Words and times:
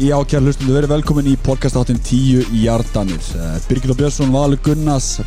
Já, 0.00 0.14
kæra 0.24 0.40
hlustundu, 0.46 0.72
verið 0.72 0.94
velkomin 0.94 1.26
í 1.28 1.34
podcastáttin 1.44 1.98
10 2.00 2.54
í 2.56 2.62
Jardanir. 2.62 3.20
Birgit 3.68 3.90
og 3.92 3.98
Björnsson, 3.98 4.30
Valur 4.32 4.56
Gunnars, 4.64 5.18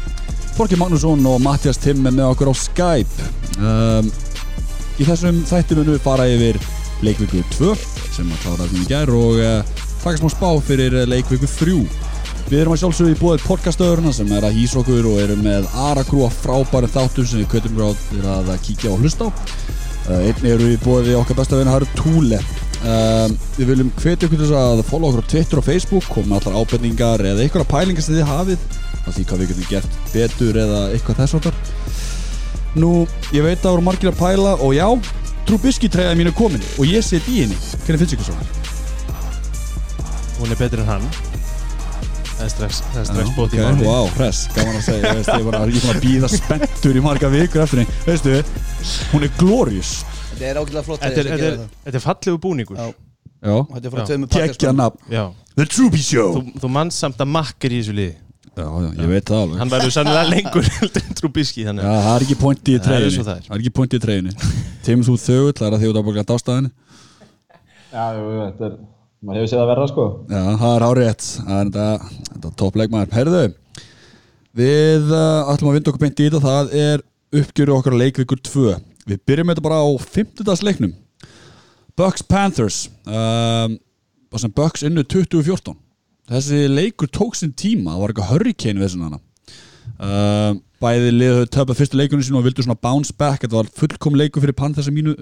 Þorki 0.57 0.79
Magnússon 0.81 1.27
og 1.29 1.43
Mattias 1.45 1.77
Timm 1.77 2.01
er 2.09 2.15
með 2.15 2.31
okkur 2.31 2.49
á 2.49 2.55
Skype. 2.57 3.27
Um, 3.59 4.09
í 4.97 5.05
þessum 5.05 5.43
þættum 5.45 5.83
munum 5.83 5.93
við 5.93 6.01
fara 6.07 6.25
yfir 6.25 6.57
leikvíku 7.05 7.43
2 7.53 7.69
sem 8.15 8.33
að 8.33 8.41
klára 8.47 8.71
sem 8.71 8.81
í 8.81 8.87
gær 8.89 9.13
og 9.13 9.43
uh, 9.43 9.85
taka 10.01 10.23
smá 10.23 10.33
spá 10.33 10.49
fyrir 10.65 10.97
uh, 11.03 11.05
leikvíku 11.05 11.51
3. 11.53 11.77
Við 12.49 12.63
erum 12.63 12.73
að 12.73 12.81
sjálfsögðu 12.87 13.13
í 13.13 13.21
búið 13.21 13.45
podcastöðurna 13.45 14.17
sem 14.17 14.33
er 14.33 14.49
að 14.49 14.57
hýsa 14.57 14.81
okkur 14.81 15.13
og 15.13 15.21
erum 15.21 15.45
með 15.45 15.69
Aragrúa 15.85 16.33
frábæri 16.33 16.89
þáttum 16.97 17.29
sem 17.29 17.45
við 17.45 17.51
kveitum 17.53 17.77
gráð 17.77 18.49
að 18.49 18.53
kíkja 18.65 18.97
og 18.97 19.05
hlusta 19.05 19.29
á. 19.29 19.37
Uh, 20.09 20.17
einnig 20.17 20.53
eru 20.57 20.73
við 20.73 20.85
búið 20.89 21.11
við 21.13 21.21
okkar 21.21 21.43
besta 21.43 21.61
vinna, 21.61 21.77
það 21.77 21.83
eru 21.85 21.97
Túle. 22.01 22.45
Um, 22.83 23.35
við 23.55 23.69
viljum 23.69 23.91
hvetja 23.95 24.27
ykkur 24.27 24.41
þess 24.41 24.55
að 24.59 24.81
follow 24.89 25.13
okkur 25.13 25.23
á 25.23 25.31
Twitter 25.31 25.59
og 25.61 25.63
Facebook 25.63 26.07
koma 26.11 26.35
allar 26.35 26.57
ábendingar 26.59 27.21
eða 27.23 27.45
einhverja 27.45 27.69
pælingar 27.69 28.03
sem 28.03 28.17
þið 28.17 28.27
hafið. 28.27 28.65
Að 29.03 29.15
því 29.15 29.23
hvað 29.29 29.43
við 29.43 29.51
getum 29.53 29.69
gert 29.69 29.95
betur 30.11 30.59
eða 30.63 30.81
eitthvað 30.95 31.21
þess 31.21 31.37
orðar 31.39 31.55
Nú, 32.79 32.91
ég 33.35 33.43
veit 33.45 33.59
að 33.59 33.65
það 33.65 33.73
voru 33.75 33.85
margir 33.85 34.09
að 34.09 34.19
pæla 34.19 34.53
og 34.65 34.71
já, 34.73 34.87
Trubisky 35.47 35.89
treyðaði 35.91 36.19
mínu 36.21 36.33
komin 36.35 36.63
og 36.79 36.87
ég 36.89 37.03
set 37.05 37.27
í 37.29 37.43
henni. 37.43 37.57
Hvernig 37.85 38.01
finnst 38.01 38.15
ykkur 38.17 38.29
svona? 38.31 38.47
Hún 40.39 40.51
er 40.55 40.59
betri 40.59 40.81
en 40.81 40.89
hann. 40.89 41.05
Það 42.33 42.45
er 42.47 42.51
strax, 42.51 42.79
það 42.89 43.01
er 43.01 43.09
strax 43.11 43.29
Já, 43.29 43.35
bóti 43.37 43.59
ok, 43.59 43.61
í 43.61 43.67
máli 43.67 43.87
Wow, 43.87 44.09
hress, 44.17 44.47
gaman 44.55 44.79
að 44.79 44.87
segja, 44.87 45.11
ég 45.21 45.45
bara 45.47 45.61
að 45.63 45.99
býða 46.03 46.31
spenntur 46.33 46.97
í 46.97 47.03
marga 47.05 47.29
vikur 47.31 47.63
eftir 47.63 47.83
henni. 47.83 47.99
Veistu, 48.07 48.39
hún 49.13 49.27
er 49.27 49.35
glorious 49.39 49.93
Þetta 50.33 50.49
er 50.49 50.59
ágætilega 50.59 50.85
flott 50.87 51.03
Þetta 51.03 51.21
er, 51.21 51.29
þetta 51.29 51.49
er, 51.49 51.57
þetta 51.85 51.99
er 51.99 52.03
fallegu 52.03 52.39
búningur. 52.41 52.79
Já. 52.79 52.93
Já, 53.43 53.55
Þetta 53.69 53.87
er 53.87 53.93
frá 53.93 54.03
Já. 54.63 54.71
nafn. 54.73 54.99
Já. 55.11 55.23
The 55.53 55.65
Truby 55.69 56.01
Show. 56.01 56.37
Þú, 56.39 56.61
þú 56.63 56.69
manns 56.73 56.97
samt 57.03 57.19
að 57.21 57.29
makkar 57.29 57.75
í 57.75 57.81
þessu 57.81 57.95
liði. 57.97 58.15
Já, 58.53 58.65
já, 58.69 58.87
ég 59.01 59.09
veit 59.09 59.25
það 59.25 59.39
alveg. 59.43 59.59
Hann 59.63 59.71
verður 59.71 59.93
sannilega 59.95 60.29
lengur 60.29 60.67
heldur 60.77 61.05
en 61.07 61.17
Trubisky 61.17 61.63
Já, 61.63 61.67
þannig 61.71 61.87
það 61.89 62.09
er 62.13 62.25
ekki 62.27 62.37
pointi 62.37 62.73
í 62.73 62.77
er 62.77 63.05
og 63.07 63.25
það 63.25 63.33
er. 63.33 63.47
Er 63.49 63.61
ekki 63.63 63.73
pointi 63.79 63.97
í 63.97 64.03
treyjunni. 64.03 64.33
Tim, 64.85 65.05
þú 65.07 65.15
þögull, 65.23 65.55
það 65.57 65.67
er 65.67 65.75
að 65.77 65.81
því 65.81 65.89
út 65.89 65.99
af 65.99 66.05
bóklega 66.07 66.25
dástæðinni 66.29 66.71
Já, 67.93 68.05
þetta 68.13 68.67
er, 68.67 68.75
maður 69.25 69.39
hefur 69.39 69.51
séð 69.53 69.63
að 69.63 69.71
verða 69.71 69.89
sko. 69.89 70.05
Já, 70.29 70.43
það 70.61 70.75
er 70.75 70.85
árétt 70.89 71.25
Það 71.33 71.57
er 71.57 71.71
þetta, 71.71 72.13
þetta 72.29 72.53
toppleikmaður 72.61 73.17
Herðu, 73.17 73.43
við 74.61 75.13
uh, 75.17 75.51
ætlum 75.55 75.71
að 75.71 75.79
vinda 75.79 75.93
okkur 75.93 76.05
beint 76.05 76.21
í 76.21 76.29
þetta. 76.29 76.43
Það 76.45 76.77
er 76.83 77.05
uppgjöru 77.41 77.77
okkar 77.79 77.97
á 77.97 78.01
leikvíkur 78.03 78.43
2 78.53 78.67
Við 79.09 79.21
byrjum 79.27 79.51
þetta 79.51 79.65
bara 79.65 79.81
á 79.83 79.89
50. 79.99 80.63
leiknum 80.63 80.93
Bucks 81.99 82.23
Panthers 82.25 82.87
um, 83.05 83.77
og 84.33 84.41
sem 84.41 84.53
Bucks 84.55 84.85
innu 84.87 85.03
2014 85.03 85.75
Þessi 86.31 86.63
leikur 86.71 87.11
tók 87.11 87.35
sinn 87.37 87.53
tíma 87.53 87.93
Það 87.93 88.01
var 88.03 88.13
eitthvað 88.13 88.31
hurricane 88.31 88.79
við 88.79 88.87
þessum 88.87 89.05
hana. 89.09 89.19
Um, 89.99 90.61
Bæði 90.83 91.11
liðu 91.13 91.45
töpa 91.51 91.75
fyrstu 91.77 91.99
leikunum 91.99 92.23
sín 92.25 92.35
og 92.39 92.43
vildu 92.43 92.63
svona 92.63 92.79
bounce 92.79 93.13
back. 93.15 93.43
Þetta 93.43 93.55
var 93.55 93.69
fullkom 93.71 94.17
leikur 94.19 94.43
fyrir 94.43 94.55
Panthers 94.55 94.87
sem 94.89 94.95
mínu 94.95 95.13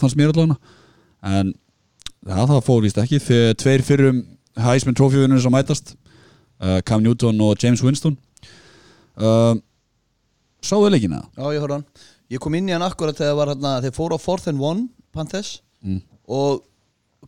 fannst 0.00 0.16
mér 0.16 0.32
allavega. 0.32 0.56
En 1.24 1.52
Já, 2.24 2.38
það 2.48 2.62
fór 2.64 2.80
víst 2.80 2.98
ekki. 3.00 3.20
Fyrir 3.20 3.56
tveir 3.60 3.82
fyrrum 3.84 4.22
Heisman 4.64 4.96
Trophy-vinnur 4.96 5.42
sem 5.44 5.52
mætast 5.52 5.92
uh, 5.92 6.80
Cam 6.88 7.02
Newton 7.04 7.40
og 7.44 7.60
James 7.60 7.82
Winston. 7.84 8.16
Uh, 9.20 9.58
Sáðu 10.64 10.88
leikina? 10.94 11.20
Já, 11.36 11.44
ég 11.52 11.60
horfði 11.60 11.76
hann 11.76 11.88
Ég 12.34 12.42
kom 12.42 12.54
inn 12.58 12.68
í 12.70 12.74
hann 12.74 12.84
akkurat 12.84 13.18
þegar 13.18 13.38
var 13.38 13.52
hérna 13.54 13.74
Þeir 13.84 13.94
fóru 13.96 14.18
á 14.18 14.20
4th 14.20 14.50
and 14.52 14.62
1 14.72 14.86
Panthers 15.14 15.56
Mm. 15.84 15.98
Og 16.32 16.62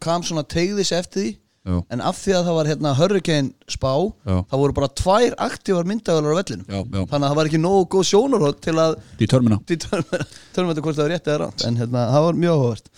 kam 0.00 0.22
svona 0.24 0.40
tegðis 0.48 0.88
eftir 0.96 1.20
því. 1.20 1.32
Já, 1.66 1.74
En 1.92 2.00
af 2.08 2.16
því 2.22 2.32
að 2.38 2.46
það 2.46 2.54
var 2.56 2.68
hérna 2.70 2.92
Hurricane 2.96 3.50
spá 3.68 3.90
Já. 4.24 4.36
Það 4.48 4.60
voru 4.62 4.76
bara 4.78 4.88
tvær 5.00 5.34
aktívar 5.44 5.88
myndavælar 5.90 6.32
á 6.32 6.38
vellinum. 6.38 6.64
Já, 6.70 6.80
Þannig 7.10 7.16
að 7.18 7.26
það 7.26 7.36
var 7.36 7.50
ekki 7.50 7.60
nógu 7.60 7.84
góð 7.92 8.06
sjónarhótt 8.12 8.60
Til 8.64 8.76
að 8.80 8.96
törmina 9.28 9.58
þetta 9.66 10.80
hvort 10.86 10.96
það 10.96 11.02
var 11.02 11.12
rétt 11.12 11.28
eða 11.28 11.38
rátt 11.42 11.66
En 11.68 11.76
hérna, 11.82 12.06
það 12.14 12.26
var 12.28 12.40
mjög 12.44 12.56
áhugavert. 12.56 12.90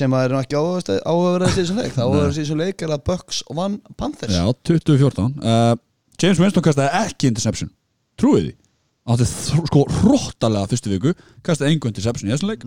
Sem 0.00 0.16
að 0.16 0.24
er 0.24 0.36
ekki 0.38 0.56
áhugaverðast 0.56 1.58
í 1.58 1.60
þessum 1.60 1.80
leik. 1.82 1.92
Það 1.92 2.04
áhugaverðast 2.06 2.38
í 2.38 2.44
þessum 2.44 2.62
leik 2.62 2.84
er 2.86 2.94
að 2.94 3.04
Bucks 3.10 3.42
vann 3.58 3.80
Panthers. 4.00 4.38
Já, 4.38 4.44
2014 4.70 5.34
uh, 5.44 5.74
James 6.22 6.40
Winston 6.40 6.64
kastaði 6.64 7.02
ekki 7.04 7.28
interception. 7.28 7.74
Trúið 8.16 8.46
því 8.46 8.54
Átti 9.04 9.26
sko 9.28 9.82
hróttalega 10.00 10.70
fyrstu 10.70 10.88
viku 10.94 11.12
Kastaði 11.44 11.74
engu 11.74 11.90
interception 11.90 12.30
í 12.30 12.32
þessum 12.32 12.52
leik. 12.54 12.64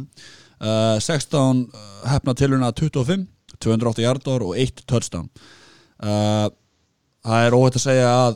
Uh, 0.62 0.98
16 1.02 1.64
uh, 1.66 1.88
hefna 2.12 2.36
tilurina 2.38 2.70
25 2.78 3.26
208 3.58 4.04
yardar 4.06 4.46
og 4.46 4.54
1 4.62 4.84
touchdown. 4.86 5.30
Uh, 5.98 6.48
Það 7.28 7.46
er 7.48 7.56
óhætt 7.58 7.76
að 7.76 7.84
segja 7.84 8.10
að 8.14 8.36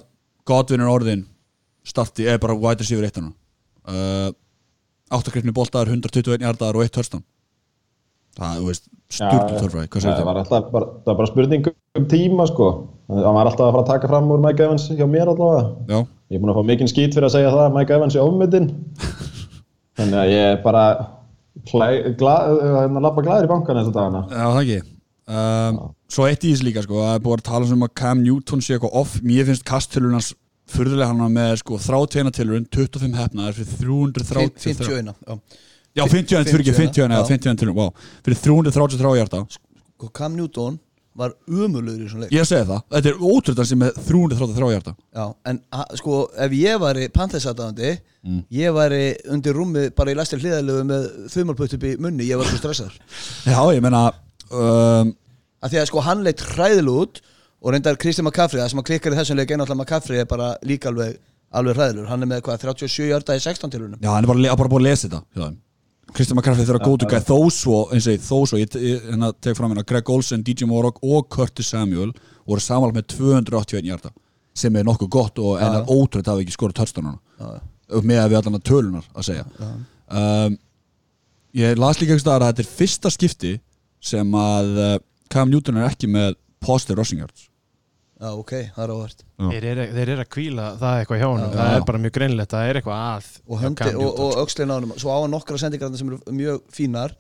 Godwin 0.50 0.82
er 0.84 0.90
orðin 0.92 1.22
starti, 1.88 2.26
eða 2.28 2.42
bara 2.44 2.56
wide 2.60 2.84
receiver 2.84 3.06
1 3.08 3.22
uh, 3.24 4.32
8 5.16 5.32
grifni 5.32 5.54
boltaðar 5.56 5.94
121 5.94 6.44
yardar 6.44 6.76
og 6.76 6.84
1 6.84 6.92
touchdown. 6.98 7.24
Það, 8.36 8.58
þú 8.58 8.68
veist, 8.68 8.86
sturglu 9.12 9.60
törfræði 9.60 9.90
Hvað 9.92 10.04
segir 10.04 10.12
það 10.12 10.20
þetta? 10.20 10.28
var 10.28 10.40
alltaf 10.42 10.68
bara, 10.72 10.90
það 10.98 11.10
var 11.12 11.18
bara 11.22 11.30
spurning 11.32 11.66
um 12.00 12.06
tíma 12.12 12.46
sko. 12.48 12.68
Það 13.12 13.26
var 13.38 13.50
alltaf 13.52 13.66
að 13.66 13.74
fara 13.76 13.84
að 13.86 13.90
taka 13.94 14.12
fram 14.12 14.30
úr 14.36 14.44
Mike 14.46 14.66
Evans 14.68 14.86
hjá 14.92 15.08
mér 15.12 15.32
allavega. 15.34 15.64
Já, 15.92 16.00
Ég 16.32 16.38
er 16.38 16.44
búin 16.44 16.54
að 16.54 16.62
fá 16.62 16.68
mikinn 16.70 16.88
skít 16.88 17.12
fyrir 17.12 17.28
að 17.28 17.34
segja 17.34 17.50
það 17.52 17.66
að 17.66 17.74
Mike 17.76 17.96
Evans 17.98 18.16
er 18.16 18.24
ofmyndin. 18.24 18.68
Þannig 20.00 20.20
að 20.22 20.30
ég 20.32 20.44
er 20.54 20.60
bara 20.64 20.84
að 20.96 23.02
lappa 23.04 23.24
glæður 23.26 23.48
í 23.48 23.50
bankan 23.52 23.80
þessa 23.82 23.92
dagana. 23.98 24.22
Já, 24.32 24.46
það 24.46 24.60
ekki 24.62 24.78
um, 25.36 25.80
Svo 26.12 26.28
eitt 26.28 26.44
í 26.48 26.50
þessu 26.54 26.68
líka 26.68 26.84
sko, 26.86 26.96
það 27.04 27.16
er 27.18 27.24
búið 27.26 27.36
að 27.36 27.44
tala 27.50 27.64
um 27.76 27.84
að 27.88 27.92
Cam 28.02 28.20
Newton 28.24 28.64
sé 28.64 28.70
eitthvað 28.78 28.96
off 29.02 29.12
Mér 29.26 29.50
finnst 29.50 29.66
kasttölun 29.68 30.16
hans 30.16 30.30
furðulega 30.72 31.10
hann 31.12 31.36
með 31.36 31.52
sko, 31.60 31.74
31 31.84 32.32
tilurinn, 32.38 32.68
25 32.72 33.20
hefnaðar 33.20 33.58
fyrir 33.58 33.74
330 33.82 34.80
51 34.80 35.12
já. 35.12 35.16
Já, 35.92 36.04
51, 36.08 36.48
fyrir 36.48 36.64
ekki 36.64 36.78
51, 36.78 37.12
já, 37.12 37.20
51 37.28 37.60
tilurinn, 37.60 37.76
wow 37.76 37.92
Fyrir 38.24 38.40
333 38.40 39.12
hjarta 39.20 39.44
Og 40.02 40.10
Cam 40.16 40.32
Newton 40.40 40.80
var 41.18 41.34
umulugur 41.48 42.00
í 42.00 42.06
þessum 42.06 42.22
leik. 42.24 42.32
Ég 42.32 42.46
segi 42.48 42.68
það, 42.70 42.84
þetta 42.96 43.10
er 43.12 43.18
ótrúðan 43.28 43.68
sem 43.68 43.82
með 43.82 43.98
333 44.08 44.70
hjarta 44.72 44.94
Já, 45.18 45.26
en 45.52 45.60
ha- 45.76 45.88
sko, 46.00 46.20
ef 46.46 46.54
ég 46.56 46.78
væri 46.82 47.08
Panthers-aðdáðandi 47.16 47.90
Ég 48.54 48.76
væri 48.78 49.02
undir 49.34 49.56
rúmi 49.58 49.88
bara 49.98 50.14
í 50.14 50.16
læstir 50.20 50.40
hliðalögu 50.44 50.84
með 50.88 51.08
þumalputt 51.34 51.74
upp 51.78 51.84
í 51.90 51.96
munni 51.98 52.28
Ég 52.30 52.38
var 52.38 52.46
svo 52.48 52.60
stressaður. 52.62 53.00
Já, 53.50 53.60
ég 53.74 53.82
meina 53.84 54.04
um, 54.54 55.12
Af 55.62 55.72
því 55.74 55.80
að 55.82 55.90
sko, 55.90 56.04
hann 56.06 56.22
leitt 56.26 56.44
hræðileg 56.54 57.00
út 57.04 57.22
Og 57.62 57.74
reyndar 57.76 57.98
Kristi 58.02 58.24
McCaffrey, 58.26 58.62
það 58.62 58.72
sem 58.76 58.80
að 58.82 58.88
klikkar 58.92 59.14
í 59.14 59.20
þessum 59.20 59.38
leik 59.42 59.52
Einnáttúrulega 59.54 59.82
McCaffrey 59.84 60.22
er 60.24 60.30
bara 60.30 60.52
líka 60.66 60.90
alveg, 60.90 61.18
alveg 61.54 61.76
hræðilegur. 61.78 62.08
Hann 62.10 62.24
er 62.26 62.30
með 62.32 62.40
hvað, 62.48 62.64
37 62.64 63.10
hjarta 63.12 63.36
í 63.38 63.44
16 63.44 63.74
tilunum 63.76 64.00
Já, 64.02 64.10
hann 64.16 64.24
er 64.26 64.32
bara, 64.32 64.56
bara 64.58 64.72
búin 64.72 64.82
að 64.86 64.88
lesa 64.90 65.06
þetta 65.10 65.20
hjá 65.36 65.44
þeim. 65.44 65.60
Kristján 66.16 66.38
McCarthy 66.38 66.66
þeirra 66.68 66.84
góðu 66.84 67.08
gæð 67.10 67.28
þó 67.30 67.38
svo, 67.56 67.78
eins 67.94 68.08
og 68.10 68.16
ég, 68.16 68.24
þó 68.26 68.38
svo 68.50 68.60
ég, 68.60 68.76
hérna, 69.08 69.32
tek 69.40 69.56
fram 69.58 69.72
hérna 69.72 69.86
Greg 69.88 70.10
Olsen, 70.12 70.44
DJ 70.44 70.68
Morok 70.68 71.00
og 71.04 71.30
Curtis 71.32 71.72
Samuel 71.72 72.12
voru 72.48 72.64
samanlega 72.64 73.00
með 73.00 73.08
281 73.16 73.88
hjarta 73.88 74.12
sem 74.62 74.76
er 74.76 74.88
nokkuð 74.88 75.12
gott 75.12 75.40
og 75.40 75.62
en 75.62 75.78
er 75.78 75.88
ótrúið 75.88 76.26
að 76.26 76.34
hafa 76.34 76.44
ekki 76.44 76.56
skorað 76.58 76.82
touchdownana 76.82 78.02
með 78.04 78.20
að 78.24 78.34
við 78.34 78.40
allan 78.42 78.58
að 78.60 78.66
tölunar 78.68 79.08
að 79.16 79.28
segja. 79.30 79.46
Um, 80.12 80.58
ég 81.58 81.80
las 81.80 82.02
líka 82.02 82.16
ekki 82.16 82.26
staðar 82.26 82.48
að 82.48 82.52
þetta 82.52 82.66
er 82.66 82.74
fyrsta 82.82 83.14
skipti 83.14 83.54
sem 84.04 84.36
að 84.36 84.74
uh, 84.76 84.98
Cam 85.32 85.52
Newton 85.52 85.80
er 85.80 85.88
ekki 85.88 86.12
með 86.12 86.36
positive 86.64 87.00
rushing 87.00 87.24
yards 87.24 87.48
Já, 88.22 88.30
ok, 88.38 88.52
það 88.76 88.84
er 88.84 88.92
óvart. 88.94 89.24
Þeir 89.42 89.66
eru 89.72 89.86
þeir 89.96 90.10
eru 90.14 90.22
að 90.22 90.32
kvíla 90.36 90.66
það 90.78 91.00
eitthvað 91.02 91.22
hjá 91.24 91.28
honum. 91.32 91.46
Já. 91.48 91.58
Það 91.58 91.76
er 91.78 91.86
bara 91.90 92.02
mjög 92.04 92.16
greinlegt, 92.20 92.52
það 92.54 92.70
er 92.70 92.80
eitthvað 92.80 93.06
að 93.08 93.30
Og, 93.48 93.64
og, 94.06 94.20
og 94.28 94.42
öxlin 94.44 94.70
á 94.70 94.76
hann 94.78 94.92
Svo 95.02 95.10
á 95.10 95.18
hann 95.24 95.34
nokkra 95.34 95.58
sendingar 95.58 95.96
sem 95.98 96.12
eru 96.12 96.20
mjög 96.38 96.60
fínar 96.76 97.16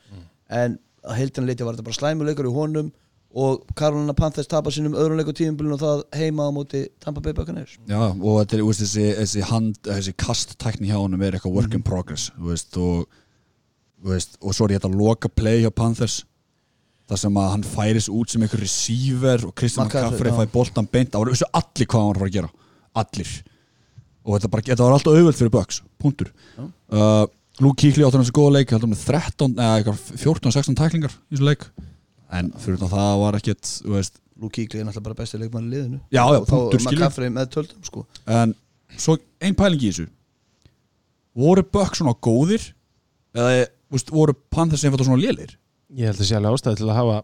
En 0.51 0.77
að 1.01 1.17
heildina 1.17 1.49
leiti 1.49 1.65
var 1.65 1.73
þetta 1.73 1.87
bara 1.89 1.97
slæmuleikur 1.97 2.49
í 2.51 2.53
honum 2.53 2.91
Og 3.31 3.63
Carolina 3.79 4.13
Panthers 4.13 4.49
tapar 4.51 4.73
sínum 4.75 4.93
öðrum 4.99 5.17
leikur 5.17 5.33
tíðumbilin 5.39 5.73
Og 5.77 5.81
það 5.81 6.01
heima 6.19 6.45
á 6.45 6.51
móti 6.53 6.83
Tampa 7.01 7.23
Bay 7.23 7.33
Buccaneers. 7.33 7.77
Já, 7.87 8.01
og 8.11 8.41
þetta 8.41 8.57
er, 8.57 8.61
þú 8.61 8.69
veist, 8.69 8.83
þessi, 8.83 9.05
þessi 9.21 9.45
hand, 9.47 9.77
þessi 9.87 10.13
kasttækni 10.19 10.91
hjá 10.91 10.97
honum 10.99 11.23
er 11.23 11.37
eitthvað 11.37 11.55
work 11.55 11.77
in 11.77 11.85
progress, 11.87 12.27
þú 12.35 12.51
veist, 12.51 12.75
og, 12.77 13.07
þú 14.03 14.11
veist, 14.13 14.35
og 14.41 14.57
svo 14.57 14.67
er 14.67 14.75
þetta 14.75 14.91
loka 14.93 15.31
play 15.31 15.63
hjá 15.63 15.71
Panthers, 15.71 16.25
þar 17.11 17.19
sem 17.19 17.37
að 17.41 17.49
hann 17.51 17.63
færis 17.67 18.07
út 18.11 18.31
sem 18.31 18.43
einhver 18.45 18.61
receiver 18.63 19.45
og 19.49 19.53
Kristján 19.59 19.89
McCaffrey, 19.89 20.07
McCaffrey 20.07 20.31
já. 20.31 20.37
fæ 20.39 20.53
boltan 20.53 20.87
beint, 20.87 21.11
það 21.11 21.23
var 21.23 21.31
þessu 21.33 21.49
allir 21.59 21.89
hvað 21.91 22.05
hann 22.05 22.13
var 22.21 22.27
að 22.27 22.35
gera, 22.37 22.51
allir, 23.01 23.33
og 24.21 24.35
þetta, 24.37 24.51
bara, 24.53 24.65
þetta 24.69 24.85
var 24.85 24.95
alltaf 24.95 25.17
auðvöld 25.19 25.39
fyrir 25.39 25.53
Bucks, 25.57 25.81
punktur. 25.99 26.31
Uh, 26.61 27.25
Luke 27.61 27.81
Kuechly 27.81 28.07
áttur 28.07 28.23
hans 28.23 28.31
góða 28.35 28.55
leik, 28.57 28.71
heldur 28.71 28.93
með 28.93 29.03
13, 29.09 29.57
eða 29.59 29.81
eitthvað 29.81 30.23
14-16 30.23 30.79
tæklingar 30.79 31.17
í 31.17 31.35
þessu 31.35 31.49
leik, 31.49 31.67
en 32.39 32.53
fyrir 32.63 32.79
utan 32.79 32.93
það 32.95 33.13
var 33.25 33.39
ekkert, 33.41 33.75
Luke 34.41 34.55
Kuechly 34.55 34.79
er 34.79 34.87
náttúrulega 34.87 35.09
bara 35.09 35.19
besti 35.19 35.37
leikmann 35.37 35.67
í 35.67 35.75
liðinu. 35.75 35.99
Já, 36.07 36.23
já, 36.23 36.39
Og 36.39 36.47
þá 36.47 36.55
punktur, 36.55 36.85
skilur. 36.85 37.01
McCaffrey 37.03 37.33
með 37.35 37.51
töldum 37.57 37.83
sko. 37.85 38.05
En 38.31 38.55
svo 38.95 39.19
ein 39.43 39.57
pæling 39.59 39.83
í 39.83 39.91
þessu. 39.91 40.07
Voru 41.37 41.63
Bucks 41.75 41.99
svona 42.01 42.15
góðir? 42.17 42.71
Eða 43.35 43.67
voru 44.09 44.33
Panthers 44.49 44.87
einfalt 44.87 45.05
svona 45.05 45.21
lélir 45.21 45.53
Ég 45.91 46.07
held 46.07 46.21
að 46.21 46.27
sé 46.29 46.37
alveg 46.37 46.55
ástæði 46.55 46.79
til 46.79 46.89
að 46.89 46.99
hafa 46.99 47.17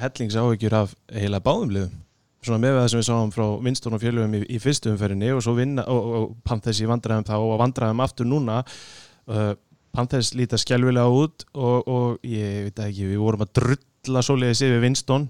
hellings 0.00 0.36
áhyggjur 0.38 0.74
af 0.80 0.94
heila 1.14 1.40
báðum 1.44 1.74
liðum. 1.74 2.00
Svona 2.44 2.60
með 2.60 2.78
það 2.78 2.88
sem 2.90 3.00
við 3.00 3.06
sáum 3.08 3.30
frá 3.32 3.44
Winston 3.64 3.96
og 3.96 4.02
fjölugum 4.02 4.34
í, 4.36 4.40
í 4.52 4.58
fyrstu 4.60 4.90
umferðinni 4.92 5.30
og 5.32 5.44
svo 5.44 5.54
vinna 5.56 5.84
og, 5.88 6.08
og 6.18 6.26
Panthers 6.44 6.82
í 6.82 6.88
vandræðum 6.90 7.28
þá 7.28 7.36
og 7.38 7.54
vandræðum 7.62 8.02
aftur 8.04 8.28
núna 8.28 8.58
uh, 8.64 9.54
Panthers 9.94 10.32
líta 10.36 10.58
skjálfilega 10.60 11.06
út 11.14 11.46
og, 11.54 11.88
og 11.88 12.26
ég 12.26 12.66
veit 12.66 12.82
ekki, 12.88 13.08
við 13.12 13.22
vorum 13.22 13.46
að 13.46 13.54
drulla 13.60 14.24
svoleiðis 14.26 14.64
yfir 14.66 14.82
Winston 14.82 15.28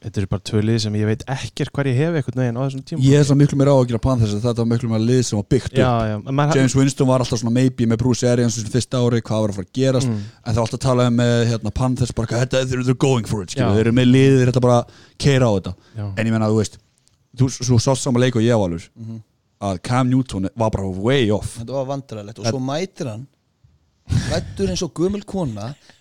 þetta 0.00 0.20
eru 0.22 0.28
bara 0.32 0.42
tvö 0.48 0.60
lið 0.64 0.78
sem 0.84 0.94
ég 0.96 1.08
veit 1.10 1.22
ekkert 1.28 1.72
hvar 1.76 1.88
ég 1.90 1.96
hef 2.00 2.14
eitthvað 2.20 2.38
neginn 2.40 2.56
á 2.56 2.62
þessum 2.64 2.84
tíma. 2.88 3.02
Ég 3.04 3.20
er 3.20 3.24
svo 3.28 3.34
miklu 3.36 3.58
meira 3.60 3.74
áhyggjur 3.76 3.98
af 3.98 4.04
Panthers 4.06 4.32
að 4.32 4.44
þetta 4.46 4.62
var 4.64 4.68
miklu 4.70 4.88
meira 4.88 5.04
lið 5.04 5.20
sem 5.28 5.36
var 5.40 5.46
byggt 5.52 5.72
upp. 5.74 5.80
já, 5.82 5.90
já, 6.08 6.16
man, 6.40 6.52
James 6.56 6.76
Winston 6.78 7.08
var 7.10 7.20
alltaf 7.24 7.40
svona 7.42 7.52
maybe 7.52 7.86
með 7.90 8.00
Bruce 8.00 8.24
Arians 8.30 8.56
sem 8.56 8.70
fyrsta 8.72 8.96
ári, 9.04 9.20
hvað 9.20 9.42
var 9.44 9.52
að 9.52 9.58
fara 9.60 9.68
að 9.68 9.74
gerast. 9.80 10.08
Mm. 10.08 10.22
en 10.40 10.52
það 10.54 10.60
var 10.60 10.64
alltaf 10.64 10.80
að 10.80 10.86
tala 10.86 11.06
um 11.10 11.18
með 11.20 11.34
hérna, 11.52 11.72
Panthers 11.80 12.12
bara, 12.16 12.26
hvað, 12.32 12.44
þetta, 12.46 12.62
they're, 12.70 12.84
they're 12.88 13.02
going 13.06 13.26
for 13.28 13.42
it 13.44 13.52
þeir 13.52 13.80
eru 13.84 13.92
með 13.92 14.08
liðið, 14.14 14.38
þeir 14.40 14.52
eru 14.54 14.62
bara 14.64 14.78
að 14.80 14.94
keira 15.20 15.44
á 15.48 15.52
þetta. 15.58 15.74
Já, 16.00 16.06
en 16.16 16.26
ég 16.26 16.32
menna, 16.32 16.48
þú 16.48 16.60
veist 16.62 16.78
þú 17.36 17.50
svo 17.60 17.76
sást 17.78 18.02
saman 18.08 18.24
leik 18.24 18.36
og 18.40 18.42
ég 18.42 18.56
var 18.56 18.70
alveg 18.72 18.88
Mhm. 18.96 19.20
að 19.60 19.82
Cam 19.84 20.08
Newton 20.08 20.48
var 20.56 20.70
bara 20.70 20.88
way 20.88 21.30
off. 21.30 21.58
Þetta 21.60 21.76
var 21.76 21.84
vandræðilegt 21.92 22.38
og 22.40 22.46
svo 22.48 22.58
mætir 22.64 23.06
hann 23.12 23.26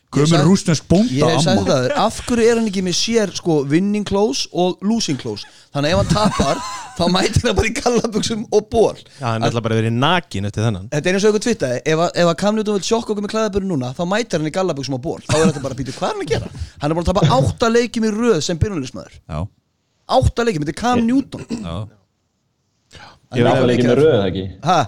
Gömur 0.09 0.41
rúsnesk 0.47 0.87
bónda 0.89 1.13
Ég 1.13 1.35
sagði 1.43 1.51
amma. 1.53 1.65
það, 1.69 1.81
þér, 1.85 1.91
af 2.01 2.15
hverju 2.25 2.45
er 2.49 2.57
hann 2.57 2.69
ekki 2.71 2.81
með 2.87 2.95
sér 2.97 3.31
sko 3.37 3.57
winning 3.69 4.07
close 4.09 4.47
og 4.57 4.79
losing 4.81 5.19
close 5.21 5.45
Þannig 5.69 5.91
að 5.91 5.93
ef 5.93 5.99
hann 5.99 6.09
tapar 6.15 6.61
þá 6.97 7.03
mætir 7.13 7.45
hann 7.45 7.57
bara 7.59 7.69
í 7.69 7.75
gallabuxum 7.77 8.41
og 8.57 8.65
ból 8.73 8.95
já, 8.97 9.21
hann 9.27 9.43
er 9.45 9.51
alltaf 9.51 9.65
bara 9.67 9.77
verið 9.77 9.93
nakin 10.01 10.49
eftir 10.49 10.65
þennan. 10.65 10.87
Þetta 10.95 11.11
er 11.11 11.19
eins 11.19 11.27
og 11.29 11.37
eitthvað 11.37 11.75
ef, 11.77 12.01
að- 12.07 12.17
ef 12.23 12.31
að 12.33 12.35
Cam 12.41 12.57
Newton 12.57 12.79
vil 12.79 12.87
sjokka 12.89 13.13
okkur 13.13 13.27
með 13.27 13.33
klæðaböru 13.35 13.69
núna 13.69 13.93
þá 13.93 14.03
mætir 14.15 14.41
hann 14.41 14.49
í 14.49 14.55
gallabuxum 14.57 14.97
og 14.97 15.03
ból 15.05 15.21
þá 15.29 15.35
er 15.37 15.45
þetta 15.51 15.63
bara 15.67 15.77
að 15.77 15.83
býta 15.83 15.95
hvað 15.99 16.09
hann 16.15 16.25
að 16.25 16.33
gera? 16.33 16.51
Hann 16.81 16.89
er 16.89 16.97
búin 16.97 17.05
að 17.05 17.11
tapa 17.13 17.37
átta 17.37 17.69
leikjum 17.77 18.09
í 18.09 18.13
röð 18.17 18.39
sem 18.49 18.59
byrjulismæður 18.65 19.13
Já, 19.29 19.39
Átta 20.19 20.47
leikjum, 20.49 20.65
þetta 20.65 20.73
er 20.73 20.81
Cam 20.81 21.05
Newton. 21.05 21.45
Já. 21.53 21.77
Ég 23.37 23.43
er 23.45 23.51
átta 23.53 23.67
leikir 23.69 23.91
með 23.93 23.99
röð, 24.01 24.21
ekki? 24.25 24.45
Hæ? 24.65 24.79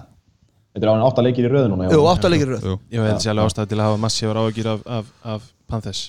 Þetta 0.72 0.86
er 0.86 0.88
á 0.88 0.94
hann 0.94 1.04
átta 1.04 1.24
leikir 1.26 1.46
í 1.46 1.52
röð 1.52 1.66
núna, 1.68 1.86
já. 1.86 1.92
Jú, 1.92 2.04
átta 2.08 2.28
leikir 2.32 2.48
í 2.48 2.54
röð. 2.54 2.62
Jú. 2.64 2.76
ég 2.94 3.04
veit 3.04 3.24
sér 3.24 3.34
alveg 3.34 3.50
ástæð 3.50 3.66
til 3.68 3.78
að 3.78 3.88
hafa 3.90 4.00
massívar 4.00 4.38
áhyggjur 4.40 4.68
af, 4.72 4.84
af, 4.98 5.10
af 5.34 5.48
Panthers. 5.72 6.00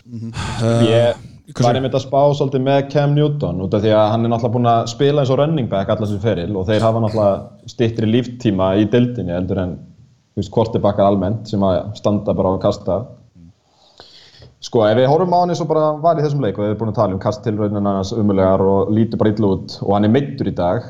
Ég 0.87 1.59
var 1.59 1.75
einmitt 1.75 1.97
að 1.97 2.05
spá 2.05 2.19
svolítið 2.37 2.63
með 2.63 2.79
Cam 2.93 3.15
Newton 3.17 3.59
út 3.65 3.75
af 3.75 3.83
því 3.83 3.91
að 3.95 4.05
hann 4.13 4.23
er 4.23 4.31
náttúrulega 4.31 4.55
búinn 4.55 4.69
að 4.71 4.85
spila 4.93 5.23
eins 5.23 5.33
og 5.33 5.39
running 5.41 5.67
back 5.71 5.91
allar 5.91 6.09
sem 6.09 6.21
feril 6.23 6.55
og 6.55 6.69
þeir 6.69 6.85
hafa 6.87 7.01
náttúrulega 7.03 7.73
stittri 7.73 8.07
líftíma 8.07 8.69
í 8.79 8.87
dildinni 8.91 9.35
heldur 9.35 9.61
en 9.65 9.75
kortibakkar 10.53 11.11
almennt 11.11 11.51
sem 11.51 11.63
að 11.67 11.91
standa 11.99 12.33
bara 12.33 12.51
á 12.51 12.57
að 12.57 12.63
kasta. 12.63 12.97
Sko, 14.63 14.85
ef 14.87 14.95
við 14.95 15.09
horfum 15.11 15.35
á 15.35 15.39
hann 15.43 15.51
eins 15.51 15.61
og 15.61 15.67
bara 15.69 15.91
var 15.99 16.19
í 16.19 16.23
þessum 16.23 16.43
leik 16.43 16.55
og 16.55 16.63
við 16.63 16.71
erum 16.71 16.79
búin 16.79 16.93
að 16.93 16.99
tala 17.01 17.17
um 17.17 17.23
kasttilraunina 17.23 17.95
hans 17.99 18.13
umulegar 18.15 18.63
og 18.63 18.93
lítur 18.95 19.19
bara 19.19 19.33
illa 19.35 19.49
út 19.57 19.75
og 19.83 19.91
hann 19.97 20.07
er 20.07 20.13
meittur 20.13 20.47
í 20.47 20.55
dag, 20.55 20.87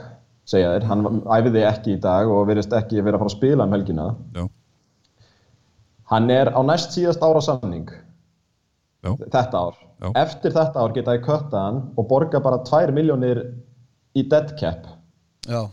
segja 0.49 0.73
þeir, 0.73 0.85
hann 0.89 1.05
æfiði 1.37 1.63
ekki 1.69 1.93
í 1.95 1.99
dag 2.03 2.27
og 2.31 2.47
verðist 2.49 2.73
ekki 2.75 3.01
vera 3.03 3.15
að 3.17 3.23
fara 3.23 3.31
að 3.31 3.37
spila 3.37 3.67
um 3.67 3.75
helgina. 3.77 4.07
Já, 4.35 4.43
Hann 6.11 6.29
er 6.29 6.51
á 6.51 6.59
næst 6.67 6.91
síðast 6.93 7.23
ára 7.23 7.39
samning 7.41 7.87
já, 7.89 9.13
þetta 9.23 9.61
ár. 9.65 9.77
Já. 10.03 10.09
Eftir 10.19 10.51
þetta 10.53 10.81
ár 10.83 10.91
geta 10.95 11.15
ég 11.15 11.23
kötta 11.25 11.61
hann 11.63 11.77
og 11.97 12.07
borga 12.09 12.41
bara 12.43 12.59
2 12.67 12.91
miljónir 12.93 13.39
í 14.19 14.25
dead 14.29 14.51
cap. 14.59 14.83
Já, 15.47 15.63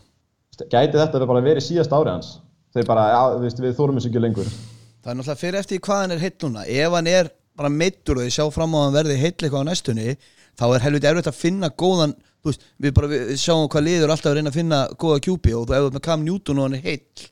Gæti 0.60 0.98
þetta 1.00 1.24
bara 1.26 1.40
verið 1.40 1.64
síðast 1.64 1.92
ári 1.96 2.12
hans? 2.12 2.34
Þeir 2.76 2.86
bara, 2.86 3.04
veist, 3.42 3.58
við 3.64 3.74
þórum 3.78 3.96
þessu 3.98 4.10
ekki 4.12 4.20
lengur. 4.22 4.48
það 5.00 5.10
er 5.12 5.16
náttúrulega 5.18 5.40
fyrir 5.40 5.58
eftir 5.64 5.80
hvað 5.82 6.00
hann 6.04 6.12
er 6.14 6.20
heill 6.20 6.36
núna 6.44 6.64
Ef 6.68 6.92
hann 6.94 7.06
er 7.10 7.30
bara 7.56 7.70
meittur 7.72 8.20
og 8.20 8.26
þið 8.26 8.34
sjá 8.36 8.44
fram 8.52 8.74
á 8.76 8.78
að 8.78 8.84
hann 8.84 8.96
verði 8.98 9.16
heill 9.22 9.32
eitthvað 9.34 9.64
á 9.64 9.68
næstunni 9.70 10.16
þá 10.60 10.64
er 10.76 10.84
helviti 10.84 11.08
erfitt 11.10 11.30
að 11.32 11.38
finna 11.40 11.70
góðan 11.72 12.12
veist, 12.48 12.64
við 12.80 12.94
bara 12.96 13.10
við 13.10 13.34
sjáum 13.40 13.68
hvað 13.70 13.86
liður 13.88 14.14
alltaf 14.14 14.30
að 14.30 14.38
reyna 14.38 14.52
að 14.52 14.58
finna 14.60 14.80
góða 15.00 15.22
QB 15.26 15.54
og 15.58 15.66
þú 15.68 15.76
ef 15.76 15.82
þú 15.82 15.90
ert 15.90 15.98
með 15.98 16.06
Cam 16.06 16.24
Newton 16.26 16.60
og 16.60 16.68
hann 16.68 16.78
er 16.78 16.86
heill 16.86 17.26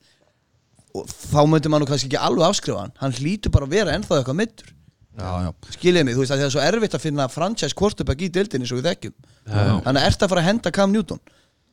og 0.98 1.06
þá 1.12 1.40
myndi 1.48 1.70
maður 1.70 1.84
nú 1.84 1.90
kannski 1.92 2.08
ekki 2.08 2.20
alveg 2.28 2.48
afskrifa 2.48 2.82
hann. 2.82 2.94
Hann 2.98 3.16
hlýtur 3.18 3.54
bara 3.54 3.68
að 3.68 3.74
vera 3.76 3.96
ennþá 3.96 4.20
eitthvað 4.20 4.74
já. 5.18 5.50
skiljið 5.74 6.04
mig, 6.06 6.14
þú 6.14 6.22
veist 6.22 6.32
að 6.32 6.38
það 6.38 6.46
er 6.46 6.54
svo 6.54 6.62
erfitt 6.62 6.94
að 6.94 7.02
finna 7.02 7.26
franchise 7.32 7.76
quarterback 7.76 8.22
í 8.22 8.30
deildinni 8.30 8.68
svo 8.68 8.78
við 8.78 8.88
þekkjum. 8.92 9.14
Þannig 9.48 10.00
að 10.00 10.06
ert 10.06 10.22
að 10.22 10.32
fara 10.32 10.44
að 10.44 10.48
henda 10.48 10.72
Cam 10.74 10.94
Newton? 10.94 11.20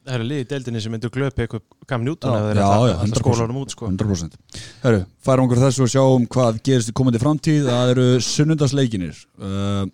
Það 0.06 0.18
eru 0.18 0.26
liðið 0.30 0.44
í 0.44 0.50
deildinni 0.50 0.82
sem 0.84 0.94
myndu 0.94 1.10
glöpi 1.14 1.46
eitthvað 1.46 1.64
Cam 1.90 2.04
Newton 2.06 2.34
Já. 2.34 2.42
eða 2.42 2.58
já, 2.58 2.66
ætla 2.66 3.06
100%, 3.06 3.22
skólanum 3.22 3.62
út 3.62 3.74
sko. 3.74 3.88
100%. 3.90 4.36
Herru, 4.84 5.00
færum 5.26 5.48
okkur 5.48 5.62
þessu 5.64 5.86
og 5.86 5.94
sjáum 5.94 6.28
hvað 6.36 6.60
gerist 6.68 6.92
í 6.92 6.96
komandi 6.98 7.22
framtíð. 7.22 7.70
Það 7.72 7.94
eru 7.96 8.06
sunnundarsleikinir 8.26 9.24
uh, 9.42 9.88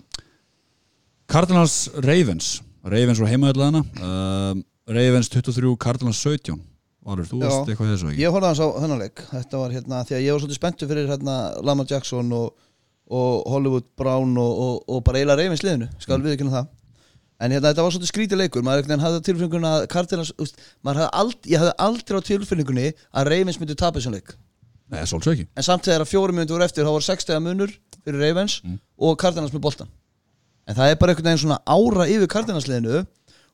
Cardinals 1.32 1.78
Ravens 2.04 2.58
Ravens 2.82 3.22
voru 3.22 3.30
heimaðurlegana 3.30 3.84
uh, 4.02 4.58
Ravens 4.90 5.30
23, 5.30 5.76
Cardinals 5.82 6.22
17 6.26 6.58
Valur, 7.02 7.26
þú 7.26 7.40
varst 7.42 7.70
eitthvað 7.70 7.96
þessu 7.96 8.10
ekki? 8.12 8.22
Ég 8.22 8.34
horfði 8.34 8.50
hans 8.52 8.60
á 8.62 8.68
þennan 8.78 9.00
leik. 9.02 9.24
Þetta 9.32 9.62
var 9.62 9.72
hérna, 9.74 10.02
því 10.06 10.16
að 10.18 10.22
ég 10.22 10.36
var 10.36 10.42
svolítið 10.44 10.60
spenntur 10.60 10.90
fyrir 10.92 11.08
hérna 11.10 11.38
Lamar 11.66 11.88
Jackson 11.90 12.28
og, 12.38 12.52
og 13.10 13.48
Hollywood 13.50 13.88
Brown 13.98 14.36
og, 14.38 14.52
og, 14.66 14.76
og 14.86 15.02
bara 15.08 15.18
eiginlega 15.18 15.42
reyfins 15.42 15.64
liðinu, 15.66 15.88
skal 16.04 16.22
við 16.22 16.36
ekki 16.36 16.52
það. 16.52 16.68
En 17.42 17.56
hérna, 17.56 17.72
þetta 17.72 17.86
var 17.88 17.96
svolítið 17.96 18.12
skrítið 18.12 18.42
leikur. 18.44 18.66
Maður 18.68 19.02
hafði 19.02 19.18
á 19.18 19.26
tilfinningunni 19.26 19.72
að 19.72 19.88
Cardinals 19.96 20.34
úst, 20.46 20.62
hafði 20.86 21.08
ald, 21.24 21.40
ég 21.50 21.64
hafði 21.64 21.74
aldrei 21.88 22.22
á 22.22 22.28
tilfinningunni 22.28 22.86
að 23.18 23.32
reyfins 23.34 23.58
myndi 23.58 23.78
tapa 23.82 23.98
þessum 23.98 24.14
leik. 24.20 24.36
Nei, 24.94 25.02
svolítið 25.10 25.34
ekki. 25.34 25.48
En 25.58 25.66
samt 25.66 25.90
þegar 25.90 26.06
að 26.06 26.12
fjórum 26.12 26.38
myndi 26.38 26.54
voru 26.54 26.68
eftir 26.68 26.86
þá 26.86 26.94
var 26.94 27.08
6 27.08 27.26
stegar 27.26 27.42
munur 27.42 27.74
fyrir 28.04 28.22
reyfins 28.28 28.60
og 29.02 29.18
Cardinals 29.18 29.56
með 29.56 29.66
boltan 29.66 29.90
En 30.70 30.78
það 30.78 30.92
er 30.92 31.00
bara 31.02 31.14
einhvern 31.14 31.30
veginn 31.32 31.44
svona 31.46 31.62
ára 31.66 32.08
yfir 32.10 32.30
Cardinals 32.32 32.68
liðinu 32.70 33.04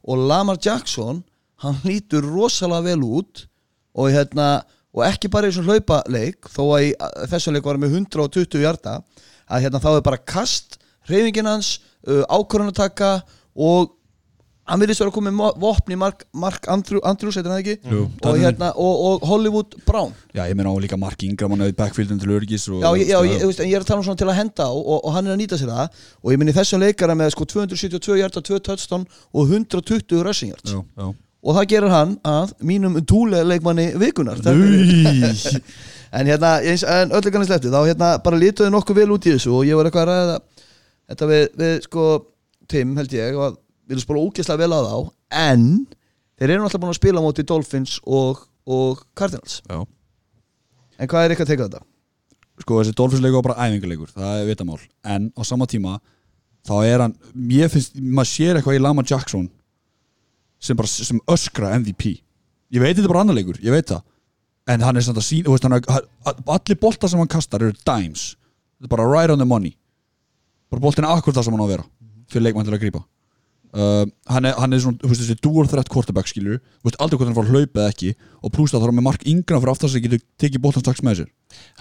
og 0.07 0.25
Lamar 0.29 0.59
Jackson 0.63 1.23
hann 1.63 1.79
lítur 1.87 2.25
rosalega 2.25 2.91
vel 2.91 3.05
út 3.05 3.45
og 3.97 4.11
hérna 4.13 4.49
og 4.97 5.03
ekki 5.05 5.29
bara 5.31 5.49
í 5.49 5.53
svona 5.53 5.75
hlaupaleik 5.75 6.49
þó 6.49 6.63
að 6.65 6.85
í 6.87 6.91
að 7.01 7.31
þessum 7.33 7.55
leik 7.55 7.65
var 7.65 7.77
hann 7.77 7.85
með 7.85 7.97
120 8.01 8.61
hjarta 8.63 8.99
að 9.47 9.63
hérna 9.65 9.81
þá 9.83 9.89
er 9.93 10.05
bara 10.05 10.21
kast 10.21 10.77
reyfingin 11.07 11.49
hans, 11.49 11.77
uh, 12.07 12.23
ákvörðunataka 12.27 13.11
og 13.57 13.93
hann 14.67 14.81
virðist 14.81 15.01
vera 15.01 15.11
að 15.11 15.15
koma 15.15 15.31
með 15.31 15.59
vopn 15.63 15.93
í 15.95 15.97
Mark, 15.99 16.23
Mark 16.35 16.67
Andrew, 16.71 16.99
Andrews, 17.07 17.37
heitir 17.39 17.51
hann 17.51 17.57
það 17.57 17.63
ekki? 17.63 17.93
Jú, 17.93 18.01
og, 18.19 18.39
hérna, 18.41 18.71
og, 18.75 19.03
og 19.09 19.27
Hollywood 19.29 19.77
Brown. 19.87 20.15
Já, 20.35 20.43
ég 20.49 20.57
meina 20.59 20.73
á 20.73 20.77
líka 20.83 20.99
Mark 20.99 21.23
Ingram 21.23 21.55
hann 21.55 21.63
auðvitað 21.65 21.79
backfieldin 21.83 22.19
til 22.21 22.33
örgis 22.35 22.67
og, 22.71 22.81
Já, 22.83 22.89
ég, 22.99 23.11
já 23.13 23.19
ég, 23.23 23.37
þú 23.43 23.51
veist, 23.51 23.63
en 23.63 23.71
ég 23.71 23.79
er 23.79 23.85
að 23.85 23.91
tala 23.91 24.03
um 24.03 24.07
svona 24.09 24.21
til 24.21 24.27
að 24.27 24.39
henda 24.41 24.67
og, 24.73 24.81
og, 24.83 24.99
og 25.07 25.15
hann 25.15 25.29
er 25.29 25.35
að 25.37 25.39
nýta 25.43 25.61
sér 25.61 25.71
það. 25.71 26.01
Og 26.23 26.35
ég 26.35 26.41
minni 26.41 26.55
þessum 26.57 26.83
leikara 26.83 27.15
með 27.17 27.31
sko 27.35 27.47
272 27.55 28.19
hjarta, 28.19 28.43
2 28.51 28.59
touchdown 28.67 29.07
og 29.31 29.55
120 29.55 30.25
rushing 30.27 30.51
yards. 30.51 30.75
Já, 30.75 30.83
já. 30.99 31.07
og 31.47 31.55
það 31.59 31.69
gerir 31.71 31.93
hann 31.93 32.17
að 32.27 32.55
mínum 32.67 32.97
túlega 33.07 33.47
leikmanni 33.47 33.91
vikunar 34.01 34.41
en 36.17 36.27
hérna, 36.27 36.57
eins, 36.63 36.83
en 36.87 37.11
öllu 37.15 37.31
kannast 37.31 37.53
eftir 37.55 37.71
þá 37.73 37.81
hérna 37.83 38.09
bara 38.23 38.39
lítuði 38.39 38.71
nokkuð 38.73 38.99
vel 39.01 39.13
út 39.15 39.27
í 39.27 39.33
þessu 39.35 39.53
og 39.57 39.67
ég 39.67 39.77
var 39.77 39.89
eitthvað 39.89 40.07
að 40.07 40.11
ræða 40.11 40.37
þetta 41.11 41.29
við, 41.31 41.45
við 41.61 41.73
sko 41.87 42.05
Tim 42.67 42.95
held 42.99 43.15
ég 43.15 43.37
og 43.39 43.57
við 43.87 44.01
spila 44.03 44.23
ógeðslega 44.27 44.61
vel 44.63 44.73
á 44.75 44.79
þá 44.83 44.95
en 45.47 45.63
þeir 46.37 46.53
eru 46.53 46.63
náttúrulega 46.63 46.83
búin 46.83 46.93
að 46.93 46.99
spila 46.99 47.21
á 47.21 47.25
móti 47.25 47.45
Dolphins 47.47 47.97
og, 48.05 48.43
og 48.67 49.03
Cardinals. 49.17 49.61
Já. 49.69 49.79
en 50.97 51.07
hvað 51.11 51.23
er 51.25 51.33
eitthvað 51.33 51.47
að 51.47 51.53
teka 51.53 51.67
þetta? 51.69 51.83
Sko, 52.57 52.79
þessi 52.81 52.95
Dolphins-leikur 52.97 53.37
var 53.37 53.45
bara 53.51 53.65
æfingarleikur 53.67 54.09
Það 54.15 54.39
er 54.41 54.47
vitamál. 54.49 54.79
En 55.05 55.27
á 55.37 55.41
sama 55.45 55.67
tíma 55.69 55.99
Þá 56.65 56.73
er 56.89 57.03
hann 57.03 57.13
Mér 57.37 57.69
finnst 57.69 57.93
Maður 58.01 58.29
sér 58.31 58.57
eitthvað 58.57 58.79
í 58.79 58.81
Lama 58.81 59.03
Jackson 59.05 59.43
Sem 60.57 60.79
bara 60.79 60.89
Sem 60.89 61.19
öskra 61.29 61.75
MVP 61.77 62.15
Ég 62.73 62.81
veit 62.81 62.97
þetta 62.97 63.11
bara 63.11 63.21
annar 63.21 63.37
leikur 63.37 63.59
Ég 63.61 63.75
veit 63.75 63.91
það. 63.93 64.01
En 64.73 64.81
hann 64.83 64.97
er 64.97 65.05
samt 65.05 65.21
að 65.21 65.27
sína 65.29 65.53
veist, 65.53 65.63
hann 65.69 65.77
hann- 65.77 66.41
Allir 66.57 66.79
boltar 66.81 67.07
sem 67.13 67.21
hann 67.21 67.29
kastar 67.31 67.61
eru 67.63 67.77
dimes. 67.87 68.33
Þetta 68.81 68.89
er 68.89 68.91
bara 68.97 69.05
right 69.07 69.31
on 69.31 69.37
the 69.39 69.45
money. 69.47 69.77
Bara 70.73 70.81
boltin 70.83 71.05
er 71.05 71.13
akkur 71.13 71.31
það 71.37 71.45
sem 71.45 71.53
hann 71.55 71.61
á 71.61 71.67
að 71.69 71.73
vera 71.75 71.85
Fyrir 72.27 72.43
leikmann 72.49 72.65
til 72.67 72.73
að 72.75 72.81
grípa 72.81 73.03
uh, 73.77 74.03
hann, 74.31 74.47
er, 74.49 74.57
hann 74.57 74.73
er 74.73 74.81
svona, 74.83 74.99
þú 75.03 75.11
veist 75.11 75.23
þessi 75.23 75.69
threat 75.71 75.91
quarterback 75.93 76.29
skilur 76.31 76.59
Þú 76.59 76.89
veist 76.89 76.99
aldrei 77.03 77.19
hvort 77.19 77.29
hann 77.29 77.37
fara 77.37 77.47
að 77.47 77.55
hlaupa 77.55 77.83
eða 77.83 77.93
ekki. 77.93 78.13
Og 78.41 78.53
pluss 78.55 78.73
það 78.73 78.83
þarf 78.83 78.91
hann 78.91 78.99
með 78.99 79.07
Mark 79.07 79.27
Ingram 79.27 79.63
fyrir 79.63 79.73
aftast 79.73 79.97
að 79.97 80.07
getur 80.07 80.23
tekið 80.41 80.63
boltan 80.63 80.85
strax 80.85 81.03
með 81.05 81.21
sér. 81.21 81.29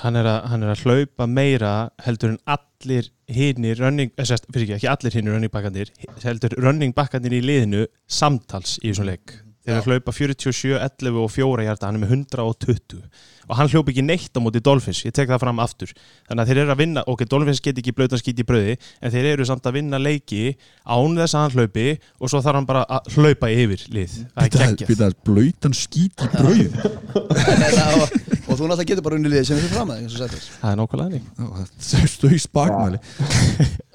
Hann 0.02 0.20
er, 0.20 0.28
að, 0.30 0.38
hann 0.52 0.66
er 0.66 0.72
að 0.74 0.84
hlaupa 0.84 1.26
meira 1.30 1.72
heldur 2.06 2.34
en 2.34 2.38
allir 2.56 3.10
hinnir 3.26 3.80
fyrir 3.80 4.62
ekki, 4.62 4.76
ekki 4.78 4.92
allir 4.92 5.16
hinnir 5.18 5.34
running 5.34 5.52
bakkandir 5.52 5.90
heldur 6.22 6.54
running 6.62 6.94
bakkandir 6.96 7.34
í 7.34 7.42
liðinu 7.42 7.88
samtals 8.06 8.78
í 8.82 8.92
þessum 8.92 9.10
leik 9.10 9.40
þeir 9.66 9.75
eru 9.75 9.82
að 9.82 9.88
hlaupa 9.90 10.14
47, 10.14 10.76
11 10.78 11.25
og 11.25 11.32
4 11.35 11.66
hjarta 11.66 11.90
hann 11.90 11.99
er 11.99 12.04
með 12.06 12.14
120 12.23 13.02
og 13.46 13.54
hann 13.54 13.70
hljópa 13.70 13.92
ekki 13.92 14.02
neitt 14.02 14.35
á 14.35 14.40
móti 14.42 14.58
Dolphins, 14.64 15.04
ég 15.06 15.14
tek 15.14 15.28
það 15.30 15.42
fram 15.44 15.61
aftur. 15.62 15.92
Þannig 16.26 16.42
að 16.42 16.49
þeir 16.50 16.61
eru 16.64 16.73
að 16.75 16.80
vinna, 16.80 17.04
ok, 17.06 17.23
Dolphins 17.30 17.62
get 17.62 17.78
ekki 17.78 17.94
blöta 17.94 18.18
skít 18.18 18.42
í 18.42 18.46
bröði, 18.46 18.75
en 18.99 19.14
þeir 19.14 19.28
eru 19.37 19.46
samt 19.46 19.68
að 19.70 19.78
vinna 19.78 20.00
leiki 20.02 20.56
án 20.82 21.14
þess 21.20 21.37
að 21.37 21.44
hann 21.44 21.54
hlaupi 21.54 21.87
og 22.18 22.32
svo 22.32 22.42
þarf 22.42 22.61
hann 22.61 22.68
bara 22.68 22.82
að 22.99 23.12
hlaupa 23.14 23.52
yfir 23.54 23.87
lið, 23.94 24.18
það 24.35 24.49
er 24.49 24.52
geggjað. 24.56 24.90
Býta 24.90 25.06
þess 25.06 25.23
blöytan 25.30 25.78
skít 25.78 26.26
í 26.26 26.30
brauð 26.35 26.75
og, 26.82 28.04
og 28.50 28.58
þú 28.58 28.66
náttúrulega 28.66 28.90
getur 28.90 29.06
bara 29.06 29.20
unni 29.20 29.30
liðið 29.30 29.50
sem 29.52 29.62
fyrir 29.62 29.75
fram 29.76 29.94
að 29.94 30.02
eins 30.02 30.18
og 30.18 30.25
settir 30.25 30.46
það 30.58 30.70
er 30.73 30.78
nákvæmlega 30.82 32.37
í 32.37 32.42
spakmæli 32.42 33.02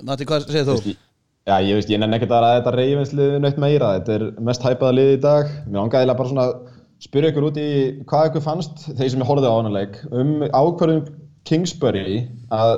Matti, 0.08 0.28
hvað 0.28 0.48
segir 0.48 0.70
þú? 0.72 1.00
Já, 1.50 1.56
ég 1.66 1.74
veist, 1.74 1.90
ég 1.90 1.98
nenni 1.98 2.20
ekkert 2.20 2.36
að 2.38 2.44
ræða 2.44 2.58
þetta 2.60 2.72
reyfinslið 2.76 3.32
neitt 3.42 3.60
meira, 3.62 3.96
þetta 3.98 4.14
er 4.14 4.26
mest 4.46 4.66
hæpaða 4.66 4.94
lið 4.94 5.08
í 5.16 5.20
dag. 5.24 5.48
Mér 5.66 5.80
langaði 5.80 6.14
bara 6.14 6.30
svona 6.30 6.44
að 6.46 6.52
spyrja 7.02 7.32
ykkur 7.32 7.48
út 7.48 7.58
í 7.58 7.70
hvað 8.12 8.28
ykkur 8.30 8.44
fannst, 8.46 8.84
þeir 8.92 9.10
sem 9.10 9.24
ég 9.24 9.30
horfið 9.32 9.48
á 9.50 9.58
ánanleik, 9.58 9.98
um 10.14 10.36
ákvörðum 10.46 11.08
Kingsbury 11.50 12.20
að 12.54 12.76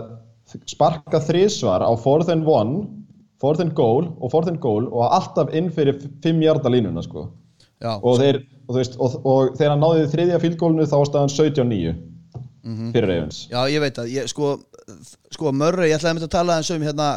sparka 0.72 1.20
þrísvar 1.27 1.84
á 1.84 1.91
fourth 2.00 2.32
and 2.32 2.48
one, 2.48 2.86
fourth 3.43 3.60
and 3.60 3.75
goal 3.75 4.08
og 4.24 4.32
fourth 4.32 4.48
and 4.48 4.62
goal 4.63 4.88
og 4.88 5.12
alltaf 5.12 5.51
inn 5.51 5.67
fyrir 5.74 6.00
5 6.24 6.39
hjarta 6.46 6.72
línuna, 6.72 7.03
sko. 7.03 7.27
Já, 7.84 7.98
Og 8.00 8.15
þeir, 8.22 8.39
og, 8.63 8.72
þú 8.72 8.79
veist, 8.79 8.96
og, 8.96 9.20
og 9.27 9.55
þegar 9.58 9.74
hann 9.74 9.84
náði 9.84 10.08
þriðja 10.13 10.39
fíldgólnu 10.39 10.88
þá 10.88 10.96
var 11.01 11.10
staðan 11.10 11.34
17-9 11.36 11.96
fyrir 12.63 13.10
Ravens. 13.10 13.39
Já, 13.51 13.60
ég 13.72 13.84
veit 13.84 13.98
að, 14.00 14.12
ég, 14.13 14.27
sko, 14.32 14.53
sko 15.34 15.51
Murray, 15.55 15.91
ég 15.91 15.98
ætlaði 15.98 16.12
að 16.13 16.20
mynda 16.20 16.29
að 16.29 16.36
tala 16.38 16.60
eins 16.60 16.72
um 16.74 16.86
hérna 16.86 17.10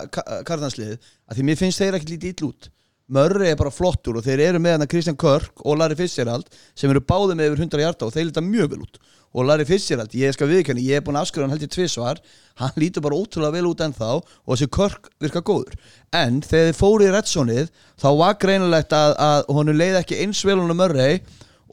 kardansliðið, 0.49 1.13
að 1.27 1.39
því 1.39 1.47
mér 1.47 1.61
finnst 1.61 1.83
þeir 1.83 1.99
ekkert 1.99 2.15
lítið 2.15 2.33
ill 2.33 2.49
út. 2.51 2.71
Murray 3.07 3.53
er 3.53 3.59
bara 3.59 3.71
flottur 3.71 4.17
og 4.19 4.25
þeir 4.27 4.41
eru 4.49 4.59
með 4.59 4.75
hérna 4.75 4.89
Christian 4.91 5.19
Kirk 5.19 5.61
og 5.63 5.77
Larry 5.79 5.95
Fitzgerald 5.99 6.49
sem 6.75 6.91
eru 6.91 7.03
báðið 7.07 7.39
með 7.39 7.53
yfir 7.53 7.63
100 7.63 7.85
hjarta 7.85 8.09
og 8.09 8.17
þeir 8.17 8.27
líta 8.33 8.43
mjög 8.43 8.73
vel 8.73 8.81
út. 8.83 8.99
Og 9.37 9.47
Larry 9.47 9.67
Fitzgerald, 9.69 10.15
ég 10.17 10.35
skal 10.35 10.49
viðkenni, 10.51 10.83
ég 10.89 10.99
er 10.99 11.05
búin 11.07 11.19
að 11.19 11.27
afskrifa 11.27 11.47
hann 11.47 11.55
held 11.55 11.63
ég 11.67 11.71
tvisvar, 11.71 12.19
hann 12.59 12.81
lítur 12.81 13.05
bara 13.05 13.19
ótrúlega 13.21 13.55
vel 13.55 13.69
út 13.71 13.85
ennþá 13.85 14.11
og 14.17 14.51
þessi 14.51 14.69
Kirk 14.75 15.11
virka 15.23 15.45
góður. 15.47 15.77
En 16.11 16.41
þegar 16.43 16.71
þeir 16.73 16.79
fóru 16.81 17.07
í 17.07 17.13
Redsonið 17.15 17.71
þá 18.01 18.09
var 18.25 18.39
greinilegt 18.43 18.97
að, 18.97 19.15
að 19.29 19.55
honum 19.55 19.79
leið 19.79 20.01
ekki 20.01 20.21
eins 20.25 20.43
vel 20.49 20.59
honum 20.59 20.81
Murray 20.81 21.21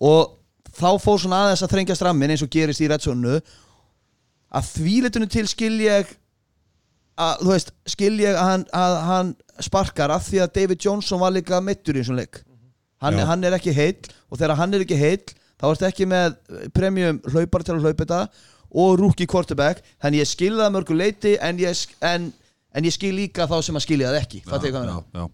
og 0.04 0.36
þá 0.74 0.90
fór 1.02 1.22
svona 1.22 1.44
aðeins 1.48 1.64
að 1.66 1.74
þrengja 1.74 1.98
strammin 1.98 2.34
eins 2.36 2.46
og 2.46 2.52
gerist 2.54 2.84
í 2.84 2.90
Redsonu 2.92 3.40
að 4.54 4.70
þvílitunum 4.78 5.32
til 5.34 5.46
skil 5.50 5.76
ég 5.84 6.14
að, 7.20 7.44
þú 7.44 7.52
veist, 7.52 7.72
skil 7.94 8.16
ég 8.22 8.38
að 8.38 8.50
hann, 8.50 8.66
að 8.74 8.98
hann 9.08 9.32
sparkar 9.64 10.14
af 10.14 10.26
því 10.28 10.42
að 10.44 10.56
David 10.58 10.86
Johnson 10.86 11.22
var 11.22 11.34
líka 11.36 11.62
mittur 11.62 11.98
í 11.98 12.02
þessum 12.04 12.20
leik 12.20 12.42
hann, 13.04 13.20
Já. 13.20 13.26
hann 13.30 13.46
er 13.46 13.58
ekki 13.58 13.74
heill 13.76 14.00
og 14.30 14.40
þegar 14.40 14.58
hann 14.62 14.74
er 14.74 14.86
ekki 14.86 14.98
heill 15.00 15.24
þá 15.62 15.68
ertu 15.70 15.88
ekki 15.88 16.10
með 16.10 16.38
premium 16.76 17.22
hlaupar 17.30 17.66
til 17.66 17.76
að 17.76 17.86
hlaupa 17.86 18.06
þetta 18.06 18.22
og 18.74 18.98
rookie 19.00 19.30
quarterback 19.30 19.84
þannig 20.02 20.24
ég 20.24 20.32
skil 20.32 20.56
það 20.56 20.66
að 20.66 20.76
mörgu 20.78 20.98
leiti 20.98 21.36
en 21.38 21.62
ég, 21.62 21.86
en, 22.10 22.32
en 22.74 22.90
ég 22.90 22.96
skil 22.96 23.14
líka 23.16 23.48
þá 23.50 23.60
sem 23.66 23.78
að 23.78 23.86
skilja 23.86 24.12
það 24.12 24.22
ekki 24.24 24.44
já, 24.44 24.80
meina? 24.80 24.98
já. 25.14 25.26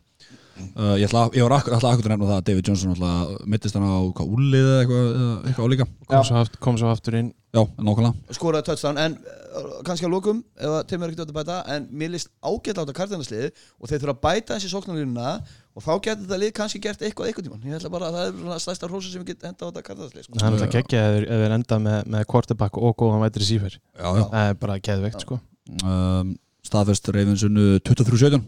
Uh, 0.76 0.94
ég, 1.00 1.08
ætla, 1.10 1.26
ég 1.36 1.44
var 1.48 1.56
akkur, 1.60 1.74
alltaf 1.78 1.94
akkur 1.96 2.08
að 2.10 2.14
nefna 2.16 2.30
það 2.30 2.38
að 2.40 2.46
David 2.50 2.68
Johnson 2.70 2.94
alltaf 2.96 3.46
mittist 3.54 3.76
hann 3.78 3.86
á 3.88 4.00
hvað 4.18 4.32
úlið 4.38 4.66
eða 4.70 4.80
eitthvað, 4.84 5.10
eða 5.10 5.36
eitthvað 5.50 5.68
álíka 5.70 5.88
kom 6.10 6.26
svo, 6.30 6.40
aft, 6.44 6.58
kom 6.66 6.78
svo 6.82 6.90
aftur 6.94 7.18
inn. 7.20 7.30
Já, 7.50 7.64
nákvæmlega. 7.82 8.36
Skoraði 8.38 8.66
touchdown 8.68 9.00
en 9.02 9.16
uh, 9.18 9.70
kannski 9.88 10.06
að 10.06 10.12
lókum 10.14 10.42
ef 10.60 10.70
að 10.76 10.84
Tim 10.92 11.06
ekkert 11.08 11.24
að 11.24 11.38
bæta 11.40 11.56
en 11.74 11.88
mér 11.98 12.12
líst 12.14 12.30
ágætla 12.46 12.76
á 12.78 12.86
þetta 12.86 12.98
kartinarslið 13.00 13.48
og 13.80 13.90
þeir 13.90 14.04
þurfa 14.04 14.14
að 14.14 14.22
bæta 14.28 14.58
þessi 14.60 14.70
sóknarlínuna 14.76 15.32
og 15.74 15.86
þá 15.86 15.90
getur 16.06 16.28
þetta 16.28 16.40
lið 16.44 16.52
kannski 16.60 16.82
gert 16.84 17.02
eitthvað 17.08 17.32
eitthvað 17.32 17.48
tíman 17.48 17.66
ég 17.66 17.80
ætla 17.80 17.90
bara 17.96 18.12
að 18.12 18.20
það 18.20 18.28
er 18.30 18.38
svona 18.44 18.60
stærsta 18.62 18.90
hrósa 18.92 19.10
sem 19.16 19.24
við 19.24 19.32
getum 19.32 19.50
henda 19.50 19.66
á 19.66 19.68
þetta 19.72 19.84
kartinarslið 19.90 20.28
sko. 20.28 20.38
hann 20.44 20.54
er 20.54 20.60
alltaf 20.60 20.76
geggja 20.76 21.02
ef 21.08 21.16
þeir- 21.18 21.28
ef 21.34 21.42
þeir 21.46 21.56
enda 21.58 21.80
með, 21.88 21.98
með 22.14 22.28
quarterback 22.36 22.78
og 22.84 22.96
góðan 23.02 23.24
vætri 23.26 23.48
sífer 23.50 23.80
Já, 23.80 24.08
já. 24.20 24.24
Það 24.30 24.46
er 24.54 24.62
bara 24.62 24.78
geðveikt 24.90 25.26
sko. 25.26 25.40
Um, 25.82 26.36
Staðfest 26.70 27.10
Ravensunu 27.16 27.68
23-17 27.82 28.44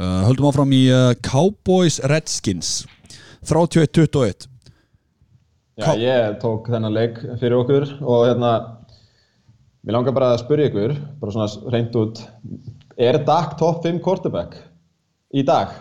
uh, 0.00 0.22
Höldum 0.26 0.48
áfram 0.50 0.72
í 0.76 0.82
uh, 0.92 1.12
Cowboys 1.24 1.98
Redskins 2.04 2.84
31-21 3.46 4.48
Já, 5.76 5.90
ég 6.00 6.38
tók 6.40 6.70
þennan 6.72 6.94
leik 6.96 7.18
fyrir 7.36 7.58
okkur 7.58 7.84
og 8.00 8.22
hérna, 8.24 8.52
mér 9.84 9.98
langar 9.98 10.14
bara 10.16 10.30
að 10.32 10.40
spyrja 10.46 10.70
ykkur, 10.70 10.94
bara 11.20 11.34
svona 11.34 11.72
reynd 11.74 11.98
út, 12.00 12.22
er 12.96 13.18
Dak 13.28 13.58
top 13.60 13.84
5 13.84 14.00
quarterback 14.04 14.56
í 15.36 15.44
dag? 15.44 15.74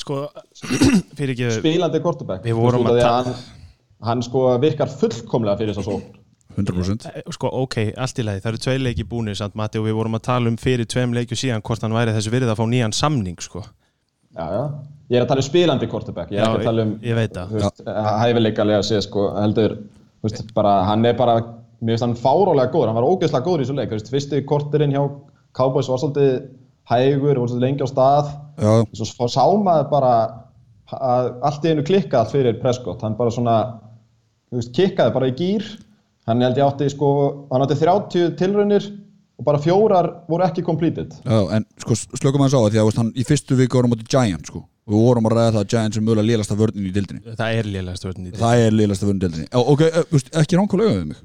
sko, 0.00 0.24
fyrir 1.18 1.36
ekki 1.36 1.52
Spílandi 1.60 2.00
quarterback? 2.02 2.42
Við 2.48 2.58
vorum 2.58 2.88
að 2.90 2.98
ta- 3.02 3.12
Hann, 3.20 3.38
hann 4.10 4.24
sko 4.26 4.46
virkar 4.62 4.90
fullkomlega 4.90 5.60
fyrir 5.60 5.76
þess 5.76 5.84
að 5.84 5.90
sókn. 5.92 6.19
100% 6.56 7.06
Eh, 7.10 7.22
sko, 7.32 7.50
ok, 7.62 7.76
allt 7.96 8.18
í 8.18 8.24
lagi, 8.26 8.40
það 8.44 8.50
eru 8.52 8.62
tvei 8.64 8.78
leiki 8.82 9.04
búinir 9.08 9.36
samt 9.38 9.54
Matti 9.58 9.78
og 9.80 9.86
við 9.86 9.94
vorum 9.98 10.16
að 10.18 10.24
tala 10.26 10.50
um 10.50 10.56
fyrir 10.60 10.88
tveim 10.90 11.14
leikju 11.16 11.38
síðan 11.38 11.62
hvort 11.62 11.82
hann 11.86 11.94
væri 11.94 12.14
þessu 12.16 12.32
virðið 12.34 12.52
að 12.54 12.60
fá 12.60 12.66
nýjan 12.72 12.92
samning 12.96 13.38
sko. 13.44 13.62
Já, 14.36 14.44
já. 14.54 14.64
Ég 15.10 15.18
er 15.18 15.24
að 15.24 15.30
tala 15.32 15.42
um 15.42 15.46
spílandi 15.48 15.88
quarterback, 15.90 16.30
ég 16.30 16.38
er 16.38 16.44
Já, 16.44 16.50
ekki 16.50 16.60
að 16.60 16.68
tala 16.70 16.82
um 16.86 16.92
ég 17.02 17.16
veit 17.18 17.32
það. 17.34 17.54
veist, 17.56 17.80
hæfileikalega 18.20 18.78
að 18.82 18.86
segja 18.90 19.02
sko, 19.06 19.24
heldur, 19.40 19.72
veist, 20.22 20.42
bara, 20.54 20.74
hann 20.86 21.04
er 21.08 21.16
bara, 21.18 21.34
mér 21.80 21.96
finnst 21.96 22.04
hann 22.06 22.14
fárólega 22.20 22.70
góður, 22.70 22.92
hann 22.92 22.98
var 23.00 23.08
ógeðslega 23.10 23.46
góður 23.48 23.64
í 23.64 23.66
þessu 23.66 23.78
leik, 23.80 23.94
fyrsti 24.12 24.42
korterinn 24.46 24.94
hjá 24.94 25.02
Cowboys 25.58 25.88
var 25.90 25.98
svolítið 25.98 26.30
hægur, 26.92 27.40
var 27.42 27.50
svolítið 27.50 27.64
lengi 27.66 27.82
á 27.82 27.88
stað, 27.90 28.30
Já, 28.60 28.70
svo 29.02 29.26
sá 29.32 29.42
maður 29.58 29.88
bara 29.90 30.12
að 30.94 31.32
allt 31.50 31.66
í 31.66 31.72
einu 31.74 31.82
klikka 31.86 32.20
allt 32.22 32.30
fyrir 32.34 32.60
Prescott, 32.62 33.02
hann 33.02 33.16
bara 33.18 33.34
svona, 33.34 33.56
veist, 34.54 34.70
kikkaði 34.78 35.14
bara 35.16 35.30
í 35.30 35.34
gýr, 35.38 35.66
hann 36.28 36.42
held 36.44 36.58
ég 36.60 36.66
átti 36.66 36.90
sko, 36.92 37.12
hann 37.52 37.64
átti 37.64 37.78
30 37.80 38.34
tilraunir 38.40 38.90
og 39.40 39.46
bara 39.46 39.60
fjórar 39.62 40.10
voru 40.28 40.44
ekki 40.44 40.64
completed. 40.64 41.14
já, 41.24 41.40
en 41.56 41.64
sko 41.80 41.96
slökum 42.20 42.44
að 42.44 42.52
sá 42.52 42.58
því 42.60 42.80
að 42.82 42.90
veist, 42.90 43.00
hann, 43.00 43.14
í 43.16 43.24
fyrstu 43.24 43.56
viku 43.56 43.78
vorum 43.80 43.92
á 43.92 43.92
móti 43.94 44.08
Giants 44.10 44.52
sko. 44.52 44.66
Og 44.90 44.94
við 44.96 45.04
vorum 45.06 45.26
að 45.28 45.34
ræða 45.36 45.50
það 45.54 45.60
að 45.60 45.70
Giants 45.70 45.98
er 45.98 46.02
mögulega 46.02 46.26
lélasta 46.26 46.56
vörnin 46.58 46.86
í 46.88 46.92
dildinni 46.94 47.34
það 47.38 47.58
er 47.60 47.66
lélega 47.70 47.98
stjórn 48.00 48.24
í 48.26 48.30
Það 48.34 48.62
er 48.64 48.74
lélasta 48.74 49.06
vörnin 49.06 49.20
í 49.20 49.24
dildinni 49.26 49.46
Ó, 49.54 49.60
Ok, 49.70 49.84
uh, 49.86 50.24
ekki 50.40 50.58
ránkulega 50.58 50.94
við 50.96 51.04
mig. 51.12 51.20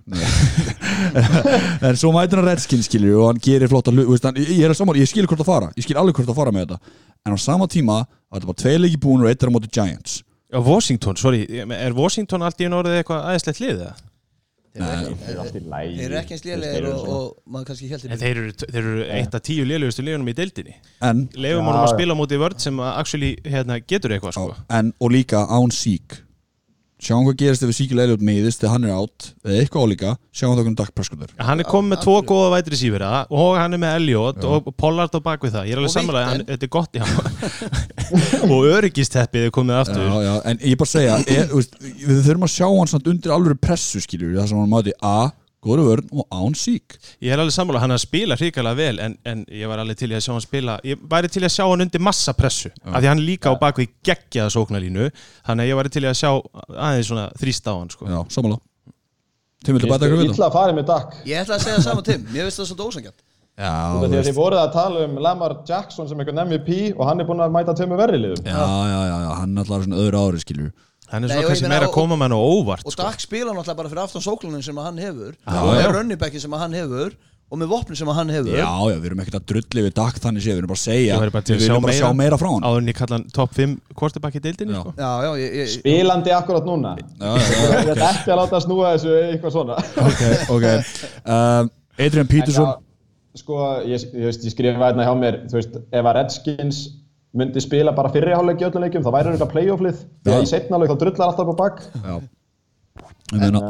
En 1.90 1.98
svo 1.98 2.12
mætir 2.14 2.42
hann 2.42 2.50
Redskins 2.52 2.90
skilur 2.90 3.24
og 3.24 3.30
hann 3.32 3.42
gerir 3.42 3.72
flotta 3.72 3.96
Ég 3.96 4.68
er 4.68 4.76
að 4.76 5.00
ég 5.00 5.10
skil 5.10 5.26
hvort 5.26 5.42
að 5.42 5.50
fara 5.50 5.72
Ég 5.74 5.88
skil 5.88 5.98
alveg 5.98 6.20
hvort 6.20 6.30
að 6.30 6.38
fara 6.44 6.54
með 6.54 6.68
þetta. 6.68 6.94
En 7.26 7.34
á 7.34 7.38
sama 7.42 7.66
tíma 7.72 8.04
var 8.06 8.38
þetta 8.38 8.52
bara 8.52 8.62
tvei 8.62 8.76
leiki 8.84 9.02
búin 9.02 9.24
og 9.26 9.32
eitt 9.32 9.42
er 9.42 9.50
á 9.50 9.56
móti 9.56 9.72
Giants. 9.72 10.20
Já, 10.52 10.60
Washington, 10.62 11.18
sorry, 11.18 11.48
er 11.50 11.96
Washington 11.98 12.46
allt 12.46 12.62
í 12.62 12.68
einu 12.68 12.84
orðið 12.84 13.00
eitthvað 13.00 13.26
aðeinslegt 13.32 13.64
lið 13.64 13.80
eða? 13.80 13.96
þeir 13.96 14.04
eru 14.06 14.06
ekki, 14.06 14.06
Það 14.06 14.06
er 14.06 14.06
allt 14.06 14.14
í 14.16 14.20
lægi. 14.20 14.65
Þeir 14.76 16.04
eru 16.06 16.18
ekki 16.20 16.36
eins 16.36 16.44
lélegir 16.46 16.88
og, 16.90 17.06
og 17.08 17.26
maður 17.48 17.70
kannski 17.70 17.88
En 17.88 17.96
heldur 17.96 18.20
þeir 18.20 18.42
eru, 18.42 18.54
þeir 18.66 18.82
eru 18.82 19.06
eitt 19.20 19.38
af 19.38 19.46
tíu 19.48 19.68
lélegustu 19.68 20.04
liðunum 20.04 20.32
í 20.32 20.36
deildinni. 20.36 20.76
En, 21.00 21.26
Leifum 21.36 21.64
Já, 21.64 21.70
honum 21.70 21.82
að 21.86 21.94
spila 21.94 22.18
á 22.18 22.20
móti 22.20 22.40
vörd 22.42 22.60
sem 22.64 22.82
actually 22.90 23.32
hérna, 23.48 23.80
getur 23.88 24.16
eitthvað 24.16 24.36
sko. 24.36 24.56
en 24.80 24.92
og 25.00 25.16
líka 25.16 25.46
án 25.48 25.72
sík 25.76 26.20
Sjáum 27.06 27.26
hvað 27.28 27.36
gerist 27.44 27.62
ef 27.62 27.70
við 27.70 27.78
síkilega 27.78 28.10
Elliot 28.10 28.24
meiðist 28.26 28.64
þegar 28.64 28.74
hann 28.74 28.88
er 28.88 28.94
átt 28.96 29.28
eða 29.46 29.60
eitthvað 29.62 29.86
álíka 29.86 30.14
Sjáum 30.34 30.56
það 30.58 30.72
Dak 30.80 30.92
Prescott 30.98 31.22
er. 31.22 31.34
Hann 31.46 31.62
er 31.62 31.68
komið 31.70 31.92
með 31.94 32.02
tvo 32.02 32.16
góða 32.26 32.48
vætri 32.56 32.80
sífira 32.80 33.12
og 33.30 33.60
hann 33.60 33.78
er 33.78 33.82
með 33.84 33.98
Elliot 34.00 34.48
og 34.50 34.72
Pollard 34.80 35.14
á 35.14 35.20
bakvið 35.22 35.54
það. 35.56 35.70
Ég 35.70 35.78
er 35.78 35.84
alveg 35.84 35.94
Witten. 36.02 36.46
þetta 36.50 36.66
er 36.66 36.74
gott 36.74 36.98
já. 36.98 37.06
og 38.54 38.68
öryggisteppið 38.72 39.48
er 39.48 39.54
komið 39.54 39.80
aftur. 39.84 40.02
Já, 40.02 40.16
já, 40.26 40.34
en 40.50 40.62
ég 40.66 40.82
bara 40.82 40.92
segja 40.96 41.20
er, 41.38 41.54
við 41.54 42.22
þurfum 42.26 42.48
að 42.50 42.54
sjá 42.56 42.68
hann 42.72 42.92
samt 42.92 43.10
undir 43.14 43.36
alveg 43.36 43.62
pressu 43.62 44.02
skiljur 44.04 44.36
það 44.40 44.50
sem 44.52 44.64
hann 44.64 44.74
máti 44.74 44.96
A, 45.06 45.18
góður 45.66 45.88
vörn 45.90 46.12
og 46.22 46.28
án 46.40 46.56
sík 46.60 46.96
Ég 47.24 47.34
er 47.34 47.42
alveg 47.42 47.56
samanlega, 47.56 47.84
hann 47.86 47.96
er 47.96 48.00
að 48.00 48.06
spila 48.06 48.38
hrikalega 48.40 48.80
vel 48.80 49.02
en, 49.06 49.18
en 49.26 49.44
ég 49.50 49.72
var 49.72 49.82
alveg 49.84 50.00
til 50.00 50.12
að 50.14 50.24
sjá 50.26 50.32
hann 50.36 50.46
spila 50.46 50.78
ég 50.86 51.04
væri 51.12 51.32
til 51.34 51.44
að 51.44 51.54
sjá 51.58 51.66
hann 51.66 51.86
undir 51.88 52.06
massa 52.06 52.36
pressu 52.38 52.72
af 52.86 53.00
því 53.02 53.12
hann 53.12 53.26
líka 53.26 53.52
á 53.52 53.56
bakvið 53.62 53.94
geggjaða 54.06 54.54
sóknarlínu 54.56 55.10
þannig 55.46 55.66
að 55.66 55.72
ég 55.72 55.82
væri 55.82 55.94
til 55.98 56.06
að 56.06 56.18
sjá 56.22 56.32
aðeins 56.76 57.12
svona 57.12 57.28
þrýst 57.42 57.70
á 57.70 57.74
hann 57.76 57.94
sko. 57.94 58.10
já, 58.10 58.20
samanlega 58.38 58.62
Tim, 59.66 59.74
viltu 59.80 59.88
Ég 59.88 59.94
bæta 59.96 60.06
ykkur 60.06 60.20
við 60.22 60.90
það? 60.90 61.16
ég 61.26 61.40
ætla 61.42 61.58
að 61.58 61.64
segja 61.66 61.86
saman 61.88 62.06
Tim, 62.06 62.28
mér 62.30 62.46
finnst 62.46 62.62
það 62.62 62.70
svolítið 62.70 62.92
ósangjart 62.92 63.24
því 63.56 64.06
að 64.06 64.12
veist. 64.12 64.28
þið 64.30 64.36
voruð 64.36 64.60
að 64.62 64.74
tala 64.76 65.04
um 65.08 65.14
Lamar 65.24 65.54
Jackson 65.68 66.10
sem 66.10 66.20
einhvern 66.20 66.42
MVP 66.44 66.72
og 66.98 67.06
hann 67.08 67.24
er 67.24 67.28
búinn 67.30 67.44
að 67.46 67.54
mæta 67.56 67.76
tömmu 67.78 67.96
verri 68.00 68.20
liðum. 68.20 68.42
já, 68.44 68.52
já, 68.52 69.00
já, 69.08 69.16
já, 69.24 69.30
hann 69.40 69.56
er 69.56 69.64
alltaf 69.64 69.86
svona 69.86 70.02
öðru 70.04 70.24
ári 70.26 70.42
skiljur 70.44 70.72
Hann 71.16 71.24
er 71.28 71.32
Nei, 71.32 71.38
svona 71.38 71.52
kannski 71.54 71.72
meira 71.72 71.88
að 71.88 71.96
koma 71.96 72.18
með 72.20 72.28
hann 72.28 72.36
á 72.36 72.42
óvart 72.44 72.84
og 72.86 72.96
sko. 72.96 73.06
Dak 73.08 73.24
spila 73.24 73.54
náttúrulega 73.56 73.80
bara 73.80 73.92
fyrir 73.94 74.04
aftan 74.04 74.26
sóklunin 74.26 74.66
sem 74.66 74.82
hann 74.84 75.00
hefur 75.00 75.38
og 75.48 75.72
með 75.72 75.88
runnibackin 75.96 76.44
sem 76.44 76.58
hann 76.60 76.76
hefur 76.76 77.16
og 77.46 77.60
með 77.62 77.70
vopnin 77.70 77.98
sem 78.00 78.10
hann 78.18 78.32
hefur 78.34 78.56
Já, 78.58 78.66
já, 78.66 78.96
við 78.98 79.08
erum 79.12 79.20
ekkert 79.22 79.38
að 79.38 79.44
drulli 79.52 79.84
við 79.86 79.94
Dak 80.00 80.16
þannig 80.22 80.44
séð, 80.46 80.56
við 80.56 80.62
erum 80.64 80.72
bara 80.72 80.80
að 80.80 80.84
segja 80.84 81.12
Ég 81.14 81.22
væri 81.22 81.34
bara 81.36 81.46
Við 81.46 81.66
að 81.76 82.00
sjá 82.00 82.10
meira- 82.18 82.40
frá 82.42 82.50
hann 82.50 82.66
áður 82.66 82.82
en 82.82 82.90
ég 82.90 82.98
kalla 82.98 83.20
hann 83.20 83.28
top 83.36 83.54
5 83.54 83.76
quarterback 84.02 84.40
í 84.40 84.42
deildinni 84.42 84.74
Já. 84.74 84.80
sko. 84.82 84.94
já, 84.98 85.12
já, 85.26 85.30
ég, 85.44 85.54
ég, 85.62 85.70
Spilandi 85.76 86.34
akkurat 86.34 86.66
núna. 86.66 86.96
Ég 87.22 87.92
ætla 87.94 88.10
ekki 88.10 88.34
að 88.34 88.42
láta 88.42 88.62
snúa 88.66 88.96
þessu 88.96 89.14
eitthvað 89.30 89.56
svona. 89.60 89.78
ok, 90.08 90.24
ok 90.58 90.68
um, 91.36 91.72
Adrian 92.02 92.32
Peterson 92.34 92.74
sko, 93.38 93.62
ég, 93.86 94.10
skrifa 94.42 94.90
hérna 94.90 95.06
hjá 95.06 95.14
mér, 95.20 95.42
þú 95.52 95.60
veist, 95.60 95.78
ef 95.92 96.02
að 96.10 96.18
Redskins 96.18 96.82
myndi 97.36 97.62
spila 97.64 97.92
bara 97.98 98.12
fyrriháleik 98.14 98.62
í 98.64 98.68
öllum 98.70 98.86
leikjum, 98.86 99.04
þá 99.06 99.12
væri 99.16 99.34
þetta 99.36 99.50
playoff-lið. 99.52 100.02
Því 100.24 100.34
að 100.36 100.46
í 100.46 100.50
setnáleik 100.54 100.92
þá 100.94 100.98
drullar 101.04 101.28
alltaf 101.30 101.52
upp 101.52 101.54
á 101.54 101.62
bakk. 101.64 101.84
Já 102.06 102.16
En 103.34 103.42
meina, 103.42 103.62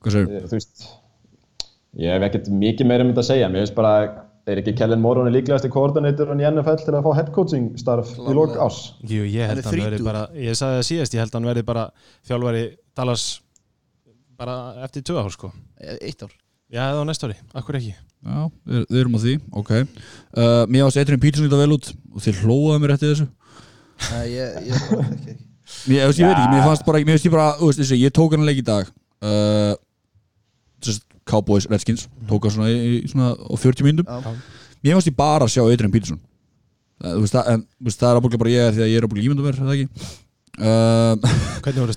Eh? 0.00 0.42
Þú 0.48 0.54
veist, 0.56 0.84
ég 2.00 2.14
hef 2.14 2.22
ekkert 2.30 2.46
mikið 2.48 2.86
meira 2.88 3.04
um 3.04 3.10
þetta 3.10 3.20
að 3.24 3.28
segja. 3.28 3.48
Mér 3.52 3.64
finnst 3.66 3.74
bara, 3.76 3.90
er 4.48 4.60
ekki 4.62 4.72
Kellen 4.78 5.02
Moron 5.02 5.28
líklegasti 5.34 5.68
koordinatorinn 5.72 6.40
í 6.40 6.46
NFL 6.48 6.78
til 6.80 6.94
að 6.96 7.04
fá 7.04 7.10
headcoaching 7.18 7.66
starf 7.78 8.14
í 8.16 8.34
lok 8.34 8.56
ás? 8.56 8.78
Jú, 9.04 9.26
ég 9.28 9.50
held 9.50 9.60
er 9.60 9.68
hann 9.68 9.82
verði 9.84 10.04
bara 10.06 10.22
ég 10.34 10.56
sagði 10.58 10.78
það 10.80 10.86
síðast, 10.88 11.16
ég 11.16 11.20
held 11.24 11.36
hann 11.36 11.48
verði 11.50 11.64
bara 11.68 11.84
þjálfari 12.30 12.62
Dallas 12.96 13.26
bara 14.40 14.56
eftir 14.86 15.04
tvö 15.04 15.20
ár 15.20 15.34
sko. 15.34 15.52
eitt 16.00 16.24
ár 16.24 16.32
Já, 16.70 16.84
það 16.86 16.98
var 17.00 17.06
næsta 17.08 17.26
ári, 17.26 17.36
akkur 17.58 17.76
ekki? 17.80 17.92
Já, 18.20 18.40
við, 18.68 18.82
við 18.86 18.98
erum 19.00 19.14
á 19.16 19.20
því, 19.24 19.32
ok. 19.58 19.70
Uh, 19.74 20.64
Mér 20.70 20.84
varst 20.86 21.00
Adrian 21.00 21.22
Peterson 21.22 21.48
líta 21.48 21.58
vel 21.58 21.74
út 21.74 21.88
og 21.90 22.22
þeir 22.22 22.40
hlóðaði 22.44 22.82
mér 22.84 22.92
eftir 22.94 23.10
þessu. 23.10 23.26
Nei, 24.10 24.26
ég, 24.36 24.58
ég, 24.68 24.84
bara 24.92 25.06
ekki. 25.16 25.34
Mér, 25.90 25.96
ég, 25.96 26.06
veist, 26.10 26.20
ég 26.20 26.28
veit 26.30 26.36
ekki, 26.36 26.52
mér 26.54 26.66
fannst 26.68 26.86
bara, 26.86 27.02
mér 27.02 27.16
finnst 27.16 27.26
ég 27.26 27.34
bara 27.34 27.48
þú 27.58 27.70
veist, 27.72 27.82
þessi, 27.82 27.98
ég 28.04 28.14
tók 28.14 28.36
hann 28.36 28.46
leik 28.46 28.62
í 28.62 28.66
dag 28.66 28.88
uh, 29.26 29.74
just, 30.86 31.06
Cowboys, 31.30 31.66
Redskins 31.70 32.06
tók 32.30 32.46
hann 32.46 32.54
svona, 32.54 32.70
í, 32.70 33.00
í 33.00 33.10
svona 33.10 33.32
á 33.34 33.54
40 33.58 33.86
mínútum. 33.86 34.06
Já. 34.06 34.34
Mér 34.84 34.98
fannst 34.98 35.10
ég 35.10 35.18
bara 35.18 35.46
að 35.46 35.54
sjá 35.56 35.64
Adrian 35.66 35.94
Peterson. 35.94 36.22
Þú 37.02 37.20
veist, 37.24 37.34
það, 37.34 37.66
veist, 37.82 38.00
það 38.02 38.12
er 38.12 38.20
ábúinlega 38.20 38.44
bara 38.44 38.54
ég 38.54 38.66
er 38.68 38.76
því 38.76 38.86
að 38.86 38.92
ég 38.92 39.00
er 39.00 39.06
ábúinlega 39.08 39.30
ímyndum 39.30 39.46
mér, 39.48 39.58
er 39.58 39.66
það 39.66 39.78
ekki 39.80 40.18
Uh, 40.60 41.16
Hvernig 41.64 41.80
voru 41.80 41.94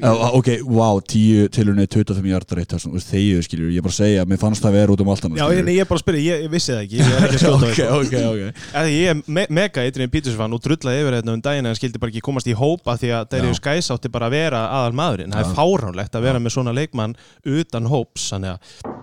uh, 0.00 0.22
ok, 0.38 0.48
wow, 0.64 1.00
10 1.04 1.50
tilurni 1.52 1.84
25 1.84 2.24
hjartar 2.30 2.62
eitt, 2.62 2.72
þegar 2.72 3.44
skiljur, 3.44 3.72
ég 3.74 3.84
bara 3.84 3.92
að 3.92 3.98
segja 3.98 4.24
mér 4.28 4.40
fannst 4.40 4.64
það 4.64 4.76
vera 4.78 4.94
út 4.94 5.02
um 5.04 5.10
allt 5.12 5.26
annað 5.28 5.42
Já, 5.42 5.46
ég, 5.52 5.80
er 5.82 5.88
bara 5.90 6.00
að 6.00 6.04
spyrja, 6.04 6.22
ég, 6.24 6.44
ég 6.46 6.54
vissi 6.54 6.72
það 6.72 6.80
ekki 6.86 7.02
Ég 7.02 7.12
er 7.12 7.26
ekki 7.26 7.36
að 7.36 7.44
skjóta 7.44 7.68
ok, 7.68 7.78
það 7.78 7.94
ok, 7.98 8.16
ok. 8.30 8.64
Okay. 8.72 8.96
Ég 8.96 9.12
er 9.12 9.22
me 9.38 9.46
mega 9.60 9.84
Adrian 9.84 10.14
Peterson 10.14 10.40
fan 10.40 10.56
og 10.56 10.64
drullaði 10.64 11.04
yfir 11.04 11.18
þetta 11.18 11.34
um 11.36 11.44
daginn 11.44 11.68
en 11.68 11.78
skildi 11.78 12.00
bara 12.00 12.14
ekki 12.14 12.24
komast 12.24 12.48
í 12.48 12.56
hópa 12.56 12.96
því 13.00 13.14
að 13.18 13.30
Darius 13.34 13.60
Skæs 13.60 13.92
átti 13.92 14.12
bara 14.16 14.30
að 14.30 14.38
vera 14.38 14.64
aðal 14.80 14.96
maðurinn 14.96 15.36
Það 15.36 15.44
er 15.44 15.56
fáránlegt 15.60 16.16
að 16.16 16.28
vera 16.30 16.40
með 16.40 16.56
svona 16.56 16.76
leikmann 16.76 17.18
utan 17.44 17.92
hóps 17.92 18.30
þannig 18.32 18.56
að 18.56 19.02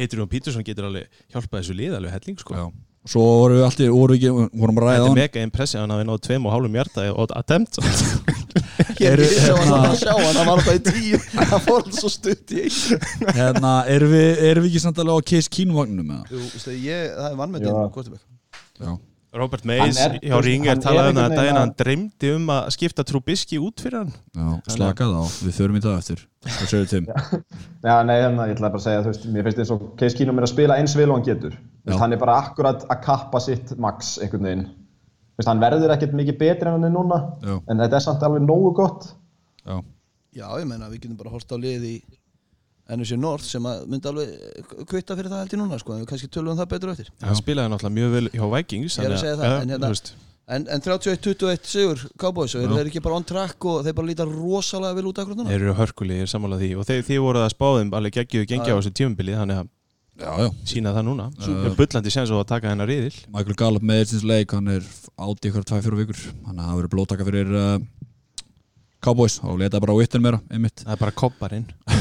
Adrian 0.00 0.30
Peterson 0.30 0.64
getur 0.64 0.88
alveg 0.88 1.10
hjálpað 1.34 1.60
þessu 1.60 1.76
lið 1.76 1.98
alveg 1.98 2.16
helling 2.16 2.40
sko. 2.40 2.70
Já. 3.00 3.10
Svo 3.10 3.22
vorum 3.24 3.56
við 3.56 3.64
alltaf, 3.64 3.90
vorum 3.94 4.12
við 4.12 4.18
ekki, 4.20 4.58
vorum 4.60 4.78
að 4.78 4.84
ræða 4.84 4.92
Þetta 4.92 5.00
á 5.00 5.04
er 5.04 5.08
hann 5.08 5.18
mega 5.18 5.44
impressið 5.46 5.80
hann 5.80 5.92
að 5.94 6.00
við 6.00 6.08
náðu 6.10 6.20
tveim 6.26 6.46
og 6.46 6.52
hálfum 6.52 6.74
hjarta 6.76 7.04
og 7.14 7.32
attempt 7.40 7.78
Ég 9.00 9.14
var 9.14 9.22
að 9.22 9.94
sjá 9.96 10.12
hann, 10.12 10.36
hann 10.36 10.50
var 10.50 10.58
alltaf 10.58 10.74
í 10.74 10.82
tíu 10.90 11.20
Hann 11.38 11.64
fór 11.64 11.78
alltaf 11.80 11.96
svo 11.96 12.10
stutt 12.12 12.52
í 12.52 12.66
Hérna, 13.38 13.72
erum 13.88 14.12
við, 14.12 14.42
erum 14.50 14.66
við 14.66 14.74
ekki 14.74 14.82
samt 14.84 15.00
alveg 15.00 15.16
á 15.16 15.28
Case 15.32 15.48
Keenum 15.56 15.80
vagnum 15.80 16.12
með 16.12 16.34
Jú, 16.36 16.42
það 16.60 17.30
er 17.30 17.38
vannmöndin 17.40 17.72
Já. 17.72 17.88
Kortebæk 17.96 18.20
það? 18.84 18.98
Robert 19.32 19.64
Mays 19.64 19.96
er- 20.02 20.16
hjá 20.18 20.34
er 20.34 20.78
talaði 20.82 21.10
um 21.12 21.18
það 21.20 21.26
að 21.30 21.36
daginn 21.38 21.54
að- 21.54 21.60
hann 21.60 21.74
dreymdi 21.78 22.30
um 22.34 22.46
að 22.50 22.70
skipta 22.74 23.04
Trubisky 23.06 23.58
út 23.62 23.78
fyrir 23.80 23.98
hann 24.00 24.12
Já, 24.34 24.46
slakað 24.74 25.12
á, 25.14 25.22
við 25.46 25.54
förum 25.54 25.76
í 25.78 25.82
það 25.84 25.98
eftir 26.00 26.24
Hvað 26.42 26.66
segir 26.72 26.88
Tim? 26.90 27.06
Já, 27.84 27.94
nei, 28.02 28.16
hérna, 28.18 28.46
ég 28.48 28.56
ætla 28.56 28.70
bara 28.72 28.80
að 28.80 28.86
segja, 28.88 29.02
þú 29.04 29.12
veist, 29.12 29.26
mér 29.30 29.44
finnst 29.46 29.58
eins 29.62 29.70
og 29.74 29.82
Case 30.00 30.16
Keenum 30.18 30.38
er 30.40 30.46
að 30.48 30.52
spila 30.54 30.78
eins 30.80 30.94
vel 30.96 31.10
og 31.10 31.18
hann 31.20 31.26
getur. 31.28 31.54
Veist, 31.86 31.98
hann 32.00 32.12
er 32.16 32.20
bara 32.22 32.36
akkurat 32.42 32.86
að 32.90 33.02
kappa 33.04 33.40
sitt 33.44 33.74
max 33.78 34.18
einhvern 34.18 34.42
veginn. 34.48 34.64
Veist, 35.38 35.48
hann 35.48 35.60
verður 35.60 35.92
ekkert 35.94 36.12
mikið 36.16 36.38
betri 36.40 36.66
en 36.66 36.78
hann 36.78 36.88
er 36.88 36.94
núna, 36.96 37.18
Já. 37.44 37.58
en 37.68 37.76
þetta 37.84 37.96
er 38.00 38.04
samt 38.06 38.22
alveg 38.26 38.42
nógu 38.48 38.72
gott. 38.74 39.12
Já, 39.66 39.78
Já, 40.34 40.46
ég 40.62 40.66
meina, 40.66 40.88
við 40.88 41.00
getum 41.04 41.16
bara 41.18 41.30
hort 41.30 41.50
á 41.52 41.56
lið 41.60 41.84
í 41.84 41.94
NSC 42.96 43.18
North 43.20 43.46
sem 43.46 43.68
að 43.70 43.84
myndi 43.92 44.10
alveg 44.10 44.72
kvitta 44.90 45.16
fyrir 45.18 45.30
það 45.30 45.44
held 45.44 45.54
ég 45.54 45.60
núna, 45.62 45.78
sko, 45.82 45.94
en 45.94 46.02
við 46.02 46.10
kannski 46.10 46.30
tölum 46.32 46.58
það 46.58 46.72
betur 46.74 46.92
eftir. 46.94 47.12
Hann 47.22 47.38
spilaði 47.38 47.72
náttúrulega 47.74 47.96
mjög 48.00 48.16
vel 48.16 48.26
hjá 48.34 48.44
Vikings 48.56 48.98
Ég 48.98 49.06
er 49.08 49.14
að 49.14 49.22
segja 49.24 49.38
það, 49.38 49.54
ja, 49.54 49.62
en 49.62 49.72
hérna- 49.76 50.28
En, 50.50 50.64
en 50.66 50.80
31-21 50.82 51.68
sigur 51.70 52.00
Cowboys 52.18 52.56
og 52.58 52.64
eru 52.64 52.74
þeir 52.80 52.88
ekki 52.90 53.02
bara 53.04 53.18
on 53.20 53.26
track 53.26 53.66
og 53.70 53.84
þeir 53.86 53.94
bara 53.94 54.08
líta 54.08 54.24
rosalega 54.26 54.96
vel 54.96 55.04
út 55.12 55.20
akkur 55.22 55.36
núna? 55.38 55.46
Þeir 55.52 55.62
eru 55.68 55.74
hörkulegir 55.78 56.30
sammála 56.32 56.58
því. 56.58 56.70
Og 56.80 56.88
þeir, 56.88 57.04
þeir 57.06 57.20
voru 57.22 57.44
að 57.44 57.52
spáðum 57.54 57.92
alveg 57.94 58.16
geggjuðu 58.16 58.48
gengja 58.50 58.72
Já, 58.72 58.74
á 58.74 58.78
þessu 58.80 58.92
tímubili 58.98 59.36
þannig 59.38 59.60
að 59.60 59.68
já, 60.24 60.32
já. 60.42 60.48
sína 60.72 60.94
það 60.96 61.06
núna. 61.06 61.28
Uh, 61.46 61.68
Bullandi 61.78 62.10
séns 62.16 62.34
og 62.34 62.42
að 62.42 62.48
taka 62.50 62.72
hennar 62.72 62.90
riðil. 62.90 63.14
Michael 63.30 63.58
Gallup 63.62 63.86
með 63.92 64.02
þessins 64.02 64.26
leik, 64.26 64.56
hann 64.58 64.74
er 64.74 64.90
átt 65.22 65.46
í 65.46 65.52
ykkur 65.52 65.68
2-4 65.70 66.00
vikur. 66.02 66.24
Þannig 66.48 66.64
að 66.64 66.66
það 66.72 66.80
verður 66.80 66.94
blótaka 66.96 67.28
fyrir 67.30 67.54
uh, 67.54 67.70
Cowboys 69.06 69.38
og 69.46 69.62
leta 69.62 69.78
bara 69.80 69.94
á 69.94 70.00
vittin 70.02 70.26
meira, 70.26 70.42
einmitt. 70.50 70.82
Það 70.82 70.96
er 70.96 71.04
bara 71.06 71.14
kopparinn 71.22 71.70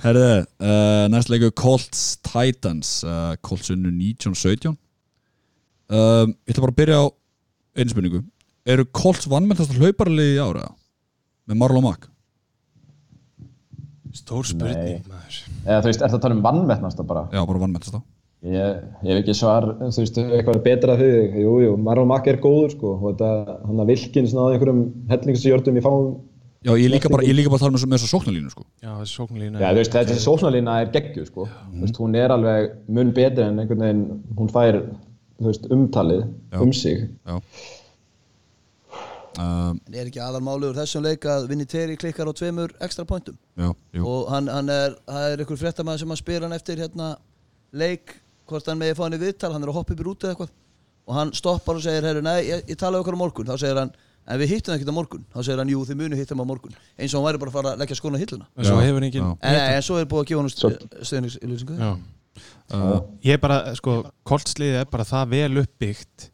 Herðu, 0.00 0.28
uh, 0.64 1.06
næst 1.12 1.28
leiku 1.32 1.50
Colts 1.56 2.04
Titans 2.24 3.00
uh, 3.04 3.34
Colts 3.44 3.72
unnu 3.74 3.90
1917 3.92 4.72
um, 4.72 6.32
Ég 6.32 6.54
ætla 6.54 6.64
bara 6.64 6.72
að 6.72 6.78
byrja 6.78 7.00
á 7.02 7.06
einu 7.76 7.92
spurningu 7.92 8.22
Eru 8.70 8.86
Colts 8.96 9.28
vannmennast 9.28 9.74
hlauparlið 9.76 10.36
í 10.36 10.40
ára? 10.40 10.70
Með 11.50 11.60
Marlon 11.60 11.84
Mack? 11.84 12.08
Stór 14.16 14.48
spurning 14.48 15.04
maður 15.10 15.42
Eða, 15.66 15.82
þú 15.82 15.90
veist, 15.90 16.00
er 16.00 16.08
það 16.08 16.16
að 16.16 16.24
tala 16.24 16.38
um 16.38 16.46
vannmettnasta 16.48 17.06
bara? 17.06 17.26
Já, 17.34 17.42
bara 17.44 17.62
vannmennast 17.66 17.94
þá 17.98 18.00
Ég, 18.40 18.76
ég 19.04 19.10
hef 19.12 19.18
ekki 19.20 19.34
svar, 19.36 19.66
þú 19.82 20.00
veist, 20.00 20.18
eitthvað 20.22 20.62
betra 20.64 20.94
fyrir 20.96 21.26
þig. 21.26 21.34
Jú, 21.42 21.50
jú, 21.60 21.72
Marlon 21.76 22.08
Mack 22.08 22.28
er 22.30 22.38
góður, 22.40 22.70
sko, 22.72 22.94
og 22.94 23.10
þetta, 23.10 23.56
hann 23.66 23.82
að 23.82 23.90
Vilkins 23.92 24.32
náði 24.32 24.54
einhverjum 24.56 24.78
hellingsjörnum 25.10 25.76
í 25.76 25.82
fáum. 25.84 26.06
Já, 26.60 26.74
ég 26.76 26.90
líka 26.92 27.08
bara, 27.08 27.24
ég 27.24 27.32
líka 27.32 27.48
bara 27.48 27.62
að 27.62 27.66
tala 27.66 27.78
með 27.88 27.96
þess 27.96 28.06
að 28.06 28.12
sóknarlínu 28.14 28.50
sko. 28.52 28.64
Já, 28.84 28.90
þessi 29.00 29.14
sóknlína 29.16 29.60
Já, 29.62 29.68
þú 29.70 29.80
veist, 29.80 29.94
þessi 29.96 30.24
sóknarlína 30.26 30.74
er 30.82 30.90
geggjuð, 30.92 31.28
sko. 31.30 31.46
Þú 31.72 31.84
veist, 31.86 32.00
hún 32.02 32.16
er 32.20 32.34
alveg 32.34 32.74
mun 32.92 33.12
betri 33.16 33.46
en 33.46 33.62
einhvern 33.62 33.84
veginn, 33.86 34.02
hún 34.36 34.50
fær, 34.52 34.80
veist, 35.40 35.68
umtalið 35.72 36.26
Já. 36.26 36.58
um 36.60 36.72
sig. 36.76 37.06
Já 37.24 37.38
um, 39.40 39.80
En 39.86 39.96
er 39.96 40.08
ekki 40.10 40.20
aðalmáli 40.22 40.68
úr 40.70 40.78
þessum 40.78 41.04
leik 41.06 41.26
að 41.30 41.48
Viniteri 41.50 41.96
klikkar 42.00 42.28
á 42.28 42.32
tveimur 42.36 42.74
ekstra 42.82 43.06
pointum 43.08 43.38
Já, 43.56 43.70
og 44.02 44.30
hann, 44.32 44.50
hann 44.50 44.72
er, 44.74 44.96
það 45.08 45.28
er 45.32 45.44
ykkur 45.44 45.60
fréttamaður 45.60 46.04
sem 46.04 46.14
að 46.14 46.20
spyr 46.22 46.46
hann 46.46 46.56
eftir 46.56 46.82
hérna 46.82 47.12
leik 47.72 48.16
hvort 48.50 48.66
hann 48.66 48.80
megi 48.80 48.96
fá 48.98 49.04
hann 49.06 49.16
í 49.16 49.22
viðtal, 49.22 49.52
hann 49.54 49.62
er 49.64 49.70
að 49.70 49.78
hoppa 49.80 49.94
upp 49.94 50.02
í 50.02 50.06
rútu 50.06 50.26
eða 50.26 50.34
eitthvað 50.34 50.56
og 51.10 51.16
hann 51.16 51.32
stoppar 51.34 51.78
og 51.78 51.84
segir, 51.84 52.04
herru, 52.06 52.22
nei, 52.22 52.38
ég, 52.46 52.64
ég 52.70 52.78
tala 52.78 52.98
um 52.98 53.04
okkar 53.04 53.16
á 53.18 53.22
morgun 53.22 53.48
þá 53.48 53.56
segir 53.58 53.80
hann, 53.80 53.92
en 54.26 54.40
við 54.40 54.52
hittum 54.54 54.74
ekkert 54.76 54.92
á 54.92 54.96
morgun. 54.96 55.24
Þá 55.32 55.38
segir 55.42 55.62
hann, 55.62 55.72
jú, 55.72 55.84
þið 55.88 56.00
munu 56.02 56.18
hittum 56.20 56.42
á 56.42 56.46
morgun. 56.46 56.74
Eins 56.98 57.14
og 57.14 57.20
hann 57.20 57.28
væri 57.30 57.42
bara 57.42 57.50
að 57.52 57.56
fara 57.58 57.72
að 57.74 57.84
leggja 57.84 57.96
skona 58.00 58.18
á 58.18 58.22
hilluna. 58.22 58.48
En 58.56 58.64
svo 58.68 58.80
Já, 58.80 58.86
hefur 58.88 59.06
engin 59.08 59.22
já. 59.24 59.30
en, 59.42 59.82
svo 59.86 60.00
er 60.00 60.10
búið 60.10 60.24
að 60.24 60.28
gefa 60.30 60.42
hann 60.42 60.52
stöðningsilýsingu 60.54 61.78
Já. 61.80 61.90
uh, 62.74 62.98
Ég 63.26 63.38
er 63.38 63.40
bara, 63.42 63.62
sko, 63.78 63.96
koltsliðið 64.28 64.82
er 64.82 64.90
bara 64.92 65.08
það 65.08 65.32
vel 65.36 65.62
uppbyggt 65.64 66.30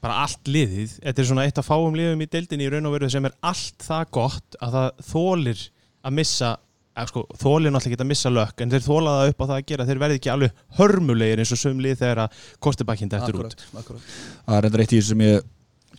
bara 0.00 0.22
allt 0.24 0.48
liðið, 0.48 0.96
þetta 1.04 1.20
er 1.20 1.28
svona 1.28 1.44
eitt 1.44 1.58
af 1.60 1.66
fáum 1.68 1.96
liðum 1.96 2.22
í 2.24 2.28
deildinni 2.32 2.64
í 2.64 2.70
raun 2.72 2.88
og 2.88 2.94
veru 2.96 3.10
sem 3.12 3.26
er 3.28 3.34
allt 3.44 3.84
það 3.84 4.06
gott 4.16 4.56
að 4.64 4.76
það 4.76 5.02
þólir 5.10 5.64
að 6.08 6.14
missa, 6.16 6.52
að 6.96 7.10
sko, 7.12 7.24
þólir 7.36 7.74
náttúrulega 7.74 7.92
ekki 7.98 8.00
að 8.06 8.08
missa 8.08 8.32
lökk, 8.32 8.62
en 8.64 8.72
þeir 8.72 8.86
þóla 8.86 9.12
það 9.18 9.32
upp 9.34 9.44
á 9.44 9.44
það 9.44 9.56
að 9.58 9.66
gera. 9.68 9.86
Þeir 9.90 10.00
verði 10.00 10.16
ekki 10.20 10.32
alveg 10.32 10.62
hörmulegir 10.78 11.42
eins 11.44 11.52
og 11.52 11.60
söm 11.60 11.82
lið 11.84 11.98
þegar 12.00 12.22
að 12.24 12.38
kostibakinn 12.64 13.12
dættur 13.12 13.42
út. 13.44 13.56
Það 13.76 14.56
er 14.56 14.64
reyndar 14.64 14.84
eitt 14.86 14.94
í 14.96 15.00
þessu 15.02 15.12
sem 15.12 15.24
ég 15.26 15.44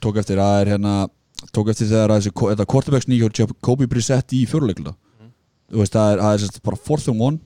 tók 0.02 0.17
eftir 0.24 0.41
Það 0.41 0.58
er 0.63 0.74
hérna 0.74 0.96
Tók 1.49 1.71
eftir 1.73 1.89
þegar 1.89 2.13
að 2.15 2.27
Þetta 2.30 2.67
quarterbacks 2.69 3.10
nýjó 3.10 3.32
Kobe 3.65 3.88
Brissett 3.89 4.36
í 4.38 4.43
fjóruleikluta 4.49 4.93
Þú 5.71 5.80
veist, 5.80 5.95
það 5.95 6.13
er, 6.13 6.21
það 6.21 6.34
er 6.36 6.41
sérst 6.43 6.62
bara 6.67 6.77
fourth 6.84 7.08
and 7.08 7.23
one. 7.23 7.38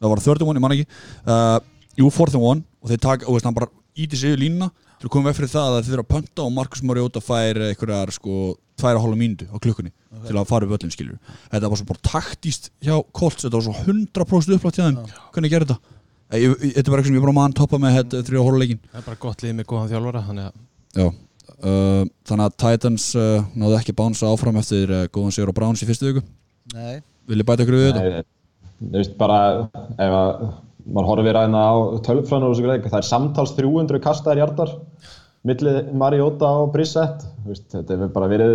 Það 0.00 0.10
var 0.12 0.20
third 0.20 0.42
and 0.42 0.50
one, 0.50 0.60
ég 0.60 0.64
man 0.64 0.74
ekki. 0.74 0.98
Uh, 1.24 1.60
Jú, 1.96 2.10
fourth 2.12 2.36
and 2.36 2.44
one. 2.44 2.64
Og 2.84 2.90
þeir 2.92 3.00
taka, 3.06 3.24
þú 3.24 3.36
veist, 3.36 3.46
hann 3.48 3.56
bara 3.56 3.70
íti 3.96 4.18
sig 4.20 4.34
yfir 4.34 4.42
línuna 4.44 4.68
Til 5.00 5.08
að 5.08 5.12
koma 5.14 5.30
veg 5.30 5.38
fyrir 5.38 5.50
það 5.54 5.76
að 5.78 5.86
þeir 5.86 5.94
eru 5.96 6.04
að 6.04 6.10
pönta 6.10 6.44
Og 6.44 6.52
Marcus 6.52 6.82
Mariota 6.84 7.22
fær 7.24 7.60
einhverjar, 7.70 8.12
sko 8.14 8.34
Tværa 8.80 9.00
hálfa 9.00 9.16
mínútu 9.18 9.48
á 9.48 9.56
klukkunni 9.60 9.92
Til 10.26 10.36
að 10.36 10.48
fara 10.48 10.68
upp 10.68 10.76
öllum 10.76 10.92
skilur 10.92 11.16
Þetta 11.48 11.70
var 11.72 11.80
svo 11.80 11.88
bara 11.88 12.04
taktíst 12.04 12.68
hjá 12.84 12.94
Colts. 13.16 13.46
Þetta 13.46 13.56
var 13.56 13.66
svo 13.66 13.74
100% 13.80 14.56
upplátt 14.58 14.80
hjá 14.80 14.84
þeim. 14.86 15.00
Hvernig 15.34 15.54
gerði 15.54 15.72
þetta? 15.72 15.96
Þetta 16.30 16.84
er 16.84 16.92
bara 16.92 17.00
eitthvað 17.00 17.08
sem 17.08 17.16
ég 17.18 17.24
bara 17.24 17.36
mann 17.40 17.56
toppa 17.56 17.80
með 17.82 17.96
þetta 17.98 18.22
þrjá 18.28 18.44
hóluleikin 18.46 18.80
það 18.84 19.00
er 19.00 19.06
bara 19.08 19.20
gott 19.24 19.42
lið 19.42 19.56
með 19.58 19.68
góðan 19.72 19.90
þjálfara 19.90 20.24
þannig 20.28 20.50
að 20.50 21.00
Já 21.00 21.08
Þannig 21.60 22.44
að 22.46 22.58
Titans 22.62 23.06
uh, 23.18 23.46
náðu 23.58 23.78
ekki 23.78 23.96
bánsa 23.96 24.30
áfram 24.30 24.58
eftir 24.60 24.90
uh, 24.94 25.06
góðan 25.12 25.34
sigur 25.36 25.52
á 25.52 25.58
Browns 25.58 25.82
í 25.84 25.88
fyrstu 25.88 26.10
viku 26.10 26.22
nei, 26.74 27.00
Vil 27.28 27.40
ég 27.42 27.48
bæta 27.48 27.66
ykkur 27.66 27.76
við 27.76 27.88
þetta? 27.90 28.04
Nei, 28.20 28.28
Þú 28.80 28.96
veist, 28.96 29.16
bara, 29.20 29.38
ef 30.00 30.14
að, 30.16 30.44
maður 30.88 31.08
horfir 31.10 31.36
aðeina 31.36 31.64
á 31.68 31.74
tölvfræðinu 32.06 32.46
og 32.48 32.54
þessu 32.54 32.64
greið, 32.64 32.86
það 32.88 33.00
er 33.02 33.08
samtals 33.10 33.50
300 33.58 34.00
kastaðir 34.06 34.40
hjartar 34.40 34.72
millið 35.46 35.90
Mariota 36.00 36.48
og 36.62 36.70
Brissett, 36.74 37.26
þú 37.42 37.52
veist, 37.52 37.66
þetta 37.74 37.96
hefur 37.96 38.14
bara 38.14 38.30
verið 38.30 38.54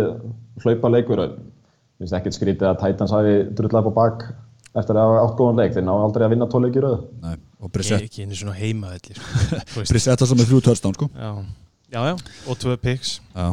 hlaupa 0.64 0.90
leikur 0.90 1.22
og 1.22 1.36
þú 1.36 2.02
veist, 2.02 2.16
ekkert 2.18 2.38
skrítið 2.38 2.70
að 2.72 2.80
Titans 2.82 3.14
hafi 3.14 3.36
drullað 3.58 3.86
upp 3.86 3.94
á 3.94 3.98
bak 4.00 4.26
eftir 4.76 4.98
að 4.98 5.06
hafa 5.06 5.22
átt 5.22 5.38
góðan 5.38 5.62
leik, 5.62 5.76
þeir 5.76 5.86
ná 5.86 5.92
aldrei 5.94 6.26
að 6.26 6.34
vinna 6.34 6.48
tóleik 6.52 6.74
í 6.76 6.82
röðu. 6.84 6.98
Nei, 7.22 7.36
og 7.62 7.72
Brissett 7.72 8.00
er 8.00 8.08
ekki 8.10 8.26
einu 8.26 8.36
svona 8.36 8.58
sko. 8.58 9.14
Veist. 9.78 9.94
Brissett 9.94 10.20
var 10.20 10.30
svo 10.30 10.36
með 10.38 10.50
þrjú 10.50 10.64
törstán 10.66 10.98
sko 10.98 11.08
já. 11.14 11.30
Já, 11.92 12.00
já, 12.10 12.14
og 12.46 12.58
tvö 12.58 12.76
Já, 13.34 13.46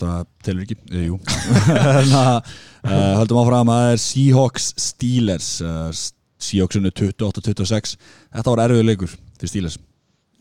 það 0.00 0.26
telur 0.44 0.64
ekki. 0.64 0.76
Eh, 0.92 1.08
Jú. 1.08 1.18
Að 1.78 2.94
uh, 2.94 3.18
höldum 3.18 3.40
áfram 3.42 3.72
að 3.74 3.82
það 3.82 3.92
er 3.92 4.00
Seahawks 4.04 4.70
Steelers. 4.78 5.50
Uh, 5.60 5.90
Seahawks 6.38 6.78
unnu 6.78 6.92
28-26 6.94 7.96
Þetta 8.30 8.52
var 8.52 8.60
erfiður 8.62 8.86
leikur 8.86 9.10
fyrir 9.10 9.50
Steelers 9.50 9.78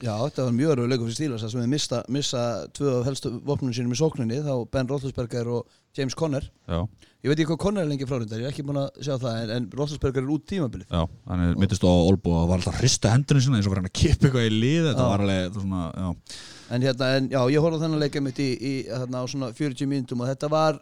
já, 0.04 0.14
þetta 0.14 0.46
var 0.46 0.56
mjög 0.56 0.72
örfur 0.76 0.90
leikur 0.92 1.08
fyrir 1.08 1.18
Steelers. 1.18 1.44
Þar 1.46 1.52
sem 1.54 1.62
við 1.64 1.72
missa, 1.74 2.00
missa 2.14 2.42
tvö 2.78 2.94
af 3.00 3.08
helstu 3.10 3.32
vopnum 3.48 3.74
sínum 3.76 3.96
í 3.96 4.00
sókninni 4.00 4.40
þá 4.46 4.54
Ben 4.74 4.90
Roethlisberger 4.92 5.50
og 5.58 5.78
James 5.98 6.14
Conner. 6.18 6.46
Já, 6.70 6.84
ég 7.26 7.32
veit 7.32 7.40
ekki 7.40 7.48
hvað 7.52 7.62
Conner 7.64 7.86
er 7.86 7.90
lengi 7.90 8.08
frárindar, 8.10 8.42
ég 8.44 8.50
er 8.50 8.54
ekki 8.54 8.66
búin 8.68 8.82
að 8.84 9.00
sjá 9.02 9.16
það 9.18 9.40
en, 9.42 9.54
en 9.56 9.70
Roethlisberger 9.80 10.22
er 10.22 10.34
út 10.36 10.46
tímabilið. 10.52 10.92
Já, 10.94 11.08
hann 11.32 11.46
er 11.48 11.56
mittist 11.64 11.88
á 11.88 11.90
Olbo 11.90 12.36
og 12.44 12.52
var 12.52 12.62
alltaf 12.62 12.76
að 12.78 12.84
hrista 12.84 13.16
hendurinn 13.16 13.48
sinna 13.48 13.58
eins 13.62 13.70
og 13.70 13.74
fyrir 13.74 13.82
hann 13.82 13.90
að 13.90 13.98
kippa 14.02 14.30
eitthvað 14.30 14.50
í 14.50 14.54
lið. 14.54 14.84
Þetta 14.92 15.08
Já. 15.08 15.10
var 15.10 15.26
alveg 15.26 15.50
var 15.56 15.66
svona, 15.66 15.88
já. 15.98 16.38
En 16.68 16.84
hérna, 16.86 17.10
en 17.18 17.32
já, 17.32 17.42
ég 17.56 17.64
horfði 17.66 17.82
þennan 17.86 18.04
leika 18.06 18.22
mitt 18.22 18.44
í, 18.44 18.52
í 18.54 18.74
þarna 18.92 19.24
á 19.24 19.26
svona 19.34 19.52
40 19.58 19.90
mínútum 19.90 20.22
og 20.22 20.30
þetta 20.30 20.52
var 20.54 20.80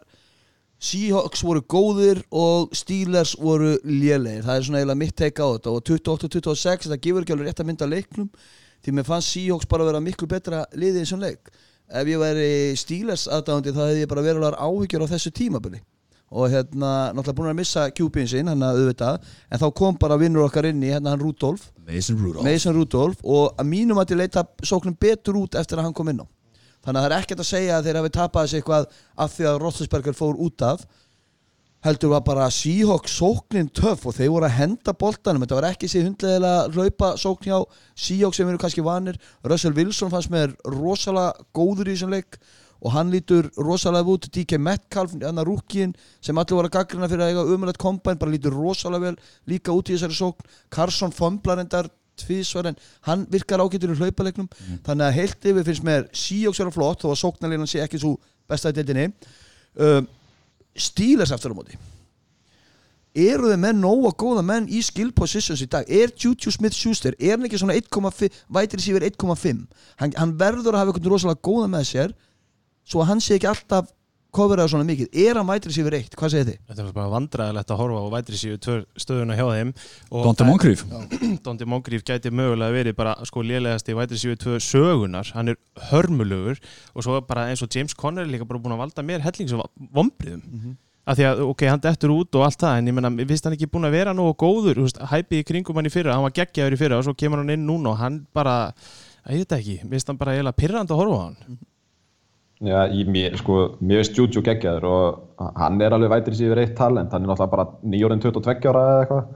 Seahawks 0.76 1.40
voru 1.40 1.62
góðir 1.64 2.18
og 2.36 2.74
Steelers 2.76 3.32
voru 3.40 3.78
lélegir. 3.88 4.44
Það 4.44 4.58
er 4.58 4.66
svona 4.66 4.80
eiginlega 4.82 5.00
mitt 5.00 5.16
teika 5.16 5.46
á 5.46 5.56
þetta 5.56 5.72
og 5.72 5.86
28-26 5.88 6.90
þetta 6.90 6.98
gefur 7.06 7.24
ekki 7.24 7.32
alveg 7.36 7.48
rétt 7.48 7.62
að 7.64 7.70
mynda 7.70 7.88
leiknum 7.88 8.28
því 8.84 8.96
mér 8.96 9.08
fannst 9.08 9.32
Seahawks 9.32 9.68
bara 9.70 9.86
vera 9.88 10.02
miklu 10.02 10.28
betra 10.30 10.64
liðið 10.74 11.00
í 11.00 11.04
þessum 11.04 11.24
leik. 11.24 11.52
Ef 11.86 12.08
ég 12.10 12.18
væri 12.18 12.48
Steelers 12.78 13.26
aðdáðandi 13.30 13.74
þá 13.76 13.82
hefði 13.84 14.02
ég 14.02 14.10
bara 14.10 14.24
verulegar 14.26 14.58
áhyggjur 14.58 15.06
á 15.06 15.12
þessu 15.14 15.32
tímabili. 15.34 15.82
Og 16.34 16.50
hérna 16.50 16.92
náttúrulega 17.14 17.38
búin 17.38 17.52
að 17.52 17.58
missa 17.60 17.84
QB-in 17.94 18.30
sinn 18.30 18.48
hann 18.50 18.64
að 18.66 18.80
auðvitað 18.80 19.28
en 19.46 19.60
þá 19.62 19.66
kom 19.78 19.98
bara 20.00 20.16
vinnur 20.18 20.48
okkar 20.48 20.66
inn 20.66 20.82
í 20.82 20.90
hérna 20.90 21.12
hann 21.14 21.22
Rudolf 21.22 21.68
Mason 21.86 22.18
Rudolph. 22.18 22.42
Mason 22.42 22.74
Rudolf 22.74 23.20
og 23.22 23.54
að 23.54 23.68
mínum 23.70 24.00
að 24.02 24.16
ég 24.16 24.24
leita 24.24 24.42
sóknum 24.66 24.96
betur 24.98 25.38
út 25.38 25.54
eftir 25.54 25.78
að 25.78 25.86
hann 25.86 25.94
kom 25.94 26.10
inn 26.10 26.24
á. 26.24 26.26
Þannig 26.82 26.98
að 26.98 27.04
það 27.04 27.10
er 27.12 27.16
ekkert 27.20 27.42
að 27.42 27.48
segja 27.52 27.76
að 27.76 27.86
þeir 27.86 27.98
hafi 28.00 28.10
tapað 28.16 28.46
þessi 28.46 28.58
eitthvað 28.60 28.88
af 29.22 29.36
því 29.36 29.46
að 29.50 29.60
Roethlisberger 29.62 30.18
fór 30.18 30.42
út 30.42 30.66
af 30.66 30.82
heldur 31.86 32.12
var 32.12 32.22
bara 32.26 32.50
Seahawks 32.52 33.14
sóknin 33.20 33.68
töff 33.74 34.04
og 34.08 34.16
þeir 34.16 34.32
voru 34.34 34.48
að 34.48 34.56
henda 34.58 34.94
boltanum. 34.98 35.44
Þetta 35.44 35.58
var 35.58 35.68
ekki 35.70 35.88
sér 35.90 36.06
hundlegilega 36.08 36.66
hlaupa 36.74 37.10
sókn 37.20 37.48
hjá 37.48 37.58
Seahawks 37.94 38.40
sem 38.40 38.50
eru 38.50 38.60
kannski 38.60 38.84
vanir. 38.84 39.18
Russell 39.46 39.76
Wilson 39.76 40.12
fannst 40.12 40.32
mér 40.34 40.54
rosalega 40.66 41.46
góður 41.56 41.90
í 41.90 41.96
þessum 41.96 42.14
leik 42.16 42.40
og 42.82 42.92
hann 42.92 43.12
lítur 43.14 43.48
rosalega 43.56 44.12
út. 44.12 44.26
DK 44.32 44.58
Metcalf, 44.60 45.14
hann 45.22 45.42
að 45.42 45.48
rúkin 45.50 45.94
sem 46.20 46.36
allir 46.36 46.58
voru 46.58 46.70
að 46.70 46.76
gaggrina 46.78 47.10
fyrir 47.12 47.26
að 47.26 47.32
eiga 47.32 47.46
umrætt 47.54 47.80
kombæn 47.82 48.20
bara 48.20 48.34
lítur 48.34 48.56
rosalega 48.56 49.10
vel 49.10 49.16
líka 49.52 49.76
út 49.76 49.90
í 49.90 49.96
þessari 49.96 50.18
sókn. 50.18 50.50
Carson 50.74 51.14
Fumblar 51.14 51.62
endar 51.62 51.90
tvísvar 52.16 52.70
en 52.70 52.78
hann 53.06 53.26
virkar 53.32 53.60
ágættur 53.60 53.92
í 53.92 53.98
hlaupalegnum 53.98 54.46
mm. 54.48 54.78
þannig 54.86 55.06
að 55.06 55.16
heilt 55.18 55.48
yfir 55.50 55.66
finnst 55.66 55.84
mér 55.84 56.06
Seahawks 56.16 56.62
vera 56.62 56.72
flott 56.72 57.02
þó 57.04 57.10
að 57.12 57.20
sóknarleinan 57.20 57.68
sé 57.68 57.82
ekki 57.84 58.00
svo 58.00 58.16
besta 58.48 58.72
í 58.72 58.76
deildinni. 58.78 59.10
Um, 59.76 60.06
Steelers 60.76 61.32
aftur 61.34 61.54
á 61.54 61.58
móti. 61.58 61.78
Eru 63.16 63.48
þið 63.48 63.60
menn 63.62 63.78
nóga 63.80 64.12
góða 64.12 64.42
menn 64.44 64.66
í 64.68 64.82
skill 64.84 65.08
positions 65.16 65.62
í 65.64 65.68
dag? 65.72 65.88
Er 65.88 66.12
Juju 66.12 66.52
Smith-Schuster, 66.52 67.16
er 67.16 67.38
hann 67.38 67.48
ekki 67.48 67.62
svona 67.62 67.76
1,5 67.78 68.42
vætir 68.52 68.82
sífur 68.84 69.06
1,5 69.08 69.62
hann, 70.02 70.12
hann 70.12 70.34
verður 70.36 70.76
að 70.76 70.82
hafa 70.82 70.92
eitthvað 70.92 71.12
rosalega 71.14 71.44
góða 71.48 71.70
með 71.72 71.86
sér 71.88 72.12
svo 72.84 73.00
að 73.00 73.08
hann 73.10 73.22
sé 73.24 73.38
ekki 73.38 73.48
alltaf 73.48 73.88
koferaðu 74.36 74.72
svona 74.72 74.86
mikið, 74.86 75.08
er 75.24 75.38
hann 75.38 75.48
vætri 75.48 75.72
sífur 75.74 75.94
eitt? 75.96 76.14
Hvað 76.18 76.32
segir 76.34 76.46
þið? 76.50 76.58
Þetta 76.68 76.82
er 76.84 76.92
bara 76.96 77.12
vandræðilegt 77.12 77.72
að 77.72 77.80
horfa 77.80 78.02
á 78.04 78.08
vætri 78.14 78.40
sífur 78.40 78.82
stöðuna 79.00 79.36
hjá 79.38 79.44
þeim 79.48 79.72
Dóndi 80.12 80.46
Moncrief. 80.48 80.84
Dóndi 81.46 81.68
Moncrief 81.72 82.04
gæti 82.06 82.32
mögulega 82.34 82.76
verið 82.76 82.96
bara 82.98 83.14
sko 83.28 83.44
lélegast 83.46 83.88
í 83.88 83.96
vætri 83.96 84.20
sífur 84.20 84.40
tvö 84.42 84.56
sögunar 84.62 85.30
hann 85.36 85.52
er 85.52 85.60
hörmulugur 85.90 86.60
og 86.94 87.06
svo 87.06 87.20
bara 87.28 87.48
eins 87.50 87.64
og 87.64 87.72
James 87.72 87.96
Conner 87.96 88.26
er 88.26 88.32
líka 88.32 88.48
bara 88.48 88.60
búin 88.62 88.76
að 88.76 88.82
valda 88.84 89.04
mér 89.06 89.24
hellings 89.24 89.54
og 89.56 89.70
vombriðum 89.94 90.42
mm 90.42 90.60
-hmm. 90.60 90.74
af 91.06 91.16
því 91.18 91.28
að 91.30 91.44
ok, 91.46 91.62
hann 91.70 91.84
dettur 91.86 92.10
út 92.10 92.34
og 92.34 92.44
allt 92.44 92.60
það 92.60 92.78
en 92.78 92.88
ég 92.88 92.94
menna, 92.94 93.10
við 93.10 93.28
veist 93.28 93.44
hann 93.44 93.56
ekki 93.56 93.70
búin 93.72 93.88
að 93.88 93.96
vera 93.98 94.12
nógu 94.12 94.34
góður? 94.36 94.82
Hæpið 95.12 95.38
í 95.40 95.44
kringum 95.44 95.76
hann 95.76 95.86
í 95.86 95.92
fyrra, 95.92 96.14
hann 96.14 96.22
var 96.22 96.36
geggjaður 96.36 96.72
í 96.72 96.80
fyrra 96.82 96.98
og 96.98 97.04
svo 97.04 97.14
kemur 97.14 97.38
hann 97.38 97.50
inn 97.50 97.66
núna 97.66 97.90
og 97.90 97.98
hann 97.98 98.26
bara, 98.34 98.72
ég 99.30 99.44
veit 99.44 99.52
ekki, 99.52 99.80
við 99.84 99.90
veist 99.90 100.08
hann 100.08 100.18
bara 100.18 100.32
eiginlega 100.32 100.60
pirrand 100.60 100.90
að 100.90 100.96
horfa 101.00 101.16
á 101.16 101.24
hann. 101.24 101.36
Mm 101.48 101.54
-hmm. 101.54 101.75
Já, 102.64 102.86
ég, 102.88 103.04
mér, 103.12 103.34
sko, 103.36 103.56
mér 103.84 104.00
veist 104.00 104.16
Juju 104.16 104.40
geggjaður 104.40 104.84
og 104.88 105.48
hann 105.60 105.80
er 105.84 105.92
alveg 105.92 106.08
vætir 106.08 106.36
sér 106.38 106.60
eitt 106.62 106.72
talent, 106.78 107.12
hann 107.12 107.26
er 107.26 107.28
náttúrulega 107.28 107.52
bara 107.52 107.66
nýjórinn 107.84 108.22
22 108.22 108.70
ára 108.70 108.84
eða 108.84 109.02
eitthvað. 109.02 109.26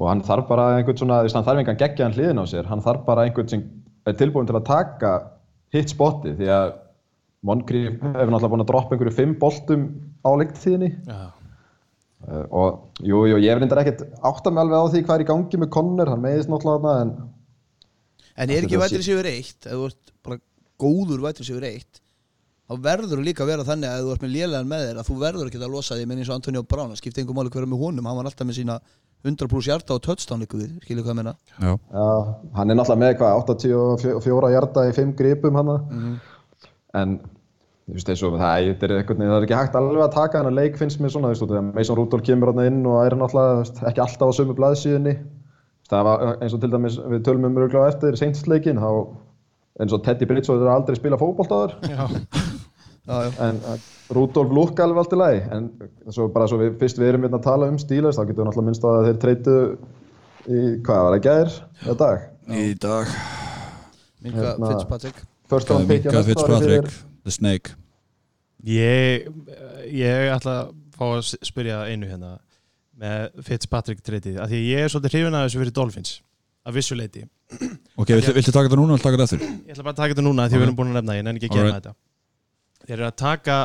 Og 0.00 0.08
hann 0.10 0.22
þarf 0.26 0.48
bara 0.48 0.64
einhvern 0.78 0.98
svona, 0.98 1.20
hann 1.22 1.46
þarf 1.46 1.62
engan 1.62 1.78
geggjaðan 1.78 2.16
hliðin 2.16 2.42
á 2.42 2.44
sér, 2.50 2.66
hann 2.66 2.82
þarf 2.82 3.04
bara 3.06 3.28
einhvern 3.28 3.52
sem 3.52 3.62
er 4.08 4.18
tilbúin 4.18 4.50
til 4.50 4.58
að 4.58 4.66
taka 4.66 5.12
hitt 5.76 5.94
spotti 5.94 6.34
því 6.40 6.50
að 6.56 6.72
Moncrief 7.46 8.02
hefur 8.02 8.34
náttúrulega 8.34 8.52
búin 8.52 8.64
að 8.66 8.70
droppa 8.72 8.96
einhverju 8.96 9.14
fimm 9.16 9.38
boltum 9.40 9.86
á 10.26 10.30
leiktíðinni. 10.42 10.90
Uh, 11.06 12.44
og 12.50 13.06
jú, 13.06 13.22
jú, 13.30 13.38
ég 13.40 13.56
reyndar 13.56 13.80
ekkert 13.84 14.02
átta 14.26 14.50
mig 14.52 14.64
alveg 14.64 14.76
á 14.76 14.90
því 14.90 15.06
hvað 15.06 15.14
er 15.14 15.22
í 15.24 15.30
gangi 15.30 15.62
með 15.62 15.70
Conner, 15.78 16.10
hann 16.10 16.26
meðist 16.26 16.50
náttúrulega 16.50 16.98
en 17.06 17.14
En 18.40 18.50
er 18.52 18.64
ekki 18.64 18.80
vætir 18.80 19.02
sér 19.04 19.26
eitt, 19.30 19.66
ert 19.70 20.14
bara 20.24 20.40
góður 20.80 21.22
vætir 21.24 21.48
sér 21.48 21.64
eitt 21.70 22.02
þá 22.70 22.84
verður 22.84 23.18
þú 23.18 23.24
líka 23.26 23.42
að 23.42 23.50
vera 23.50 23.66
þannig 23.66 23.90
að 23.90 24.04
þú 24.04 24.12
ert 24.14 24.24
með 24.24 24.34
lélegan 24.36 24.68
með 24.70 24.84
þér 24.86 25.00
að 25.00 25.08
þú 25.08 25.16
verður 25.24 25.48
ekki 25.50 25.60
að 25.60 25.72
losa 25.74 25.96
því 25.98 26.04
með 26.06 26.20
eins 26.20 26.30
og 26.30 26.36
Antonio 26.36 26.62
Brown 26.62 26.92
það 26.92 27.00
skipti 27.00 27.22
einhver 27.22 27.38
máli 27.38 27.50
hverja 27.50 27.70
með 27.70 27.82
honum, 27.82 28.06
hann 28.06 28.18
var 28.20 28.28
alltaf 28.30 28.46
með 28.46 28.58
sína 28.60 28.76
100 29.26 29.50
pluss 29.50 29.66
hjarta 29.68 29.96
og 29.96 30.04
touchdown 30.04 30.44
líka 30.44 30.60
við 30.60 30.76
skilju 30.84 31.02
hvað 31.02 31.12
að 31.12 31.18
menna 31.18 31.34
Já. 31.58 31.72
Já, 31.74 32.06
hann 32.56 32.70
er 32.70 32.78
náttúrulega 32.78 33.00
með 33.02 33.10
eitthvað 33.12 33.40
84 33.42 34.52
hjarta 34.54 34.86
í 34.86 34.94
5 34.96 35.16
gripum 35.18 35.58
hann. 35.58 35.72
Mm 35.74 36.04
-hmm. 36.04 36.14
en 37.00 37.18
þú 37.90 37.96
veist 37.98 38.10
þessu, 38.12 38.30
það, 38.30 38.70
það, 38.80 38.94
er 38.94 39.04
það 39.18 39.34
er 39.36 39.46
ekki 39.48 39.58
hægt 39.58 39.76
alveg 39.80 40.04
að 40.04 40.14
taka 40.14 40.38
hann 40.38 40.50
að 40.52 40.58
leik 40.60 40.78
finnst 40.78 41.00
mér 41.00 41.10
svona, 41.10 41.34
þú 41.34 41.50
veist, 41.50 41.74
Mason 41.74 41.98
Rudolph 41.98 42.24
kemur 42.24 42.52
hann 42.52 42.66
inn 42.66 42.86
og 42.86 43.02
er 43.04 43.16
náttúrulega 43.18 43.88
ekki 43.90 44.04
alltaf 44.04 44.30
á 44.30 44.36
sömu 44.38 44.54
blaðsíðinni 44.54 45.16
það 45.90 46.06
var 46.06 46.36
eins 46.38 46.54
og 46.54 46.60
til 46.62 46.70
dæmis 46.70 47.00
við 47.02 47.24
tölum 47.26 47.48
um 47.50 47.56
mjög 47.58 47.74
gláð 47.74 47.88
eftir 47.90 48.16
seinsleikin, 48.16 48.78
eins 48.78 49.92
og 49.92 50.04
Teddy 50.04 50.28
Bridgewater 50.30 50.70
aldrei 50.70 50.96
spila 50.96 51.18
fókbóltaður 51.18 51.74
en 53.10 53.60
Rudolf 54.10 54.54
lúk 54.54 54.80
alveg 54.82 55.02
allt 55.02 55.14
í 55.14 55.18
lagi. 55.20 55.42
En 55.54 55.68
svo 56.10 56.28
bara 56.34 56.48
svo 56.50 56.58
við, 56.60 56.74
fyrst 56.80 56.98
við 56.98 57.12
erum 57.12 57.26
hérna 57.26 57.38
að 57.38 57.46
tala 57.46 57.68
um 57.70 57.78
stílers 57.80 58.18
þá 58.18 58.24
getum 58.24 58.42
við 58.42 58.48
náttúrulega 58.48 58.68
minnst 58.70 58.86
að 58.90 59.08
þeir 59.08 59.20
treytu 59.24 59.56
í, 59.60 60.62
hvað 60.86 61.04
var 61.04 61.14
það, 61.14 61.20
gæðir 61.26 61.52
eða 61.84 61.96
dag? 62.04 62.24
Í 62.50 62.66
dag. 62.86 63.14
Minka 64.20 64.44
hérna, 64.44 64.72
Fitzpatrick. 64.74 65.22
Minka 65.90 66.24
Fitzpatrick, 66.26 66.90
The 67.24 67.34
Snake. 67.34 67.76
Ég 68.66 69.28
ég 69.88 70.32
ætla 70.34 70.56
að 70.64 70.72
fá 70.96 71.06
að 71.08 71.30
spyrja 71.48 71.84
einu 71.88 72.10
hérna 72.10 72.34
með 73.00 73.44
Fitzpatrick 73.46 74.02
treytið, 74.04 74.36
af 74.42 74.50
því 74.50 74.60
ég 74.66 74.84
er 74.84 74.92
svolítið 74.92 75.14
hrifin 75.16 75.38
að 75.38 75.46
þessu 75.46 75.62
fyrir 75.62 75.76
Dolphins 75.78 76.10
að 76.68 76.76
vissu 76.76 76.96
leiti 76.98 77.22
Ok, 77.96 78.10
viltu, 78.12 78.34
viltu 78.36 78.52
taka 78.52 78.68
þetta 78.68 78.78
núna 78.78 78.94
eller 78.94 79.04
taka 79.06 79.16
þetta 79.16 79.38
eftir? 79.38 79.54
Ég 79.64 79.72
ætla 79.72 79.86
bara 79.86 79.94
að 79.94 80.02
taka 80.02 80.12
þetta 80.12 80.24
núna 80.26 80.46
því 80.50 80.58
við 80.58 80.66
erum 80.66 80.76
búin 80.76 80.90
að 80.92 80.98
nefna 80.98 81.16
ég 81.16 81.24
en 81.24 81.32
ekki 81.32 81.48
að 81.48 81.56
gera 81.56 81.78
þetta 81.78 81.94
þeir 82.86 82.96
eru 82.98 83.08
að 83.08 83.18
taka 83.22 83.58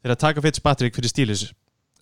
þeir 0.00 0.10
eru 0.10 0.16
að 0.16 0.24
taka 0.24 0.44
Fitzpatrick 0.44 0.98
fyrir 0.98 1.12
stílis 1.12 1.46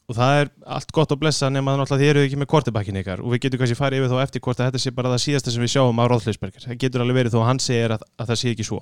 og 0.04 0.18
það 0.18 0.38
er 0.42 0.50
allt 0.76 0.92
gott 0.92 1.12
að 1.14 1.20
blessa 1.22 1.48
nema 1.52 1.74
að 1.80 1.94
þið 1.94 2.10
eru 2.10 2.24
ekki 2.26 2.38
með 2.40 2.50
kortebakkin 2.52 3.00
ykkar. 3.00 3.22
Og 3.24 3.32
við 3.32 3.46
getum 3.46 3.62
kannski 3.62 3.78
farið 3.78 4.02
yfir 4.02 4.12
þá 4.12 4.24
eftir 4.26 4.42
hvort 4.44 4.60
að 4.60 4.68
þetta 4.68 4.82
sé 4.82 4.92
bara 4.92 5.12
það 5.14 5.22
síðasta 5.24 5.54
sem 5.54 5.64
við 5.64 5.72
sjáum 5.72 6.02
á 6.02 6.04
Róðleisberger 6.12 6.66
það 6.66 6.80
getur 6.82 7.04
alveg 7.04 7.18
verið 7.20 7.34
þó 7.34 7.38
að 7.40 7.48
hann 7.48 7.62
segir 7.64 7.94
að, 7.96 8.04
að 8.20 8.32
það 8.32 8.40
sé 8.40 8.52
ekki 8.52 8.66
svo. 8.68 8.80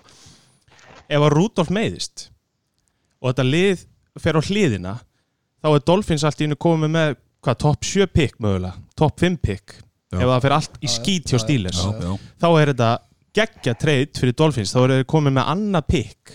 Ef 1.07 1.27
að 1.29 1.33
Rudolf 1.37 1.71
meiðist 1.75 2.27
og 3.23 3.31
þetta 3.31 3.47
lið 3.47 3.87
fer 4.23 4.39
á 4.39 4.43
hliðina 4.43 4.97
þá 5.63 5.69
er 5.71 5.87
Dolphins 5.93 6.27
allt 6.27 6.43
í 6.43 6.49
hennu 6.49 6.59
komið 6.67 6.95
með 6.97 7.15
hvað, 7.15 7.59
top 7.63 7.87
7 7.87 8.11
pick 8.11 8.43
mögulega? 8.43 8.75
Top 8.99 9.23
5 9.23 9.39
pick 9.47 9.79
ef 10.13 10.27
það 10.27 10.43
fer 10.45 10.57
allt 10.59 10.83
í 10.83 10.91
skít 10.91 11.31
hjá 11.33 11.39
stílis 11.41 11.79
þá 12.43 12.49
er 12.51 12.73
þetta 12.73 12.91
geggja 13.33 13.73
treyt 13.79 14.19
fyrir 14.21 14.35
Dolphins. 14.37 14.75
Þá 14.75 14.81
er 14.83 14.95
það 14.97 15.07
komið 15.15 15.39
með 15.39 15.53
annað 15.55 15.87
pick 15.89 16.35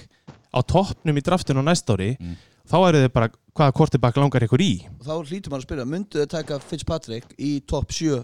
á 0.58 0.62
toppnum 0.66 1.20
í 1.20 1.24
draftinu 1.26 1.62
á 1.62 1.70
næst 1.70 1.90
ári 1.94 2.14
mm. 2.18 2.36
þá 2.68 2.78
eru 2.80 3.04
þið 3.06 3.14
bara 3.16 3.32
hvaða 3.58 3.76
kortibak 3.78 4.20
langar 4.20 4.46
ykkur 4.48 4.64
í? 4.64 4.74
Og 4.98 5.06
þá 5.08 5.14
hlýtur 5.30 5.54
maður 5.54 5.64
að 5.64 5.68
spyrja, 5.68 5.88
myndu 5.94 6.22
þið 6.22 6.30
taka 6.34 6.60
Fitzpatrick 6.66 7.38
í 7.38 7.52
topp 7.70 7.94
7 7.96 8.22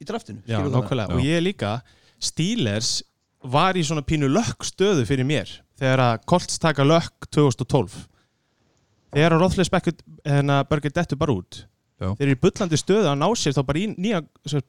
í 0.00 0.08
draftinu? 0.08 0.44
Já, 0.48 0.60
nákvæmlega, 0.64 1.16
og 1.16 1.24
ég 1.24 1.44
líka 1.44 1.78
Steelers 2.20 3.00
var 3.40 3.76
í 3.76 3.84
svona 3.86 4.04
pínu 4.04 4.28
lökk 4.28 4.66
stöðu 4.68 5.06
fyrir 5.08 5.28
mér 5.28 5.52
þegar 5.80 6.04
að 6.04 6.24
Colts 6.28 6.60
taka 6.60 6.84
lökk 6.84 7.28
2012 7.32 7.96
þegar 9.14 9.34
að 9.36 9.44
Rothlisberger 9.44 10.00
hérna, 10.24 10.62
dettu 10.68 11.18
bara 11.18 11.34
út. 11.34 11.64
Já. 12.00 12.14
þeir 12.16 12.30
eru 12.30 12.32
í 12.32 12.40
byllandi 12.40 12.78
stöðu 12.80 13.08
að 13.10 13.18
ná 13.20 13.26
sér 13.36 13.52
þá 13.52 13.64
bara 13.68 13.80
í 13.80 13.88
nýja 13.92 14.20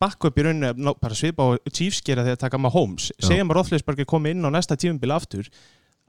bakkup 0.03 0.35
í 0.35 0.43
rauninu 0.43 0.93
bara 0.99 1.15
svipa 1.15 1.45
á 1.47 1.49
Chiefs 1.71 2.01
gera 2.03 2.25
þegar 2.25 2.35
að 2.35 2.41
taka 2.41 2.59
maður 2.59 2.75
Holmes 2.75 3.05
segjum 3.23 3.53
að 3.53 3.57
Rothlisberger 3.59 4.07
komi 4.09 4.33
inn 4.35 4.43
á 4.43 4.51
næsta 4.51 4.75
tífumbili 4.75 5.15
aftur 5.15 5.47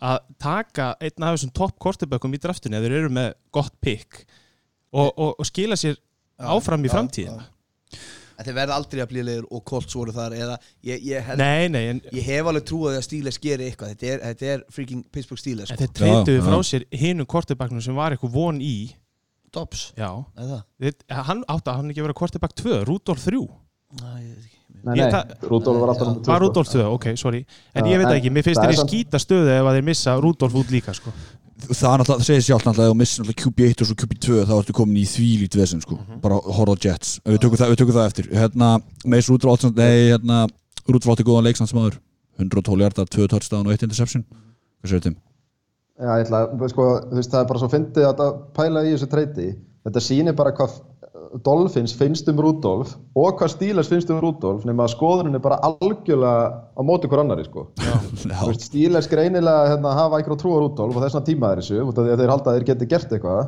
að 0.03 0.23
taka 0.43 0.93
einn 0.99 1.27
af 1.27 1.37
þessum 1.37 1.53
topp 1.55 1.79
kortebökkum 1.83 2.35
í 2.35 2.41
draftinu 2.43 2.79
eða 2.79 2.89
þeir 2.89 2.99
eru 3.01 3.13
með 3.15 3.29
gott 3.55 3.75
pikk 3.85 4.25
og, 4.93 5.09
og, 5.09 5.35
og 5.39 5.47
skila 5.49 5.79
sér 5.79 5.99
áfram 6.43 6.85
í 6.85 6.91
framtíðina. 6.93 7.47
Þeir 8.43 8.57
verða 8.57 8.77
aldrei 8.81 9.03
að 9.05 9.11
blíðilegur 9.13 9.45
og 9.55 9.61
Colts 9.69 9.95
voru 9.95 10.13
þar 10.17 10.33
eða 10.35 10.55
ég, 10.83 11.03
ég, 11.07 11.23
held, 11.23 11.39
nei, 11.39 11.69
nei, 11.71 11.83
en, 11.93 12.01
ég 12.17 12.25
hef 12.27 12.49
alveg 12.51 12.65
trúið 12.67 12.97
að 12.99 13.05
Steelers 13.07 13.39
gerir 13.43 13.69
eitthvað. 13.69 13.93
Þetta 13.93 14.09
er, 14.09 14.23
þetta 14.25 14.49
er 14.55 14.65
freaking 14.73 15.05
Pittsburgh 15.15 15.39
Steelers 15.39 15.71
sko. 15.71 15.79
Þeir 15.79 15.93
treytuðu 16.01 16.41
frá 16.49 16.57
sér 16.67 16.87
hinu 17.05 17.27
korteböknum 17.31 17.85
sem 17.85 17.95
var 17.95 18.17
eitthvað 18.17 18.35
von 18.35 18.59
í. 18.65 18.75
Dobbs? 19.55 19.93
Já. 20.01 20.09
Þeir, 20.81 20.97
Hann 21.13 21.45
átti 21.45 21.71
að 21.71 21.79
hann 21.79 21.93
ekki 21.93 22.07
verið 22.09 22.19
kortebökk 22.19 22.57
2, 22.65 22.81
Rudolf 22.89 23.23
3 23.29 23.45
Næ, 24.01 24.11
ég 24.25 24.33
veit 24.33 24.47
ekki 24.49 24.62
Nei, 24.83 24.97
nei, 24.99 25.21
Rúdolf 25.47 25.79
var 25.79 25.93
alltaf 25.93 26.09
nummer 26.09 26.25
2 26.27 26.33
Var 26.33 26.43
Rúdolf 26.43 26.71
2, 26.73 26.87
ok, 26.97 27.07
sorry. 27.21 27.45
En 27.75 27.87
ég 27.87 28.01
veit 28.03 28.11
ekki, 28.17 28.33
mér 28.35 28.47
finnst 28.47 28.63
þeir 28.63 28.75
í 28.75 28.81
skýta 28.81 29.21
stöðu 29.23 29.53
ef 29.55 29.69
að 29.71 29.79
þeir 29.79 29.87
missa 29.87 30.17
Rúdolf 30.19 30.57
út 30.59 30.73
líka 30.75 30.95
sko. 30.97 31.13
Það 31.63 31.93
er 31.93 32.01
náttúrulega, 32.03 32.25
það 32.25 32.27
segir 32.27 32.47
sjálf 32.49 32.65
náttúrulega 32.67 32.89
að 32.89 32.93
þú 32.93 32.99
missir 32.99 33.23
náttúrulega 33.23 33.45
QB1 33.45 33.83
og 33.85 33.89
svo 33.89 33.97
QB2 34.01 34.47
þá 34.49 34.55
ertu 34.57 34.75
komin 34.75 34.99
í 34.99 35.05
þvílít 35.07 35.59
vesen 35.61 35.85
sko, 35.85 35.95
mm 35.95 36.07
-hmm. 36.09 36.23
bara 36.25 36.41
horror 36.59 36.79
jets. 36.83 37.21
Við 37.23 37.39
tökum 37.45 37.61
það, 37.61 37.71
við 37.71 37.79
tökum 37.79 37.95
það 37.95 38.09
eftir. 38.11 38.31
Hérna, 38.35 38.71
meðs 39.07 39.29
Rúdolf 39.31 39.69
nei, 39.77 40.11
hérna, 40.11 40.47
Rúdolf 40.89 41.13
átti 41.15 41.29
góðan 41.29 41.47
leiksnansmaður 41.47 42.01
112 42.43 42.83
hjartar, 42.83 43.07
2 43.07 43.29
touchdown 43.29 43.67
og 43.67 43.73
1 43.73 43.87
interception. 43.87 44.25
Hvað 44.83 44.99
þetta 44.99 45.13
um? 45.13 45.17
Já, 46.03 46.11
ég 46.19 46.25
ætla, 46.27 46.69
sko, 46.73 46.85
þú 47.11 47.15
veist, 47.21 47.31
það 47.31 47.41
er 47.45 47.49
bara 47.53 47.61
svo 47.63 47.69
fyndið 47.71 48.09
að 48.11 48.33
pæla 48.57 48.83
í 48.83 48.95
þessu 48.97 49.07
treyti. 49.13 49.49
Þetta 49.87 50.01
sýnir 50.03 50.35
bara 50.35 50.55
hvað 50.57 50.81
Dolphins 51.41 51.95
finnst 51.97 52.29
um 52.29 52.41
Rudolf 52.43 52.93
og 53.17 53.39
hvað 53.39 53.55
Steelers 53.55 53.89
finnst 53.89 54.11
um 54.13 54.21
Rudolf 54.21 54.67
nema 54.69 54.85
að 54.85 54.93
skoðunin 54.95 55.39
er 55.39 55.43
bara 55.45 55.61
algjörlega 55.65 56.45
á 56.77 56.81
móti 56.85 57.09
hver 57.09 57.23
annari, 57.23 57.47
sko. 57.47 57.67
Veist, 58.27 58.67
Steelers 58.69 59.09
greinilega 59.09 59.73
hérna, 59.73 59.95
hafa 59.97 60.21
eitthvað 60.21 60.43
trú 60.43 60.55
á 60.57 60.59
Rudolf 60.61 60.99
og 60.99 61.05
þess 61.07 61.19
að 61.21 61.29
tíma 61.31 61.53
er 61.53 61.63
þessu, 61.63 61.81
út 61.87 61.99
af 61.99 62.07
því 62.07 62.15
að 62.15 62.23
þeir 62.23 62.35
halda 62.35 62.53
að 62.53 62.59
þeir 62.59 62.69
geti 62.71 62.91
gert 62.93 63.17
eitthvað 63.17 63.43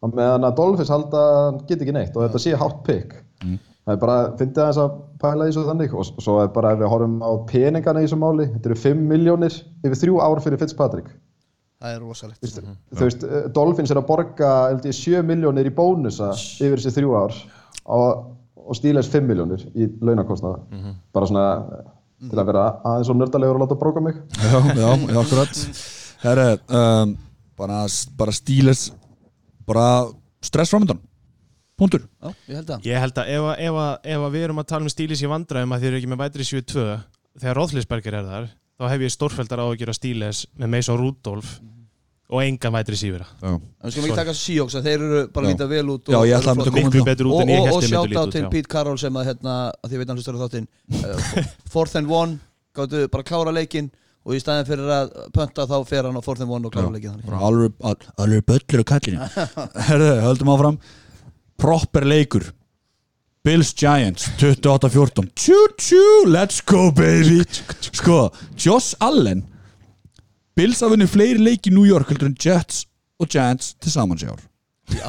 og 0.00 0.14
meðan 0.16 0.48
að 0.48 0.56
Dolphins 0.58 0.92
halda 0.92 1.24
geti 1.68 1.86
ekki 1.86 1.96
neitt 1.96 2.16
og 2.16 2.26
þetta 2.26 2.42
sé 2.42 2.56
hátt 2.58 2.82
pikk. 2.88 3.16
Mm. 3.44 3.58
Það 3.80 3.94
er 3.94 4.02
bara, 4.04 4.18
fyndið 4.40 4.62
að 4.62 4.70
þess 4.70 4.82
að 4.82 5.00
pæla 5.22 5.46
í 5.46 5.50
þessu 5.50 5.66
þannig 5.68 5.94
og 5.96 6.08
svo 6.10 6.38
er 6.42 6.54
bara 6.54 6.74
ef 6.74 6.82
við 6.82 6.92
horfum 6.92 7.18
á 7.22 7.30
peningana 7.48 8.02
í 8.02 8.08
þessu 8.08 8.20
máli, 8.20 8.50
þetta 8.54 8.70
eru 8.70 8.80
5 8.84 9.08
miljónir 9.12 9.60
yfir 9.84 10.00
þrjú 10.02 10.20
ár 10.24 10.42
fyrir 10.44 10.60
Fitzpatrick 10.60 11.14
það 11.80 11.94
er 11.94 12.02
rosalegt. 12.04 12.42
Vist, 12.44 12.60
mm 12.60 12.68
-hmm. 12.68 12.98
þú 12.98 13.08
veist, 13.08 13.24
eh, 13.24 13.46
Dolphins 13.56 13.90
er 13.90 14.00
að 14.00 14.06
borga 14.06 14.50
ég, 14.84 14.92
7 14.92 15.22
miljónir 15.22 15.66
í 15.66 15.74
bónusa 15.74 16.32
yfir 16.34 16.78
þessi 16.78 16.96
þrjú 16.98 17.16
ár 17.16 17.38
og, 17.84 18.26
og 18.56 18.76
Steelers 18.76 19.08
5 19.08 19.26
miljónir 19.26 19.64
í 19.74 19.88
launakostnaða 20.00 20.60
mm 20.70 20.78
-hmm. 20.78 20.94
bara 21.12 21.26
svona 21.26 21.46
eh, 21.78 22.28
til 22.30 22.38
að 22.38 22.46
vera 22.46 22.66
aðeins 22.84 23.08
og 23.08 23.16
nördalegur 23.16 23.56
og 23.56 23.62
láta 23.64 23.80
bróka 23.80 24.00
mig. 24.00 24.14
Já, 24.14 24.58
já, 24.76 24.88
já, 25.08 25.20
akkurat. 25.20 25.54
Herre, 26.20 26.58
um, 26.68 27.16
bara, 27.56 27.86
bara 28.16 28.32
Steelers 28.32 28.92
bara 29.66 30.08
stressframöndan 30.40 31.00
Puntur 31.78 32.02
Já, 32.20 32.32
ég 32.48 32.56
held 32.56 32.70
að 32.70 32.86
Ég 32.88 33.00
held 33.00 33.18
að 33.18 33.30
ef, 33.32 33.46
ef, 33.56 33.78
ef, 34.04 34.24
ef 34.26 34.32
við 34.34 34.44
erum 34.44 34.60
að 34.60 34.68
tala 34.72 34.84
um 34.84 34.92
Steelers 34.92 35.22
í 35.24 35.30
vandræðum 35.30 35.72
að 35.72 35.84
þeir 35.84 35.90
eru 35.90 36.00
ekki 36.00 36.10
með 36.12 36.22
vætri 36.24 36.46
7-2 36.48 36.86
þegar 37.40 37.60
Róðlisberger 37.60 38.18
er 38.18 38.28
þar 38.28 38.48
þá 38.80 38.86
hef 38.94 39.04
ég 39.04 39.12
stórfældar 39.12 39.60
á 39.60 39.66
að 39.68 39.76
gera 39.82 39.94
Steelers 39.96 40.46
með 40.56 40.72
Mason 40.74 40.98
Rudolph 41.00 41.52
og 42.30 42.42
engan 42.44 42.74
vætri 42.76 42.96
sífira 42.98 43.26
En 43.42 43.58
við 43.84 43.94
skulum 43.96 44.08
ekki 44.08 44.18
taka 44.20 44.34
Seahawks 44.38 44.76
að 44.78 44.86
þeir 44.86 45.04
eru 45.06 45.22
bara 45.34 45.50
lítið 45.50 45.72
vel 45.74 45.86
út 45.96 46.10
Já, 46.10 46.18
ég 46.30 46.36
ætla 46.38 46.54
að 46.54 46.60
mynda 46.60 46.74
miklu 46.76 47.06
betur 47.08 47.30
út 47.30 47.40
en 47.42 47.50
ég 47.50 47.64
held 47.66 47.86
ég 47.86 47.94
myndi 47.94 48.12
lítið 48.12 48.20
út 48.20 48.20
Og 48.20 48.20
sjátt 48.20 48.30
á 48.30 48.34
til 48.36 48.44
Pete 48.54 48.70
Carroll 48.70 49.00
sem 49.02 49.18
að 49.18 49.32
hérna, 49.32 49.56
að 49.74 49.90
því 49.90 50.00
veit 50.00 50.12
hann 50.12 50.20
hlustar 50.20 50.38
á 50.38 50.42
þáttinn 50.44 50.68
uh, 51.00 51.48
Fourth 51.74 51.98
and 51.98 52.12
one, 52.14 52.38
gáttu 52.78 53.02
bara 53.10 53.26
klára 53.26 53.54
leikin 53.56 53.90
og 54.20 54.36
í 54.36 54.40
staðin 54.42 54.68
fyrir 54.68 54.90
að 54.94 55.12
pönta 55.34 55.64
þá 55.66 55.76
fer 55.88 56.06
hann 56.06 56.18
á 56.20 56.22
fourth 56.22 56.44
and 56.44 56.52
one 56.52 56.68
og 56.68 56.74
klára 56.74 56.92
leikin 56.92 57.22
Alveg 58.20 58.44
böllur 58.46 58.82
og 58.84 58.88
kallinu. 58.90 59.28
Herðu, 59.88 60.10
höldum 60.26 60.50
áfram. 60.52 60.76
Proper 61.60 62.04
leikur 62.04 62.50
Bills 63.42 63.72
Giants 63.72 64.28
28-14 64.36 65.30
Choo-choo, 65.34 66.26
let's 66.26 66.60
go 66.60 66.90
baby. 66.90 67.40
Sko, 67.92 68.28
Josh 68.54 68.92
Allen 69.00 69.46
Bills 70.56 70.82
að 70.84 70.92
vinna 70.92 71.06
fleiri 71.08 71.40
leiki 71.40 71.70
í 71.70 71.72
New 71.72 71.86
York 71.88 72.10
heldur 72.12 72.28
en 72.28 72.36
Jets 72.36 72.82
og 73.20 73.30
Giants 73.32 73.72
til 73.80 73.92
samans 73.94 74.24
í 74.24 74.28
ár. 74.28 74.42
Já. 74.90 75.06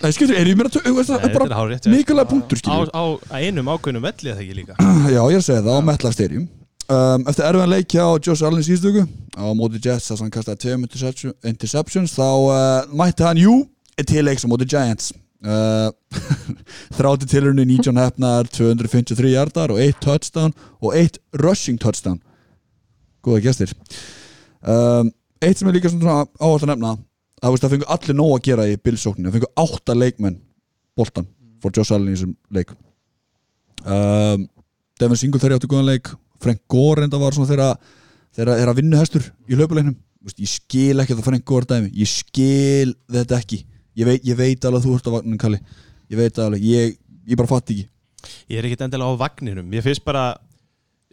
Það 0.00 0.14
skilur, 0.16 0.34
er 0.40 0.50
ég 0.50 0.58
mér 0.58 0.70
að 0.72 0.80
það 1.12 1.28
er 1.28 1.34
bara 1.36 1.78
mikilvæg 1.92 2.30
punktur 2.32 2.58
skilur 2.58 2.90
Á, 2.90 3.02
á 3.22 3.34
einum 3.38 3.70
ákveðnum 3.70 4.02
velli 4.02 4.32
eða 4.32 4.42
ekki 4.42 4.58
líka? 4.58 4.78
Já, 5.14 5.22
ég 5.36 5.46
segi 5.46 5.62
það 5.62 5.78
á 5.78 5.86
Metla 5.92 6.14
Stadium. 6.16 6.48
Um, 6.90 7.26
Eftir 7.30 7.46
erfiðan 7.52 7.70
leiki 7.76 8.02
á 8.02 8.08
Josh 8.18 8.42
Allen 8.42 8.66
síðstöku 8.66 9.06
á 9.38 9.46
móti 9.54 9.78
Jets 9.78 10.08
þess 10.10 10.18
að 10.18 10.24
hann 10.26 10.34
kastaði 10.34 10.64
tveim 10.64 10.88
interceptions 11.52 12.18
þá 12.18 12.26
uh, 12.26 12.94
mætti 12.98 13.30
hann, 13.30 13.38
jú, 13.38 13.60
til 14.02 14.26
leiks 14.26 14.42
á 14.42 14.50
móti 14.50 14.66
Giants 14.66 15.12
þrátti 15.42 17.28
tilurinu 17.30 17.64
19 17.66 17.98
hefnar 17.98 18.50
253 18.54 19.32
hjartar 19.32 19.72
og 19.74 19.80
1 19.82 19.98
touchdown 20.04 20.52
og 20.80 20.94
1 20.98 21.18
rushing 21.42 21.80
touchdown. 21.82 22.20
Góða 23.22 23.42
gestir. 23.48 23.72
Um, 24.62 25.10
eitt 25.42 25.58
sem 25.58 25.68
er 25.68 25.76
líka 25.78 25.90
svona 25.90 26.22
áherslu 26.38 26.68
að 26.68 26.74
nefna 26.74 26.94
að 27.42 27.58
það 27.58 27.74
fengur 27.74 27.92
allir 27.96 28.18
nóg 28.18 28.36
að 28.36 28.44
gera 28.46 28.68
í 28.70 28.78
bilsókninu 28.78 29.30
það 29.30 29.38
fengur 29.40 29.54
8 29.64 29.98
leikmenn 29.98 30.38
boltan 30.98 31.26
for 31.62 31.74
Josh 31.74 31.94
Allen 31.94 32.12
í 32.12 32.14
þessum 32.14 32.36
leik. 32.54 32.70
Um, 33.82 34.46
Devin 35.00 35.18
Singletary 35.18 35.58
átti 35.58 35.70
góðan 35.70 35.90
leik 35.90 36.12
Frank 36.42 36.62
Gore 36.70 37.06
enda 37.06 37.18
var 37.18 37.34
svona 37.34 37.50
þeirra 37.50 37.68
þeirra 38.36 38.56
er 38.62 38.70
að 38.70 38.78
vinna 38.78 39.00
hestur 39.02 39.26
í 39.50 39.58
löpuleiknum 39.58 39.98
ég 40.38 40.50
skil 40.50 41.02
ekki 41.02 41.16
það 41.16 41.26
Frank 41.26 41.46
Gore 41.48 41.68
dæmi 41.68 41.90
ég 41.98 42.10
skil 42.10 42.94
þetta 43.10 43.40
ekki 43.42 43.64
ég 43.98 44.08
veit, 44.08 44.24
ég 44.26 44.38
veit 44.38 44.64
alveg 44.68 44.80
að 44.80 44.86
þú 44.86 44.94
ert 44.96 45.10
á 45.10 45.14
vagninu 45.16 45.40
Kalli. 45.40 45.60
Ég 46.12 46.20
veit 46.20 46.40
alveg, 46.42 46.64
ég, 46.64 46.96
ég 47.28 47.38
bara 47.40 47.50
fatt 47.50 47.72
ekki. 47.72 47.86
Ég 48.50 48.58
er 48.58 48.68
ekkert 48.68 48.86
endilega 48.86 49.14
á 49.14 49.22
vagninum. 49.22 49.72
Ég 49.74 49.84
finnst 49.84 50.04
bara 50.06 50.26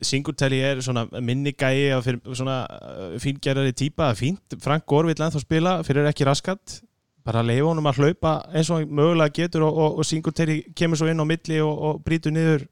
Singletary 0.01 0.61
er 0.63 0.79
svona 0.83 1.05
minni 1.19 1.51
gæi 1.51 1.91
og 1.97 2.05
svona 2.37 2.61
uh, 2.71 3.15
fíngerðari 3.19 3.75
típa. 3.75 4.13
Fínt, 4.15 4.55
Frank 4.63 4.85
Gore 4.87 5.11
vill 5.11 5.19
ennþá 5.19 5.41
spila 5.43 5.79
fyrir 5.87 6.07
ekki 6.07 6.27
raskat. 6.27 6.79
Bara 7.27 7.43
leifa 7.43 7.67
honum 7.67 7.89
að 7.89 7.99
hlaupa 7.99 8.37
eins 8.55 8.69
og 8.71 8.87
mögulega 8.87 9.35
getur 9.41 9.67
og, 9.67 9.75
og, 9.75 9.97
og 9.99 10.07
Singletary 10.07 10.61
kemur 10.75 10.99
svo 10.99 11.09
inn 11.11 11.19
á 11.19 11.27
milli 11.27 11.59
og, 11.61 11.73
og 11.75 12.03
brítur 12.05 12.33
niður 12.33 12.63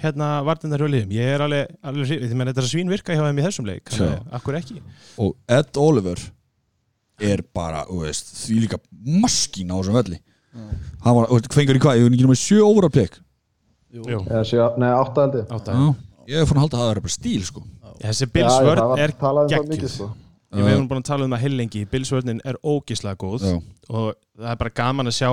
hérna 0.00 0.28
vartindarhjóliðum 0.48 1.12
ég 1.12 1.32
er 1.34 1.44
alveg, 1.44 1.72
alveg 1.84 2.22
þetta 2.30 2.62
er 2.62 2.68
svín 2.68 2.92
virka 2.92 3.16
hjá 3.16 3.24
þeim 3.24 3.40
í 3.40 3.44
þessum 3.44 3.66
leik, 3.68 3.90
akkur 4.36 4.56
ekki. 4.60 4.78
Og 5.20 5.34
Ed 5.50 5.80
Oliver 5.80 6.22
er 7.20 7.42
bara, 7.54 7.84
veist, 7.90 8.32
því 8.44 8.60
líka 8.64 8.78
maskín 9.00 9.72
á 9.72 9.76
þessum 9.78 9.98
velli. 10.00 10.20
Mm. 10.50 10.70
hann 11.04 11.14
var, 11.14 11.50
fengur 11.54 11.78
í 11.78 11.82
hvað, 11.82 12.00
ég 12.00 12.06
hef 12.06 12.10
ekki 12.10 12.24
náttúrulega 12.24 12.40
sjö 12.42 12.62
óvara 12.66 12.90
plek 12.90 13.20
Nei, 13.90 14.90
átta 14.94 15.24
held 15.26 15.36
ég. 15.40 15.52
Ég 16.30 16.38
hef 16.38 16.50
fann 16.50 16.60
að 16.60 16.66
halda 16.66 16.76
að 16.78 16.82
það 16.82 16.90
er 16.90 17.00
bara 17.02 17.14
stíl 17.14 17.44
sko. 17.46 17.62
Þessi 18.00 18.26
bilsvörn 18.30 19.00
er 19.02 19.14
um 19.18 19.48
geggjuð. 19.50 19.88
sko. 19.90 20.10
Ég 20.54 20.66
hef 20.66 20.82
búin 20.90 21.00
að 21.00 21.08
tala 21.08 21.26
um 21.26 21.34
það 21.34 21.42
heilengi 21.44 21.82
bilsvörnin 21.90 22.42
er 22.46 22.58
ógíslega 22.62 23.18
góð 23.18 23.46
Já. 23.46 23.56
og 23.88 24.14
það 24.38 24.52
er 24.52 24.60
bara 24.62 24.72
gaman 24.80 25.10
að 25.10 25.16
sjá 25.18 25.30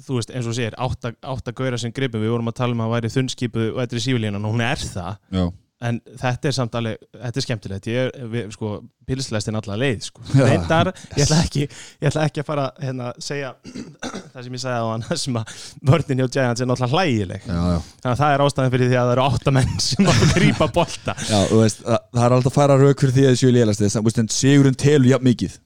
þú 0.00 0.16
veist, 0.16 0.32
eins 0.32 0.48
og 0.48 0.56
sér, 0.56 0.76
átta, 0.80 1.12
átta 1.20 1.52
gauðra 1.52 1.80
sem 1.80 1.92
gripum, 1.92 2.22
við 2.24 2.32
vorum 2.32 2.48
að 2.48 2.56
tala 2.60 2.76
um 2.76 2.80
að 2.80 2.88
það 2.88 2.94
væri 2.94 3.12
þunnskipu 3.16 3.64
og 3.66 3.80
eitthvað 3.82 4.00
í 4.00 4.04
sífilíðan 4.06 4.48
og 4.48 4.54
hún 4.54 4.64
er 4.64 4.80
það. 4.80 5.18
Já 5.36 5.44
en 5.80 5.98
þetta 6.20 6.50
er 6.50 6.54
samt 6.54 6.74
alveg, 6.76 6.98
þetta 7.14 7.40
er 7.40 7.44
skemmtilegt. 7.44 7.86
Ég 7.88 8.08
er, 8.08 8.26
við, 8.32 8.50
sko, 8.54 8.72
pilslæst 9.08 9.48
er 9.48 9.54
náttúrulega 9.56 9.80
leið 9.80 10.02
sko, 10.06 10.24
reyndar, 10.34 10.90
ég 11.16 11.24
ætla 11.24 11.38
ekki 11.44 11.62
ég 11.64 12.10
ætla 12.10 12.26
ekki 12.28 12.42
að 12.42 12.48
fara, 12.50 12.66
hérna, 12.82 13.08
segja 13.22 13.54
það 14.34 14.44
sem 14.44 14.58
ég 14.58 14.62
segja 14.64 14.82
á 14.84 14.86
hann, 14.90 15.06
sem 15.22 15.40
að 15.40 15.54
vörðin 15.90 16.22
hjá 16.22 16.28
Giants 16.36 16.64
er 16.64 16.70
náttúrulega 16.70 17.00
hlægileg. 17.00 17.48
Já, 17.48 17.56
já. 17.56 17.78
þannig 18.02 18.12
að 18.12 18.20
það 18.22 18.34
er 18.36 18.44
ástæðan 18.46 18.74
fyrir 18.76 18.92
því 18.92 19.00
að 19.00 19.08
það 19.08 19.14
eru 19.16 19.26
áttamenn 19.30 19.74
sem 19.88 20.12
að 20.12 20.22
grýpa 20.36 20.70
bolta. 20.76 21.16
Já, 21.24 21.40
veist, 21.54 21.82
það, 21.86 22.06
það 22.18 22.28
er 22.28 22.36
alltaf 22.38 22.52
að 22.52 22.58
fara 22.60 22.78
rauk 22.84 23.04
fyrir 23.04 23.16
því 23.16 23.26
að 23.26 23.34
það 23.34 23.42
séu 23.42 23.56
lélæst, 23.56 24.20
en 24.20 24.32
sigurinn 24.36 24.80
telur 24.84 25.12
jafn 25.14 25.30
mikið, 25.30 25.58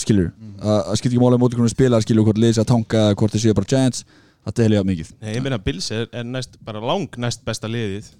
skilur 0.00 0.32
það 0.60 0.98
skilur 1.00 1.14
ekki 1.14 1.22
málega 1.22 1.40
mótið 1.40 1.60
hvernig 1.60 1.72
spila, 1.72 2.00
skilur 2.04 2.26
hvort 2.26 2.40
liðs 2.40 2.60
að 2.60 2.68
tanka, 2.70 3.04
hvort 3.16 3.34
það 3.34 3.44
séu 3.44 3.56
bara 3.56 3.70
Giants 3.70 4.04
það 4.44 4.56
telur 4.58 4.76
jafn 4.78 4.90
mikið. 4.90 5.12
Nei, 5.20 5.30
ég 5.36 5.44
meina, 5.44 5.58
Bills 5.64 5.88
er, 5.94 6.06
er 6.12 6.26
næst, 6.28 6.58
bara 6.64 6.82
lang 6.84 7.16
næst 7.20 7.44
besta 7.46 7.70
liðið 7.70 8.10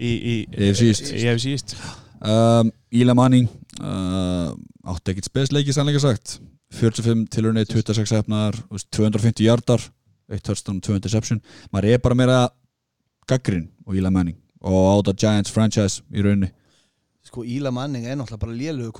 í 0.00 0.34
EFC 0.56 1.52
East. 1.52 1.76
um, 2.24 2.70
Íla 2.90 3.14
Manning 3.16 3.48
uh, 3.80 4.52
átti 4.90 5.14
ekkert 5.14 5.28
spesleiki 5.30 5.74
sannleika 5.76 6.02
sagt. 6.02 6.38
45 6.80 7.26
tilurni, 7.34 7.64
26 7.66 8.12
efnar 8.20 8.54
250 8.94 9.42
hjartar 9.42 9.82
1 10.30 10.44
touchdown, 10.46 10.78
2 10.80 11.00
interception. 11.00 11.40
Maður 11.74 11.96
er 11.96 12.02
bara 12.04 12.18
meira 12.18 12.38
gaggrinn 13.30 13.68
og 13.86 13.98
Íla 13.98 14.12
Manning 14.14 14.38
og 14.60 14.90
átta 15.00 15.16
Giants 15.16 15.52
franchise 15.52 16.04
í 16.14 16.22
rauninni. 16.22 16.52
Sko 17.26 17.44
Íla 17.44 17.72
Manning 17.74 18.06
er 18.08 18.16
náttúrulega 18.16 18.42
bara 18.46 18.56
lélugu 18.56 18.92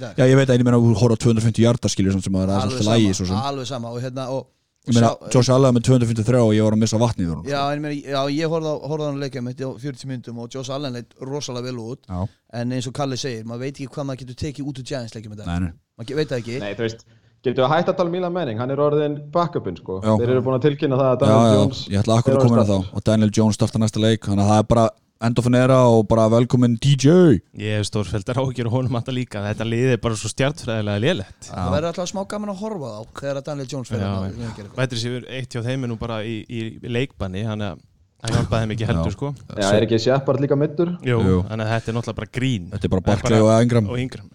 dag. 0.00 0.16
Já 0.16 0.26
ég 0.26 0.36
veit 0.38 0.48
að 0.48 0.58
ég 0.58 0.64
meina 0.64 0.78
að 0.78 0.94
horfa 0.96 1.18
250 1.26 1.62
hjartar 1.62 1.92
skiljur 1.92 2.16
sem 2.16 2.34
að 2.34 2.46
það 2.46 2.54
er 2.56 2.62
alltaf 2.62 2.86
lægi 2.86 3.34
Alveg 3.36 3.68
sama 3.68 3.90
og 3.92 4.00
hérna 4.02 4.28
og 4.32 4.46
Josh 4.86 5.50
Allen 5.50 5.74
með 5.74 5.88
253 5.88 6.42
og 6.44 6.52
ég 6.54 6.66
var 6.66 6.76
að 6.76 6.82
missa 6.84 7.00
vatnið 7.00 7.32
Já, 7.50 7.60
en 7.72 7.82
meina, 7.82 7.96
já, 7.98 8.20
ég 8.30 8.52
horfði 8.52 8.74
á 8.78 9.06
hann 9.06 9.20
leikja 9.22 9.42
með 9.42 9.56
þetta 9.56 9.70
á 9.74 9.82
40 9.82 10.10
myndum 10.12 10.40
og 10.44 10.54
Josh 10.54 10.70
Allen 10.70 10.94
leitt 10.94 11.14
rosalega 11.20 11.66
vel 11.70 11.82
út. 11.82 12.02
Já. 12.06 12.28
en 12.60 12.72
eins 12.72 12.86
og 12.86 12.94
Kalli 12.94 13.18
segir, 13.18 13.44
maður 13.44 13.66
veit 13.66 13.74
ekki 13.74 13.90
hvað 13.92 14.08
maður 14.10 14.22
getur 14.22 14.40
tekið 14.44 14.70
út 14.70 14.80
úr 14.80 14.86
Giants 14.86 15.16
leikja 15.16 15.32
með 15.32 15.42
þetta 15.42 15.56
maður 15.56 16.18
veit 16.20 16.28
það 16.30 16.38
ekki. 16.42 16.58
Nei, 16.62 16.74
þú 16.76 16.86
veist, 16.86 17.02
getur 17.42 17.62
við 17.62 17.66
að 17.66 17.72
hætta 17.74 17.92
að 17.92 17.98
tala 17.98 18.10
um 18.10 18.14
Milan 18.16 18.36
Manning? 18.36 18.60
Hann 18.62 18.74
er 18.74 18.82
orðin 18.82 19.16
backupin, 19.34 19.78
sko. 19.80 19.98
Já. 20.04 20.12
þeir 20.20 20.32
eru 20.34 20.44
búin 20.46 20.58
að 20.58 20.68
tilkynna 20.68 21.00
það 21.00 21.10
að 21.10 21.18
Daniel 21.24 21.58
Jones 21.60 21.82
Ég 21.90 22.02
ætla 22.02 22.20
akkur 22.20 22.36
að 22.36 22.46
koma 22.46 22.56
inn 22.56 22.62
á 22.62 22.70
þá. 22.70 22.78
Og 22.92 23.06
Daniel 23.10 23.32
Jones 23.38 23.58
starta 23.58 23.82
næsta 23.82 24.02
leik. 24.02 24.26
Þannig 24.26 24.44
að 24.44 24.52
það 24.52 24.62
er 24.62 24.68
bara 24.74 24.86
endofinera 25.24 25.78
og 25.88 26.04
bara 26.10 26.26
velkomin 26.32 26.76
DJ 26.82 27.40
Ég 27.56 27.78
hef 27.78 27.88
stórfældar 27.88 28.40
áhugjur 28.42 28.68
og 28.68 28.76
honum 28.76 28.98
alltaf 28.98 29.16
líka. 29.16 29.42
Þetta 29.48 29.66
liði 29.68 29.96
er 29.96 30.00
bara 30.02 30.18
svo 30.18 30.30
stjartfræðilega 30.32 31.02
liðlegt 31.04 31.50
Það 31.50 31.72
verður 31.74 31.90
alltaf 31.92 32.10
smá 32.12 32.22
gaman 32.28 32.52
að 32.52 32.62
horfa 32.62 32.92
á 32.92 33.00
þegar 33.20 33.42
Daniel 33.48 33.68
Jones 33.72 33.92
fyrir 33.92 34.72
Vætri 34.76 35.02
sér 35.02 35.28
eitt 35.38 35.56
hjá 35.56 35.64
þeim 35.64 35.86
nú 35.88 35.98
bara 36.00 36.22
í, 36.26 36.40
í 36.48 36.90
leikbanni 36.90 37.46
hann 37.48 37.64
er 37.64 37.78
Það 38.16 38.32
hjálpaði 38.32 38.64
þeim 38.64 38.72
ekki 38.72 38.86
heldur 38.88 39.12
sko. 39.12 39.28
Já, 39.60 39.66
er 39.68 39.84
ekki 39.84 39.98
Shepard 40.00 40.40
líka 40.42 40.56
mittur? 40.58 40.92
Jú, 41.04 41.18
þannig 41.46 41.66
að 41.66 41.72
þetta 41.74 41.90
er 41.92 41.96
náttúrulega 41.98 42.18
bara 42.20 42.30
grín. 42.32 42.68
Þetta 42.72 42.88
er 42.88 42.92
bara 42.94 43.04
Barkley 43.06 43.42
og 43.44 43.50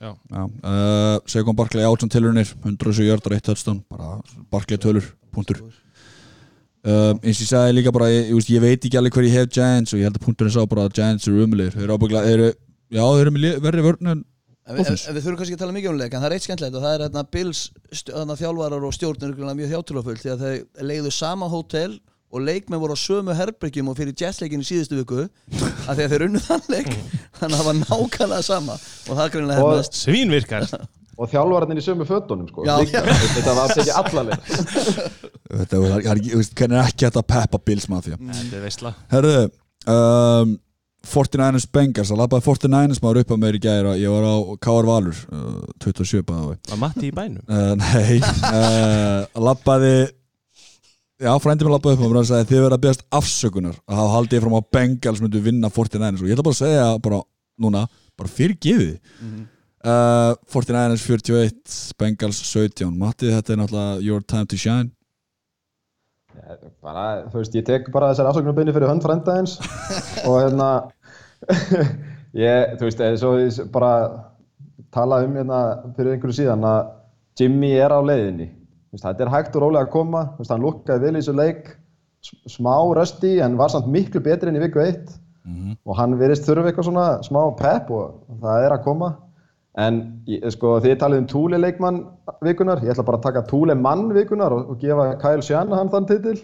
já. 0.05 0.11
Uh, 0.37 1.15
Segun 1.33 1.57
Barkley 1.57 1.87
átsan 1.89 2.13
tilurinnir 2.13 2.53
107 2.61 3.09
jördar, 3.09 3.35
1 3.39 3.47
touchdown 3.49 3.81
bara 3.89 4.19
Barkley 4.53 4.79
tölur, 4.79 5.09
punktur 5.33 5.63
Um, 6.81 7.19
eins 7.21 7.37
og 7.37 7.45
ég 7.45 7.49
sagði 7.51 7.73
líka 7.77 7.91
bara 7.93 8.07
ég, 8.09 8.31
ég, 8.33 8.47
ég 8.55 8.61
veit 8.63 8.85
ekki 8.87 8.97
alveg 8.97 9.13
hver 9.13 9.25
ég 9.27 9.35
hef 9.37 9.49
Giants 9.53 9.93
og 9.93 9.99
ég 9.99 10.07
held 10.07 10.15
að 10.17 10.23
punktunni 10.25 10.53
sá 10.55 10.63
bara 10.65 10.87
að 10.87 10.95
Giants 10.97 11.27
eru 11.29 11.43
umulegir 11.45 11.75
þeir 11.75 11.83
eru 11.85 11.97
ábygglega, 11.99 12.47
já 12.89 13.03
þeir 13.05 13.29
eru 13.29 13.51
verri 13.67 13.83
vörn 13.85 14.13
en 14.15 14.23
En 14.71 14.77
við, 14.77 14.87
þurfum 14.93 15.37
kannski 15.39 15.55
að 15.57 15.61
tala 15.63 15.73
mikið 15.75 15.91
um 15.91 15.99
leik 15.99 16.13
en 16.13 16.21
það 16.21 16.27
er 16.29 16.35
eitt 16.35 16.45
skemmtilegt 16.45 16.75
og 16.77 16.83
það 16.85 16.95
er 16.95 17.03
hérna 17.05 17.23
Bills 17.33 17.61
þarna 17.97 18.37
þjálfarar 18.39 18.85
og 18.87 18.95
stjórnir 18.95 19.33
mjög 19.57 19.73
hjátrúafullt 19.73 20.21
því 20.23 20.31
að 20.33 20.43
þeir 20.45 20.85
leiðu 20.91 21.11
sama 21.15 21.49
hótel 21.51 21.97
og 22.31 22.45
leikmenn 22.45 22.81
voru 22.81 22.95
á 22.95 22.99
sömu 23.01 23.35
herbyggjum 23.35 23.89
og 23.91 23.97
fyrir 23.99 24.15
jetsleikin 24.21 24.63
í 24.63 24.67
síðustu 24.69 25.01
viku 25.01 25.25
að 25.89 25.97
því 25.97 26.05
að 26.05 26.13
þeir 26.15 26.25
unnu 26.29 26.43
þann 26.45 26.65
leik 26.71 26.91
þannig 27.41 27.51
að 27.51 27.57
það 27.57 27.67
var 27.69 27.79
nákvæmlega 27.81 28.47
sama 28.47 28.77
og 28.79 29.13
það 29.19 29.31
greinilega 29.35 29.65
Og- 29.65 29.73
hefnast 29.75 30.01
Svínvirkar 30.01 30.67
Og 31.19 31.28
þjálfararnir 31.32 31.82
í 31.82 31.84
sömu 31.86 32.06
fötunum 32.08 32.47
sko. 32.50 32.63
Já, 32.65 32.78
líka. 32.80 33.02
Þetta 33.36 33.54
var 33.58 33.74
ekki 33.82 33.95
allaleg 34.00 34.45
Þetta 35.52 35.78
er, 35.78 35.86
er, 35.91 36.04
er, 36.08 36.21
hvernig 36.56 36.78
er 36.80 36.84
ekki 36.88 37.10
að 37.10 37.21
peppa 37.28 37.60
Bills 37.67 37.88
mafja 37.91 38.15
Þetta 38.21 38.58
er 38.60 38.63
veistla 38.63 38.93
Herðu 39.12 39.39
um, 39.91 40.54
49ers 41.12 41.65
Bengals, 41.74 42.12
það 42.13 42.19
labbaði 42.21 42.45
49ers 42.45 43.00
maður 43.02 43.19
upp 43.24 43.32
að 43.34 43.39
mér 43.41 43.56
í 43.58 43.62
gæra, 43.63 43.93
ég 43.97 44.12
var 44.13 44.26
á 44.30 44.36
K.R. 44.62 44.86
Valur 44.88 45.21
uh, 45.34 45.62
27 45.82 46.21
bæði 46.30 46.58
Var 46.69 46.82
Matti 46.86 47.08
í 47.10 47.13
bænum? 47.17 47.41
uh, 47.50 47.71
Nei 47.82 48.19
uh, 48.21 49.41
labbaði 49.41 49.93
Já, 51.21 51.36
frændi 51.41 51.65
mér 51.67 51.76
labbaði 51.76 51.97
upp 52.00 52.04
að 52.06 52.12
mér 52.13 52.19
og 52.24 52.30
sagði 52.32 52.47
þið 52.50 52.62
verða 52.63 52.78
að 52.80 52.84
beðast 52.86 53.04
afsökunar. 53.13 53.76
Að 53.86 54.00
hafa 54.00 54.13
haldið 54.15 54.38
ég 54.39 54.41
fram 54.45 54.56
á 54.58 54.69
Bengals 54.74 55.19
myndu 55.21 55.41
vinna 55.45 55.69
49ers 55.69 56.24
og 56.24 56.30
ég 56.32 56.34
ætla 56.34 56.45
bara 56.47 56.56
að 56.56 56.62
segja 56.63 56.86
bara 57.06 57.19
núna, 57.62 57.84
bara 58.17 58.32
fyrir 58.34 58.56
gefið 58.58 58.95
uh, 59.85 60.33
49ers 60.51 61.03
41 61.05 61.75
Bengals 61.99 62.41
17 62.45 62.89
Matti, 62.97 63.31
þetta 63.33 63.53
er 63.53 63.61
náttúrulega 63.61 64.01
your 64.05 64.21
time 64.21 64.47
to 64.49 64.59
shine. 64.59 64.91
Bara, 66.81 67.27
þú 67.31 67.41
veist, 67.41 67.55
ég 67.55 67.65
tek 67.67 67.91
bara 67.93 68.11
þessar 68.11 68.31
afsökunarbyrni 68.31 68.73
fyrir 68.75 68.89
hönd 68.89 69.03
frændaðins 69.05 69.57
og 70.27 70.39
hérna 70.39 70.69
ég, 72.45 72.73
þú 72.79 72.87
veist, 72.87 73.03
svo 73.21 73.35
ég 73.39 73.61
bara 73.73 73.93
tala 74.91 75.21
um 75.25 75.37
hérna 75.37 75.61
fyrir 75.97 76.15
einhverju 76.15 76.41
síðan 76.41 76.65
að 76.67 76.81
Jimmy 77.39 77.71
er 77.79 77.93
á 77.93 77.99
leiðinni. 78.03 78.49
Veist, 78.91 79.05
þetta 79.05 79.27
er 79.27 79.33
hægt 79.35 79.55
og 79.55 79.65
rólega 79.67 79.87
að 79.87 79.93
koma. 79.93 80.25
Veist, 80.39 80.51
hann 80.51 80.65
lukkaði 80.65 81.05
vel 81.07 81.15
í 81.15 81.21
þessu 81.21 81.37
leik 81.37 81.71
smá 82.21 82.75
rösti 82.93 83.39
en 83.41 83.57
var 83.57 83.71
samt 83.73 83.89
miklu 83.89 84.21
betri 84.23 84.51
enn 84.51 84.59
í 84.59 84.61
viku 84.61 84.81
1 84.83 85.09
og 85.89 85.95
hann 85.97 86.17
verist 86.19 86.45
þurfa 86.45 86.69
eitthvað 86.69 86.87
svona 86.89 87.05
smá 87.25 87.39
pep 87.57 87.89
og 87.89 88.37
það 88.43 88.65
er 88.65 88.75
að 88.75 88.83
koma 88.85 89.09
en 89.79 90.01
sko, 90.51 90.79
þið 90.84 90.97
talið 90.99 91.21
um 91.21 91.29
Túli 91.31 91.60
leikmann 91.62 92.01
vikunar, 92.43 92.81
ég 92.84 92.91
ætla 92.91 93.05
bara 93.07 93.21
að 93.21 93.27
taka 93.29 93.45
Túli 93.47 93.75
mann 93.77 94.10
vikunar 94.15 94.55
og, 94.55 94.73
og 94.73 94.81
gefa 94.81 95.13
Kyle 95.21 95.45
Shanahan 95.45 95.91
þann 95.93 96.10
titil. 96.10 96.39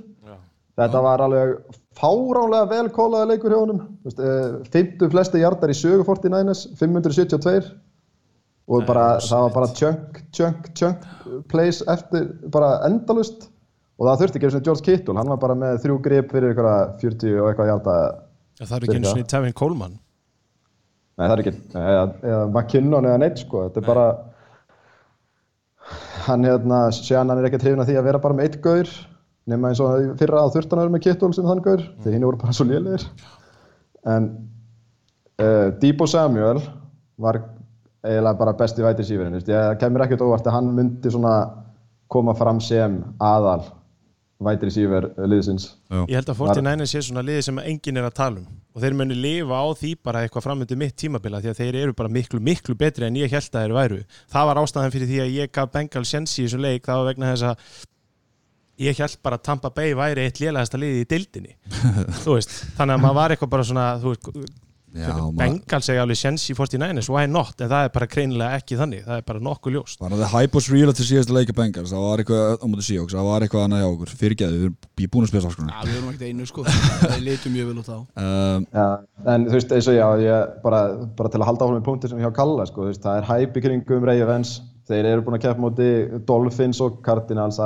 Þetta 0.77 0.99
var 1.01 1.23
alveg 1.25 1.55
fáránlega 1.97 2.69
vel 2.69 2.91
kólaði 2.93 3.31
leikur 3.31 3.53
hjá 3.53 3.57
honum. 3.57 3.79
Þú 4.05 4.11
veist, 4.11 4.19
eh, 4.21 4.57
50 4.75 5.09
flesti 5.09 5.41
hjartar 5.41 5.73
í 5.73 5.77
sögu 5.77 6.05
49ers 6.05 6.67
572 6.77 7.71
og 8.67 8.87
bara, 8.87 9.05
það 9.23 9.43
var 9.45 9.53
bara 9.55 9.69
chunk, 9.73 10.19
chunk, 10.35 10.71
chunk 10.75 11.05
plays 11.51 11.79
eftir 11.87 12.27
bara 12.51 12.81
endalust 12.87 13.47
og 13.97 14.09
það 14.09 14.23
þurfti 14.23 14.39
ekki 14.39 14.49
eins 14.49 14.57
og 14.59 14.65
George 14.67 14.85
Kittle, 14.85 15.15
hann 15.17 15.31
var 15.31 15.39
bara 15.41 15.55
með 15.57 15.79
þrjú 15.85 16.01
grip 16.03 16.33
fyrir 16.35 16.51
eitthvað 16.51 16.97
40 17.03 17.39
og 17.39 17.47
eitthvað 17.51 17.71
hjarta 17.71 17.95
Það 18.57 18.75
er 18.75 18.87
ekki 18.87 18.97
eins 18.99 19.13
og 19.13 19.31
Tevin 19.31 19.55
Coleman 19.57 19.95
Nei, 21.17 21.25
það 21.25 21.33
er 21.33 21.41
ekki, 21.41 21.53
eða, 21.73 22.01
eða 22.21 22.41
McKinnon 22.51 23.07
eða 23.09 23.19
neitt 23.23 23.39
sko, 23.41 23.63
þetta 23.65 23.81
er 23.81 23.87
bara 23.87 24.07
hann 26.27 26.43
hérna, 26.45 26.81
séðan 26.93 27.31
hann 27.31 27.41
er 27.41 27.47
ekki 27.49 27.61
trefin 27.63 27.81
að 27.81 27.89
því 27.89 27.95
að 27.97 28.09
vera 28.09 28.21
bara 28.21 28.37
með 28.37 28.49
eitt 28.49 28.57
gaur 28.61 28.91
nema 29.47 29.71
eins 29.71 29.81
og 29.81 30.03
í 30.03 30.11
fyrra 30.19 30.43
á 30.43 30.53
þurftan 30.53 30.91
með 30.93 31.05
Kittul 31.07 31.31
sem 31.33 31.47
þann 31.47 31.63
gaur, 31.65 31.85
því 32.03 32.13
hinn 32.13 32.25
voru 32.27 32.41
bara 32.41 32.53
svo 32.55 32.67
lélegir. 32.67 33.05
En 34.07 34.27
uh, 35.41 35.69
Debo 35.81 36.07
Samuel 36.09 36.59
var 37.17 37.41
eiginlega 38.05 38.37
bara 38.43 38.53
besti 38.59 38.85
væti 38.85 39.07
sífurinn, 39.07 39.39
ég 39.39 39.81
kemur 39.81 40.05
ekkert 40.05 40.21
óvart 40.27 40.47
að 40.47 40.59
hann 40.59 40.69
myndi 40.75 41.11
svona 41.11 41.33
koma 42.11 42.35
fram 42.37 42.61
sem 42.63 42.99
aðal 43.23 43.65
væti 44.43 44.69
sífur 44.75 45.09
liðsins. 45.25 45.71
Ég 46.05 46.19
held 46.19 46.29
að 46.29 46.43
49ers 46.43 46.93
sé 46.93 47.01
svona 47.07 47.25
liði 47.25 47.47
sem 47.47 47.63
enginn 47.63 48.03
er 48.03 48.11
að 48.11 48.17
tala 48.19 48.43
um 48.43 48.47
og 48.77 48.83
þeir 48.83 48.93
muni 48.93 49.17
lifa 49.17 49.57
á 49.57 49.65
því 49.73 49.91
bara 50.05 50.21
eitthvað 50.21 50.45
framöndu 50.45 50.77
mitt 50.77 50.93
tímabila 51.01 51.41
því 51.41 51.49
að 51.49 51.61
þeir 51.63 51.77
eru 51.81 51.97
bara 51.97 52.13
miklu, 52.13 52.39
miklu 52.45 52.77
betri 52.77 53.07
en 53.07 53.17
ég 53.17 53.33
held 53.33 53.49
að 53.49 53.63
þeir 53.63 53.73
væru. 53.73 53.99
Það 54.29 54.49
var 54.51 54.59
ástæðan 54.61 54.93
fyrir 54.93 55.09
því 55.09 55.21
að 55.23 55.31
ég 55.33 55.53
gaf 55.57 55.71
Bengal 55.73 56.05
sensi 56.05 56.43
í 56.43 56.45
þessu 56.45 56.61
leik, 56.61 56.85
það 56.85 57.01
var 57.01 57.09
vegna 57.09 57.31
þess 57.31 57.47
að 57.49 57.71
ég 58.85 59.01
held 59.01 59.17
bara 59.25 59.39
að 59.39 59.45
Tampa 59.47 59.73
Bay 59.73 59.97
væri 59.97 60.27
eitt 60.27 60.41
lélægasta 60.41 60.77
liði 60.77 61.01
í 61.01 61.09
dildinni 61.09 61.55
þú 62.21 62.37
veist, 62.37 62.53
þannig 62.77 62.99
að 62.99 63.03
maður 63.07 63.17
var 63.17 63.33
eitthvað 63.33 63.53
bara 63.55 63.67
svona 63.71 63.87
þú 64.03 64.13
veist, 64.13 64.57
Bengal 65.37 65.81
segja 65.85 66.03
alveg 66.03 66.17
sensi 66.19 66.53
í 66.53 66.57
49ers, 66.57 67.09
why 67.13 67.25
not? 67.29 67.55
En 67.61 67.69
það 67.71 67.87
er 67.87 67.91
bara 67.95 68.07
greinilega 68.11 68.57
ekki 68.59 68.77
þannig, 68.79 69.01
það 69.05 69.19
er 69.21 69.25
bara 69.27 69.43
nokkuð 69.47 69.75
ljóst. 69.75 69.99
Þannig 70.01 70.17
að 70.17 70.23
það 70.23 70.33
hype 70.35 70.57
was 70.57 70.67
real 70.73 70.93
til 70.97 71.07
síðasta 71.09 71.35
leika 71.37 71.55
Bengals 71.57 71.91
það 71.93 72.05
var 72.05 72.23
eitthvað 72.23 72.43
á 72.57 72.65
móti 72.71 72.85
Seahawks, 72.87 73.15
það 73.17 73.27
var 73.29 73.45
eitthvað 73.45 73.65
annað 73.67 73.81
hjá 73.83 73.89
okkur. 73.89 74.09
Fyrirgeðu, 74.21 74.57
við 74.57 74.65
erum 74.67 75.11
búin 75.13 75.25
að 75.25 75.31
spila 75.31 75.43
sáskona 75.47 75.73
Já, 75.73 75.79
við 75.87 75.95
erum 75.97 76.09
ekkert 76.11 76.27
einu 76.27 76.43
sko. 76.49 76.59
Það 77.07 77.25
litum 77.27 77.51
mjög 77.55 77.67
vel 77.71 77.79
út 77.81 77.91
á. 77.91 77.97
Um, 77.97 78.61
Já, 78.73 78.87
en 79.33 79.47
þú 79.47 79.53
veist, 79.57 79.71
eins 79.77 79.89
og 79.91 79.95
já, 79.97 80.07
ég, 80.23 80.37
bara, 80.63 80.79
bara 81.19 81.29
til 81.33 81.41
að 81.41 81.49
halda 81.51 81.67
áfram 81.67 81.81
í 81.81 81.87
punkti 81.87 82.11
sem 82.11 82.21
hjá 82.23 82.31
Kalla, 82.37 82.63
sko, 82.69 82.85
þú 82.85 82.89
veist, 82.91 83.03
það 83.05 83.21
er 83.21 83.29
hæp 83.31 83.53
í 83.57 83.63
kringum 83.67 84.07
Ravens, 84.07 84.51
þeir 84.87 85.11
eru 85.11 85.25
búin 85.25 85.37
að 85.37 85.43
keppa 85.47 85.63
móti 85.63 85.89
Dolphins 86.27 86.79
og 86.83 87.01
Cardinals, 87.05 87.59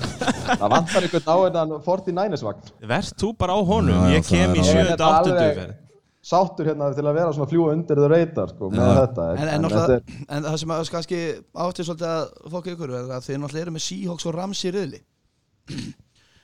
það 0.20 0.54
er 0.54 0.58
það 0.60 0.72
vantar 0.76 1.06
einhvern 1.06 1.30
á 1.30 1.36
hennan 1.46 1.76
49ers 1.86 2.44
vagn. 2.46 2.72
Verð 2.92 3.12
þú 3.22 3.30
bara 3.40 3.56
á 3.56 3.60
honum, 3.70 4.02
ég 4.14 4.26
kem 4.28 4.52
það 4.54 4.60
í 4.60 4.64
er 4.64 4.74
alveg- 4.74 4.90
7. 4.90 4.98
8. 5.00 5.14
alveg- 5.20 5.62
ferð 5.62 5.78
Sáttur 6.20 6.66
hérna 6.68 6.90
til 6.92 7.00
að 7.08 7.14
vera 7.16 7.32
svona 7.32 7.48
fljúa 7.48 7.70
undir 7.72 7.96
þau 7.96 8.08
reytar, 8.12 8.50
sko, 8.52 8.68
með 8.68 8.90
þetta. 8.98 9.28
En, 9.40 9.48
en, 9.48 9.64
er, 9.64 10.02
en 10.28 10.42
það 10.44 10.56
sem 10.60 10.72
að 10.74 10.90
kannski 10.92 11.20
átti 11.64 11.86
svolítið 11.86 12.10
að 12.10 12.50
fokka 12.52 12.74
ykkur 12.74 12.92
er 12.92 13.06
að 13.16 13.24
þið 13.24 13.38
náttúrulega 13.40 13.64
eru 13.64 13.72
með 13.72 13.84
Seahawks 13.86 14.26
og 14.28 14.34
Rams 14.36 14.60
í 14.68 14.72
riðli 14.74 15.00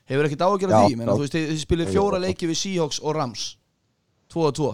Hefur 0.07 0.29
ekkert 0.31 0.45
ágjörð 0.47 0.73
Já, 0.73 0.79
því 0.87 0.97
menn. 0.97 1.11
Þú 1.11 1.19
veist, 1.27 1.35
þið, 1.37 1.47
þið 1.51 1.61
spilir 1.67 1.93
fjóra 1.93 2.21
leiki 2.23 2.49
við 2.49 2.59
Seahawks 2.63 3.03
og 3.05 3.17
Rams 3.19 3.45
2 4.33 4.47
og 4.49 4.57
2 4.63 4.73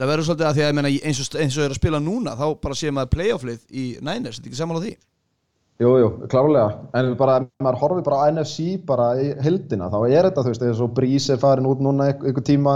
Það 0.00 0.10
verður 0.14 0.28
svolítið 0.30 0.48
að 0.48 0.56
því 0.56 0.62
að 0.64 0.70
ég 0.70 0.76
meina, 0.78 0.90
eins, 1.10 1.20
og, 1.20 1.38
eins 1.44 1.56
og 1.58 1.64
er 1.66 1.74
að 1.74 1.80
spila 1.82 2.00
núna 2.00 2.32
þá 2.40 2.44
bara 2.64 2.78
séum 2.80 2.96
maður 2.96 3.10
playoff-lið 3.18 3.60
í 3.76 3.84
Niners, 4.00 4.38
þetta 4.40 4.48
ekki 4.48 4.60
sammála 4.62 4.84
því 4.86 4.94
jú, 5.80 5.90
jú, 6.02 6.08
klárlega. 6.30 6.70
En 6.98 7.12
bara, 7.18 7.38
maður 7.64 7.78
horfir 7.82 8.04
bara 8.06 8.22
á 8.22 8.24
NFC 8.34 8.74
bara 8.86 9.10
í 9.20 9.30
hildina, 9.44 9.88
þá 9.92 9.98
er 10.10 10.28
þetta, 10.28 10.44
þú 10.44 10.52
veist, 10.52 10.64
eins 10.68 10.82
og 10.84 10.90
Brís 10.96 11.28
er 11.32 11.40
farin 11.42 11.68
út 11.70 11.80
núna 11.84 12.10
einhver 12.12 12.44
tíma, 12.46 12.74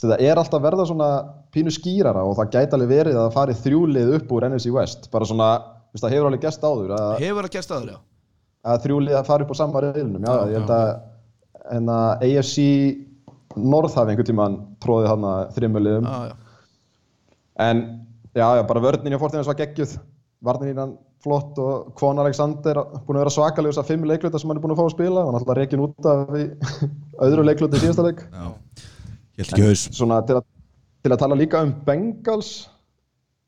þú 0.00 0.06
veist, 0.06 0.06
það 0.10 0.24
er 0.28 0.40
alltaf 0.42 0.58
að 0.58 0.66
verða 0.66 0.86
svona 0.90 1.10
pínu 1.54 1.72
skýrara 1.74 2.22
og 2.26 2.36
það 2.38 2.50
gæti 2.56 2.76
alveg 2.78 2.90
verið 2.94 3.16
að 3.18 3.24
það 3.28 3.36
fari 3.38 3.56
þrjúlið 3.64 4.12
upp 4.18 4.34
úr 4.36 4.48
NFC 4.50 4.72
West, 4.74 5.08
bara 5.14 5.28
svona, 5.30 5.48
þú 5.90 5.96
veist, 5.98 6.04
það 6.04 6.14
hefur 6.16 6.28
alveg 6.30 6.44
gæst 6.46 6.66
áður 6.66 6.94
að, 6.98 7.12
Hefur 7.24 7.46
það 7.48 7.54
gerst 7.56 7.74
aður, 7.76 7.92
já. 7.94 7.98
að 8.74 8.82
þrjúlið 8.86 9.18
að 9.20 9.30
fara 9.30 9.46
upp 9.46 9.54
á 9.54 9.56
sama 9.60 9.82
reyðlunum, 9.86 10.26
já, 10.26 10.34
ég 10.50 10.58
held 10.60 10.74
að, 10.76 10.92
en 11.78 11.90
að 11.94 12.26
AFC 12.28 12.66
North 13.58 13.96
hafi 13.98 14.12
einhver 14.14 14.26
tíman 14.28 14.58
tróðið 14.82 15.10
hann 15.10 15.26
að 15.26 15.40
þrimmuliðum, 15.58 16.06
Já, 16.06 16.30
já. 16.30 16.36
En 17.60 17.80
já, 18.32 18.46
já, 18.56 18.62
bara 18.64 18.80
vörnin 18.80 19.12
hjá 19.12 19.18
Fortinans 19.20 19.48
var 19.50 19.58
geggjuð, 19.58 19.96
varnin 20.46 20.78
hann 20.78 20.92
flott 21.24 21.58
og 21.60 21.90
Kvon 21.98 22.20
Alexander 22.22 22.80
búin 23.04 23.18
að 23.18 23.24
vera 23.24 23.34
svakalegur 23.34 23.74
þess 23.74 23.82
að 23.82 23.90
fimm 23.92 24.06
leikluta 24.08 24.40
sem 24.40 24.50
hann 24.50 24.60
er 24.60 24.64
búin 24.64 24.74
að 24.74 24.80
fá 24.80 24.86
að 24.86 24.94
spila, 24.94 25.24
hann 25.26 25.36
er 25.36 25.40
alltaf 25.42 25.58
reikin 25.58 25.84
út 25.84 26.08
af 26.10 26.34
öðru 27.28 27.46
leikluta 27.46 27.76
í 27.76 27.84
síðasta 27.84 28.06
leik. 28.06 28.22
já. 28.24 28.46
Ég 29.40 29.46
held 29.46 29.54
ekki 29.54 29.68
haus 29.68 29.86
svona 29.96 30.20
til 30.28 30.36
að, 30.40 30.46
til 31.04 31.14
að 31.14 31.22
tala 31.22 31.38
líka 31.38 31.64
um 31.64 31.72
Bengals 31.86 32.52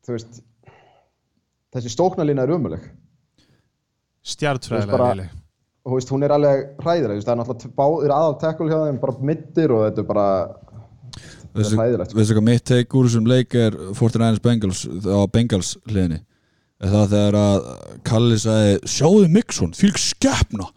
þú 0.05 0.15
veist 0.15 0.41
þessi 1.73 1.93
stóknarlína 1.93 2.45
er 2.45 2.53
umuleg 2.55 2.83
Þú 4.23 4.31
Stjartfræðilega 4.33 5.29
og 5.83 5.91
þú 5.91 5.97
veist, 5.97 6.11
hún 6.13 6.23
er 6.23 6.31
alveg 6.31 6.61
hræðileg 6.79 7.11
þú 7.11 7.17
veist, 7.17 7.27
það 7.27 7.33
er 7.33 7.39
náttúrulega 7.41 8.17
aðal 8.17 8.35
tackle 8.39 8.69
hjá 8.69 8.77
þeim 8.87 8.99
bara 9.01 9.25
mittir 9.29 9.73
og 9.75 9.81
þetta 9.83 10.03
er 10.03 10.07
bara 10.07 10.27
þetta 11.53 11.65
er 11.65 11.81
hræðilegt 11.81 12.13
sko. 12.13 12.19
veistu 12.19 12.37
hvað 12.37 12.47
mitt 12.47 12.65
take 12.69 12.97
úr 12.97 13.09
þessum 13.09 13.27
leik 13.29 13.57
er 13.59 13.75
49ers 13.99 14.43
Bengals 14.45 14.85
á 14.87 15.19
Bengals 15.33 15.73
hliðinni 15.89 16.21
það 16.91 17.13
þegar 17.13 17.37
að 17.39 17.67
Kalli 18.03 18.39
sagði 18.41 18.91
sjáðu 18.91 19.27
Mixon, 19.31 19.75
fylg 19.77 19.99
skeppna 20.01 20.67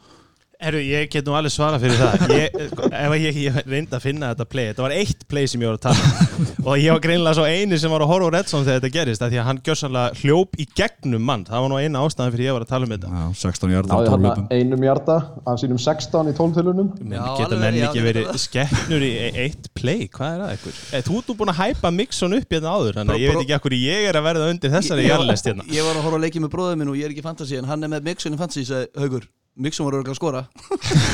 Herru, 0.56 0.78
ég 0.80 1.10
get 1.12 1.26
nú 1.28 1.34
alveg 1.36 1.52
svara 1.52 1.76
fyrir 1.80 1.98
það. 2.00 2.22
Ég, 2.36 2.54
Ef 2.96 3.14
ég, 3.20 3.38
ég 3.44 3.56
reyndi 3.68 3.92
að 3.92 4.02
finna 4.06 4.30
þetta 4.32 4.44
play 4.48 4.68
Þetta 4.70 4.84
var 4.86 4.92
eitt 4.96 5.24
play 5.28 5.44
sem 5.50 5.60
ég 5.60 5.68
var 5.68 5.76
að 5.76 5.82
tala 5.84 6.06
um. 6.06 6.46
Og 6.66 6.78
ég 6.80 6.94
var 6.94 7.02
greinilega 7.04 7.36
svo 7.36 7.44
eini 7.44 7.76
sem 7.80 7.92
var 7.92 8.04
að 8.04 8.10
horfa 8.10 8.30
á 8.30 8.34
Redson 8.36 8.64
þegar 8.64 8.78
þetta 8.80 8.90
gerist 8.94 9.24
af 9.26 9.30
Því 9.32 9.40
að 9.42 9.46
hann 9.50 9.60
gjörsanlega 9.66 10.20
hljóp 10.22 10.56
í 10.56 10.66
gegnum 10.80 11.26
mann. 11.28 11.44
Það 11.48 11.64
var 11.66 11.72
nú 11.72 11.80
eina 11.82 12.02
ástæðan 12.06 12.32
fyrir 12.34 12.48
ég 12.48 12.56
var 12.56 12.64
að 12.64 12.70
tala 12.72 12.88
um 12.88 12.94
þetta. 12.94 13.10
Já, 13.12 13.26
16 13.42 13.74
hjarta 13.74 13.92
á 13.92 13.96
hann 13.96 14.08
12 14.08 14.24
löpum 14.26 14.48
einum 14.56 14.86
hjarta 14.88 15.16
af 15.52 15.60
sínum 15.62 15.80
16 15.84 16.32
í 16.32 16.34
12 16.40 16.56
tilunum 16.56 16.90
Men 17.04 17.16
Já, 17.18 17.22
geta 17.36 17.48
alveg, 17.52 17.62
menn 17.66 17.78
ekki 17.90 18.04
verið 18.06 18.32
skeppnur 18.46 19.06
í 19.06 19.12
e- 19.28 19.30
eitt 19.46 19.70
play? 19.76 20.08
Hvað 20.16 20.34
er 20.38 20.44
það 20.46 20.56
ykkur? 20.58 20.80
Eh, 20.96 21.06
Þú 21.06 21.20
ert 21.20 21.30
nú 21.32 21.38
búin 21.42 21.52
að 21.54 21.60
hæpa 21.62 21.92
Mixon 22.00 22.36
upp 22.40 22.56
hérna 22.56 22.74
áður 22.76 23.00
Þannig 23.02 23.16
að 23.18 23.24
ég 23.26 23.34
veit 23.36 23.44
ekki 23.44 23.56
akkur 23.60 23.76
ég 23.78 24.08
er 24.10 24.18
að 24.20 24.26
verða 24.30 24.50
undir 24.54 24.72
þessari 24.74 25.06
jarlest 25.10 25.50
hérna. 25.50 25.66
Ég 25.72 25.86
var 25.86 25.98
að 26.00 26.06
horfa 26.08 26.20
að 26.20 26.26
leiki 26.26 26.42
með 26.46 26.54
bróðum 26.56 26.82
minn 26.82 26.92
og 26.94 26.98
ég 27.00 27.08
er 27.10 27.14
ekki 27.16 27.24
fantasy 27.26 27.60
en 27.60 27.68
hann 27.70 27.84
er 27.86 27.92
með 27.92 28.08
Mixon 28.10 28.36
í 28.36 28.40
fantasy, 28.40 28.66
sagði 28.68 28.90
Haugur 29.04 29.26
Mixon 29.56 29.86
var 29.86 29.94
örgulega 29.96 30.12
að 30.12 30.18
skora. 30.20 30.42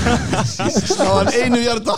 Sá 0.97 1.07
hann 1.07 1.31
einu 1.31 1.61
hjarta 1.63 1.95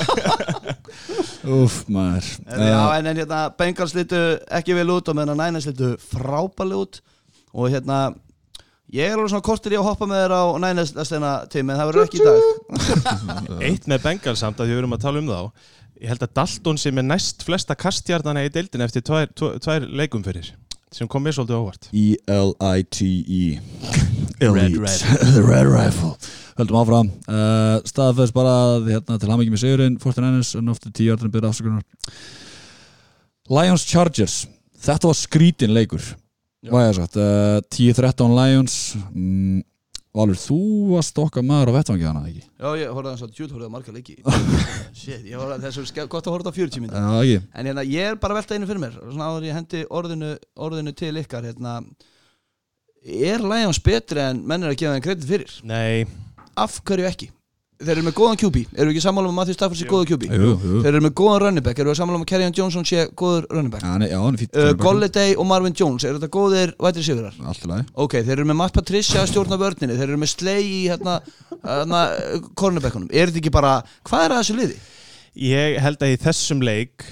Úf, 1.45 1.85
maður. 1.93 2.25
Já, 2.45 2.81
en, 2.99 3.07
en 3.09 3.19
hérna, 3.23 3.39
Bengals 3.57 3.95
litu 3.97 4.19
ekki 4.53 4.77
vel 4.77 4.91
út 4.93 5.09
og 5.09 5.15
meðan 5.17 5.33
að 5.35 5.41
Niners 5.41 5.69
litu 5.71 5.89
frábæli 6.13 6.75
út. 6.79 6.95
Og 7.57 7.65
hérna 7.73 7.99
ég 8.93 9.09
er 9.09 9.17
alveg 9.17 9.31
svona 9.33 9.45
kortir 9.45 9.73
í 9.75 9.79
að 9.81 9.89
hoppa 9.89 10.07
með 10.09 10.19
þér 10.25 10.33
á 10.37 10.43
Niners 10.67 10.93
lestina 10.97 11.33
tími 11.53 11.71
en 11.73 11.81
það 11.81 11.89
verður 11.93 12.07
ekki 12.09 12.21
í 12.21 12.29
dag. 12.29 12.43
Eitt 13.69 13.85
með 13.91 14.05
Bengal 14.05 14.37
samt 14.41 14.59
að 14.61 14.67
því 14.69 14.73
við 14.77 14.81
erum 14.83 14.97
að 14.97 15.05
tala 15.07 15.19
um 15.23 15.31
þá. 15.33 15.41
Ég 16.05 16.09
held 16.13 16.25
að 16.27 16.35
Dalton 16.41 16.79
sem 16.81 17.01
er 17.01 17.07
næst 17.09 17.39
flesta 17.47 17.75
kastjarnana 17.79 18.45
í 18.45 18.53
deildin 18.53 18.85
eftir 18.85 19.03
tvær, 19.07 19.27
tvær, 19.33 19.53
tvær 19.65 19.83
leikum 19.89 20.23
fyrir 20.27 20.47
sem 20.95 21.07
kom 21.11 21.25
mér 21.27 21.35
svolítið 21.35 21.59
óvart. 21.59 21.83
E-L-I-T-E 21.97 24.14
Red 24.41 24.75
Elite. 24.75 25.13
The 25.35 25.43
Red 25.43 25.69
Rifle. 25.71 26.15
Höldum 26.59 26.79
áfram. 26.79 27.13
Uh, 27.27 27.79
Staðfæðis 27.89 28.35
bara 28.35 28.55
að, 28.65 28.91
hérna, 28.95 29.19
til 29.19 29.31
hamingi 29.31 29.55
með 29.55 29.63
sigurinn 29.65 30.01
49ers 30.03 30.55
en 30.61 30.73
ofta 30.75 30.91
10 30.91 31.15
árdurinn 31.15 31.35
byrða 31.35 31.53
afsökunar. 31.53 31.85
Lions 33.51 33.87
Chargers. 33.91 34.41
Þetta 34.85 35.11
var 35.11 35.19
skrítin 35.19 35.75
leikur. 35.75 36.05
Hvað 36.65 36.89
er 36.89 36.99
sagt 36.99 37.21
uh, 37.21 37.61
10-13 37.75 38.37
Lions. 38.39 38.77
Mm, 39.13 39.63
Valur, 40.15 40.39
þú 40.39 40.57
varst 40.93 41.17
okkar 41.19 41.43
maður 41.43 41.73
á 41.75 41.77
vettvangi 41.81 42.07
þannig 42.07 42.27
ekki? 42.31 42.45
Já, 42.63 42.69
ég 42.79 42.91
horfði 42.95 43.11
að 43.11 43.23
það 43.25 43.31
djúð 43.35 43.55
horfði 43.57 43.67
að 43.67 43.73
marga 43.75 43.95
leiki. 43.97 44.15
Shit, 45.01 45.25
ég 45.27 45.41
horfði 45.41 45.57
að 45.57 45.65
þessu 45.65 46.05
gott 46.13 46.29
að 46.29 46.37
horfa 46.37 46.53
á 46.55 46.59
40 46.61 46.85
mynda 46.85 47.01
Já, 47.03 47.15
ekki. 47.19 47.41
En 47.51 47.69
hérna, 47.69 47.85
ég 47.91 48.11
er 48.13 48.21
bara 48.23 48.37
að 48.37 48.39
velta 48.39 48.55
einu 48.55 48.69
fyrir 48.71 48.83
mér. 48.85 48.95
Svona 49.03 49.33
áður 49.33 49.49
ég 49.49 49.59
hendi 49.59 49.81
orðinu, 49.91 50.31
orðinu 50.69 50.95
til 50.95 51.11
ykkar 51.19 51.49
hérna, 51.51 51.73
Er 53.05 53.43
Lions 53.45 53.79
betri 53.85 54.21
en 54.25 54.39
menn 54.49 54.63
er 54.65 54.73
að 54.73 54.79
gefa 54.81 54.95
þeim 54.97 55.03
kredit 55.05 55.29
fyrir? 55.29 55.57
Nei, 55.69 56.05
Af 56.57 56.79
hverju 56.87 57.05
ekki? 57.09 57.27
Þeir 57.85 57.99
eru 57.99 58.05
með 58.07 58.15
góðan 58.17 58.39
QB 58.39 58.61
Eru 58.79 58.87
við 58.87 58.93
ekki 58.95 59.01
sammála 59.03 59.27
um 59.29 59.33
að 59.35 59.39
Matthew 59.41 59.57
Stafford 59.59 59.77
sé 59.81 59.87
góða 59.91 60.07
QB? 60.13 60.29
Jú, 60.31 60.51
jú 60.63 60.77
Þeir 60.85 60.91
eru 60.95 61.01
með 61.05 61.13
góðan 61.19 61.41
running 61.43 61.65
back 61.67 61.81
Eru 61.83 61.91
við 61.91 61.99
sammála 61.99 62.21
um 62.21 62.23
að 62.25 62.29
Kerryon 62.31 62.55
Johnson 62.57 62.87
sé 62.87 63.03
góður 63.19 63.49
running 63.51 63.73
back? 63.75 63.83
Já, 63.83 63.91
hann 63.91 64.05
er- 64.07 64.13
já, 64.15 64.19
hann 64.23 64.39
er 64.39 64.41
fýtt 64.45 64.55
Uh, 64.63 64.69
Golladay 64.79 65.35
og 65.35 65.49
Marvin 65.51 65.75
Jones 65.77 66.07
Eru 66.07 66.21
þetta 66.23 66.31
góðir 66.39 66.73
vætri 66.87 67.03
sigurar? 67.05 67.35
Allt 67.45 67.67
í 67.67 67.71
lagi 67.73 67.85
Ok, 68.07 68.15
þeir 68.23 68.33
eru 68.39 68.47
með 68.53 68.59
Matt 68.63 68.77
Patricia 68.79 69.21
að 69.25 69.33
stjórna 69.33 69.59
vörninni 69.61 69.99
Þeir 69.99 70.07
eru 70.15 70.21
með 70.23 70.31
Slay 70.37 70.63
í 70.63 70.81
hérna, 70.87 71.17
hérna 71.67 72.05
cornerbackunum 72.57 73.11
Er 73.11 73.27
þetta 73.33 73.43
ekki 73.43 73.53
bara 73.59 73.75
Hvað 74.07 74.25
er 74.29 74.37
að 74.39 74.41
þessu 74.45 74.57
liði? 74.63 74.79
ég 75.35 75.81
held 75.83 75.99
að 76.07 76.13
í 76.15 76.21
þessum 76.23 76.61
leik 76.63 77.03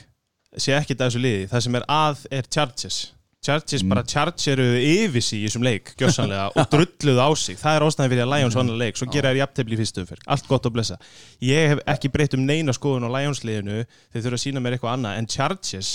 sé 0.62 0.76
ekki 0.78 0.94
það 0.94 1.08
þessu 1.10 1.22
liði 1.26 1.46
það 1.50 1.62
sem 1.66 1.74
er 1.80 1.86
að 1.90 2.20
er 2.38 2.46
Chargers 2.54 2.98
Chargers 3.42 3.82
bara 3.90 4.04
chargeru 4.06 4.64
yfir 4.78 5.22
sig 5.26 5.40
í 5.42 5.48
þessum 5.48 5.64
leik 5.66 5.88
gjössanlega 5.98 6.44
og 6.54 6.68
drulluðu 6.72 7.24
á 7.26 7.30
sig. 7.34 7.56
Það 7.58 7.74
er 7.74 7.84
ástæðan 7.88 8.12
fyrir 8.12 8.22
að 8.22 8.34
Lions 8.36 8.54
vann 8.54 8.70
að 8.70 8.82
leik. 8.84 9.00
Svo 9.00 9.08
gera 9.10 9.32
þær 9.32 9.40
jafntefli 9.40 9.74
í 9.74 9.78
fyrstu 9.80 10.04
umferð, 10.04 10.22
allt 10.30 10.46
gott 10.46 10.68
að 10.70 10.74
blessa. 10.76 10.98
Ég 11.42 11.72
hef 11.72 11.82
ekki 11.90 12.12
breytt 12.14 12.36
um 12.38 12.44
neina 12.46 12.74
skoðun 12.76 13.08
á 13.10 13.14
Lions 13.16 13.42
liðinu. 13.42 13.80
Þeir 14.14 14.24
þurfa 14.28 14.38
að 14.38 14.44
sína 14.44 14.62
mér 14.62 14.78
eitthvað 14.78 14.94
annað. 14.94 15.18
En 15.18 15.28
Chargers, 15.34 15.90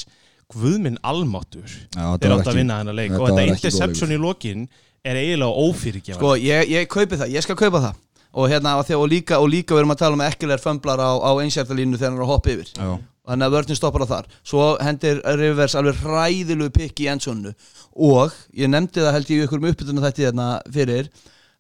guðminn 0.51 0.99
almáttur 1.07 1.71
Já, 1.71 2.03
þetta 2.03 2.19
þeir 2.27 2.35
átt 2.35 2.51
að 2.51 2.59
vinna 2.59 2.81
þennan 2.83 2.99
leik. 2.99 3.15
og 3.15 3.29
þetta 3.31 3.49
interception 3.55 4.11
í 4.11 4.19
lokin 4.27 4.67
er 5.07 5.23
eiginlega 5.23 5.67
ófyrirgefa 5.71 6.19
Sko, 6.19 6.35
ég, 6.43 6.67
ég 6.75 6.87
kaupi 6.91 7.15
það, 7.15 7.31
ég 7.31 7.47
skal 7.47 7.55
kaupa 7.59 7.79
það. 7.79 8.01
Og 8.37 8.51
hérna, 8.51 8.75
og, 8.75 8.83
þegar, 8.87 9.05
og, 9.05 9.11
líka, 9.11 9.39
og 9.39 9.47
líka 9.55 9.75
við 9.75 9.85
erum 9.85 9.95
að 9.95 10.03
tala 10.03 10.19
um 10.19 10.23
ekkilegar 10.27 10.59
fömblar 10.61 10.99
á, 10.99 11.11
á 11.15 11.31
einsjartalínu 11.39 11.95
þegar 11.95 12.11
hann 12.11 12.19
er 12.19 12.25
að 12.27 12.35
hoppa 12.35 12.51
yfir. 12.57 12.75
Já 12.75 12.97
Þannig 13.27 13.47
að 13.47 13.55
vörninn 13.57 13.79
stoppar 13.79 14.03
á 14.07 14.09
þar. 14.13 14.25
Svo 14.47 14.65
hendir 14.79 15.17
Rivers 15.35 15.75
alveg 15.75 15.95
hræðilegu 15.99 16.71
pikk 16.77 16.95
í 17.03 17.09
endsónu 17.11 17.51
Og 17.97 18.29
ég 18.55 18.69
nefndi 18.71 19.01
það 19.03 19.15
held 19.17 19.29
ég 19.33 19.37
í 19.37 19.43
ykkur 19.47 19.61
um 19.61 19.69
uppbytuna 19.71 20.05
þetta 20.05 20.23
hérna 20.27 20.47
fyrir 20.71 21.05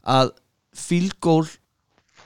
Að 0.07 0.27
goal 1.19 1.47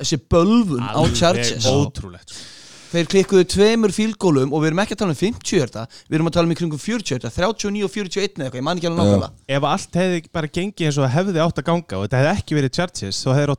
Þessi 0.01 0.17
bölvun 0.31 0.81
á 0.81 1.01
Chargers 1.13 1.65
ótrúlegt 1.69 2.29
sko. 2.33 2.45
Þeir 2.91 3.07
klikkuðu 3.07 3.45
tveimur 3.47 3.91
field 3.95 4.17
goalum 4.19 4.51
Og 4.51 4.59
við 4.63 4.67
erum 4.71 4.81
ekki 4.83 4.95
að 4.97 5.01
tala 5.03 5.13
um 5.15 5.19
50 5.19 5.59
hjarta 5.61 5.81
Við 6.09 6.15
erum 6.17 6.27
að 6.27 6.35
tala 6.35 6.47
um 6.49 6.51
í 6.51 6.57
kringum 6.59 6.81
40 6.81 7.07
hjarta 7.13 7.29
39 7.31 7.85
og 7.87 7.91
41 7.93 8.19
eða 8.19 8.25
eitthvað, 8.47 8.59
ég 8.59 8.65
man 8.67 8.77
ekki 8.77 8.89
alveg 8.89 8.99
nákvæmlega. 9.05 9.31
Ef 9.47 9.63
allt 9.71 9.93
hefði 10.01 10.17
bara 10.35 10.53
gengið 10.59 10.85
eins 10.89 10.97
og 10.99 11.03
það 11.05 11.15
hefði 11.15 11.39
átt 11.45 11.61
að 11.61 11.67
ganga 11.69 11.95
og 11.97 12.03
þetta 12.03 12.19
hefði 12.19 12.33
ekki 12.41 12.53
verið 12.59 12.75
Chargers 12.75 13.23
þá 13.23 13.31
hefði 13.39 13.55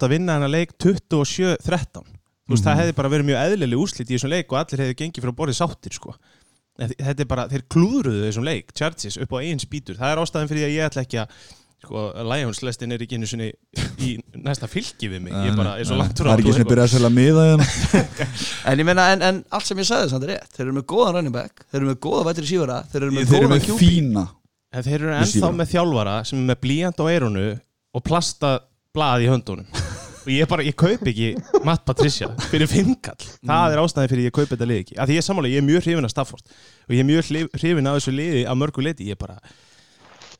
átt 2.50 2.50
að 2.50 2.50
vinna 2.50 2.50
hennar 2.50 2.50
leik 2.50 2.50
27-13 2.50 2.50
þú 2.50 2.56
veist, 2.56 2.66
það 2.66 2.78
hefði 2.80 2.94
bara 2.98 3.12
verið 3.12 3.28
mjög 3.30 3.42
eðlileg 3.46 3.82
úslit 3.82 4.10
í 4.10 4.16
þessum 4.16 4.32
leik 4.32 4.52
og 4.52 4.60
allir 4.60 4.82
hefði 4.82 4.98
gengið 4.98 5.24
frá 5.26 5.34
borðið 5.38 5.58
sáttir 5.60 5.96
sko. 5.96 6.14
Þetta 6.82 7.22
er 7.22 7.28
bara, 7.28 7.48
þeir 7.52 7.64
klúðruðu 7.70 8.22
þessum 8.26 8.46
leik 8.48 8.72
Chargers 8.74 9.18
upp 9.20 9.34
á 9.36 9.42
eigin 9.42 9.60
spýtur, 9.62 9.98
það 9.98 10.14
er 10.14 10.22
ástæðan 10.22 10.50
fyrir 10.50 10.66
að 10.66 10.72
ég 10.72 10.88
ætla 10.88 11.04
ekki 11.04 11.20
að 11.22 11.34
sko, 11.82 12.04
Lions 12.32 12.62
lestin 12.64 12.94
er 12.94 13.04
ekki 13.04 13.18
einu 13.18 13.28
sinni 13.28 13.50
í 14.02 14.12
næsta 14.40 14.68
fylgi 14.70 15.10
við 15.12 15.24
mig, 15.26 15.36
ég 15.46 15.58
bara 15.58 15.76
er 15.78 15.88
svo 15.88 15.98
langt 16.00 16.16
Það 16.16 16.32
er 16.32 16.42
ekki 16.44 16.56
sem 16.56 16.68
byrjað 16.70 16.88
að 16.88 16.94
selja 16.94 17.12
miða 17.12 17.46
hérna. 17.50 17.68
En 18.72 18.82
ég 18.82 18.88
meina, 18.88 19.06
en, 19.12 19.24
en 19.28 19.40
allt 19.52 19.68
sem 19.68 19.82
ég 19.82 19.88
sagði 19.90 20.12
samt 20.14 20.26
er 20.26 20.34
rétt. 20.36 20.52
Þeir 20.56 20.64
eru 20.66 20.76
með 20.78 20.86
góðan 20.94 21.18
running 21.18 21.34
back 21.34 21.64
Þeir 21.68 21.80
eru 21.82 21.90
með 21.90 21.98
góða 22.06 22.26
vætri 22.30 22.48
sífara 22.48 22.78
Þeir 22.92 23.02
eru 23.02 23.16
með 23.18 23.26
Þeir 23.26 23.38
eru 23.38 23.48
góðan 23.48 23.56
með 23.56 23.66
QB 23.68 23.80
fína 23.82 24.26
En 24.72 24.86
þeir 24.86 24.98
eru 25.00 25.16
ennþá 25.18 25.50
með 25.58 25.72
þjálfara 25.74 26.18
sem 26.24 26.38
er 26.40 26.46
með 26.48 26.62
blíjant 26.64 27.02
á 27.02 27.04
eirunu 27.12 27.48
og 27.92 28.06
plasta 28.06 28.54
blað 28.96 29.26
í 29.26 29.32
höndunum 29.34 29.82
og 30.22 30.30
ég 30.32 30.48
bara, 30.50 30.64
ég 30.66 30.76
kaup 30.78 31.02
ekki 31.10 31.32
Matt 31.66 31.84
Patricia 31.88 32.28
fyrir 32.50 32.70
fimmkall. 32.70 33.26
Það 33.42 33.74
er 33.74 33.82
ástæði 33.82 34.12
fyrir 34.12 34.28
ég 34.28 34.36
kaup 34.36 34.50
þetta 34.52 34.68
lið 34.68 34.80
ekki. 34.84 34.96
Af 34.98 35.08
því 35.08 35.18
ég 35.18 35.22
er 35.22 35.26
sammála, 35.26 35.50
ég 35.52 35.58
er 35.62 35.66
mjög 35.66 35.82
hrifin 35.86 36.06
af 36.08 36.12
Stafford. 36.14 36.44
Og 36.86 36.94
ég 36.94 37.02
er 37.02 37.08
mjög 37.08 37.22
hrifin 37.58 37.90
af 37.90 37.98
þessu 37.98 38.12
liði 38.14 38.42
að 38.46 38.60
mörgu 38.62 38.80
leiti, 38.86 39.08
ég 39.10 39.18
bara 39.20 39.36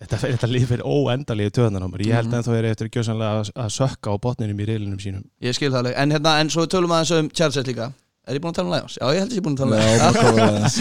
þetta, 0.03 0.17
þetta 0.23 0.51
lið 0.51 0.69
fyrir 0.71 0.85
óendalegi 0.87 1.55
töðanar 1.59 1.87
á 1.87 1.89
mér. 1.91 2.07
Ég 2.07 2.15
held 2.19 2.33
ennþá 2.39 2.53
er 2.59 2.71
eftir 2.71 2.87
að, 3.13 3.53
að 3.55 3.71
sökka 3.77 4.15
á 4.15 4.17
botninum 4.23 4.63
í 4.63 4.69
reilinum 4.69 5.01
sínum. 5.03 5.25
Ég 5.43 5.53
skil 5.57 5.71
það 5.73 5.81
alveg. 5.83 5.99
En, 6.03 6.15
hérna, 6.17 6.39
en 6.43 6.49
svo 6.53 6.61
við 6.65 6.73
tölum 6.77 6.95
aðeins 6.97 7.15
um 7.19 7.31
Chargers 7.31 7.69
líka. 7.69 7.87
Er 8.23 8.39
ég 8.39 8.43
búin 8.43 8.53
að 8.53 8.59
tala 8.61 8.69
um 8.71 8.75
Lions? 8.77 8.95
Já, 9.01 9.07
ég 9.11 9.19
held 9.19 9.33
að 9.33 9.35
ég 9.35 9.41
er 9.41 9.47
búin 9.47 9.57
að 9.57 9.63
tala 9.65 9.71
um 9.75 9.81
Já, 9.83 9.87
Lions 10.39 10.77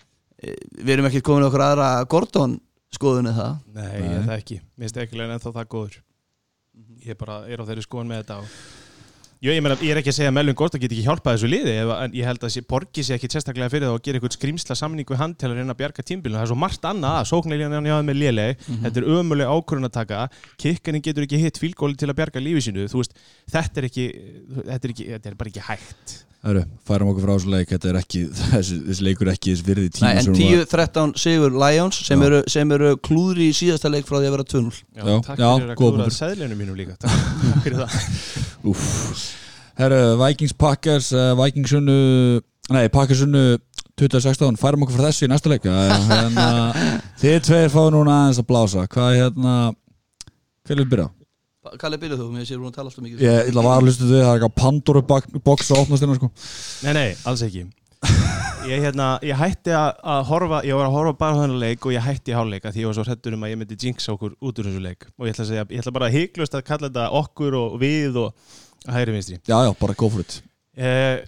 En 0.44 0.84
Við 0.84 0.94
erum 0.96 1.10
ekki 1.10 1.24
komin 1.24 1.48
okkur 1.48 1.64
aðra 1.64 1.90
Gordon 2.10 2.58
skoðunni 2.94 3.34
það 3.34 3.52
Nei, 3.74 3.92
Nei. 3.98 4.08
er 4.14 4.24
það 4.28 4.38
ekki, 4.38 4.60
mér 4.62 4.86
finnst 4.88 5.02
ekki 5.04 5.22
ennþá 5.24 5.52
það 5.58 5.70
góður. 5.74 6.00
Ég 7.04 7.20
bara 7.20 7.42
er 7.48 7.62
á 7.62 7.64
þeirri 7.68 7.84
skoðan 7.86 8.10
með 8.10 8.24
þetta 8.24 8.40
og 8.42 8.56
Jú, 9.44 9.50
ég, 9.52 9.60
meina, 9.60 9.74
ég 9.84 9.92
er 9.92 9.98
ekki 10.00 10.08
að 10.08 10.16
segja 10.16 10.30
að 10.30 10.36
Melvin 10.38 10.56
Gordon 10.56 10.80
get 10.80 10.92
ekki 10.94 11.02
hjálpað 11.04 11.34
þessu 11.36 11.48
liði 11.50 11.72
ef, 11.82 11.90
en 12.00 12.14
ég 12.16 12.24
held 12.24 12.44
að 12.46 12.52
sé, 12.54 12.62
borgi 12.64 13.02
sér 13.04 13.18
ekki 13.18 13.28
sérstaklega 13.28 13.68
fyrir 13.74 13.90
það 13.90 13.96
og 13.98 14.04
gera 14.06 14.16
einhvern 14.16 14.32
skrýmsla 14.32 14.76
samning 14.78 15.10
við 15.10 15.20
hann 15.20 15.34
til 15.36 15.50
að 15.50 15.58
reyna 15.58 15.74
að 15.74 15.80
bjarga 15.82 16.04
tímbilinu. 16.08 16.38
Það 16.38 16.46
er 16.46 16.50
svo 16.54 16.56
margt 16.62 16.88
annað 16.88 17.18
að 17.18 17.28
sóknarlíðan 17.28 17.76
hann 17.76 17.88
jáði 17.90 18.06
með 18.08 18.18
léleg. 18.22 18.62
Þetta 18.86 19.02
er 19.02 19.08
ömuleg 19.18 19.52
ákvörðun 19.52 19.88
að 19.90 19.94
taka 19.98 20.22
kikkarinn 20.64 21.04
getur 21.04 21.26
ekki 21.26 21.42
hitt 21.42 21.60
fílgóli 21.60 22.00
til 22.00 22.08
að 22.08 22.16
bjarga 22.22 22.44
lífi 22.46 22.64
sínu. 22.70 22.86
Þú 22.88 23.02
veist, 23.02 23.20
þetta 23.52 23.82
er 23.82 23.88
ekki 23.90 24.06
þetta 24.62 24.80
er, 24.80 24.94
ekki, 24.94 25.08
þetta 25.12 25.32
er 25.34 25.36
bara 25.42 25.52
ekki 25.52 25.66
hægt 25.68 26.16
Hörru, 26.44 26.62
færum 26.84 27.08
okkur 27.08 27.24
frá 27.24 27.32
þessu 27.38 27.52
leik 27.54 27.70
Þetta 27.72 27.88
er 27.88 27.96
ekki, 28.02 28.22
þessi, 28.52 28.74
þessi 28.88 29.04
leikur 29.06 29.28
er 29.30 29.36
ekki 29.38 29.54
þess 29.54 29.64
virði 29.64 29.86
tíma 29.96 30.10
Nei, 30.10 30.18
en 30.20 30.26
sem 30.26 30.34
hún 30.34 30.50
var- 30.58 30.66
10-13 30.68 31.14
sigur 31.22 31.54
Lions 31.62 32.00
sem 32.08 32.24
eru, 32.26 32.40
sem 32.52 32.74
eru 32.76 32.90
klúðri 33.08 33.46
í 33.48 33.54
síðasta 33.56 33.88
leik 33.92 34.04
frá 34.08 34.18
því 34.20 34.28
að 34.28 34.34
vera 34.36 34.46
2-0 34.52 34.74
Já, 34.74 35.04
Já, 35.08 35.14
takk 35.28 35.40
já, 35.40 35.48
fyrir 35.54 35.72
að 35.72 35.80
punktur. 35.80 36.12
seðlunum 36.18 36.60
mínum 36.60 36.76
líka 36.82 36.98
takk, 37.00 37.24
takk 37.46 37.64
fyrir 37.64 37.80
það. 37.80 37.96
Úff. 38.74 39.24
Herru, 39.80 40.02
Vikings 40.20 40.52
Packers 40.60 41.08
uh, 41.16 41.32
Vikings 41.40 41.72
unnu 41.80 41.98
Nei, 42.74 42.84
Packers 42.92 43.24
unnu 43.24 43.46
2016 44.00 44.60
Færum 44.60 44.84
okkur 44.84 44.96
frá 45.00 45.08
þessu 45.08 45.26
í 45.26 45.32
næsta 45.32 45.50
leik. 45.52 45.64
Já, 45.64 45.74
hérna, 46.12 46.46
Þið 47.24 47.40
tveir 47.48 47.72
fá 47.72 47.82
núna 47.94 48.20
aðeins 48.24 48.40
að 48.44 48.48
blása. 48.52 48.84
Hvað 48.90 49.10
er 49.16 49.20
hérna 49.24 49.56
Hver 50.64 50.80
vil 50.80 50.88
byrja? 51.64 51.78
Kalli, 51.82 51.98
byrjuð 52.02 52.20
þú, 52.22 52.26
mér 52.34 52.48
sér 52.48 52.60
hún 52.60 52.70
að 52.70 52.76
tala 52.76 52.90
alltaf 52.90 53.04
mikið 53.04 53.24
Ég 53.24 53.48
ætla 53.48 53.62
að 53.62 53.68
vara 53.68 53.78
að 53.80 53.88
hlusta 53.88 54.04
þau 54.08 54.12
Það 54.14 54.28
er 54.28 54.34
eitthvað 54.34 54.54
Pandoru 54.60 55.02
box 55.48 55.70
að 55.72 55.80
opnast 55.82 56.04
hérna 56.04 56.18
sko. 56.18 56.30
Nei, 56.84 56.92
nei, 56.98 57.08
alls 57.30 57.44
ekki. 57.46 57.64
Ég, 58.64 58.82
hérna, 58.84 59.06
ég 59.24 59.38
hætti 59.40 59.72
að, 59.76 59.90
að 60.14 60.26
horfa 60.28 60.60
Ég 60.68 60.76
var 60.76 60.88
að 60.88 60.96
horfa 60.98 61.14
bara 61.20 61.36
á 61.36 61.40
þennan 61.40 61.62
leik 61.62 61.84
og 61.88 61.94
ég 61.94 62.04
hætti 62.04 62.36
af 62.36 62.48
Því 62.74 62.84
ég 62.84 62.88
var 62.88 62.98
svo 62.98 63.06
hrettur 63.08 63.36
um 63.36 63.44
að 63.44 63.54
ég 63.54 63.60
myndi 63.60 63.78
jinxa 63.80 64.12
okkur 64.12 64.36
út 64.40 64.60
úr 64.60 64.68
þessu 64.68 64.82
leik. 64.84 65.08
Og 65.18 65.28
ég 65.28 65.34
ætla, 65.34 65.44
að 65.44 65.50
segja, 65.52 65.64
ég 65.68 65.80
ætla 65.84 65.94
bara 65.96 66.08
að 66.10 66.16
hygglust 66.18 66.56
að 66.56 66.66
kalla 66.68 66.90
þetta 66.90 67.06
okkur 67.20 67.56
og 67.60 67.78
við 67.80 68.20
og 68.24 68.54
hægri 68.92 69.16
vinstri. 69.16 69.40
Já, 69.48 69.56
já, 69.68 69.72
bara 69.80 69.96
go 69.96 70.08
for 70.12 70.24
it. 70.24 70.40
Eh, 70.76 71.24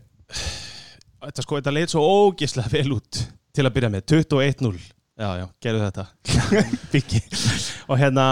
Þetta 1.26 1.42
sko, 1.42 1.58
þetta 1.60 1.74
leit 1.74 1.92
svo 1.92 2.02
ógislega 2.04 2.70
vel 2.72 2.92
út 2.98 3.22
Til 3.56 3.64
að 3.64 3.74
byrja 3.76 3.90
með, 3.94 4.04
21-0 4.12 4.76
Já, 5.16 5.28
já, 5.40 5.46
gerðu 5.64 5.84
þetta. 5.86 6.04
Byggi 6.92 7.20
Og 7.88 7.96
hérna 8.00 8.26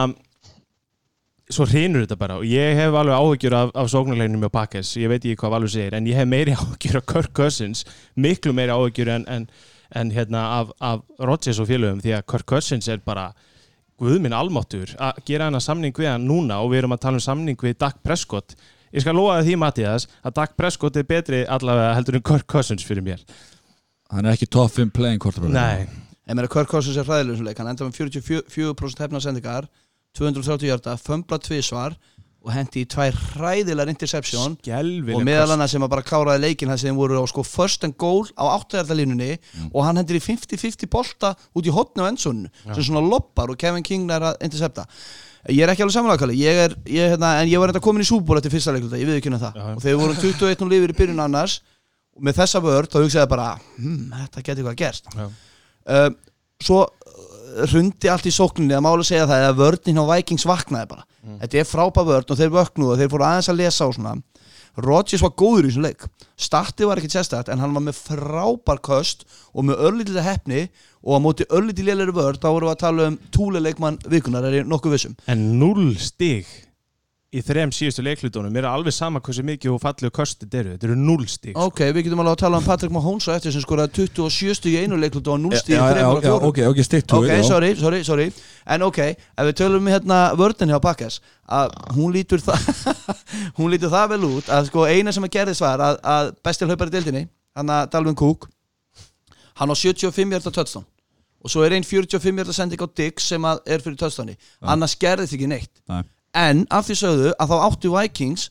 Svo 1.53 1.67
hrinur 1.69 2.07
þetta 2.07 2.17
bara 2.17 2.39
og 2.41 2.47
ég 2.49 2.79
hef 2.79 2.95
alveg 2.97 3.21
áhyggjur 3.21 3.55
af, 3.59 3.71
af 3.77 3.89
sóknarleginum 3.93 4.47
með 4.47 4.53
Pakkes, 4.55 4.95
ég 4.97 5.11
veit 5.13 5.21
ekki 5.21 5.37
hvað 5.43 5.51
Valur 5.53 5.73
segir 5.75 5.97
en 5.99 6.07
ég 6.09 6.17
hef 6.17 6.29
meiri 6.31 6.55
áhyggjur 6.61 7.01
af 7.03 7.05
Kirk 7.11 7.35
Cousins 7.37 7.83
miklu 8.17 8.55
meiri 8.57 8.73
áhyggjur 8.73 9.11
en, 9.13 9.27
en, 9.29 9.45
en 9.93 10.13
hérna 10.15 10.45
af, 10.63 10.73
af 10.81 11.03
Rodgers 11.21 11.61
og 11.61 11.69
félögum 11.69 12.01
því 12.01 12.15
að 12.17 12.25
Kirk 12.33 12.49
Cousins 12.49 12.89
er 12.89 13.03
bara 13.05 13.27
guðminn 14.01 14.33
almáttur 14.33 14.95
að 14.97 15.21
gera 15.29 15.51
hana 15.51 15.61
samning 15.61 15.93
við 15.93 16.15
hann 16.15 16.25
núna 16.29 16.63
og 16.65 16.73
við 16.73 16.83
erum 16.83 16.97
að 16.97 17.05
tala 17.05 17.21
um 17.21 17.27
samning 17.27 17.61
við 17.61 17.77
Dak 17.85 18.01
Prescott. 18.01 18.57
Ég 18.95 19.05
skal 19.05 19.17
lofa 19.19 19.43
því 19.45 19.61
Mattias 19.61 20.09
að 20.25 20.39
Dak 20.41 20.57
Prescott 20.57 20.97
er 20.97 21.05
betri 21.05 21.45
allavega 21.45 21.93
heldur 21.99 22.23
en 22.23 22.25
Kirk 22.25 22.49
Cousins 22.49 22.89
fyrir 22.89 23.05
mér. 23.05 23.21
Hann 24.15 24.25
er 24.25 24.33
ekki 24.33 24.49
top 24.49 24.73
5 24.73 24.97
playing 24.97 25.21
quarterback. 25.21 25.53
Nei, 25.53 26.49
Kirk 26.49 26.73
Cousins 26.73 26.97
er 26.97 27.05
hræðilegum 27.05 27.53
hann 27.53 27.75
enda 27.75 27.85
með 27.85 28.01
44% 28.01 29.05
hefna 29.05 29.21
sendingar 29.21 29.69
230 30.15 30.71
hjarta, 30.71 30.99
fömbla 31.01 31.41
tvísvar 31.43 31.97
og 32.45 32.53
hendi 32.53 32.83
í 32.85 32.89
tvær 32.91 33.17
hræðilegar 33.33 33.89
interception. 33.89 34.57
Skelvileg 34.61 35.17
og 35.17 35.23
meðal 35.25 35.55
annars 35.55 35.73
sem 35.73 35.85
að 35.85 35.93
bara 35.95 36.05
kláraði 36.05 36.43
leikin 36.45 36.71
það 36.71 36.81
sem 36.83 36.99
voru 36.99 37.17
á 37.17 37.25
sko 37.31 37.45
first 37.47 37.87
and 37.87 37.97
goal 38.01 38.27
á 38.37 38.45
8 38.53 38.83
hjartalínunni 38.83 39.31
og 39.71 39.81
hann 39.87 40.01
hendir 40.01 40.19
í 40.19 40.23
50-50 40.23 40.91
bolta 40.93 41.33
út 41.57 41.65
í 41.65 41.73
hotni 41.73 42.05
á 42.05 42.11
endsonu 42.11 42.51
sem 42.67 42.85
svona 42.85 43.03
loppar 43.05 43.53
og 43.53 43.61
Kevin 43.61 43.87
King 43.87 44.13
er 44.13 44.29
að 44.29 44.45
intercepta. 44.45 44.85
Ég 45.49 45.65
er 45.65 45.73
ekki 45.73 45.85
alveg 45.85 45.97
samanlægkali 45.97 46.37
ég 46.41 46.61
er, 46.67 46.77
ég, 46.89 47.15
hérna, 47.15 47.35
en 47.41 47.49
ég 47.49 47.61
var 47.61 47.73
enda 47.73 47.83
komin 47.85 48.05
í 48.05 48.09
súból 48.09 48.39
eftir 48.41 48.53
fyrsta 48.53 48.73
leikluta, 48.77 49.01
ég 49.01 49.09
við 49.09 49.19
ekki 49.21 49.33
um 49.33 49.41
það. 49.41 49.57
Já. 49.57 49.65
og 49.73 49.81
þegar 49.83 49.97
við 49.97 50.03
vorum 50.05 50.21
21 50.23 50.65
og 50.65 50.71
lifir 50.73 50.93
í 50.93 50.99
byrjun 51.01 51.25
annars 51.25 51.59
og 52.15 52.29
með 52.29 52.39
þessa 52.43 52.63
vörd 52.65 52.93
þá 52.93 53.01
hugsaði 53.01 53.25
ég 53.25 53.33
bara 53.33 53.49
hm, 53.81 53.99
þetta 54.21 54.45
geti 54.45 54.63
eitthvað 54.63 54.79
gerst. 54.85 55.11
Já. 55.17 55.27
uh, 55.97 56.09
svo 56.65 56.85
hrundi 57.71 58.11
allt 58.11 58.29
í 58.29 58.35
sókninni 58.35 58.77
að 58.77 58.85
máli 58.87 59.07
segja 59.07 59.27
það 59.31 59.49
að 59.49 59.59
vördin 59.63 60.01
á 60.01 60.05
Vikings 60.11 60.47
vaknaði 60.49 60.91
bara. 60.91 61.07
Þetta 61.41 61.61
er 61.61 61.69
frábæð 61.69 62.09
vörd 62.11 62.33
og 62.33 62.41
þeir 62.41 62.55
vöknuðu 62.55 62.95
og 62.95 63.01
þeir 63.01 63.13
fóru 63.13 63.27
aðeins 63.29 63.51
að 63.53 63.61
lesa 63.63 63.89
og 63.89 63.97
svona. 63.97 64.15
Rodgers 64.75 65.23
var 65.23 65.35
góður 65.39 65.69
í 65.69 65.71
þessum 65.71 65.87
leik. 65.87 66.05
Startið 66.35 66.89
var 66.91 67.01
ekki 67.01 67.13
sérstætt 67.13 67.51
en 67.53 67.61
hann 67.63 67.75
var 67.77 67.85
með 67.87 68.01
frábær 68.09 68.81
köst 68.83 69.23
og 69.55 69.69
með 69.69 69.85
örlítið 69.87 70.21
hefni 70.27 70.65
og 71.05 71.15
á 71.15 71.19
móti 71.23 71.47
örlítið 71.47 71.91
lélæri 71.91 72.15
vörd 72.17 72.43
þá 72.43 72.49
vorum 72.51 72.71
við 72.71 72.75
að 72.75 72.83
tala 72.83 73.09
um 73.13 73.19
túleikmann 73.37 74.01
vikunar 74.11 74.49
er 74.49 74.59
ég 74.59 74.69
nokkuð 74.69 74.97
vissum 74.97 75.15
En 75.31 75.45
0 75.61 75.93
stig 76.03 76.49
í 77.35 77.43
þrem 77.43 77.73
síðustu 77.75 78.05
leiklutunum 78.07 78.53
mér 78.55 78.69
er 78.69 78.71
alveg 78.71 78.95
sama 78.95 79.21
hversu 79.25 79.43
mikið 79.47 79.73
og 79.75 79.81
fallegu 79.83 80.13
kostið 80.15 80.55
eru. 80.61 80.75
Þetta 80.75 80.89
eru 80.89 80.97
0 81.01 81.27
stig 81.33 81.59
ok, 81.59 81.81
við 81.97 82.07
getum 82.07 82.23
alveg 82.23 82.37
að 82.37 82.43
tala 82.45 82.61
um 82.61 82.67
Patrick 82.67 82.95
Mahomes 82.95 83.27
og 83.29 83.35
eftir 83.35 83.55
sem 83.55 83.65
skoraði 83.65 84.07
27 84.07 84.57
stig 84.61 84.77
í 84.77 84.85
einu 84.85 84.99
leiklut 85.01 85.31
og 85.33 85.41
0 85.43 85.59
stig 85.59 85.75
í 85.75 85.81
þremur 85.81 86.21
og 86.21 86.23
já, 86.23 86.29
fjórum. 86.29 86.49
ok, 86.49 86.61
ok, 86.71 86.83
stick 86.87 87.09
to 87.11 87.21
ok, 87.21 87.33
sorry, 87.49 87.73
sorry, 87.81 88.03
sorry. 88.07 88.29
En 88.71 88.87
ok, 88.87 89.01
ef 89.19 89.49
við 89.51 89.59
tölum 89.61 89.83
um 89.83 89.93
hérna 89.93 90.21
vördin 90.39 90.71
hjá 90.71 90.79
Pakkas 90.85 91.21
að 91.45 91.75
hún 91.99 92.15
lítur 92.15 92.43
það 92.45 92.71
hún 93.59 93.75
lítur 93.75 93.93
það 93.93 94.15
vel 94.15 94.23
út 94.31 94.51
að 94.55 94.71
sko 94.71 94.87
eina 94.89 95.13
sem 95.13 95.27
að 95.27 95.35
gerðist 95.37 95.65
var 95.65 95.83
að, 95.83 96.01
að 96.01 96.33
besti 96.47 96.71
hlaupar 96.71 96.93
í 96.93 96.97
deildinni 96.97 97.27
hann 97.59 97.71
að 97.71 97.91
Dalvin 97.93 98.19
Cook 98.19 98.49
hann 99.59 99.71
á 99.71 99.77
75 99.77 100.33
hjarta 100.33 100.55
touchdown 100.55 100.87
og 101.45 101.53
svo 101.53 101.65
er 101.67 101.77
einn 101.77 101.85
45 101.85 102.41
hjarta 102.41 102.57
sending 102.57 102.81
á 102.81 102.89
Dix 102.89 103.29
sem 103.29 103.45
að 103.45 103.61
er 103.69 103.83
fyrir 103.85 103.99
touchdowni 104.01 104.39
annars 104.63 104.97
gerðist 104.97 105.37
ekki 105.37 105.49
neitt. 105.51 105.73
Nei. 105.91 106.01
En 106.35 106.67
af 106.75 106.89
því 106.89 106.99
sögðu 107.01 107.33
að 107.39 107.53
þá 107.53 107.57
áttu 107.69 107.93
Vikings 107.95 108.49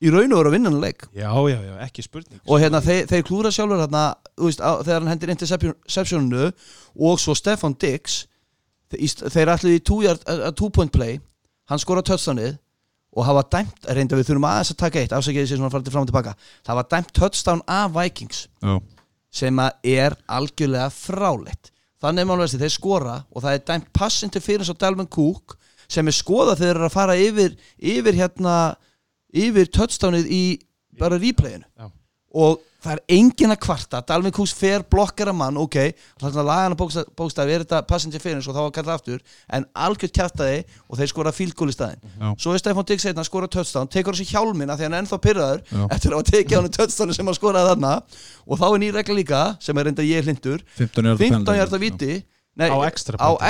í 0.00 0.10
raun 0.12 0.32
og 0.32 0.40
veru 0.40 0.50
að 0.50 0.56
vinna 0.56 0.70
hann 0.72 0.80
leik. 0.80 1.04
Já, 1.12 1.28
já, 1.50 1.58
já, 1.60 1.74
ekki 1.84 2.04
spurning. 2.04 2.40
Og 2.46 2.60
hérna 2.62 2.80
þeir, 2.84 3.04
þeir 3.10 3.24
klúra 3.28 3.52
sjálfur 3.52 3.82
hérna, 3.82 4.04
veist, 4.40 4.62
á, 4.64 4.80
þegar 4.80 5.02
hann 5.02 5.12
hendir 5.12 5.32
interceptioninu 5.34 6.46
og 6.96 7.20
svo 7.20 7.36
Stefan 7.36 7.76
Dix 7.80 8.24
þeir, 8.90 9.52
ætluði 9.54 9.78
í 9.78 9.84
two, 9.86 10.00
uh, 10.08 10.48
two 10.56 10.70
point 10.74 10.92
play 10.92 11.20
hann 11.70 11.82
skora 11.82 12.02
touchdownið 12.02 12.56
og 13.10 13.26
hafa 13.26 13.42
dæmt, 13.56 13.88
reynda 13.90 14.18
við 14.18 14.30
þurfum 14.30 14.46
aðeins 14.46 14.72
að 14.72 14.80
taka 14.84 15.02
eitt 15.02 15.12
afsækjaði 15.14 15.50
sér 15.50 15.62
að 15.66 15.74
fara 15.74 15.86
til 15.86 15.92
fram 15.94 16.04
og 16.06 16.10
tilbaka. 16.10 16.34
Það 16.66 16.78
var 16.78 16.88
dæmt 16.94 17.12
touchdown 17.16 17.62
af 17.66 17.94
Vikings 17.96 18.44
Já. 18.62 18.74
sem 19.34 19.62
að 19.62 19.88
er 19.92 20.16
algjörlega 20.30 20.90
fráleitt. 20.94 21.72
Þannig 22.00 22.22
er 22.22 22.28
málverðist 22.30 22.62
þeir 22.62 22.74
skora 22.74 23.16
og 23.28 23.44
það 23.44 23.56
er 23.56 23.64
dæmt 23.72 23.90
pass 23.92 24.22
interference 24.24 24.72
á 24.72 24.78
Dalvin 24.78 25.10
Cook 25.10 25.58
sem 25.90 26.06
er 26.10 26.16
skoðað 26.16 26.62
þegar 26.62 26.70
þeir 26.70 26.80
eru 26.80 26.88
að 26.88 26.96
fara 26.96 27.18
yfir 27.20 27.54
yfir 27.94 28.18
hérna 28.22 28.56
yfir 29.30 29.70
touchdownið 29.74 30.30
í 30.30 30.42
bara 31.00 31.18
replayinu. 31.20 31.66
Já. 31.78 31.90
og 32.30 32.60
það 32.80 32.92
er 32.94 33.00
engin 33.16 33.52
að 33.52 33.58
kvarta. 33.64 33.98
Dalvin 34.06 34.32
Cook 34.32 34.48
fer 34.56 34.84
blokkara 34.88 35.32
mann 35.36 35.58
ok, 35.60 35.76
þannig 36.20 36.38
að 36.40 36.46
lagana 36.48 36.76
bókstaf, 36.78 37.08
bókstaf 37.18 37.50
er 37.50 37.64
þetta 37.64 37.80
pass 37.90 38.06
interference 38.06 38.48
og 38.48 38.54
þá 38.56 38.60
var 38.62 38.72
kallað 38.76 39.00
aftur. 39.00 39.20
En 39.52 39.66
algjört 39.74 40.14
kjartaði 40.16 40.62
og 40.86 41.00
þeir 41.00 41.10
skora 41.12 41.32
fílgól 41.34 41.68
í 41.72 41.74
staðin 41.76 42.00
Já. 42.06 42.30
svo 42.40 42.54
er 42.54 42.62
Stefán 42.62 42.88
Diggs 42.88 43.06
einna 43.10 43.24
að 43.24 43.28
skora 43.28 43.50
touchdown 43.52 43.90
tekur 43.92 44.16
þessi 44.16 44.30
hjálmina 44.32 44.78
því 44.78 44.86
hann 44.86 44.96
er 44.96 45.04
ennþá 45.04 45.20
pyrraður 45.26 45.64
eftir 45.90 46.16
að 46.16 46.30
tekið 46.30 46.56
hann 46.56 46.72
touchdowni 46.78 47.18
sem 47.18 47.30
hann 47.32 47.38
skoraði 47.40 47.72
þarna. 47.74 47.92
Og 48.46 48.62
þá 48.62 48.66
er 48.70 48.80
ný 48.84 48.92
regla 48.96 49.18
líka 49.18 49.42
sem 49.60 49.76
er 49.82 49.90
reynda 49.90 50.06
ég 50.06 50.24
hlindur 50.30 50.64
15 50.78 51.10
hjarta 51.10 51.18
15 51.18 51.34
penalty. 51.34 51.58
hjarta 51.60 51.82
viti 51.84 52.12
nei, 52.56 52.68
Á 52.70 52.76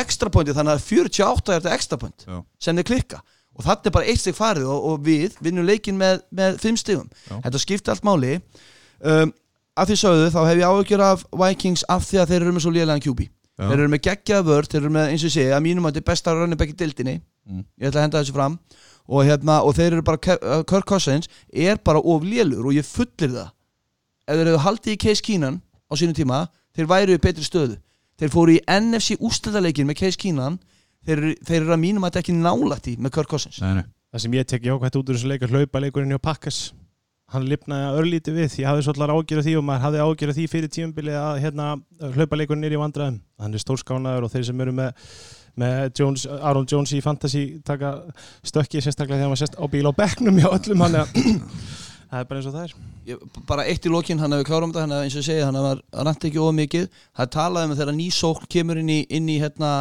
extra 0.01 0.29
á 0.29 0.33
pointi. 0.33 0.53
þannig 0.53 0.75
að 0.77 0.83
48 0.85 1.53
hjarta 1.53 1.73
extra 1.75 1.99
point 1.99 2.25
Já. 2.27 2.43
sem 2.61 2.77
þeir 2.77 2.89
klikka 2.91 3.23
og 3.57 3.65
þetta 3.67 3.89
er 3.91 3.95
bara 3.97 4.05
eitt 4.07 4.21
steg 4.21 4.35
farið 4.37 4.69
og, 4.71 4.85
og 4.93 5.01
við 5.05 5.35
vinnum 5.43 5.67
leikin 5.67 5.97
með, 5.99 6.21
með 6.31 6.59
5 6.63 6.77
stegum 6.85 7.09
Já. 7.29 7.41
þetta 7.47 7.59
skipti 7.65 7.91
allt 7.91 8.05
máli 8.07 8.37
um, 9.01 9.33
af 9.77 9.89
því 9.89 9.97
sögðu 10.03 10.31
þá 10.35 10.41
hef 10.47 10.61
ég 10.61 10.69
áhugjur 10.69 11.03
af 11.07 11.25
Vikings 11.33 11.85
af 11.89 12.05
því 12.07 12.21
að 12.23 12.33
þeir 12.35 12.43
eru 12.45 12.53
með 12.57 12.65
svo 12.67 12.73
lélegan 12.77 13.03
QB 13.05 13.21
Já. 13.27 13.67
þeir 13.69 13.79
eru 13.81 13.89
með 13.93 14.05
geggjaða 14.07 14.47
vörd, 14.51 14.71
þeir 14.73 14.81
eru 14.85 14.93
með 14.95 15.11
eins 15.15 15.25
og 15.27 15.33
segi 15.35 15.51
að 15.57 15.65
mínum 15.67 15.85
að 15.89 15.93
þetta 15.97 16.01
er 16.05 16.09
besta 16.13 16.35
running 16.37 16.59
back 16.61 16.73
í 16.75 16.79
dildinni 16.85 17.21
Mm. 17.51 17.63
ég 17.81 17.89
ætla 17.89 18.03
að 18.03 18.05
henda 18.05 18.21
þessu 18.21 18.35
fram 18.37 18.57
og, 19.09 19.23
hérna, 19.25 19.55
og 19.65 19.73
þeir 19.75 19.95
eru 19.97 20.03
bara, 20.05 20.35
uh, 20.45 20.61
Kirk 20.69 20.85
Cousins 20.87 21.27
er 21.51 21.79
bara 21.83 21.99
of 21.99 22.23
lélur 22.23 22.67
og 22.69 22.75
ég 22.77 22.85
fullir 22.87 23.33
það 23.33 23.49
ef 24.29 24.37
þeir 24.37 24.51
hefðu 24.51 24.61
haldið 24.67 24.93
í 24.93 24.99
Case 25.01 25.25
Keenan 25.25 25.57
á 25.89 25.93
sínum 25.99 26.15
tíma, 26.15 26.43
þeir 26.77 26.87
væru 26.93 27.17
í 27.17 27.23
betri 27.25 27.43
stöðu 27.43 27.79
þeir 28.21 28.35
fóru 28.35 28.57
í 28.57 28.61
NFC 28.71 29.17
ústæðaleikin 29.19 29.89
með 29.91 30.01
Case 30.05 30.21
Keenan. 30.21 30.59
Þeir, 31.07 31.17
eru- 31.19 31.39
þeir 31.49 31.61
eru 31.63 31.73
að 31.77 31.81
mínum 31.87 32.05
að 32.05 32.11
þetta 32.13 32.23
ekki 32.27 32.37
nálægt 32.37 32.91
í 32.93 32.97
með 33.01 33.15
Kirk 33.17 33.31
Cousins. 33.33 33.61
Nei, 33.65 33.81
nei. 33.81 33.87
Það 34.13 34.23
sem 34.27 34.35
ég 34.37 34.47
tek 34.51 34.65
jákvæmt 34.69 34.97
út 35.01 35.09
úr 35.11 35.17
þessu 35.17 35.31
leik 35.31 35.45
hlaupa 35.49 35.81
leikurinn 35.81 36.13
hjá 36.13 36.19
Pakkas 36.21 36.59
hann 37.31 37.45
lifnaði 37.47 37.99
örlítið 38.01 38.35
við 38.41 38.55
ég 38.59 38.67
hafði 38.67 38.83
svolítið 38.89 39.13
ágjör 39.15 39.39
af 39.41 39.45
því 39.47 39.53
og 39.61 39.65
maður 39.69 39.85
hafði 39.85 40.01
ágjör 40.03 40.31
af 40.33 40.37
því 40.41 40.47
fyrir 40.51 40.71
tíumbili 40.75 41.13
að 41.15 41.37
hérna, 41.45 41.67
hlaupa 42.17 42.39
leikurinn 42.41 42.67
er 42.67 42.75
í 42.75 42.81
vandræðum. 42.81 43.21
Hann 43.39 43.55
er 43.55 43.63
stórskánaður 43.63 44.27
og 44.27 44.33
þeir 44.33 44.47
sem 44.49 44.63
eru 44.65 44.75
með, 44.75 45.13
með 45.63 45.77
Jones, 46.01 46.25
Aaron 46.27 46.67
Jones 46.73 46.95
í 46.99 47.01
Fantasy 47.05 47.45
taka 47.63 47.93
stökki 48.43 48.83
sérstaklega 48.83 49.21
þegar 49.23 49.31
maður 49.31 49.43
sést 49.45 49.61
á 49.63 49.65
bíl 49.71 49.87
á 49.87 49.93
bekknum 49.95 50.43
hjá 50.43 50.51
öllum 50.59 50.83
hann 50.89 50.99
það 52.11 52.21
er 52.23 52.29
bara 52.31 52.41
eins 52.41 52.49
og 52.51 52.57
það 52.57 52.67
er. 52.67 52.75
Ég, 53.11 53.25
bara 53.49 53.67
eitt 53.71 53.87
í 53.87 53.93
lokin, 53.93 54.21
hann 54.23 54.35
hefur 54.35 54.49
klárum 54.51 54.73
þetta 54.73 54.85
hann 54.85 54.95
hefur 54.97 55.09
eins 55.09 55.17
og 55.17 55.23
ég 55.23 55.29
segi, 55.29 55.45
hann 55.47 55.59
hefur 55.61 55.83
rænt 56.09 56.27
ekki 56.29 56.43
of 56.43 56.55
mikið. 56.59 56.87
Það 57.17 57.33
talaði 57.37 57.69
um 57.69 57.75
að 57.75 57.83
þegar 57.83 57.99
ný 57.99 58.09
sókn 58.15 58.51
kemur 58.57 58.81
inn 58.83 58.93
í, 58.93 59.01
inn 59.19 59.31
í, 59.31 59.39
hérna, 59.43 59.73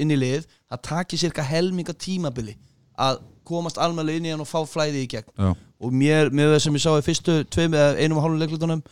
inn 0.00 0.14
í 0.14 0.18
lið 0.18 0.46
það 0.70 0.82
takir 0.86 1.22
cirka 1.24 1.44
helminga 1.46 1.94
tímabili 1.98 2.56
að 3.00 3.22
komast 3.48 3.80
almennilega 3.80 4.20
inn 4.20 4.28
í 4.28 4.34
hann 4.34 4.44
og 4.44 4.50
fá 4.50 4.60
flæði 4.68 5.04
í 5.04 5.10
gegn. 5.10 5.32
Já. 5.34 5.54
og 5.80 5.94
mér, 5.96 6.28
með 6.30 6.54
það 6.54 6.62
sem 6.66 6.76
ég 6.76 6.84
sá 6.84 6.90
í 6.92 7.06
fyrstu 7.06 7.38
tveim 7.50 7.74
eða 7.74 7.96
einum 7.98 8.20
og 8.20 8.26
hálfum 8.26 8.42
leiklutunum 8.42 8.82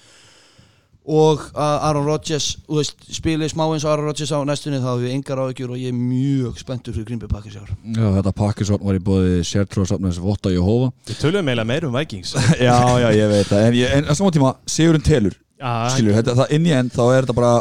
og 1.08 1.44
að 1.56 1.74
Aaron 1.88 2.04
Rodgers 2.06 2.48
veist, 2.68 3.06
spilið 3.16 3.52
smá 3.54 3.64
eins 3.66 3.86
og 3.86 3.92
Aaron 3.94 4.10
Rodgers 4.10 4.32
á 4.34 4.38
næstunni 4.44 4.80
þá 4.82 4.88
hefur 4.90 5.04
við 5.06 5.14
engar 5.16 5.42
áhyggjur 5.44 5.72
og 5.72 5.80
ég 5.80 5.94
er 5.94 5.96
mjög 5.96 6.60
spenntur 6.60 6.96
fyrir 6.96 7.08
Green 7.08 7.22
Bay 7.22 7.30
Packers 7.32 7.56
í 7.56 7.62
ár. 7.62 7.72
Já, 7.96 8.04
þetta 8.18 8.34
pakkisvarn 8.42 8.84
var 8.90 8.98
í 8.98 9.02
bóði 9.08 9.40
Sértróðsafnæðis 9.48 10.20
Votta 10.24 10.52
Jóhófa 10.52 10.92
við 11.08 11.22
töluðum 11.22 11.48
eiginlega 11.48 11.70
meir 11.72 11.88
um 11.88 11.96
Vikings. 11.96 12.34
Já, 12.68 12.76
já, 13.00 13.08
ég 13.16 13.32
veit 13.32 13.48
það. 13.48 13.64
En, 13.64 13.78
ég, 13.78 13.96
en 13.96 14.12
að 14.12 14.20
saman 14.20 14.36
tíma, 14.36 14.52
Sigurinn 14.68 15.06
telur. 15.06 15.36
Já, 15.58 15.72
Skilur, 15.96 16.18
þetta, 16.20 16.36
það 16.42 16.54
inn 16.58 16.68
í 16.68 16.76
enn 16.76 16.92
þá 16.92 17.02
er 17.08 17.24
þetta 17.24 17.38
bara 17.40 17.54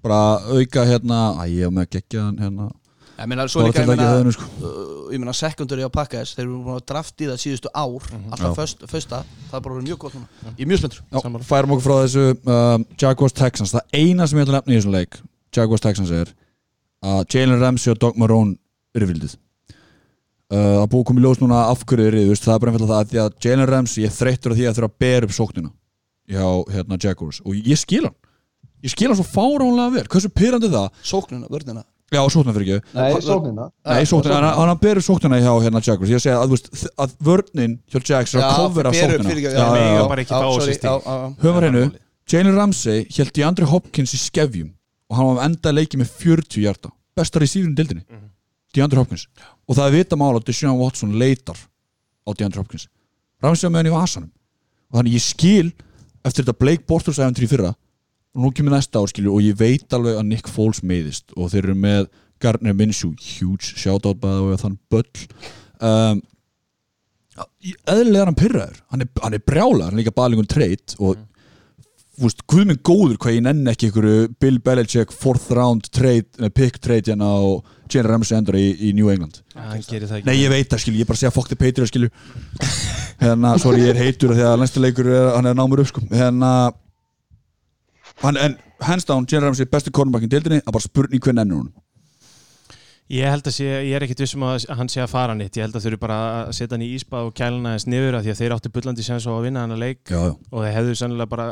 bara 0.00 0.20
auka 0.48 0.84
hérna 0.88 1.18
Æ, 1.42 1.42
ég 1.52 1.66
hef 1.66 1.74
með 1.76 1.90
geggjaðan 1.94 2.38
hérna 2.40 2.68
ég 3.20 3.30
meina, 3.30 3.46
svo 3.50 3.64
líka, 3.66 3.82
ég 3.84 3.90
meina 3.90 4.32
sko. 4.34 4.46
uh, 4.60 5.00
ég 5.14 5.20
meina 5.20 5.34
secondary 5.36 5.84
á 5.84 5.90
Packers 5.92 6.34
þeir 6.36 6.44
eru 6.46 6.60
búin 6.64 6.78
að 6.78 6.86
drafti 6.90 7.28
það 7.28 7.40
síðustu 7.42 7.72
ár. 7.72 8.06
Alltaf 8.30 8.46
Já. 8.46 8.54
föst, 8.58 8.86
fösta, 8.90 9.22
það 9.50 9.58
er 9.58 9.64
bara 9.66 9.76
orðið 9.76 9.90
mjög 9.90 10.00
gott 10.04 10.16
núna. 10.16 10.54
Ég 10.54 10.64
er 10.64 10.70
mjög 10.70 10.82
spenntur. 10.82 11.44
Færum 11.50 11.74
okkur 11.76 11.86
frá 11.86 11.96
þessu 12.04 12.24
um, 12.36 12.86
Jaguars 13.00 13.36
Texans, 13.36 13.74
það 13.76 14.00
eina 14.00 14.28
sem 14.30 14.40
ég 14.40 14.48
ætla 14.48 14.60
að 14.60 14.62
nefna 14.62 14.74
í 14.74 14.80
þessum 14.80 14.96
leik 14.96 15.20
Jaguars 15.56 15.84
Texans 15.84 16.12
er 16.14 16.32
að 17.00 17.22
Jalen 17.34 17.60
Ramsey 17.60 17.92
og 17.92 18.00
Doug 18.00 18.18
Marone 18.20 18.56
eru 18.96 19.08
vildið 19.10 19.36
uh, 20.54 20.80
að 20.82 20.88
búið 20.92 21.06
komið 21.10 21.26
ljós 21.26 21.42
núna 21.42 21.66
af 21.70 21.84
hverju 21.84 22.06
þeir 22.06 22.18
eru, 22.22 22.38
það 22.38 22.54
er 22.54 22.62
bara 22.62 22.72
einfalda 22.72 22.90
það 22.90 23.02
að 23.02 23.12
því 23.12 23.22
að 23.24 23.46
Jalen 23.46 23.70
Ramsey 23.70 24.06
er 24.06 24.16
þreyttur 24.16 24.54
af 24.54 24.60
því 24.60 24.66
að 24.68 24.76
þurfa 24.78 24.90
að 24.90 24.98
bera 25.04 25.28
upp 25.28 25.36
sóknina 25.36 25.72
hjá 26.30 26.44
hérna, 26.70 26.98
Jaguars. 27.02 27.40
Og 27.42 27.56
ég 27.58 27.78
skil 27.80 28.04
hann. 28.06 28.14
Ég 28.84 28.92
skil 28.92 29.08
hann 29.10 29.18
svo 29.18 29.26
fáránlega 29.26 29.96
vel, 29.96 30.04
hversu 30.12 30.30
pyrrandi 30.32 30.70
það? 30.72 30.86
Sóknina, 31.04 31.48
vörnina 31.50 31.82
já, 32.10 32.20
sóknina 32.34 32.54
fyrir 32.56 32.76
ekki. 32.76 32.94
Nei, 32.96 33.20
sóknina. 33.24 33.66
Nei, 33.86 34.04
sóknina, 34.10 34.38
hann, 34.40 34.68
hann 34.70 34.80
ber 34.82 35.00
upp 35.00 35.06
sóknina 35.06 35.40
hjá 35.40 35.50
hérna 35.64 35.82
Jaguars. 35.86 36.10
Ég 36.10 36.22
segi 36.24 36.34
að, 36.36 36.44
þú 36.50 36.56
veist, 36.56 36.86
að 37.04 37.14
vörnin 37.28 37.76
hjá 37.90 37.98
Jags 38.00 38.34
er 38.34 38.44
að 38.44 38.56
kofera 38.58 38.92
sóknina. 38.94 39.28
fyrir, 39.30 39.42
Já, 39.46 39.66
já, 39.76 39.90
já. 39.94 40.04
bara 40.08 40.24
ekki 40.24 40.34
fá 40.34 40.48
þessi 40.56 40.74
stig. 40.78 41.10
Höfum 41.44 41.60
að 41.60 41.66
reynu, 41.66 41.84
Jalen 42.30 42.56
Ramsey 42.56 43.06
held 43.16 43.38
í 43.40 43.46
Andri 43.46 43.66
Hopkins 43.70 44.14
í 44.14 44.20
skefjum 44.22 44.72
og 45.10 45.16
hann 45.18 45.30
var 45.34 45.44
enda 45.48 45.72
leikið 45.74 46.02
með 46.04 46.10
40 46.20 46.62
hjarta 46.62 46.92
bestar 47.18 47.42
í 47.42 47.48
síðan 47.50 47.74
dildinni 47.74 48.04
mm 48.06 48.16
-hmm. 48.16 48.28
DeAndre 48.74 49.00
Hopkins. 49.02 49.26
Og 49.66 49.76
það 49.76 49.86
er 49.88 49.96
vita 49.98 50.16
mál 50.16 50.36
að 50.36 50.44
Deshaun 50.46 50.78
Watson 50.78 51.16
leitar 51.18 51.58
á 51.58 52.30
DeAndre 52.30 52.62
Hopkins. 52.62 52.86
Ramsey 53.42 53.66
var 53.66 53.72
með 53.72 53.78
hann 53.82 53.90
í 53.90 53.96
vasanum. 53.96 54.30
Og 54.90 54.98
þannig 54.98 55.14
ég 55.14 55.22
skil 55.24 55.72
eftir 56.24 56.44
þetta 56.44 56.58
Blake 56.58 56.84
Bortles 56.86 57.18
æfintri 57.18 57.44
í 57.44 57.50
fyrra 57.50 57.74
nú 58.38 58.50
kemur 58.54 58.76
næsta 58.76 59.00
ár 59.00 59.10
skilju 59.10 59.32
og 59.34 59.44
ég 59.44 59.58
veit 59.58 59.96
alveg 59.96 60.18
að 60.20 60.28
Nick 60.28 60.50
Foles 60.50 60.82
meiðist 60.86 61.32
og 61.36 61.50
þeir 61.52 61.64
eru 61.70 61.78
með 61.78 62.10
Gardner 62.40 62.76
Minshew 62.76 63.14
huge 63.18 63.74
shoutout 63.76 64.20
bæða 64.22 64.54
og 64.54 64.60
þann 64.62 64.76
böll. 64.92 65.24
Um, 65.80 66.22
eðlilega 67.88 68.22
er 68.22 68.30
hann 68.30 68.38
pyrraður 68.38 68.78
hann 68.92 69.04
er, 69.04 69.10
hann 69.24 69.36
er 69.36 69.42
brjála, 69.44 69.88
hann 69.88 69.96
er 69.96 70.02
líka 70.02 70.14
balingun 70.16 70.48
treyt 70.48 70.94
og 70.98 71.18
þú 72.20 72.26
veist, 72.28 72.42
guð 72.52 72.66
minn 72.68 72.80
góður 72.84 73.18
hvað 73.20 73.36
ég 73.38 73.44
nenni 73.46 73.72
ekki 73.72 73.88
einhverju 73.88 74.24
Bill 74.42 74.58
Belichick 74.64 75.14
fourth 75.14 75.48
round 75.56 75.88
trade, 75.88 76.28
nei, 76.40 76.50
pick 76.52 76.76
trade 76.82 77.08
hérna 77.08 77.30
og 77.40 77.64
Jalen 77.90 78.10
Ramsey 78.12 78.36
endur 78.36 78.58
í, 78.60 78.66
í 78.86 78.92
New 78.94 79.08
England. 79.10 79.40
Ekki. 79.56 79.98
Nei, 80.22 80.36
ég 80.36 80.52
veit 80.52 80.68
það, 80.70 80.82
skilju, 80.84 81.00
ég 81.00 81.08
bara 81.08 81.18
segja 81.18 81.32
fuck 81.34 81.50
the 81.50 81.58
Patriots, 81.58 81.90
skilju. 81.90 82.10
Hérna, 83.24 83.56
sorry, 83.60 83.82
ég 83.82 83.94
er 83.94 84.02
heitur 84.04 84.36
að 84.36 84.60
næsta 84.60 84.82
leikur 84.84 85.08
er, 85.10 85.32
hann 85.34 85.48
er 85.50 85.56
námur 85.58 85.82
upp, 85.82 85.90
sko. 85.90 86.04
Hérna 86.12 86.52
hann, 88.22 88.36
En 88.36 88.58
hands 88.80 89.04
down, 89.04 89.26
Jalen 89.30 89.50
Ramsey, 89.50 89.68
besti 89.70 89.92
cornerback 89.92 90.26
í 90.26 90.32
deildinni 90.32 90.62
að 90.64 90.76
bara 90.76 90.88
spurning 90.88 91.22
hver 91.22 91.36
nennur 91.36 91.64
hún. 91.64 91.72
Ég 93.10 93.26
held 93.26 93.42
að 93.42 93.54
sé, 93.56 93.66
ég 93.66 93.96
er 93.98 94.04
ekkit 94.06 94.20
vissum 94.22 94.44
að 94.46 94.68
hann 94.78 94.88
sé 94.90 95.00
að 95.02 95.08
fara 95.10 95.34
nýtt, 95.34 95.56
ég 95.58 95.64
held 95.64 95.74
að 95.74 95.82
þau 95.82 95.88
eru 95.90 95.96
bara 95.98 96.18
að 96.44 96.52
setja 96.54 96.76
hann 96.76 96.84
í 96.86 96.90
íspa 96.94 97.24
og 97.26 97.32
kæluna 97.34 97.72
eins 97.74 97.88
niður 97.90 98.20
að 98.20 98.28
því 98.28 98.30
að 98.30 98.38
þeir 98.38 98.54
áttu 98.54 98.70
bullandi 98.76 99.02
sens 99.02 99.26
á 99.26 99.34
að 99.34 99.46
vinna 99.48 99.64
hann 99.64 99.74
að 99.74 99.82
leik. 99.82 100.04
Já, 100.06 100.20
já, 100.28 100.34
og 100.38 100.62
þeir 100.62 100.76
hefðu 100.76 100.94
sannlega 101.00 101.32
bara 101.32 101.46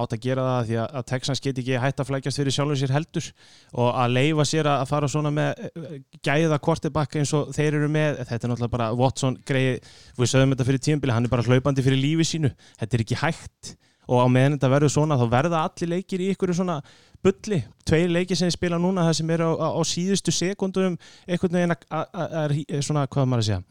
átt 0.00 0.16
að 0.16 0.24
gera 0.24 0.46
það 0.48 0.66
því 0.72 0.80
að, 0.82 0.88
að 0.98 1.06
Texans 1.12 1.44
get 1.44 1.60
ekki 1.62 1.78
hætt 1.84 2.02
að 2.02 2.10
flækjast 2.10 2.42
fyrir 2.42 2.56
sjálfur 2.56 2.80
sér 2.82 2.96
heldur. 2.96 3.30
Og 3.78 3.92
að 4.02 4.16
leifa 4.18 4.48
sér 4.50 4.70
að 4.72 4.84
fara 4.90 5.12
svona 5.14 5.34
með 5.38 5.62
eh, 5.70 5.96
gæða 6.26 6.60
kortibakka 6.66 7.22
eins 7.22 7.36
og 7.38 7.54
þeir 7.54 7.78
eru 7.78 7.92
með 7.94 8.18
þetta 8.24 8.40
er 8.40 8.54
náttúrulega 8.56 8.74
bara 8.74 8.90
Watson 8.98 9.38
greið 9.46 9.94
við 10.18 10.34
sögum 10.34 10.56
þetta 10.56 10.70
fyrir 10.72 10.86
tímbili, 10.88 11.14
hann 11.14 11.30
er 11.30 11.36
bara 11.38 11.46
hlaupandi 11.46 11.86
fyrir 11.86 12.02
lífi 12.02 12.26
sínu. 12.34 12.50
Þetta 12.82 12.98
er 12.98 13.06
ekki 13.06 13.22
hægt 13.22 13.76
og 14.08 14.20
á 14.20 14.26
meðan 14.28 14.56
þetta 14.58 14.70
verður 14.74 14.92
svona 14.94 15.18
þá 15.20 15.26
verða 15.32 15.62
allir 15.68 15.92
leikir 15.94 16.24
í 16.24 16.30
ykkur 16.34 16.54
svona 16.56 16.78
bulli, 17.24 17.62
tveir 17.88 18.10
leikir 18.12 18.36
sem 18.36 18.50
ég 18.50 18.56
spila 18.56 18.76
núna 18.80 19.06
það 19.08 19.18
sem 19.20 19.30
er 19.32 19.44
á, 19.48 19.50
á, 19.56 19.68
á 19.76 19.80
síðustu 19.88 20.32
sekundum 20.34 20.98
einhvern 21.24 21.56
veginn 21.56 21.72
að- 21.72 22.82
svona, 22.84 23.06
hvað 23.08 23.28
maður 23.30 23.44
að 23.44 23.48
segja? 23.48 23.62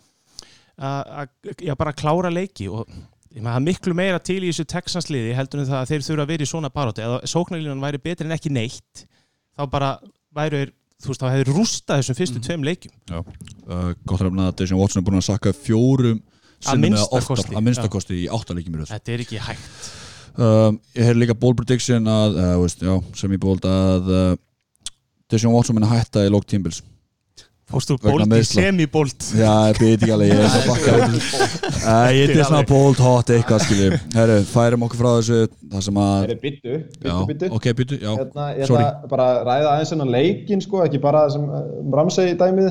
Að 0.84 1.76
bara 1.78 1.94
klára 1.94 2.32
leiki 2.34 2.68
og 2.74 2.88
það 3.34 3.56
er 3.56 3.66
miklu 3.66 3.94
meira 3.98 4.20
til 4.22 4.40
í 4.42 4.50
þessu 4.50 4.66
Texansliði 4.70 5.34
heldur 5.38 5.62
en 5.62 5.70
það 5.70 5.80
að 5.82 5.92
þeir 5.92 6.06
þurfa 6.08 6.26
að 6.26 6.32
vera 6.34 6.46
í 6.46 6.50
svona 6.50 6.70
baróti 6.74 7.06
eða 7.06 7.20
sóknarlínan 7.30 7.82
væri 7.84 8.02
betri 8.02 8.26
en 8.28 8.36
ekki 8.36 8.52
neitt 8.54 9.06
þá 9.58 9.64
bara 9.70 9.92
væru 10.34 10.64
þeir 10.64 10.74
þú 11.04 11.12
veist, 11.12 11.24
þá 11.24 11.30
hefur 11.34 11.58
rústað 11.58 12.00
þessum 12.02 12.18
fyrstu 12.20 12.42
tveim 12.46 12.64
leikjum. 12.64 12.94
Já 13.12 13.20
uh, 13.20 13.90
Gott 14.08 14.22
að 14.22 14.30
reyna 14.30 14.48
að 14.50 14.56
Deshaun 14.62 14.80
Watson 14.82 15.02
er 15.02 15.08
búin 15.10 15.20
að 15.20 15.26
sakka 15.28 15.54
fjórum 15.58 16.22
að 16.64 16.80
minnstakosti 17.66 18.22
í 18.24 18.30
röð. 18.82 18.94
Þetta 18.94 19.14
er 19.14 19.24
ekki 19.26 19.42
hægt 19.44 19.90
um, 20.38 20.80
Ég 20.96 21.10
heyr 21.10 21.20
líka 21.20 21.36
bold 21.38 21.60
prediction 21.60 22.10
að, 22.10 22.40
uh, 22.40 22.56
veist, 22.64 22.82
já, 22.84 22.96
sem 23.20 23.36
ég 23.36 23.44
bold 23.44 23.68
að 23.70 24.10
uh, 24.14 24.34
Deshaun 25.32 25.56
Watson 25.56 25.78
minna 25.78 25.92
hætta 25.92 26.26
í 26.26 26.32
lók 26.34 26.48
tímbils 26.50 26.84
fórstu 27.74 27.96
bólt 28.02 28.34
í 28.38 28.42
semi-bólt 28.46 29.30
Já, 29.38 29.52
ég 29.72 29.80
veit 29.80 30.04
ekki 30.04 30.12
alveg, 30.14 30.34
ég 30.34 30.42
er 30.44 30.52
svo 30.52 30.74
bakka 30.74 30.96
uh, 31.00 32.10
Ég 32.14 32.34
er 32.34 32.44
svona 32.46 32.66
bold 32.70 33.00
hot 33.02 33.32
eitthvað 33.34 33.64
skilju 33.66 34.00
Herru, 34.14 34.36
færum 34.52 34.86
okkur 34.88 35.00
frá 35.00 35.10
þessu 35.16 35.40
Það 35.74 35.86
sem 35.88 36.02
að 36.04 36.28
er 36.28 36.42
byttu, 36.44 36.76
byttu, 37.00 37.24
byttu. 37.32 37.50
ok, 37.58 37.70
byttu, 37.80 38.00
já. 38.04 38.12
Hérna, 38.20 38.50
ég 38.58 38.68
ætla 38.68 38.84
bara 39.10 39.30
að 39.32 39.40
ræða 39.48 39.72
aðeins 39.72 39.94
hennan 39.96 40.12
leikin 40.14 40.62
sko, 40.64 40.84
ekki 40.86 41.02
bara 41.02 41.24
sem 41.34 41.48
um, 41.48 41.96
Ramsey 41.98 42.36
dæmið. 42.38 42.70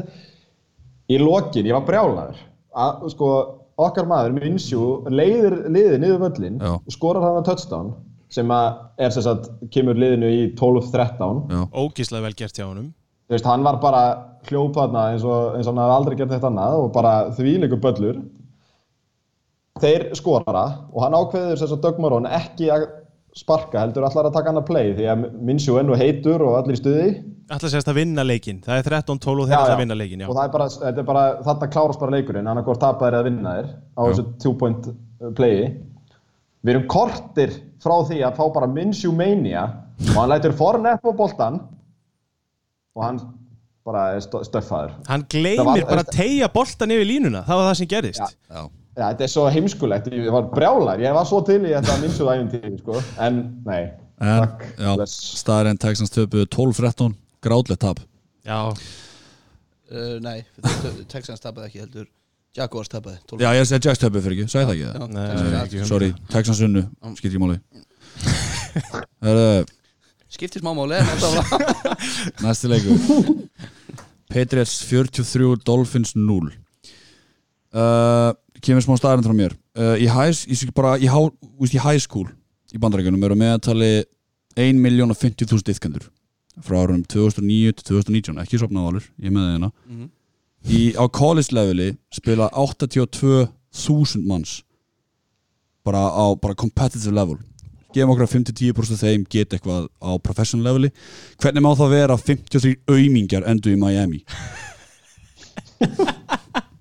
Í 1.11 1.19
lokin, 1.19 1.67
ég 1.67 1.75
var 1.75 1.83
brjálaður. 1.89 2.39
Að, 2.85 3.03
sko, 3.17 3.31
okkar 3.81 4.09
maður, 4.09 4.35
Minsjú, 4.37 4.87
leiðir 5.13 5.59
liðið 5.73 6.01
niður 6.03 6.25
völlin 6.27 6.59
og 6.63 6.91
skorar 6.93 7.25
hann 7.25 7.41
að 7.41 7.47
touchdown 7.51 7.93
sem 8.33 8.49
að 8.53 8.69
er 9.05 9.13
sem 9.13 9.25
sagt, 9.27 9.49
kemur 9.73 9.99
liðinu 9.99 10.29
í 10.33 10.43
12-13. 10.57 11.41
Já, 11.53 11.63
ógíslega 11.77 12.25
vel 12.25 12.37
gert 12.39 12.57
hjá 12.57 12.65
honum 12.65 12.91
Þú 13.33 13.37
veist, 13.37 13.47
hann 13.49 13.63
var 13.65 13.79
bara 13.81 14.01
hljóp 14.49 14.75
þarna 14.77 15.03
eins 15.13 15.23
og, 15.25 15.55
eins 15.57 15.69
og 15.69 15.73
hann 15.73 15.81
hafði 15.81 15.95
aldrei 15.97 16.17
gert 16.19 16.33
þetta 16.35 16.49
annað 16.51 16.79
og 16.83 16.89
bara 16.93 17.13
þvíleikur 17.33 17.81
böllur. 17.81 18.19
Þeir 19.81 20.05
skora 20.19 20.65
og 20.93 20.99
hann 21.01 21.17
ákveður 21.17 21.63
þess 21.63 21.73
að 21.73 21.85
Dögmarón 21.87 22.29
ekki 22.29 22.69
að 22.75 22.85
sparka 23.37 23.81
heldur 23.81 24.05
allar 24.07 24.29
að 24.29 24.35
taka 24.37 24.51
hann 24.53 24.61
að 24.61 24.67
play 24.69 24.91
því 24.97 25.07
að 25.13 25.23
Minsjú 25.49 25.79
enn 25.81 25.93
og 25.95 26.01
heitur 26.01 26.43
og 26.45 26.57
allir 26.59 26.77
í 26.77 26.81
stuði. 26.81 27.07
Alltaf 27.53 27.73
sérst 27.73 27.89
að 27.91 27.99
vinna 28.01 28.25
leikin, 28.25 28.61
það 28.65 28.79
er 28.81 28.89
13-12 28.91 29.43
og 29.43 29.49
þeir 29.51 29.73
að 29.73 29.81
vinna 29.83 29.97
leikin 29.99 30.23
já. 30.23 30.27
og 30.29 30.37
það 30.37 30.45
er 30.47 30.53
bara, 30.55 30.67
þetta 30.73 31.01
er 31.03 31.09
bara 31.09 31.23
þarna 31.47 31.69
klárast 31.75 32.01
bara 32.01 32.15
leikurinn 32.17 32.49
annarkvort 32.53 32.81
tapa 32.81 33.09
þér 33.09 33.17
eða 33.19 33.27
vinna 33.29 33.55
þér 33.59 33.71
á 33.97 34.01
þessu 34.09 34.25
two 34.45 34.53
point 34.61 34.89
uh, 34.89 35.31
playi. 35.37 35.67
Við 36.63 36.75
erum 36.75 36.87
kortir 36.93 37.55
frá 37.83 37.97
því 38.09 38.21
að 38.29 38.37
fá 38.39 38.45
bara 38.55 38.69
Minshew 38.71 39.13
Mania 39.17 39.65
og 40.13 40.17
hann 40.21 40.31
lætur 40.33 40.55
Fornett 40.57 41.03
á 41.03 41.11
boltan 41.19 41.59
og 42.95 43.03
hann 43.05 43.19
bara 43.83 44.05
er 44.15 44.23
stö- 44.23 44.45
stöffaður 44.47 44.93
hann 45.09 45.25
gleymir 45.33 45.65
var- 45.67 45.89
bara 45.89 46.05
að 46.05 46.13
tegja 46.15 46.49
boltan 46.53 46.93
yfir 46.95 47.09
línuna, 47.09 47.43
það 47.49 47.59
var 47.59 47.69
það 47.73 47.79
sem 47.81 47.91
gerðist. 47.91 48.37
Já 48.49 48.55
Já, 48.61 48.63
þetta 48.97 49.25
er 49.27 49.31
svo 49.33 49.47
heimskulegt, 49.53 50.07
ég 50.13 50.31
var 50.35 50.49
brjálar 50.53 51.01
ég 51.03 51.15
var 51.17 51.25
svo 51.29 51.41
til 51.47 51.61
í 51.65 51.73
þetta 51.73 51.99
Minshew 52.03 52.29
æfintýri 52.33 52.79
sko. 52.81 53.01
en 53.19 53.43
nei, 53.67 53.83
En, 54.23 54.45
takk 54.45 54.61
já, 54.79 54.93
staðarinn 55.11 55.79
Texans 55.83 56.11
töpu 56.15 56.45
12-13 56.47 57.15
Gráðlegt 57.43 57.81
tap. 57.83 57.99
Já, 58.47 58.59
uh, 58.71 60.19
Nei, 60.23 60.45
Texans 61.11 61.41
tapaði 61.43 61.67
ekki 61.73 61.81
heldur. 61.83 62.05
Jaguars 62.55 62.87
tapaði 62.93 63.17
12. 63.33 63.43
Já, 63.43 63.49
ég 63.57 63.67
segi 63.67 63.89
Jacks 63.89 63.99
töpu 64.03 64.21
fyrir 64.23 64.37
ekki, 64.37 64.53
sagði 64.53 64.67
það 64.69 64.75
ekki 64.77 64.85
Já, 64.85 64.93
það? 64.93 65.09
Nei, 65.17 65.27
Texans- 65.27 65.51
nei, 65.51 65.63
ekki. 65.65 65.87
Sorry, 65.91 66.11
Texans 66.31 66.61
unnu, 66.69 66.83
skipt 67.19 67.33
ekki 67.33 67.43
máli. 67.43 67.59
Skiptir 70.33 70.63
smá 70.63 70.73
máli 70.77 70.97
en 70.97 71.11
alltaf 71.13 71.51
næsti 72.45 72.71
leikur. 72.71 72.97
Patriots 74.33 74.79
43, 74.89 75.59
Dolphins 75.67 76.15
0 76.17 76.53
uh, 77.75 78.33
Kemur 78.63 78.85
smá 78.85 78.95
staðarinn 78.99 79.27
frá 79.27 79.35
mér. 79.35 79.57
Uh, 79.75 79.97
Í 79.99 80.07
high, 80.07 80.45
í, 80.47 80.57
bara, 80.77 80.95
í, 81.03 81.09
há, 81.11 81.19
úst, 81.59 81.75
í 81.75 81.81
high 81.83 81.99
school 82.03 82.29
í 82.73 82.81
bandarækjunum 82.81 83.25
eru 83.27 83.37
meðatali 83.37 83.93
1.050.000 84.57 85.73
ytkendur 85.75 86.09
frá 86.63 86.83
árum 86.83 87.03
2009 87.09 87.73
til 87.79 87.87
2019 87.97 88.41
ekki 88.43 88.61
sopnað 88.61 88.89
álur, 88.89 89.07
ég 89.25 89.33
með 89.33 89.47
það 89.47 89.55
hérna. 89.55 89.71
Í, 90.69 90.81
á 90.95 91.05
college 91.09 91.57
leveli 91.57 91.89
spila 92.13 92.51
82.000 92.53 94.27
manns 94.29 94.61
bara 95.83 96.05
á 96.13 96.25
bara 96.39 96.55
competitive 96.55 97.15
level. 97.17 97.39
Gefum 97.93 98.13
okkur 98.15 98.25
að 98.29 98.35
5-10% 98.39 98.95
af 98.95 99.03
þeim 99.03 99.25
geta 99.29 99.57
eitthvað 99.59 99.89
á 100.01 100.11
professional 100.23 100.69
leveli. 100.71 100.93
Hvernig 101.43 101.65
má 101.65 101.73
það 101.77 101.95
vera 101.97 102.17
að 102.17 102.27
53 102.31 102.77
aumingjar 102.89 103.49
endur 103.51 103.75
í 103.75 103.81
Miami 103.81 104.23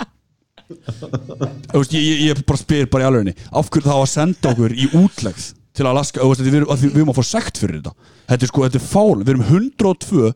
veist, 1.74 1.94
ég, 1.96 2.04
ég, 2.06 2.22
ég 2.30 2.42
bara 2.48 2.60
spyr 2.62 2.88
bara 2.92 3.06
í 3.06 3.10
alvegni 3.10 3.34
af 3.52 3.70
hverju 3.72 3.88
þá 3.88 3.96
að 3.98 4.10
senda 4.12 4.52
okkur 4.54 4.76
í 4.76 4.88
útlegð 5.00 5.48
til 5.78 5.88
Alaska, 5.88 6.20
þú 6.24 6.32
veist, 6.34 6.44
við, 6.46 6.58
erum- 6.60 6.72
því 6.76 6.90
við 6.92 7.00
erum 7.02 7.14
að 7.14 7.20
fá 7.22 7.28
sekt 7.32 7.62
fyrir 7.62 7.78
þetta. 7.80 7.94
Þetta 8.32 8.46
er 8.48 8.52
sko, 8.52 8.64
þetta 8.68 8.80
er 8.82 8.86
fál, 8.92 9.22
við 9.22 9.32
erum 9.34 9.46
102 9.48 10.32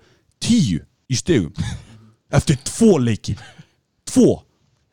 10 0.45 0.79
í 1.11 1.19
stegum 1.19 1.67
eftir 2.36 2.57
tvo 2.67 2.95
leiki. 3.03 3.36
Tvo, 4.09 4.41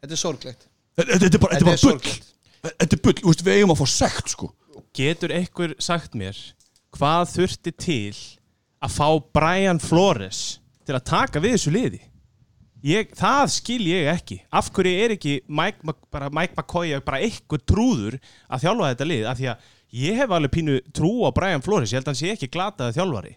Þetta 0.03 0.17
er 0.17 0.19
sorglegt. 0.19 0.67
Þetta 0.99 1.19
þetta 1.23 1.39
er 1.39 1.43
bara, 1.45 1.57
þetta 1.57 1.63
er 1.63 1.69
bara 1.71 1.83
bull. 1.87 2.73
þetta 2.83 2.97
er 2.97 3.03
bull, 3.07 3.15
þú 3.23 3.31
veist, 3.31 3.45
við 3.47 3.59
eigum 3.61 3.73
að 3.77 3.81
fá 3.83 3.87
sekt 3.95 4.33
sko. 4.35 4.49
Getur 4.99 5.33
einhver 5.33 5.75
sagt 5.81 6.17
mér 6.19 6.37
hvað 6.93 7.31
þurfti 7.37 7.73
til 7.81 8.17
að 8.83 8.97
fá 8.99 9.07
Brian 9.33 9.79
Flores 9.81 10.41
til 10.85 10.97
að 10.99 11.05
taka 11.09 11.41
við 11.41 11.55
þessu 11.57 11.73
liði 11.73 12.01
ég, 12.87 13.13
það 13.19 13.45
skil 13.55 13.81
ég 13.89 14.09
ekki. 14.13 14.41
Af 14.53 14.71
hverju 14.75 14.93
er 15.05 15.15
ekki 15.17 15.37
Mike, 15.49 15.95
bara 16.13 16.31
Mike 16.35 16.57
McCoy 16.59 16.99
bara 17.07 17.21
einhver 17.23 17.63
trúður 17.69 18.19
að 18.51 18.65
þjálfa 18.67 18.91
þetta 18.93 19.09
lið? 19.11 19.25
Af 19.33 19.39
því 19.41 19.49
að 19.53 19.71
ég 20.03 20.21
hef 20.23 20.35
alveg 20.39 20.55
pínu 20.57 20.79
trú 20.97 21.13
á 21.27 21.31
Brian 21.37 21.63
Flores, 21.65 21.93
ég 21.93 22.01
held 22.01 22.09
að 22.09 22.15
hann 22.15 22.21
sé 22.23 22.33
ekki 22.35 22.51
glataði 22.53 22.97
þjálfari. 22.99 23.35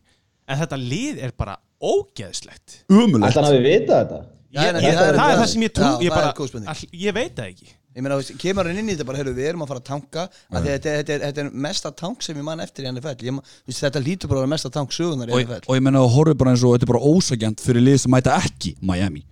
En 0.48 0.62
þetta 0.62 0.78
lið 0.82 1.24
er 1.26 1.34
bara 1.38 1.58
ógeðslegt. 1.82 2.82
Umulegt 2.89 3.32
Ætli 3.32 3.41
hann 3.41 3.50
hafi 3.52 3.64
vitað 3.66 4.04
þetta? 4.04 4.22
Já, 4.56 4.62
ég, 4.62 4.70
en 4.70 4.76
ég, 4.86 4.93
það 4.96 5.08
er- 5.10 5.18
það 5.20 5.32
er 5.34 5.39
það 5.41 5.50
sem 5.52 5.64
ég 5.66 5.74
trú 5.76 5.88
Já, 5.89 5.98
ég, 6.00 6.06
er 6.06 6.16
bara, 6.16 6.70
all, 6.72 6.86
ég 7.06 7.14
veit 7.18 7.36
það 7.36 7.50
ekki. 7.52 7.74
Ég 7.96 8.04
meina, 8.04 8.16
kemur 8.39 8.68
hann 8.68 8.78
inn 8.80 8.89
í 8.89 8.93
þetta 8.96 9.06
bara, 9.08 9.20
heyrðu, 9.22 9.34
við 9.38 9.46
erum 9.50 9.62
að 9.64 9.70
fara 9.72 9.80
að 9.80 9.86
tanka 9.88 10.24
að 10.28 10.56
því 10.56 10.58
að 10.60 10.66
þetta, 10.76 10.93
þetta, 11.00 11.14
er- 11.16 11.22
þetta 11.26 11.43
er 11.46 11.52
mesta 11.66 11.91
tank 11.96 12.24
sem 12.26 12.36
ég 12.39 12.43
man 12.43 12.60
eftir 12.60 12.84
í 12.86 12.89
NFL 12.91 13.39
Þetta 13.72 14.02
lítur 14.04 14.28
bara 14.32 14.39
að 14.39 14.43
vera 14.43 14.52
mesta 14.56 14.70
tank 14.70 14.91
sögunar 14.91 15.32
í 15.32 15.36
og, 15.36 15.39
NFL 15.46 15.70
og 15.72 15.76
ég 15.80 15.86
menna 15.88 16.02
að 16.04 16.12
horfið 16.16 16.38
bara 16.41 16.52
eins 16.52 16.64
og 16.68 16.76
þetta 16.76 16.88
er 16.88 16.91
bara 16.91 17.08
ósagjant 17.14 17.64
fyrir 17.64 17.86
lið 17.88 18.00
sem 18.04 18.12
mæta 18.12 18.36
ekki 18.36 18.76
Miami 18.84 19.24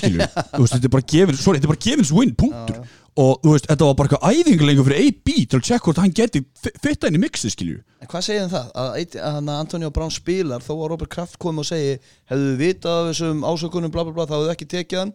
skilju, 0.00 0.26
þú 0.26 0.60
veist, 0.64 0.74
þetta 0.76 0.88
er 0.90 0.94
bara 0.96 1.08
gefins 1.14 1.42
sorry, 1.44 1.58
þetta 1.60 1.68
er 1.68 1.72
bara 1.74 1.84
gefins 1.86 2.12
win, 2.16 2.34
punktur. 2.38 2.84
Og 3.14 3.36
þú 3.44 3.52
veist, 3.54 3.66
þetta 3.70 3.86
var 3.86 3.94
bara 3.98 4.08
eitthvað 4.10 4.32
æðingulengur 4.34 4.86
fyrir 4.88 5.04
AB 5.06 5.28
til 5.46 5.58
að 5.60 5.66
tjekka 5.68 5.84
hvort 5.86 6.00
hann 6.02 6.14
geti 6.18 6.40
fi- 6.64 6.72
fitta 6.82 7.06
inn 7.10 7.14
í 7.14 7.20
mixi, 7.22 7.50
skilju 7.54 7.76
En 8.02 8.08
hvað 8.10 8.24
segir 8.26 8.42
um 8.42 8.50
það? 8.50 8.72
Að, 8.74 8.88
eitt- 8.98 9.14
að 9.22 9.36
hann 9.38 9.52
Antonio 9.54 9.90
Brown 9.94 10.10
spilar 10.10 10.64
þó 10.66 10.72
að 10.74 10.88
Robert 10.90 11.12
Kraft 11.14 11.38
kom 11.38 11.60
og 11.62 11.68
segi 11.68 11.92
hefðu 12.32 12.48
við 12.50 12.58
vitað 12.64 12.96
af 13.04 13.12
þessum 13.12 13.46
ásökunum 13.46 13.92
bla 13.94 14.02
bla 14.08 14.16
bla 14.18 14.26
þá 14.26 14.34
hefðu 14.40 14.50
ekki 14.56 14.68
tekið 14.74 14.98
hann. 15.04 15.14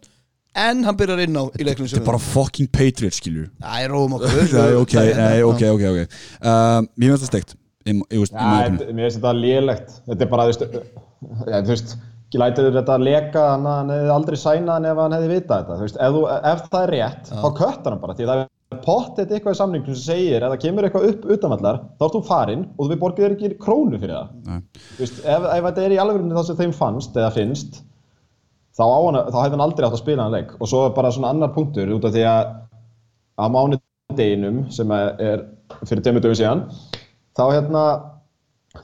En 0.56 0.84
hann 0.88 0.96
byrjar 0.98 1.20
inn 1.28 1.36
á 1.38 1.44
í 1.60 1.68
leiknum 1.68 1.86
þetta 1.92 2.00
er 2.02 2.08
bara 2.08 2.24
fucking 2.24 2.72
Patriots, 2.74 3.20
skilju 3.20 3.50
Æ, 3.62 3.84
róum 3.92 4.16
okkur. 4.16 4.48
Nei, 4.56 4.72
ok, 4.80 4.96
nei, 5.20 5.42
ok, 5.46 5.66
ok, 5.76 5.84
ok. 5.92 6.18
Um, 6.40 6.88
Mér 6.96 7.12
finnst 7.14 7.28
það 7.28 7.34
steikt. 7.34 7.54
Ég 7.86 8.00
ég 8.00 8.24
veist, 8.24 8.32
í 8.34 8.40
Já, 8.40 8.48
maðurinn 8.48 8.80
þetta- 8.80 8.96
mér 8.96 9.06
finnst 9.10 9.20
þetta 9.20 9.36
lélegt. 9.44 9.94
Þetta 10.08 10.26
er 10.26 10.32
bara, 10.34 10.48
þú 10.48 10.56
veist, 10.56 10.66
ja, 11.52 11.60
þú 11.68 11.74
veist, 11.76 11.94
ekki 12.30 12.40
lætið 12.44 12.70
þetta 12.78 12.96
að 12.96 13.06
leka 13.10 13.44
hann 13.56 13.66
að 13.66 13.78
hann 13.80 13.92
hefði 13.96 14.14
aldrei 14.14 14.38
sænað 14.38 14.72
hann 14.76 14.88
ef 14.92 15.04
hann 15.04 15.18
hefði 15.18 15.34
vitað 15.34 15.60
þetta. 15.64 15.80
Þú 15.80 15.86
veist, 15.88 16.00
ef, 16.00 16.16
þú, 16.16 16.24
ef 16.54 16.64
það 16.70 16.86
er 16.86 16.96
rétt, 16.96 17.34
þá 17.34 17.48
köttar 17.58 17.96
hann 17.96 18.02
bara. 18.04 18.18
Því 18.20 18.30
það 18.30 18.46
pott 18.84 19.18
þetta 19.18 19.36
eitthvað 19.36 19.56
í 19.56 19.58
samningum 19.58 19.96
sem 19.98 20.04
segir 20.04 20.44
ef 20.46 20.54
það 20.54 20.62
kemur 20.64 20.86
eitthvað 20.86 21.08
upp 21.10 21.24
utanvallar 21.36 21.80
þá 21.98 22.04
ert 22.06 22.16
þú 22.16 22.22
farin 22.28 22.66
og 22.78 22.92
við 22.92 23.00
borgum 23.02 23.26
þér 23.26 23.36
ekki 23.36 23.50
krónu 23.64 24.00
fyrir 24.02 24.16
það 24.16 24.28
Nei. 24.46 24.60
Þú 24.78 25.02
veist, 25.04 25.22
ef, 25.24 25.48
ef 25.56 25.68
þetta 25.68 25.86
er 25.86 25.96
í 25.96 26.00
alveg 26.04 26.28
það 26.36 26.48
sem 26.50 26.60
þeim 26.60 26.76
fannst 26.78 27.18
eða 27.18 27.32
finnst 27.36 27.80
þá, 28.78 28.84
hana, 28.86 29.24
þá 29.30 29.40
hefði 29.40 29.56
hann 29.56 29.66
aldrei 29.66 29.88
átt 29.88 29.98
að 29.98 30.04
spila 30.04 30.28
hann 30.28 30.38
leik 30.38 30.54
og 30.60 30.72
svo 30.72 30.84
er 30.86 30.96
bara 31.00 31.14
svona 31.16 31.34
annar 31.34 31.54
punktur 31.56 31.94
út 31.96 32.08
af 32.08 32.14
því 32.16 32.26
að 32.30 32.54
á 33.40 33.46
mánudeginum 33.56 34.62
sem 34.76 34.96
er 35.00 35.46
fyrir 35.82 36.38
síðan 36.38 36.66
þá 37.34 37.44
hérna 37.50 37.84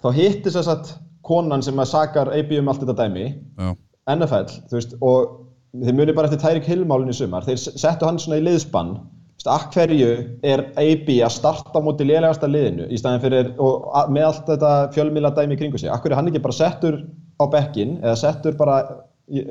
þá 0.02 0.10
hittir 0.18 0.56
þess 0.56 0.72
að 0.72 0.96
konan 1.26 1.64
sem 1.66 1.82
að 1.82 1.92
sakar 1.92 2.32
AB 2.36 2.54
um 2.60 2.72
allt 2.72 2.84
þetta 2.84 2.96
dæmi 3.02 3.26
Já, 3.26 3.74
NFL, 4.16 4.56
þú 4.70 4.78
veist, 4.78 4.96
og 5.02 5.36
þeir 5.82 5.98
muni 5.98 6.16
bara 6.16 6.30
eftir 6.30 6.42
Tærik 6.44 6.70
Hill-málun 6.70 7.12
í 7.12 7.18
sumar, 7.18 7.46
þeir 7.48 7.60
settu 7.66 8.08
hann 8.08 8.20
svona 8.22 8.40
í 8.40 8.46
liðspann, 8.46 8.94
þú 8.96 9.40
veist, 9.40 9.50
akk 9.56 9.76
hverju 9.76 10.12
er 10.46 10.66
AB 10.82 11.12
að 11.26 11.34
starta 11.36 11.82
á 11.82 11.86
móti 11.86 12.08
lélegasta 12.08 12.50
liðinu 12.50 12.88
í 12.88 13.02
staðin 13.02 13.24
fyrir, 13.26 13.52
og 13.58 13.90
með 14.14 14.30
allt 14.30 14.50
þetta 14.54 14.72
fjölmíla 14.96 15.34
dæmi 15.36 15.60
kringu 15.60 15.82
sig, 15.82 15.92
akk 15.92 16.06
hverju 16.06 16.16
er 16.16 16.22
hann 16.22 16.32
ekki 16.32 16.44
bara 16.46 16.60
settur 16.60 17.02
á 17.42 17.44
bekkin 17.52 17.98
eða 18.04 18.16
settur 18.22 18.58
bara 18.60 18.80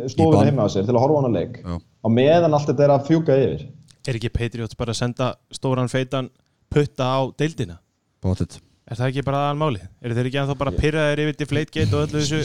stofuna 0.09 0.47
heima 0.47 0.65
á 0.65 0.73
sér 0.73 0.87
til 0.87 0.95
að 0.95 1.03
horfa 1.03 1.19
á 1.19 1.21
hann 1.21 1.33
að 1.33 1.39
leik? 1.41 1.63
Já. 1.65 1.79
og 2.05 2.13
meðan 2.15 2.55
allt 2.55 2.71
þetta 2.71 2.87
er 2.87 2.95
að 2.95 3.09
fjúka 3.11 3.39
yfir. 3.43 3.65
Er 4.05 4.19
ekki 4.19 4.31
Patriots 4.31 4.79
bara 4.79 4.95
að 4.95 5.01
senda 5.01 5.33
stóran 5.53 5.91
feitan 5.91 6.31
putta 6.71 7.09
á 7.11 7.21
deildina? 7.35 7.81
bóttið 8.25 8.61
Er 8.85 8.99
það 8.99 9.07
ekki 9.09 9.23
bara 9.25 9.39
aðal 9.47 9.57
máli? 9.63 9.79
Er 10.05 10.13
þeir 10.13 10.27
ekki 10.29 10.39
ennþá 10.43 10.55
bara 10.61 10.73
pyrraðir 10.77 11.21
yfir 11.23 11.37
til 11.41 11.47
Flategate 11.49 11.97
og 11.97 12.03
öllu 12.05 12.21
þessu? 12.21 12.41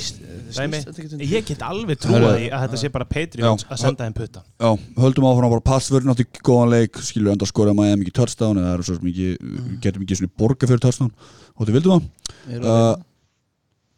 Þetta 0.55 1.01
um- 1.17 1.23
Ég 1.27 1.49
get 1.49 1.65
alveg 1.67 1.99
trúið 1.99 2.27
því 2.29 2.45
að 2.47 2.63
þetta 2.63 2.79
sé 2.79 2.91
bara 2.93 3.07
Patriots 3.09 3.65
Já. 3.65 3.67
að 3.67 3.81
senda 3.81 4.07
þeim 4.07 4.15
puttan 4.15 4.45
Já, 4.55 4.69
höldum 5.03 5.27
áfram 5.27 5.51
bara 5.51 5.65
passvörn 5.67 6.13
átti 6.13 6.25
góðan 6.39 6.71
leik, 6.71 6.95
skilur 7.03 7.35
enda 7.35 7.73
Miami 7.75 8.07
ekki 8.07 8.15
touchdown 8.21 8.55
eða 8.55 8.77
er 8.77 8.83
sem 8.87 9.11
ekki, 9.11 9.29
getum 9.83 10.07
ekki 10.07 10.15
svona 10.15 10.37
borga 10.39 10.65
fyrir 10.65 10.79
touchdown. 10.79 11.11
Og 11.59 11.67
þið 11.67 11.75
vildum 11.75 12.07
það 12.47 12.63
uh, 12.63 12.95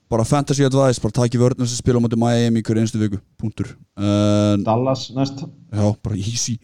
bara 0.10 0.26
fantasy 0.26 0.66
advice, 0.66 1.00
bara 1.00 1.14
taki 1.22 1.38
vörðin 1.38 1.70
sem 1.70 1.78
spila 1.78 2.02
á 2.02 2.04
móti 2.04 2.18
Miami 2.18 2.64
hverju 2.66 2.82
einstu 2.82 2.98
viku, 2.98 3.22
punktur. 3.38 3.70
Uh, 3.94 4.58
Dallas 4.66 5.12
næst. 5.14 5.46
Já, 5.70 5.94
bara 6.02 6.18
easy 6.18 6.58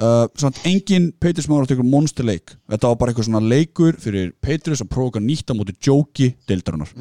uh, 0.00 0.26
Samt 0.40 0.60
engin 0.68 1.10
Patriots 1.20 1.48
maður 1.50 1.66
átti 1.66 1.76
ykkur 1.76 1.88
monsterleik 1.92 2.54
Þetta 2.72 2.90
var 2.90 2.98
bara 3.00 3.12
eitthvað 3.12 3.28
svona 3.28 3.42
leikur 3.44 3.98
fyrir 4.00 4.32
Patriots 4.44 4.84
að 4.84 4.92
prófa 4.94 5.10
eitthvað 5.12 5.26
nýtt 5.28 5.52
á 5.52 5.54
móti 5.58 5.76
jóki 5.88 6.28
deildarinnar. 6.48 6.92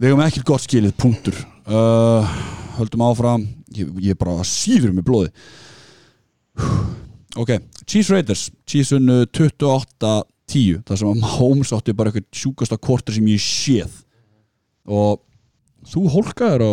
Við 0.00 0.08
hefum 0.08 0.22
ekkert 0.24 0.48
gott 0.48 0.64
skilið, 0.64 0.94
punktur. 0.96 1.36
Uh, 1.68 2.24
Höldum 2.78 3.02
áfram. 3.04 3.42
Ég, 3.76 3.90
ég 4.02 4.18
bara 4.18 4.40
síður 4.48 4.94
með 4.96 5.06
blóði 5.06 5.28
Ok, 7.38 7.52
Chiefs 7.86 8.10
Raiders. 8.10 8.48
Chiefs 8.66 8.90
unnu 8.96 9.20
28-10 9.30 10.80
Það 10.82 10.96
sem 10.98 11.10
að 11.12 11.20
Mahomes 11.22 11.70
átti 11.76 11.94
bara 11.94 12.10
eitthvað 12.10 12.40
sjúkasta 12.40 12.78
korter 12.82 13.14
sem 13.14 13.28
ég 13.30 13.42
séð. 13.44 14.00
Og 14.90 15.20
þú 15.92 16.08
hólkaðir 16.16 16.64
á 16.66 16.72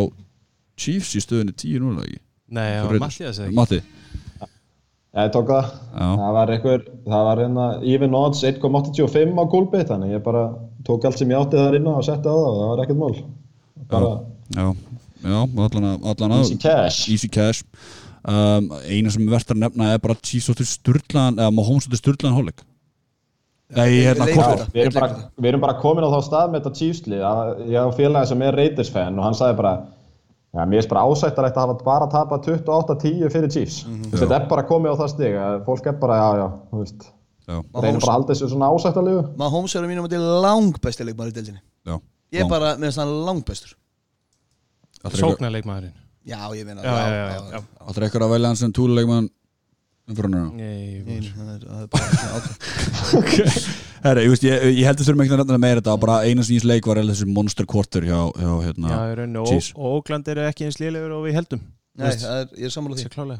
Chiefs 0.77 1.13
í 1.17 1.21
stöðunni 1.21 1.53
10 1.53 1.83
núna 1.83 2.07
ekki? 2.07 2.19
Nei, 2.57 2.71
Raiders. 2.79 3.03
Mattias 3.03 3.39
eða 3.41 3.47
ekki? 3.49 3.57
Matti 3.59 3.79
Já, 3.83 3.96
ég 5.25 5.31
tók 5.33 5.47
það. 5.49 5.69
Já. 5.97 6.07
Það 6.21 6.33
var 6.37 6.51
einhver, 6.53 6.81
það 7.07 7.23
var 7.27 7.41
hérna 7.43 7.65
even 7.95 8.13
odds 8.21 8.43
1.85 8.43 9.33
á 9.41 9.43
Coolbit, 9.49 9.87
þannig 9.89 10.13
ég 10.13 10.23
bara 10.25 10.43
tók 10.85 11.05
allt 11.09 11.17
sem 11.17 11.31
ég 11.33 11.39
átti 11.41 11.57
þar 11.57 11.77
inna 11.79 11.95
og 11.97 12.05
setti 12.05 12.29
á 12.29 12.35
það 12.37 12.49
og 12.51 12.57
það 12.61 12.71
var 12.73 12.83
ekkert 12.85 13.01
mál. 13.01 13.15
Bara 13.87 14.11
Já, 14.47 14.65
já, 15.27 15.39
allan 15.43 15.87
að 15.91 16.05
allan 16.13 16.35
að 16.37 16.43
easy 16.45 16.57
cash. 16.63 16.99
Easy 17.11 17.27
cash 17.27 17.63
um, 18.23 18.69
Eina 18.87 19.11
sem 19.11 19.25
er 19.25 19.33
verðt 19.35 19.51
að 19.51 19.61
nefna 19.65 19.89
er 19.93 19.99
bara 20.03 20.15
Chiefs 20.23 20.47
áttu 20.53 20.67
sturlaðan 20.67 21.39
eða 21.41 21.53
Mahomes 21.57 21.87
áttu 21.89 21.99
sturlaðan 21.99 22.37
hálfleik 22.37 22.63
Nei, 23.75 23.97
hérna 24.05 24.23
þetta. 24.29 24.67
Við 24.71 24.85
erum, 24.85 24.95
bara, 24.95 25.07
við 25.35 25.49
erum 25.51 25.63
bara 25.65 25.75
komin 25.81 26.05
á 26.07 26.09
þá 26.13 26.21
stað 26.23 26.53
með 26.53 26.61
þetta 26.69 26.79
að- 27.27 27.57
ég 27.67 27.83
á 27.83 27.91
félagi 27.97 28.29
sem 28.31 28.41
er 28.47 28.55
Raiders 28.55 28.91
fan 28.93 29.17
og 29.19 29.25
hann 29.27 29.35
sagði 29.35 29.57
bara 29.59 29.73
Já, 30.55 30.63
mér 30.65 30.79
er 30.79 30.87
bara 30.89 31.03
ásættarægt 31.05 31.57
að 31.59 31.63
hafa 31.65 31.83
bara 31.83 32.07
tapað 32.11 32.47
28-10 32.53 33.29
fyrir 33.33 33.51
Chiefs. 33.51 33.81
Mm 33.85 34.13
Þetta 34.15 34.35
er 34.39 34.47
bara 34.49 34.63
komið 34.69 34.95
á 34.95 34.99
það 35.01 35.11
stig 35.13 35.35
að 35.37 35.57
fólk 35.67 35.89
er 35.91 35.97
bara, 36.01 36.19
já, 36.21 36.29
já, 36.41 36.47
þú 36.71 36.83
veist, 36.83 37.09
Já, 37.47 37.57
reynir 37.57 37.99
bara 38.01 38.11
að 38.11 38.15
halda 38.15 38.33
þessu 38.33 38.49
svona 38.51 38.69
ásættalegu. 38.71 39.25
Mahomes 39.39 39.75
er 39.75 39.83
að 39.83 39.91
mínum 39.91 40.07
að 40.07 40.15
til 40.15 40.23
langbæsti 40.45 41.07
leikmaður 41.07 41.33
í 41.33 41.35
deildinni. 41.37 41.61
Já. 41.87 41.99
Ég 42.35 42.43
er 42.43 42.49
bara 42.51 42.73
með 42.79 42.97
þann 42.97 43.13
langbæstur 43.27 43.75
Sóknarleikmaðurinn. 45.07 45.95
Já, 46.27 46.41
ég 46.57 46.65
meina 46.67 46.83
Já, 46.83 46.95
já, 47.07 47.27
já, 47.31 47.43
já. 47.53 47.61
Áttur 47.87 48.03
eitthvað 48.03 48.25
að 48.25 48.33
velja 48.35 48.49
hann 48.51 48.59
sem 48.59 48.73
túluleikmann 48.75 49.29
umfyrir 50.07 50.31
Nei, 50.55 51.23
það 51.35 51.49
er- 51.53 51.65
það 51.67 51.81
er 51.81 51.89
bara 51.91 52.05
ákveð. 53.17 53.67
Herra, 54.05 54.21
ég, 54.23 54.29
veist, 54.31 54.45
ég, 54.47 54.63
ég 54.77 54.85
heldur 54.87 55.07
þurfum 55.07 55.23
ekki 55.25 55.33
að 55.35 55.41
nefna 55.41 55.57
meira 55.59 55.81
þetta 55.81 55.95
bara 56.03 56.17
eina 56.27 56.45
sem 56.47 56.55
nýs 56.55 56.65
leik 56.69 56.87
var 56.87 57.01
eða 57.01 57.11
þessi 57.15 57.27
monster 57.33 57.65
quarter 57.67 58.05
hjá, 58.07 58.19
hjá 58.37 58.51
hérna 58.67 58.91
Já, 58.93 58.97
í 59.11 59.15
rauninni, 59.19 59.43
Chiefs. 59.49 59.71
og, 59.75 59.85
Oakland 59.97 60.29
eru 60.31 60.45
ekki 60.47 60.67
eins 60.69 60.79
lélegur 60.79 61.15
og 61.17 61.25
við 61.27 61.37
heldum 61.41 61.63
Nei, 61.97 62.11
það 62.13 62.41
er, 62.43 62.49
ég 62.61 62.69
er 62.69 62.73
sammála 62.75 62.95
Það 62.95 63.01
því 63.03 63.09
er 63.09 63.15
klálega 63.17 63.39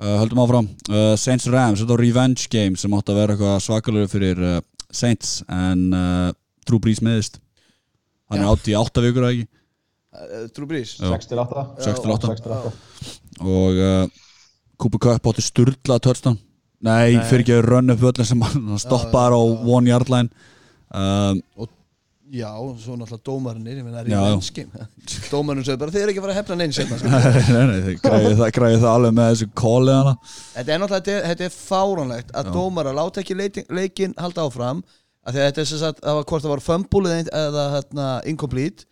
uh, 0.00 0.16
Höldum 0.20 0.42
áfram. 0.44 0.68
Uh, 0.90 1.14
Saints 1.20 1.48
Rams, 1.50 1.80
þetta 1.82 1.96
var 1.96 2.04
revenge 2.04 2.46
game 2.52 2.76
sem 2.80 2.94
átti 2.98 3.14
að 3.14 3.20
vera 3.22 3.34
eitthvað 3.38 3.62
svakalegu 3.66 4.10
fyrir 4.12 4.44
uh, 4.44 4.58
Saints 4.92 5.38
en 5.48 5.86
uh, 5.96 6.28
Drew 6.68 6.78
Brees 6.84 7.00
meðist 7.04 7.40
hann 8.30 8.44
er 8.44 8.52
átt 8.52 8.68
í 8.70 8.76
átta 8.78 9.02
vikur 9.02 9.24
eða 9.26 9.34
ekki? 9.34 9.48
Uh, 10.10 10.44
Drew 10.54 10.66
Brees. 10.70 10.92
Já. 11.00 11.08
6 11.16 11.30
til 11.32 11.40
8. 11.42 11.64
6 11.86 12.04
til 12.04 12.12
8 12.14 12.30
6 12.36 12.44
til 12.44 12.54
8. 12.54 12.72
og 13.40 13.80
uh, 13.80 14.20
Cooper 14.80 15.02
Cup 15.06 15.28
átti 15.32 15.44
sturla 15.44 15.98
touchdown. 16.02 16.38
Nei, 16.80 17.16
Nei. 17.16 17.26
fyrir 17.28 17.44
ekki 17.44 17.58
að 17.58 17.66
run 17.68 17.92
upp 17.92 18.00
völlin 18.00 18.28
sem 18.28 18.46
hann 18.46 18.80
stoppaði 18.80 19.36
á 19.36 19.42
one 19.76 19.92
yard 19.92 20.12
line. 20.12 20.48
Um, 20.90 21.42
Já, 22.30 22.50
svo 22.78 22.94
náttúrulega 22.94 23.24
dómarinnir 23.26 23.78
Ég 23.80 23.82
meina, 23.82 23.96
það 23.96 24.04
er 24.04 24.10
í 24.10 24.18
mennskim 24.22 24.68
Dómarinn 25.32 25.64
segir 25.66 25.80
bara, 25.80 25.90
þið 25.90 26.04
er 26.04 26.12
ekki 26.12 26.20
að 26.20 26.26
fara 26.26 26.34
að 26.34 26.38
hefna 26.38 26.56
neins 26.60 26.78
nei, 27.50 27.64
nei, 27.66 28.34
það, 28.38 28.44
græði 28.54 28.76
það 28.76 28.90
alveg 28.90 29.16
með 29.16 29.30
þessu 29.32 29.48
kóli 29.58 29.96
hana. 29.96 30.12
Þetta 30.54 30.74
er 30.74 30.82
náttúrulega, 30.82 31.00
þetta 31.00 31.16
er, 31.16 31.26
þetta 31.32 31.48
fáránlegt 31.56 32.30
að 32.38 32.52
dómara 32.54 32.92
láta 32.94 33.24
ekki 33.24 33.36
leikin 33.40 34.14
halda 34.20 34.46
áfram 34.46 34.84
að 35.26 35.40
þetta 35.40 35.62
er 35.64 35.68
sem 35.72 35.82
sagt, 35.82 36.04
það 36.04 36.20
var 36.20 36.28
hvort 36.30 36.46
það 36.46 36.54
var 36.54 36.64
fumble 36.68 37.16
eða, 37.18 37.66
hérna, 37.74 38.06
incomplete. 38.30 38.86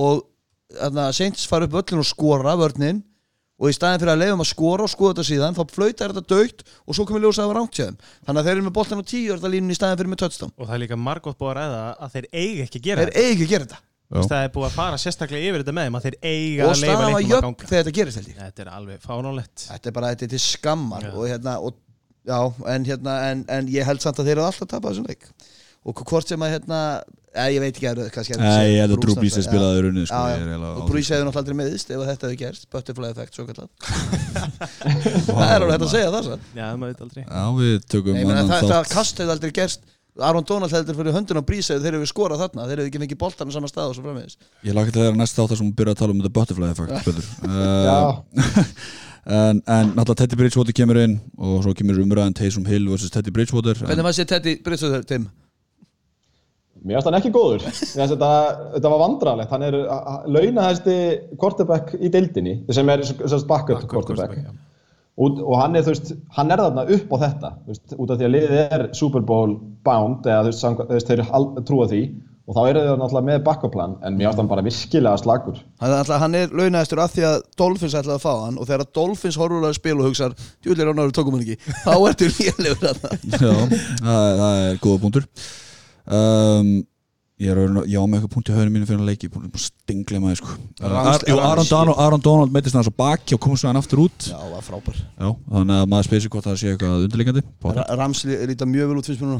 Og 0.00 0.24
hérna, 0.78 1.10
Saints 1.16 1.44
fara 1.50 1.68
upp 1.68 1.76
völlin 1.76 2.00
og 2.00 2.08
skora 2.08 2.56
vörnin 2.56 3.02
og 3.58 3.70
í 3.70 3.74
staðin 3.74 4.00
fyrir 4.02 4.14
að 4.14 4.22
leiðum 4.22 4.44
að 4.44 4.50
skora 4.52 4.86
og 4.86 4.92
skoða 4.92 5.16
þetta 5.16 5.26
síðan 5.28 5.56
þá 5.58 5.74
flautar 5.74 6.14
þetta 6.14 6.34
dögt 6.34 6.64
og 6.84 6.94
svo 6.94 7.06
komið 7.08 7.26
ljósa 7.26 7.42
að 7.42 7.48
það 7.48 7.52
var 7.52 7.74
þeim. 7.78 7.98
Þannig 8.28 8.40
að 8.40 8.48
þeir 8.48 8.54
eru 8.54 8.66
með 8.68 8.76
boltan 8.78 9.02
á 9.02 9.10
tíu 9.10 9.34
orða 9.34 9.52
línun 9.52 9.74
í 9.74 9.78
staðin 9.78 9.98
fyrir 9.98 10.12
með 10.12 10.22
touchdown. 10.22 10.54
Og 10.54 10.68
það 10.68 10.76
er 10.76 10.82
líka 10.84 10.98
margótt 11.08 11.38
búið 11.40 11.50
að 11.50 11.58
ræða 11.58 11.82
að 11.98 12.14
þeir 12.14 12.28
eiga 12.38 12.66
ekki 12.68 12.78
að 12.78 12.86
gera 12.86 13.06
þeir 13.06 13.14
eigi 13.18 13.32
ekki 13.34 13.48
að 13.48 13.52
gera 13.54 13.66
þetta. 13.66 13.82
Það 14.08 14.38
er 14.38 14.52
búið 14.54 14.68
að 14.70 14.76
fara 14.78 14.98
sérstaklega 15.02 15.48
yfir 15.50 15.62
þetta 15.64 15.74
með 15.76 15.88
þeim 15.88 15.98
að 15.98 16.04
þeir 16.06 16.14
eiga 16.22 16.64
og 16.64 16.70
að 16.70 16.78
var 16.78 16.78
leiknum 16.80 17.18
að 17.18 17.26
ganga. 17.34 17.66
þegar 17.68 17.82
þetta 17.82 17.96
gerist 17.98 18.20
held 18.20 18.30
ég. 18.30 18.38
Þetta 18.38 18.62
er 18.64 18.70
alveg 18.72 19.02
fánálegt 19.04 19.64
þetta 19.66 19.90
er 19.90 19.96
bara, 19.98 20.12
þetta 20.14 20.24
er 20.24 20.30
til 20.32 20.40
skammar 20.40 21.08
og 21.10 21.26
hérna, 21.28 21.56
og, 21.60 21.76
já, 22.24 22.38
en 22.72 22.86
hérna 22.88 23.16
en, 23.26 23.42
en 23.52 23.68
ég 23.74 23.84
held 23.84 24.00
samt 24.00 24.22
að 24.22 24.30
þeir 24.30 24.38
eru 24.38 24.46
alltaf 24.46 24.70
tapað 24.70 24.94
þessum 24.94 25.10
leik 25.10 25.28
og 25.86 26.02
hvort 26.08 26.28
sem 26.28 26.42
að 26.42 26.54
hérna 26.56 26.80
eða, 27.38 27.48
ég 27.54 27.60
veit 27.62 27.76
ekki 27.76 27.88
að 27.88 28.00
er 28.02 28.08
ég 28.68 28.80
held 28.82 28.94
að 28.96 29.02
Drew 29.04 29.16
Brees 29.18 29.36
er 29.36 29.44
já. 29.44 29.48
spilaði 29.48 29.84
runni 29.86 30.06
sko, 30.08 30.22
er 30.32 30.64
og 30.68 30.88
Brís 30.88 31.10
hefði 31.12 31.26
náttúrulega 31.26 31.42
aldrei 31.42 31.58
meðist 31.60 31.92
ef 31.92 32.02
þetta 32.08 32.28
hefði 32.28 32.40
gerst 32.42 32.66
Butterfly 32.72 33.12
effect 33.12 33.38
það 35.28 35.44
er 35.44 35.60
alveg 35.60 35.74
hægt 35.74 35.86
að 35.86 35.92
segja 35.92 36.10
það. 36.14 36.26
Já, 36.56 36.66
maður 36.74 36.90
veit 36.90 37.02
aldrei 37.06 37.22
Já, 37.22 37.44
Nei, 38.14 38.24
annan 38.24 38.50
það, 38.50 38.68
það 38.72 38.90
kast 38.94 39.22
hefði 39.22 39.34
aldrei 39.36 39.54
gerst 39.60 39.86
Aron 40.18 40.46
Donald 40.46 40.72
heldur 40.74 40.96
fyrir 40.98 41.14
höndun 41.14 41.38
á 41.38 41.44
Brís 41.46 41.68
ef 41.70 41.82
þeir 41.82 41.98
hefði 41.98 42.08
skorað 42.10 42.40
þarna 42.42 42.64
þeir 42.66 42.80
hefði 42.80 42.90
ekki 42.90 43.02
fengið 43.04 43.20
boltan 43.20 43.50
á 43.50 43.54
sama 43.54 43.70
stað 43.70 43.92
og 43.92 43.98
svo 43.98 44.06
framvegis 44.06 44.38
Ég 44.66 44.74
laki 44.74 44.94
til 44.94 45.04
þeirra 45.04 45.20
næsta 45.20 45.44
þáttar 45.44 45.60
sem 45.60 45.68
við 45.68 45.76
byrja 45.78 45.94
að 45.94 46.00
tala 46.00 46.16
um 46.16 46.22
þetta 46.24 46.34
butterfly 46.38 46.68
effect 46.72 46.94
uh, 47.46 48.18
en, 49.38 49.60
en 49.62 49.92
náttúrulega 49.94 50.24
Teddy 50.24 50.40
Bridgewater 50.40 50.74
kemur 50.74 50.98
inn 51.04 51.20
og 51.38 51.60
svo 51.62 51.74
kemur 51.78 52.02
umræðan 52.02 52.34
Taysom 52.34 52.66
Hill 52.66 52.88
vs. 52.90 53.12
Teddy 53.14 53.34
Bridgewater 53.36 53.78
Hvernig 53.78 54.08
maður 54.08 54.18
sé 54.18 54.26
Teddy 54.26 54.56
Brís 54.64 54.82
Tim? 55.06 55.28
Mér 56.84 56.98
finnst 56.98 57.08
hann 57.10 57.18
ekki 57.18 57.32
góður. 57.34 57.64
Þetta, 57.98 58.30
þetta 58.76 58.92
var 58.94 59.02
vandrarlegt. 59.02 59.50
Hann 59.54 59.66
er 59.66 59.76
launahæsti 60.30 60.96
quarterback 61.40 61.94
í 61.98 62.10
deildinni 62.12 62.58
sem 62.74 62.88
er 62.92 63.02
backup 63.48 63.86
quarterback. 63.90 64.38
já. 64.38 64.50
Út, 65.18 65.40
og 65.42 65.56
hann 65.58 65.74
er, 65.74 65.82
þú 65.82 65.90
veist, 65.96 66.10
hann 66.36 66.52
er 66.54 66.60
þarna 66.62 66.84
upp 66.94 67.08
á 67.10 67.16
þetta 67.24 67.48
þú 67.64 67.72
veist, 67.72 67.94
út 67.98 68.10
af 68.14 68.18
því 68.20 68.26
að 68.28 68.34
liðið 68.36 68.58
er 68.76 68.84
Super 68.94 69.24
Bowl 69.26 69.56
bound 69.82 70.28
eða 70.30 70.52
þeir 71.08 71.24
al- 71.34 71.48
trúa 71.66 71.88
því 71.90 72.02
og 72.48 72.54
þá 72.54 72.60
eru 72.70 72.84
þeir 72.84 73.00
náttúrulega 73.00 73.26
með 73.26 73.40
backup 73.48 73.72
plan 73.74 73.96
en 74.06 74.14
mér 74.14 74.30
finnst 74.30 74.40
hann 74.44 74.48
bara 74.54 74.62
virkilega 74.64 75.18
slagur. 75.20 75.58
Hann, 75.82 75.96
ætla, 75.98 76.20
hann 76.22 76.38
er 76.38 76.54
launæðistur 76.54 77.02
af 77.02 77.12
því 77.16 77.26
að 77.32 77.42
Dolphins 77.60 77.96
ætlaði 77.98 78.14
að 78.14 78.24
fá 78.28 78.32
hann 78.46 78.62
og 78.62 78.68
þegar 78.70 78.84
að 78.86 78.92
Dolphins 79.00 79.40
horfur 79.42 79.66
að 79.68 79.74
spila 79.80 80.04
og 80.04 80.08
hugsar 80.12 80.38
djúlir 80.62 80.92
ánáður 80.94 81.16
tókum 81.18 81.34
hann 81.34 81.44
ekki 81.44 81.58
þá 81.84 81.94
ertu 82.12 82.30
lélegur 82.38 82.80
þarna 82.86 83.18
Já, 83.34 83.52
það, 84.06 84.28
það 84.38 84.62
er 84.70 84.80
góða 84.86 85.02
punktur 85.08 85.28
um, 86.12 86.70
Ég 87.38 87.52
er 87.54 87.58
að, 87.62 87.76
já, 87.86 88.00
með 88.02 88.16
eitthvað 88.18 88.30
punkt 88.34 88.48
í 88.50 88.54
höfðinu 88.56 88.72
mínu 88.74 88.86
fyrir 88.88 88.98
að 89.04 89.08
leiki 89.12 89.28
Búin 89.30 89.44
að 89.46 89.60
stingla 89.62 90.18
maður 90.18 90.38
sko. 90.40 90.54
Aron 90.82 91.68
Donald, 91.70 91.98
Aron 92.02 92.22
Donald 92.24 92.50
meitist 92.50 92.74
hann 92.74 92.82
svo 92.82 92.90
baki 92.98 93.36
og 93.36 93.40
kom 93.44 93.52
svo 93.54 93.68
hann 93.70 93.78
aftur 93.78 94.00
út. 94.08 94.26
Já, 94.26 94.34
það 94.34 94.48
var 94.56 94.64
frábær. 94.66 94.96
Já, 95.22 95.28
þannig 95.52 95.74
að 95.76 95.84
maður 95.92 96.06
sig 96.24 96.32
hvort 96.34 96.48
það 96.48 96.56
sé 96.58 96.72
eitthvað 96.72 97.04
undirleikandi 97.04 97.42
Ra 97.78 97.84
Rams 98.00 98.24
lí- 98.26 98.40
líta 98.50 98.66
mjög 98.66 98.90
vel 98.90 98.98
út 98.98 99.06
fyrst 99.12 99.22
mér 99.22 99.30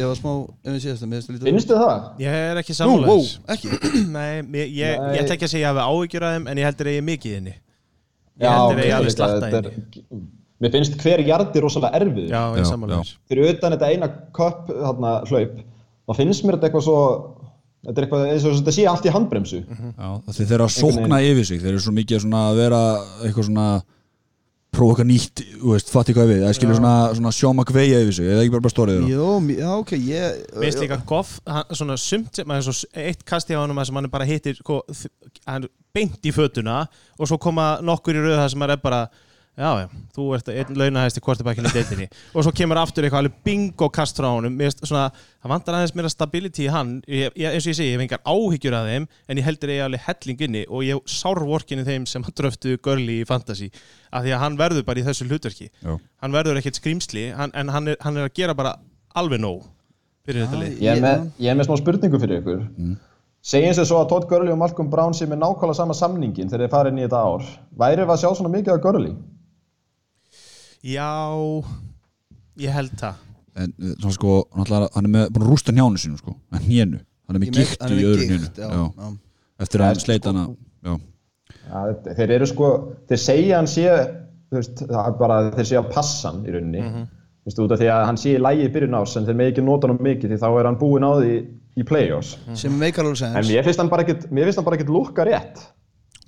Ég 0.00 0.08
var 0.08 0.16
smá, 0.16 0.32
ef 0.64 0.70
við 0.72 0.80
finnst 0.80 1.02
það 1.04 1.44
Finnstu 1.50 1.76
það? 1.82 1.98
Ég 2.24 2.32
er 2.40 2.56
ekki 2.62 2.72
Nei, 4.16 4.32
ég, 4.40 4.72
ég, 4.72 4.96
Nei. 4.96 5.12
ég 5.12 5.20
ætla 5.26 5.36
ekki 5.36 5.44
að 5.50 5.52
segja 5.52 5.68
að 5.68 5.76
ég 5.76 5.76
hafi 5.76 5.84
áhyggjur 5.92 6.24
að 6.24 6.32
þeim 6.38 6.46
en 6.48 6.56
ég 6.62 6.68
heldur 6.70 6.88
að 6.88 6.96
ég 6.96 7.02
er 7.02 7.08
mikið 7.10 7.32
inni 7.42 7.52
Ég 7.52 7.60
Já, 8.40 8.52
heldur 8.56 8.80
að 8.80 8.88
ég 8.88 8.96
þetta- 8.96 9.12
slatta 9.12 9.44
inni 9.52 9.60
er- 9.60 10.24
Mér 10.62 10.70
finnst 10.78 10.94
hver 11.04 11.20
jardi 11.26 11.58
rosalega 11.60 12.00
erfið 12.00 12.32
Er 16.12 16.18
þá 16.18 16.20
finnst 16.20 16.44
mér 16.44 16.58
þetta 16.58 16.68
eitthvað 16.68 16.84
svo 16.88 16.98
þetta 17.82 17.96
er 17.96 18.06
eitthvað 18.06 18.28
eins 18.28 18.44
og 18.46 18.58
þetta 18.60 18.76
sé 18.76 18.84
allt 18.90 19.08
í 19.08 19.14
handbremsu. 19.16 19.62
Já, 19.64 20.08
þeir 20.28 20.46
þeir 20.46 20.54
eru 20.58 20.68
að 20.68 20.76
sókna 20.76 21.22
yfir 21.24 21.48
sig. 21.48 21.62
Þeir 21.62 21.72
eru 21.72 21.82
svo 21.86 21.96
mikið 21.96 22.24
svona 22.26 22.44
að 22.50 22.60
vera 22.62 22.82
eitthvað 23.24 23.48
svona 23.48 23.66
prófa 24.72 25.02
eitthvað 25.02 25.08
nýtt, 25.10 25.42
fatti 25.92 26.14
hvað 26.16 26.30
ég 26.30 26.30
við 26.30 26.44
Það 26.46 26.54
skilur 26.56 26.78
svona, 26.78 26.92
svona 27.18 27.32
sjóma 27.36 27.64
kveia 27.68 27.98
yfir 28.00 28.16
sig 28.16 28.30
Eða 28.32 28.44
ekki 28.44 28.54
bara 28.54 28.64
bara 28.64 28.72
stórið 28.72 29.02
Jó, 29.10 29.26
já, 29.52 29.68
ok, 29.74 29.92
ég 29.98 30.38
Mér 30.54 30.64
finnst 30.64 30.80
líka 30.80 30.98
Goff, 31.08 31.34
hann, 31.44 31.74
svona 31.76 31.96
sumt 32.00 32.40
er 32.40 32.64
svo 32.64 32.74
eitt 33.02 33.26
kasti 33.28 33.52
á 33.52 33.60
hann 33.60 33.84
sem 33.84 34.00
hann 34.00 34.08
bara 34.12 34.28
hittir 34.28 34.56
sko, 34.56 34.80
hann 35.44 35.66
er 35.66 35.72
beint 35.92 36.24
í 36.24 36.32
fötuna 36.32 36.86
og 37.18 37.28
svo 37.28 37.36
koma 37.42 37.74
nokkur 37.84 38.16
í 38.16 38.24
rauð 38.24 38.38
það 38.38 38.48
sem 38.54 38.62
maður 38.64 38.78
er 38.78 38.82
bara 38.86 39.02
já, 39.58 39.68
já, 39.82 39.86
þú 40.16 40.26
ert 40.36 40.48
einn 40.52 40.78
launahæsti 40.80 41.22
kvortabækinn 41.24 41.68
í 41.68 41.72
deildinni. 41.74 42.06
Og 42.32 42.46
svo 42.46 42.52
kemur 42.56 42.80
aftur 42.80 43.04
eitthvað 43.04 43.24
alveg 43.24 43.40
bingo 43.46 43.88
kast 43.92 44.16
frá 44.18 44.28
honum. 44.30 44.54
Mér 44.56 44.72
svona, 44.78 45.08
það 45.42 45.52
vantar 45.54 45.78
aðeins 45.78 45.94
meira 45.98 46.12
stability 46.12 46.66
í 46.66 46.70
hann, 46.72 46.94
ég, 47.06 47.34
ég, 47.36 47.52
eins 47.52 47.66
og 47.66 47.72
ég 47.72 47.78
segi, 47.78 47.90
ég 47.90 47.98
hef 47.98 48.06
engar 48.06 48.22
áhyggjur 48.24 48.78
að 48.78 48.88
þeim, 48.92 49.08
en 49.28 49.42
ég 49.42 49.48
heldur 49.50 49.74
ég 49.74 49.84
alveg 49.86 50.06
helling 50.08 50.46
inni 50.48 50.64
og 50.68 50.86
ég 50.88 51.12
sárvorkinni 51.18 51.84
þeim 51.88 52.08
sem 52.08 52.24
dröftu 52.32 52.78
Gurley 52.82 53.20
í 53.20 53.28
fantasy, 53.28 53.68
af 54.10 54.24
því 54.24 54.34
að 54.36 54.42
hann 54.46 54.58
verður 54.60 54.88
bara 54.88 55.02
í 55.02 55.06
þessu 55.06 55.28
hlutverki, 55.28 55.68
Já. 55.82 55.94
hann 56.24 56.34
verður 56.34 56.62
ekkert 56.62 56.80
skrýmsli, 56.80 57.28
hann, 57.36 57.52
en 57.54 57.72
hann 57.76 57.92
er, 57.92 58.00
hann 58.00 58.18
er 58.18 58.30
að 58.30 58.36
gera 58.40 58.56
bara 58.56 58.76
alveg 59.14 59.42
nóg 59.42 59.68
fyrir 60.26 60.46
þetta 60.46 60.60
lið. 60.60 60.76
Ég 60.80 60.96
er 60.96 61.02
með, 61.02 61.24
ég 61.42 61.52
er 61.52 61.58
með 61.58 61.68
smá 61.68 61.80
spurningu 61.80 62.20
fyrir 62.22 62.40
ykkur. 62.40 62.62
Segjum 63.42 63.74
sér 63.74 63.86
svo 63.88 63.98
að 63.98 64.10
Todd 64.12 64.28
Gurley 64.30 64.52
og 64.54 64.58
Malcolm 64.60 64.90
Brown 64.90 65.16
sé 65.18 65.26
með 65.26 65.40
nákvæmlega 65.42 65.74
sama 65.74 65.96
samningin 65.98 66.46
þegar 66.46 66.62
þeir 66.62 66.74
fara 66.76 66.92
inn 66.92 67.00
í 67.00 67.02
þetta 67.02 67.22
ár. 67.26 67.48
Væri 67.80 68.04
við 68.04 68.12
að 68.14 68.20
sjá 68.22 68.28
svona 68.38 68.52
mikið 68.52 68.74
af 68.76 68.82
Gurley? 68.84 69.16
Já, 70.82 71.10
ég 72.58 72.74
held 72.74 72.94
það. 72.98 73.22
En 73.62 73.70
eh, 73.78 73.94
svona 74.00 74.16
sko, 74.16 74.36
náttúrulega, 74.56 74.90
hann 74.96 75.06
er 75.06 75.14
með, 75.14 75.28
búin 75.34 75.46
að 75.46 75.52
rústa 75.52 75.74
njánu 75.76 76.00
sínum 76.00 76.18
sko. 76.18 76.34
En 76.52 76.64
hénu, 76.66 77.00
hann 77.28 77.38
er 77.38 77.42
með 77.44 77.58
gikt 77.60 77.82
hann 77.82 77.94
er 77.94 78.00
í 78.00 78.06
öðru 78.08 78.38
já. 78.42 79.10
eftir 79.62 79.82
að 79.82 79.90
hann 79.92 80.02
sleit 80.02 80.28
hana 80.28 80.46
Já, 80.82 80.94
Ja, 81.68 81.82
þeir 82.16 82.34
eru 82.38 82.48
sko, 82.50 82.68
þeir 83.08 83.20
segja 83.22 83.58
hann 83.60 83.68
sé 83.70 83.84
þú 84.52 84.58
veist, 84.58 84.82
það 84.82 85.02
er 85.02 85.18
bara 85.20 85.36
þeir 85.54 85.68
segja 85.68 85.82
að 85.82 85.92
passa 85.94 86.32
hann 86.32 86.40
í 86.44 86.54
rauninni. 86.54 86.82
Mm 86.82 86.94
-hmm. 86.96 87.60
út 87.64 87.74
af 87.74 87.80
því 87.80 87.90
að 87.94 88.06
hann 88.08 88.18
sé 88.20 88.34
í 88.34 88.42
lægi 88.42 88.66
í 88.66 88.72
byrjun 88.74 88.98
árs 88.98 89.16
en 89.16 89.26
þeir 89.26 89.38
með 89.38 89.52
ekki 89.52 89.64
nota 89.66 89.88
hann 89.88 90.02
mikið 90.08 90.32
því 90.32 90.40
þá 90.42 90.48
er 90.50 90.68
hann 90.68 90.80
búinn 90.80 91.06
á 91.06 91.12
því 91.20 91.36
í 91.76 91.86
play-offs. 91.88 92.34
Sem 92.54 92.74
meikar 92.78 93.04
alveg 93.04 93.22
en 93.22 93.32
sens 93.32 93.48
mér 93.48 93.64
finnst 93.64 93.80
hann 93.80 93.92
bara 93.92 94.02
ekkert, 94.02 94.30
mér 94.30 94.44
finnst 94.44 94.58
hann 94.58 94.66
bara 94.66 94.76
ekkert 94.76 94.92
lukka 94.92 95.24
rétt 95.24 95.62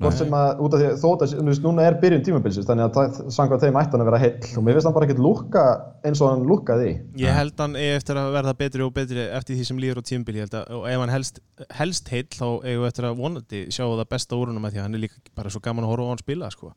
hvort 0.00 0.16
sem 0.18 0.32
að, 0.34 0.48
út 0.64 0.74
af 0.74 0.80
því 0.80 0.86
að 0.90 0.96
þótt 1.04 1.22
að 1.24 1.32
þú 1.38 1.44
veist, 1.48 1.62
núna 1.64 1.84
er 1.86 1.96
byrjun 2.02 2.22
tímabilsins 2.26 2.66
þannig 2.66 2.84
að 2.88 2.96
það- 2.98 3.30
samkvæmt 3.36 3.62
þeim 3.64 3.76
ætti 3.80 3.94
hann 3.94 4.02
að 4.04 4.08
vera 4.10 4.20
heill 4.24 4.58
og 4.58 4.64
mér 4.66 4.74
finnst 4.78 4.88
hann 4.88 4.94
bara 4.96 5.06
ekkert 5.06 5.22
lukka 5.22 5.64
eins 6.04 6.22
og 6.24 6.30
hann 6.32 6.46
lukkaði 6.50 6.88
í 6.90 6.94
Ég 7.22 7.36
held 7.38 7.60
hann 7.62 7.76
eftir 7.78 8.18
að 8.18 8.32
verða 8.34 8.54
betri 8.58 8.82
og 8.86 8.94
betri 8.96 9.26
eftir 9.38 9.54
því 9.60 9.66
sem 9.70 9.78
líður 9.84 10.00
á 10.02 10.08
tímabili 10.10 10.40
ég 10.40 10.46
held 10.48 10.56
að, 10.58 10.72
og 10.80 10.88
ef 10.90 10.98
hann 11.04 11.14
helst, 11.14 11.38
helst 11.78 12.08
heill 12.10 12.26
þá 12.34 12.46
eigum 12.64 12.82
við 12.82 12.88
eftir 12.90 13.08
að 13.10 13.20
vonandi 13.22 13.60
sjá 13.70 13.84
það 13.86 14.08
besta 14.16 14.34
úr 14.40 14.50
honum 14.50 14.66
að 14.66 14.74
því 14.74 14.82
að 14.82 14.86
hann 14.88 14.98
er 14.98 15.04
líka 15.06 15.22
bara 15.38 15.50
svo 15.54 15.62
gaman 15.62 15.84
að 15.86 15.92
horfa 15.94 16.08
á 16.08 16.12
hann 16.14 16.24
spila 16.24 16.50
sko. 16.50 16.72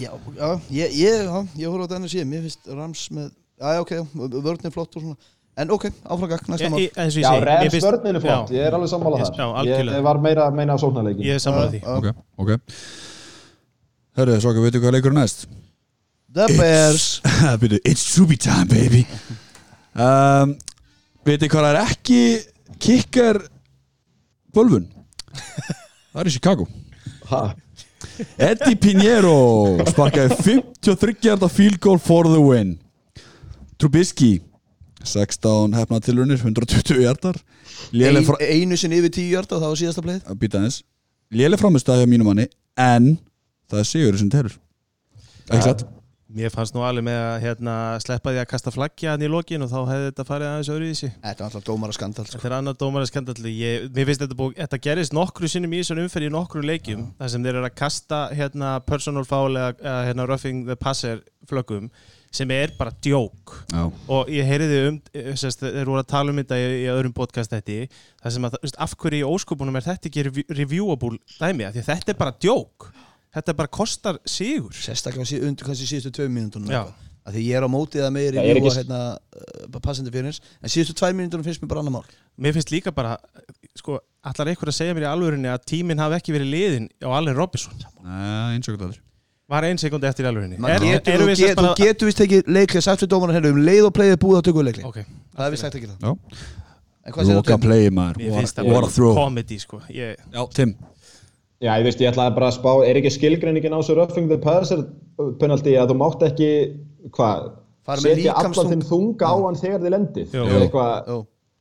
Já, 0.00 0.10
já, 0.36 0.48
ég, 0.70 0.96
ég, 0.96 1.26
já, 1.26 1.36
ég 1.60 1.68
horf 1.72 1.82
á 1.82 1.86
þetta 1.88 1.96
enn 2.00 2.08
að 2.08 2.12
sé 2.14 2.24
Mér 2.28 2.42
finnst 2.46 2.68
Rams 2.72 3.04
með, 3.16 3.30
já, 3.60 3.68
já, 3.74 3.80
ok, 3.84 3.92
vörnir 4.44 4.72
flott 4.74 4.96
og 4.96 5.02
svona 5.04 5.16
En 5.60 5.70
ok, 5.74 5.84
áfragak, 6.08 6.46
næsta 6.48 6.70
mál. 6.72 6.80
Já, 6.86 7.06
segi, 7.12 7.24
mér 7.26 7.44
Revs 7.44 7.72
finnst- 7.74 7.86
vörnin 7.90 8.16
er 8.16 8.22
flott, 8.24 8.50
ég 8.54 8.62
er 8.64 8.72
alveg 8.78 8.88
sammála 8.88 9.18
Ég- 9.20 9.32
þar. 9.36 9.66
ég, 9.66 10.02
var 10.06 10.18
meira 10.24 10.46
að 10.48 10.54
meina 10.56 10.76
sóknarleikin 10.80 11.26
Ég 11.26 11.34
er 11.36 11.42
sammála 11.42 11.70
því. 11.74 11.80
ok, 11.84 12.06
ok. 12.38 12.50
Herru, 14.16 14.38
svo 14.40 14.50
ekki, 14.54 14.62
veitu 14.64 14.80
hvað 14.80 14.94
leikur 14.96 15.12
næst? 15.16 15.46
The 16.32 16.46
Bears. 16.56 17.20
It's 17.90 18.14
Truby 18.14 18.36
time, 18.36 18.66
baby. 18.70 19.06
Um, 19.94 20.56
Veitu 21.26 21.48
hvað 21.52 21.66
er 21.74 21.78
ekki 21.82 22.20
kikkar 22.80 23.42
bölvun? 24.54 24.86
Það 26.12 26.20
er 26.22 26.26
í 26.30 26.32
Chicago. 26.34 26.66
Ha? 27.30 27.42
Eddie 28.38 28.76
Pinheiro 28.80 29.34
sparkaði 29.92 30.36
53 30.80 31.18
hjarta 31.26 31.48
field 31.50 31.78
goal 31.80 31.98
for 31.98 32.24
the 32.30 32.40
win. 32.40 32.78
Trubisky 33.78 34.40
16 35.06 35.76
hefnað 35.78 36.06
tilrunir 36.08 36.40
120 36.42 37.04
hjartar 37.04 37.40
Léleg 37.92 38.22
Ein, 38.22 38.28
fra... 38.28 38.38
Einu 38.44 38.78
sinni 38.80 39.00
yfir 39.00 39.14
tíu 39.16 39.30
hjarta 39.34 39.56
og 39.56 39.64
það 39.64 39.74
var 39.74 39.80
síðasta 39.82 40.04
pleið 40.04 40.34
Býta 40.40 40.60
aðeins. 40.60 40.82
Léleg 41.30 41.62
framistæði 41.62 42.04
á 42.04 42.10
mínum 42.10 42.30
manni 42.30 42.50
En 42.80 43.14
það 43.70 43.82
er 43.82 43.88
sigur 43.88 44.18
sem 44.18 44.30
telur. 44.32 44.54
Ekki 45.50 45.64
satt? 45.64 45.88
Mér 46.30 46.52
fannst 46.54 46.76
nú 46.76 46.84
alveg 46.86 47.02
með 47.02 47.16
að 47.18 47.40
hérna, 47.42 47.72
sleppa 47.98 48.30
því 48.30 48.38
að 48.38 48.50
kasta 48.52 48.70
flaggja 48.70 49.14
hann 49.16 49.24
í 49.26 49.30
lokin 49.30 49.64
og 49.66 49.70
þá 49.72 49.78
hefði 49.88 50.04
þetta 50.04 50.24
farið 50.28 50.48
aðeins 50.50 50.68
öðru 50.70 50.90
í 50.90 50.98
sig 51.00 51.10
Þetta 51.16 51.42
er 51.42 51.46
alltaf 51.48 51.64
dómara 51.66 51.96
skandal 51.96 52.24
sko. 52.28 52.36
Þetta 52.36 52.46
er 52.46 52.54
annar 52.60 52.76
dómara 52.78 53.08
skandalli 53.10 53.54
ég, 53.56 53.88
Mér 53.96 54.06
finnst 54.06 54.22
þetta 54.22 54.36
búið, 54.38 54.54
þetta 54.60 54.80
gerist 54.84 55.16
nokkru 55.16 55.50
sinnum 55.50 55.74
í 55.74 55.80
þessar 55.82 56.02
umferð 56.04 56.28
í 56.28 56.30
nokkru 56.36 56.62
leikjum 56.62 57.02
þar 57.18 57.32
sem 57.34 57.48
þeir 57.48 57.58
eru 57.58 57.66
að 57.66 57.74
kasta 57.82 58.20
hérna, 58.38 58.76
personal 58.86 59.26
foul 59.26 59.58
eða, 59.58 59.96
hérna, 60.06 60.28
roughing 60.30 60.62
the 60.70 60.78
passer 60.78 61.18
flöggum 61.50 61.90
sem 62.30 62.50
er 62.54 62.70
bara 62.78 62.92
djók. 63.02 63.54
Já. 63.72 63.82
Og 64.08 64.28
ég 64.30 64.46
heyriði 64.46 64.80
um 64.88 64.98
eh, 65.18 65.30
sérst, 65.40 65.64
þeir 65.64 65.88
voru 65.88 66.02
að 66.02 66.10
tala 66.12 66.30
um 66.30 66.38
þetta 66.38 66.58
í, 66.62 66.66
í 66.84 66.88
öðrum 66.92 67.14
podcast 67.16 67.50
þetta 67.54 67.78
þar 68.22 68.34
sem 68.36 68.46
að, 68.46 68.56
þú 68.56 68.62
veist, 68.68 68.80
af 68.86 68.94
hverju 69.02 69.20
í 69.20 69.30
óskupunum 69.34 69.78
er 69.80 69.86
þetta 69.88 70.10
ekki 70.10 70.26
revi- 70.28 70.46
reviewable 70.54 71.18
dæmi? 71.40 71.66
Af 71.66 71.74
því 71.74 71.82
að 71.82 71.90
þetta 71.90 72.14
er 72.14 72.20
bara 72.22 72.36
djók. 72.46 72.90
Þetta 73.34 73.56
bara 73.58 73.70
kostar 73.70 74.18
sigur. 74.26 74.74
Sérstaklega 74.74 75.26
sí, 75.26 75.38
undir 75.42 75.66
kannski 75.66 75.86
síðustu 75.90 76.14
tvö 76.18 76.28
mínútur 76.30 76.66
Já. 76.70 76.84
Því 77.30 77.42
ég 77.46 77.58
er 77.58 77.66
á 77.66 77.70
mótið 77.70 78.02
að 78.06 78.14
meiri 78.16 78.38
reviewa 78.40 78.70
ekki- 78.70 78.78
hérna, 78.80 79.00
uh, 79.36 79.80
passandi 79.84 80.10
fyrir 80.10 80.30
hins 80.30 80.40
En 80.64 80.72
síðustu 80.72 80.96
tvær 80.98 81.12
mínútur 81.14 81.44
finnst 81.44 81.60
mér 81.62 81.68
bara 81.70 81.82
annar 81.84 81.92
mál. 81.98 82.08
Mér 82.40 82.56
finnst 82.56 82.72
líka 82.72 82.90
bara 82.94 83.18
sko, 83.76 84.00
allar 84.24 84.50
einhver 84.50 84.70
að 84.72 84.78
segja 84.78 84.96
mér 84.96 85.04
í 85.06 85.10
alvörinni 85.12 85.50
að 85.52 85.62
tíminn 85.68 86.00
hafi 86.00 86.16
ekki 86.18 86.34
verið 86.34 86.50
liðin 86.54 86.88
á 87.04 87.08
Allen 87.12 87.36
Robinson? 87.36 87.76
Nei, 88.02 88.56
eins 88.56 88.66
og 88.70 88.74
hvað 88.78 88.86
það 88.88 88.96
er 88.96 89.00
var 89.50 89.66
ein 89.66 89.78
sekundi 89.82 90.06
eftir 90.08 90.26
í 90.26 90.28
Er- 90.76 90.84
getur, 90.86 91.12
erum 91.14 91.26
þú, 91.26 91.30
við 91.30 91.36
get, 91.36 91.48
sérst 91.48 91.56
bara- 91.60 91.74
þú 91.74 91.84
getur 91.86 92.06
vist 92.10 92.20
ekki 92.26 92.38
leikli 92.46 92.82
sagt 92.86 93.02
við 93.04 93.08
dómaran 93.14 93.34
hérna 93.36 93.50
um 93.54 93.60
leið 93.66 93.84
og 93.88 93.92
playið 93.98 94.16
búið 94.24 94.38
að 94.40 94.44
tökja 94.48 94.64
leikli 94.68 94.84
Ok, 94.90 94.98
Það 95.36 95.46
er 95.46 95.50
vist 95.50 95.62
sagt 95.66 95.74
ekki 95.80 95.88
það. 95.90 95.98
Já. 96.00 96.12
En 97.06 97.12
hvað 97.14 97.24
segir 97.26 97.36
Loka 97.40 97.58
play 97.58 97.90
maður. 97.90 98.16
What 98.70 98.84
a 98.84 98.90
throw. 98.94 99.14
comedy 99.14 99.58
sko. 99.58 99.80
Ég, 99.90 100.16
Já, 100.34 100.46
Tim. 100.54 100.74
Já, 101.60 101.72
ég 101.76 101.84
veist, 101.84 101.98
ég 102.00 102.08
ætlaði 102.12 102.34
bara 102.36 102.48
að 102.48 102.56
spá, 102.56 102.70
er 102.88 102.96
ekki 103.00 103.10
skilgreiningin 103.12 103.72
á 103.76 103.78
þessu 103.80 103.96
roughing 103.96 104.28
the 104.30 104.38
passer 104.38 104.84
penalty 105.40 105.74
að 105.76 105.90
þú 105.90 105.96
mátt 106.00 106.22
ekki, 106.24 106.50
hvað, 107.12 107.50
setja 108.00 108.32
allan 108.32 108.70
þinn 108.70 108.84
þunga 108.88 109.28
á 109.28 109.34
hann 109.44 109.58
þegar 109.60 109.80
þið 109.80 109.86
er 109.90 109.96
Jó. 111.10 111.18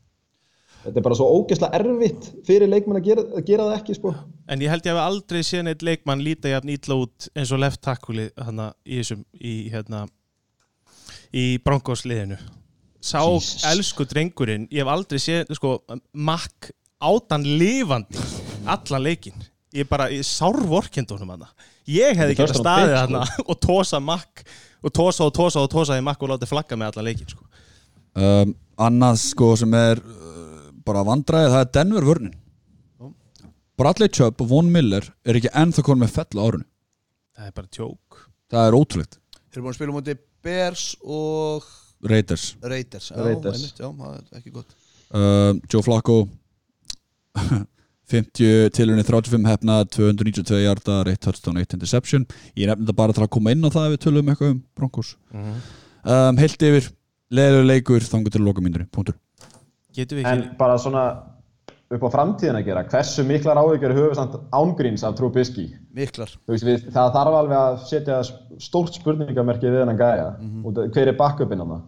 Þetta 0.83 0.99
er 0.99 1.05
bara 1.05 1.15
svo 1.15 1.27
ógeðslega 1.39 1.79
erfitt 1.79 2.25
fyrir 2.47 2.67
leikmenn 2.67 2.99
að 2.99 3.05
gera, 3.07 3.23
að 3.39 3.45
gera 3.47 3.67
það 3.69 3.77
ekki, 3.77 3.95
sko. 3.99 4.11
En 4.51 4.63
ég 4.63 4.73
held 4.73 4.87
ég 4.87 4.91
hef 4.97 5.03
aldrei 5.03 5.45
séð 5.47 5.63
neitt 5.67 5.85
leikmann 5.85 6.23
líta 6.25 6.51
jafn 6.51 6.73
ítla 6.73 6.97
út 7.05 7.29
eins 7.37 7.53
og 7.55 7.61
left 7.63 7.81
tackle 7.85 8.27
hana, 8.35 8.73
í 8.83 8.99
þessum 8.99 9.23
í, 9.39 9.53
hérna, 9.71 10.03
í 11.33 11.45
Broncos 11.63 12.05
liðinu 12.07 12.37
Sá 13.03 13.19
Jesus. 13.19 13.63
elsku 13.67 14.05
drengurinn 14.07 14.67
ég 14.71 14.83
hef 14.83 14.91
aldrei 14.93 15.19
séð 15.19 15.51
sko, 15.57 15.77
makk 16.13 16.71
átan 17.03 17.43
lifandi 17.59 18.21
allan 18.63 19.03
leikin 19.03 19.35
ég 19.75 19.89
bara, 19.89 20.07
ég 20.13 20.23
sárvorkend 20.27 21.11
honum 21.11 21.33
hana 21.35 21.49
ég 21.89 22.15
hefði 22.15 22.37
er 22.37 22.47
round 22.47 22.61
staðið 22.61 22.93
pick, 22.93 23.01
hana 23.01 23.23
og 23.49 23.59
tósa 23.63 23.99
makk 24.03 24.45
og 24.83 24.93
tósa 24.95 25.27
og 25.27 25.33
tósa 25.35 25.63
og 25.63 25.71
tósa 25.73 25.99
í 25.99 26.05
makk 26.05 26.23
og 26.23 26.35
látið 26.35 26.53
flagga 26.53 26.79
með 26.79 26.93
allan 26.93 27.09
leikin 27.09 27.31
sko. 27.33 27.43
um, 28.19 28.53
Annað 28.83 29.19
sko 29.21 29.51
sem 29.59 29.75
er 29.77 29.99
bara 30.85 31.05
vandræði, 31.07 31.51
það 31.53 31.65
er 31.65 31.73
Denver 31.77 32.07
vörnin. 32.09 32.37
Bradley 33.79 34.11
Chubb 34.13 34.41
og 34.43 34.49
Von 34.51 34.69
Miller 34.71 35.07
er 35.25 35.39
ekki 35.39 35.49
ennþá 35.49 35.81
konum 35.85 36.05
með 36.05 36.13
fell 36.19 36.37
á 36.37 36.43
árunni 36.45 36.67
það 37.33 37.49
er 37.49 37.55
bara 37.57 37.71
tjók. 37.73 38.21
Það 38.53 38.67
er 38.67 38.77
ótrúlegt. 38.77 39.17
Þeir 39.49 39.57
eru 39.59 39.65
búin 39.65 39.73
að 39.73 39.77
spila 39.79 39.93
á 39.93 39.97
móti 39.97 40.15
Bears 40.43 40.85
og 41.01 41.67
Raiders. 42.03 42.45
Raiders. 42.61 43.09
Já, 43.11 43.19
Raiders. 43.23 43.59
einmitt, 43.59 43.81
já, 43.81 43.89
það 43.99 44.15
er 44.19 44.39
ekki 44.39 44.53
gott. 44.53 44.75
Um, 45.13 45.61
Joe 45.71 45.85
Flacco 45.85 46.17
50 48.13 48.73
tilunni 48.75 49.05
35 49.07 49.47
hefna 49.49 49.77
292 49.89 50.59
hjarta, 50.65 50.99
1 51.09 51.21
touchdown, 51.23 51.61
1 51.61 51.77
interception. 51.77 52.25
Ég 52.59 52.69
nefndi 52.69 52.85
þetta 52.85 52.97
bara 52.99 53.15
til 53.15 53.25
að 53.25 53.31
koma 53.37 53.53
inn 53.55 53.63
á 53.65 53.69
það 53.73 53.87
ef 53.87 53.95
við 53.95 54.03
tölum 54.07 54.33
eitthvað 54.33 54.53
um 54.53 54.59
Broncos. 54.77 55.13
Um, 55.33 56.41
Heilt 56.41 56.67
yfir 56.67 56.91
leðilega 57.33 57.69
leikur 57.71 58.05
þangur 58.05 58.35
til 58.35 58.43
lokamindri, 58.45 58.85
punktur 58.93 59.17
En 59.97 60.41
ekki 60.43 60.57
bara 60.57 60.77
svona 60.81 61.03
upp 61.93 62.05
á 62.07 62.09
framtíðin 62.15 62.57
að 62.57 62.65
gera, 62.65 62.83
hversu 62.89 63.23
miklar 63.27 63.59
áhyggjur 63.61 63.93
höfum 63.93 64.15
samt 64.17 64.37
ángríns 64.55 65.03
af 65.05 65.15
Trubisky? 65.19 65.67
Miklar 65.93 66.31
Þú 66.33 66.55
veist, 66.55 66.65
við, 66.65 66.87
það 66.95 67.11
þarf 67.17 67.37
alveg 67.39 67.57
að 67.59 67.77
setja 67.91 68.19
stórt 68.63 68.97
spurningamerki 68.97 69.69
við 69.69 69.83
hennan 69.83 69.99
gæja. 69.99 70.29
Mm 70.39 70.63
-hmm. 70.63 70.91
Hver 70.95 71.07
er 71.07 71.17
backupinn 71.17 71.59
hann 71.59 71.73
það? 71.75 71.83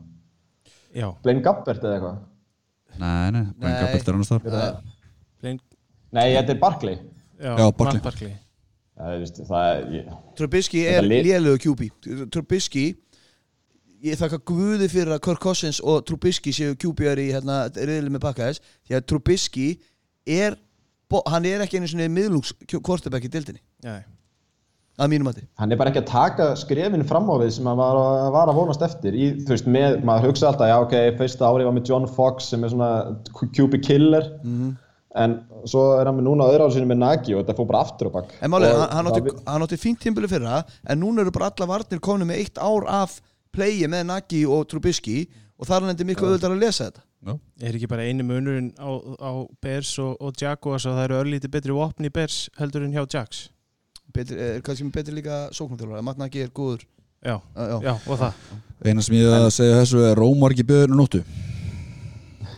Já, 0.96 1.08
Blaine 1.24 1.42
Gabbert 1.42 1.84
eða 1.84 1.96
eitthvað? 1.98 2.18
Nei, 3.00 3.32
nei, 3.32 3.44
bara 3.60 3.72
Nei. 3.72 3.80
enga 3.80 3.94
bættir 3.94 4.14
annars 4.14 4.32
þar 4.32 4.76
Plain, 5.42 5.60
Nei, 6.12 6.34
þetta 6.36 6.52
er 6.54 6.60
Barkley. 6.60 6.98
já, 7.42 7.58
Já, 7.58 7.72
Barkley. 8.04 8.34
Er... 8.98 10.06
Trubisky 10.38 10.86
er 10.88 11.04
lið- 11.04 11.26
lélögu 11.28 11.58
QB 11.66 12.30
Trubisky 12.32 12.96
ég 14.06 14.20
þakka 14.20 14.40
guði 14.52 14.88
fyrir 14.92 15.16
að 15.16 15.24
Kirk 15.26 15.42
Cousins 15.44 15.80
og 15.84 16.04
Trubisky 16.08 16.54
séu 16.56 16.76
QB-ar 16.80 17.22
í 17.24 17.30
hérna, 17.34 17.64
reyðli 17.74 18.12
með 18.14 18.24
pakkaðis 18.28 18.60
því 18.88 18.98
að 19.00 19.06
Trubisky 19.12 19.70
er 20.26 20.58
bo- 21.10 21.24
hann 21.30 21.46
er 21.50 21.64
ekki 21.66 21.80
einu 21.80 21.90
svona 21.90 22.10
miðlungs 22.12 22.54
quarterback 22.86 23.26
í 23.28 23.32
dildinni 23.34 23.62
að 24.96 25.10
mínum 25.12 25.28
mati 25.28 25.44
hann 25.60 25.74
er 25.74 25.80
bara 25.80 25.92
ekki 25.92 26.02
að 26.06 26.12
taka 26.12 26.46
skrefin 26.60 27.04
fram 27.08 27.28
á 27.28 27.36
við 27.42 27.52
sem 27.58 27.68
hann 27.68 27.78
var, 27.82 27.98
að- 28.00 28.32
var 28.36 28.48
að 28.52 28.56
vonast 28.62 28.86
eftir. 28.86 29.12
Í, 29.18 29.26
þú 29.44 29.52
veist, 29.56 29.68
með, 29.68 29.98
maður 30.08 30.30
hugsa 30.30 30.48
alltaf, 30.52 30.70
já, 30.72 30.78
ok, 30.86 30.96
fyrsta 31.20 31.50
árið 31.50 31.68
var 31.68 31.76
með 31.76 31.90
John 31.92 32.08
Fox 32.08 32.48
sem 32.54 32.64
er 32.64 32.70
svona 32.72 32.90
QB 33.58 33.82
killer. 33.84 34.30
Mhm. 34.44 34.76
En 35.16 35.34
svo 35.64 35.82
er 36.00 36.06
hann 36.10 36.18
með 36.18 36.26
núna 36.28 36.48
öðru 36.52 36.66
árið 36.66 36.74
sinni 36.76 36.90
með 36.92 36.98
Nagy 37.00 37.34
og 37.36 37.44
þetta 37.46 37.56
fór 37.56 37.68
bara 37.70 37.84
aftur 37.86 38.10
á 38.12 38.16
bakk. 38.16 38.32
en 38.42 38.52
málega, 38.52 38.74
Og 38.76 38.90
hann, 38.92 39.06
hann, 39.06 39.30
hann 39.48 39.62
átti 39.64 39.78
fínt 39.80 40.00
tímbili 40.04 40.28
fyrra 40.28 40.64
en 40.88 41.00
núna 41.00 41.22
eru 41.24 41.32
bara 41.32 41.52
alla 41.52 41.68
varnir 41.72 42.00
komin 42.04 42.28
með 42.28 42.40
eitt 42.44 42.58
ár 42.60 42.84
af 42.88 43.22
playi 43.56 43.90
með 43.92 44.08
Nagy 44.12 44.44
og 44.52 44.68
Trubisky 44.72 45.24
og 45.56 45.70
þar 45.70 45.88
hann 45.88 46.08
miklu 46.08 46.30
auðvitað 46.30 46.56
að 46.56 46.64
lesa 46.64 46.90
þetta. 46.90 47.06
Er 47.66 47.74
ekki 47.74 47.90
bara 47.90 48.06
einu 48.06 48.26
munurinn 48.28 48.70
á, 48.78 48.92
á 49.18 49.32
Bears 49.64 49.96
og, 50.04 50.14
og 50.22 50.36
Jaguars 50.38 50.86
og 50.86 50.94
það 50.94 51.08
eru 51.08 51.18
örlítið 51.24 51.54
betri 51.56 51.74
vopni 51.74 52.12
í 52.12 52.14
Bears 52.14 52.44
heldur 52.60 52.86
en 52.86 52.94
hjá 52.94 53.02
Jags? 53.16 53.48
Betri, 54.14 54.38
er 54.38 54.62
kannski 54.64 54.86
með 54.86 55.00
betri 55.00 55.16
líka 55.18 55.40
sóknartjólar 55.56 56.06
Matt 56.06 56.22
Nagy 56.22 56.44
er 56.44 56.54
góður. 56.54 56.86
Já, 57.26 57.40
já. 57.42 57.80
já, 57.82 57.94
og 58.06 58.20
það. 58.22 58.46
Eina 58.86 59.02
sem 59.02 59.18
ég 59.18 59.34
að 59.34 59.48
segja 59.56 59.80
þessu 59.80 60.04
er 60.06 60.20
Rómar 60.20 60.54
ekki 60.54 60.68
beður 60.70 60.94
nóttu? 60.94 61.24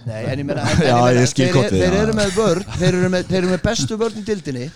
Nei, 0.08 0.24
en 0.24 0.42
ég 0.42 0.48
meina, 0.48 0.66
en, 0.68 0.82
en 0.82 0.84
Já, 0.84 0.96
ég 0.96 1.06
meina 1.06 1.22
ég 1.24 1.32
skil 1.32 1.46
þeir, 1.46 1.56
kottið, 1.56 1.84
þeir 1.84 1.96
já. 1.96 2.02
eru 2.02 2.18
með 2.18 2.36
vörn 2.36 2.68
þeir 2.74 2.90
eru 2.90 3.12
með, 3.14 3.30
þeir 3.30 3.40
eru 3.42 3.52
með 3.54 3.64
bestu 3.64 4.00
vörn 4.02 4.20
í 4.20 4.26
dildinni 4.28 4.68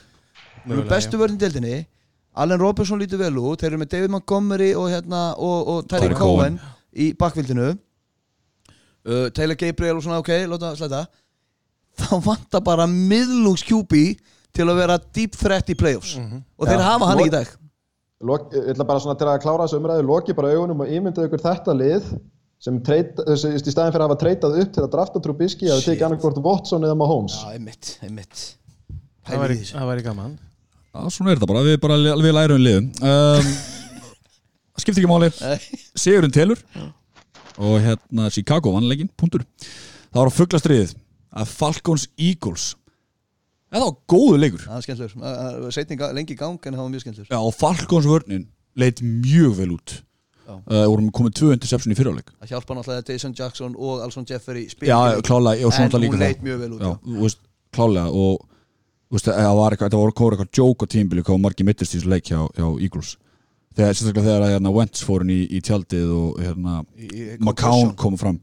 bestu 0.92 1.20
vörn 1.22 1.36
í 1.36 1.42
dildinni 1.42 1.76
Allen 2.32 2.62
Robertson 2.62 3.00
lítur 3.02 3.20
vel 3.20 3.36
út 3.42 3.60
Þeir 3.60 3.74
eru 3.74 3.82
með 3.82 3.90
David 3.96 4.14
Montgomery 4.14 4.72
og, 4.78 4.88
hérna, 4.92 5.24
og, 5.36 5.72
og 5.74 5.90
Tyler 5.92 6.16
Cohen 6.16 6.60
í 6.92 7.12
bakvildinu 7.20 7.72
uh, 7.72 9.28
Taylor 9.36 9.58
Gabriel 9.60 10.00
og 10.00 10.06
svona 10.06 10.20
ok, 10.22 10.32
láta 10.52 10.74
slæta. 10.80 11.06
Þá 12.02 12.14
vantar 12.26 12.64
bara 12.66 12.88
miðlungs 12.90 13.64
QB 13.68 13.96
til 14.56 14.68
að 14.68 14.80
vera 14.82 15.00
deep 15.16 15.36
threat 15.40 15.72
í 15.72 15.78
playoffs. 15.80 16.18
Og 16.60 16.68
þeir 16.68 16.80
Já. 16.80 16.88
hafa 16.88 17.10
hann 17.10 17.24
ekki 17.24 17.32
í 17.32 17.36
dag. 17.38 17.56
Lok, 18.28 18.52
ég 18.54 18.70
ætla 18.76 18.86
bara 18.86 19.02
svona 19.02 19.18
til 19.18 19.28
að 19.32 19.42
klára 19.42 19.66
þessu 19.66 19.80
umræðu 19.80 20.06
loki 20.06 20.36
bara 20.38 20.52
augunum 20.54 20.84
og 20.84 20.92
ímynda 20.94 21.26
ykkur 21.26 21.42
þetta 21.42 21.74
lið 21.74 22.12
sem 22.62 22.78
treyta, 22.86 23.26
þessu, 23.26 23.56
í 23.58 23.74
staðin 23.74 23.96
fyrir 23.96 24.04
að 24.06 24.12
hafa 24.12 24.20
treytað 24.22 24.58
upp 24.62 24.76
til 24.76 24.84
að 24.84 24.92
drafta 24.94 25.22
Trubisky 25.24 25.72
að 25.72 25.80
þið 25.80 25.88
tekið 25.88 26.08
annarkvort 26.08 26.42
Watson 26.46 26.86
eða 26.86 26.98
Mahomes. 27.00 27.40
Já, 27.42 27.56
einmitt, 27.56 27.96
einmitt. 28.06 28.44
Það 29.26 29.42
væri, 29.42 29.58
það 29.72 29.90
væri 29.90 30.06
gaman 30.06 30.36
Já, 30.92 31.06
svona 31.16 31.32
er 31.32 31.40
þetta 31.40 31.48
bara, 31.52 31.62
við 31.64 31.78
bara 31.84 32.00
við 32.20 32.36
lærum 32.36 32.62
liðum. 32.62 32.90
Um, 33.00 33.54
Það 34.76 34.84
skiptir 34.84 35.04
ekki 35.04 35.12
máli. 35.12 35.30
Sigurinn 36.00 36.34
telur. 36.36 36.60
Og 37.62 37.78
hérna 37.84 38.30
Chicago 38.34 38.74
vannleikin, 38.76 39.10
punktur. 39.20 39.44
Það 40.12 40.20
var 40.22 40.32
á 40.32 40.38
fugglastriðið 40.38 40.94
að 41.42 41.52
Falcons 41.56 42.08
Eagles. 42.20 42.70
Það 43.72 43.86
var 43.86 43.98
góðu 44.12 44.40
leikur. 44.42 44.64
Það 44.68 44.78
er 44.78 44.86
skemmtilegur. 44.88 45.68
Setninga 45.76 46.10
lengi 46.16 46.36
í 46.36 46.40
gang 46.40 46.58
en 46.60 46.76
það 46.76 46.84
var 46.84 46.92
mjög 46.92 47.04
skemmtilegur. 47.06 47.32
Já, 47.32 47.40
og 47.40 47.54
Falcons 47.56 48.08
vörnin 48.10 48.48
leit 48.80 49.00
mjög 49.04 49.54
vel 49.62 49.76
út. 49.78 49.94
Já. 50.42 50.56
uh, 50.58 50.86
vorum 50.90 51.12
komið 51.16 51.36
tvö 51.38 51.54
interception 51.56 51.94
í 51.94 51.96
fyrirleik. 51.96 52.32
Það 52.42 52.56
hjálpa 52.56 52.76
náttúrulega 52.76 53.14
Jason 53.14 53.36
Jackson 53.38 53.76
og 53.78 54.02
Alson 54.04 54.26
Jeffrey 54.28 54.66
Já, 54.84 54.98
klálega, 55.24 55.64
og 55.68 55.72
svo 55.72 55.86
En 55.86 55.88
náttúrulega 55.88 56.04
líka 56.04 56.18
það. 56.18 56.26
leit 56.26 56.42
mjög 56.44 56.64
vel 56.64 56.74
út 56.76 56.82
Já, 56.84 57.36
klálega 57.78 58.10
og 58.12 58.42
það 59.12 59.58
var 59.58 59.76
eitthvað, 59.76 59.90
þetta 59.90 60.00
voru 60.02 60.16
kóra 60.22 60.38
eitthvað 60.38 60.62
joke 60.62 60.88
á 60.88 60.94
tímbili 60.94 61.26
hvað 61.28 61.42
margir 61.44 61.68
mittist 61.68 61.96
í 61.96 62.00
þessu 62.00 62.14
leik 62.14 62.32
hjá, 62.32 62.40
hjá 62.56 62.68
Eagles. 62.80 63.18
Þegar, 63.76 63.98
sérstaklega 63.98 64.28
þegar 64.28 64.46
að, 64.46 64.54
hérna, 64.56 64.72
Wentz 64.76 65.04
fór 65.08 65.26
inn 65.26 65.34
í, 65.36 65.42
í 65.48 65.62
tjaldið 65.64 66.16
og 66.16 66.40
hérna, 66.44 66.80
McCown 67.40 67.94
kom 68.00 68.18
fram. 68.20 68.40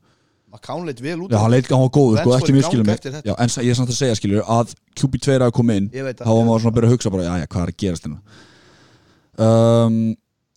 McCown 0.49 0.87
leit 0.89 1.03
vel 1.05 1.19
út. 1.27 1.33
Já, 1.33 1.41
hann 1.43 1.53
leit, 1.53 1.67
hann 1.69 1.83
var 1.85 1.91
góður, 1.93 2.23
sko, 2.23 2.37
ekki 2.39 2.55
mjög 2.57 2.79
þetta. 2.89 3.21
Já, 3.27 3.35
en 3.37 3.53
ég 3.67 3.73
er 3.75 3.77
samt 3.77 3.93
að 3.93 3.99
segja, 3.99 4.17
skilur, 4.17 4.47
að 4.49 4.73
QB2 4.97 5.35
er 5.35 5.45
að 5.45 5.53
koma 5.59 5.77
inn 5.77 5.91
þá 5.93 6.23
það, 6.23 6.31
var 6.33 6.47
maður 6.49 6.65
svona 6.65 6.73
að 6.73 6.79
byrja 6.79 6.89
að 6.89 6.95
hugsa 6.97 7.13
bara, 7.13 7.27
já, 7.27 7.35
já, 7.43 7.51
hvað 7.53 7.67
er 7.67 7.75
að 7.75 7.79
gerast 7.85 8.09
hérna? 8.09 8.41
Um, 9.39 9.99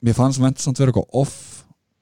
Mér 0.01 0.18
fannst 0.18 0.41
Wentz 0.41 0.64
samt 0.66 0.80
vera 0.82 0.89
eitthvað 0.89 1.20
off 1.22 1.36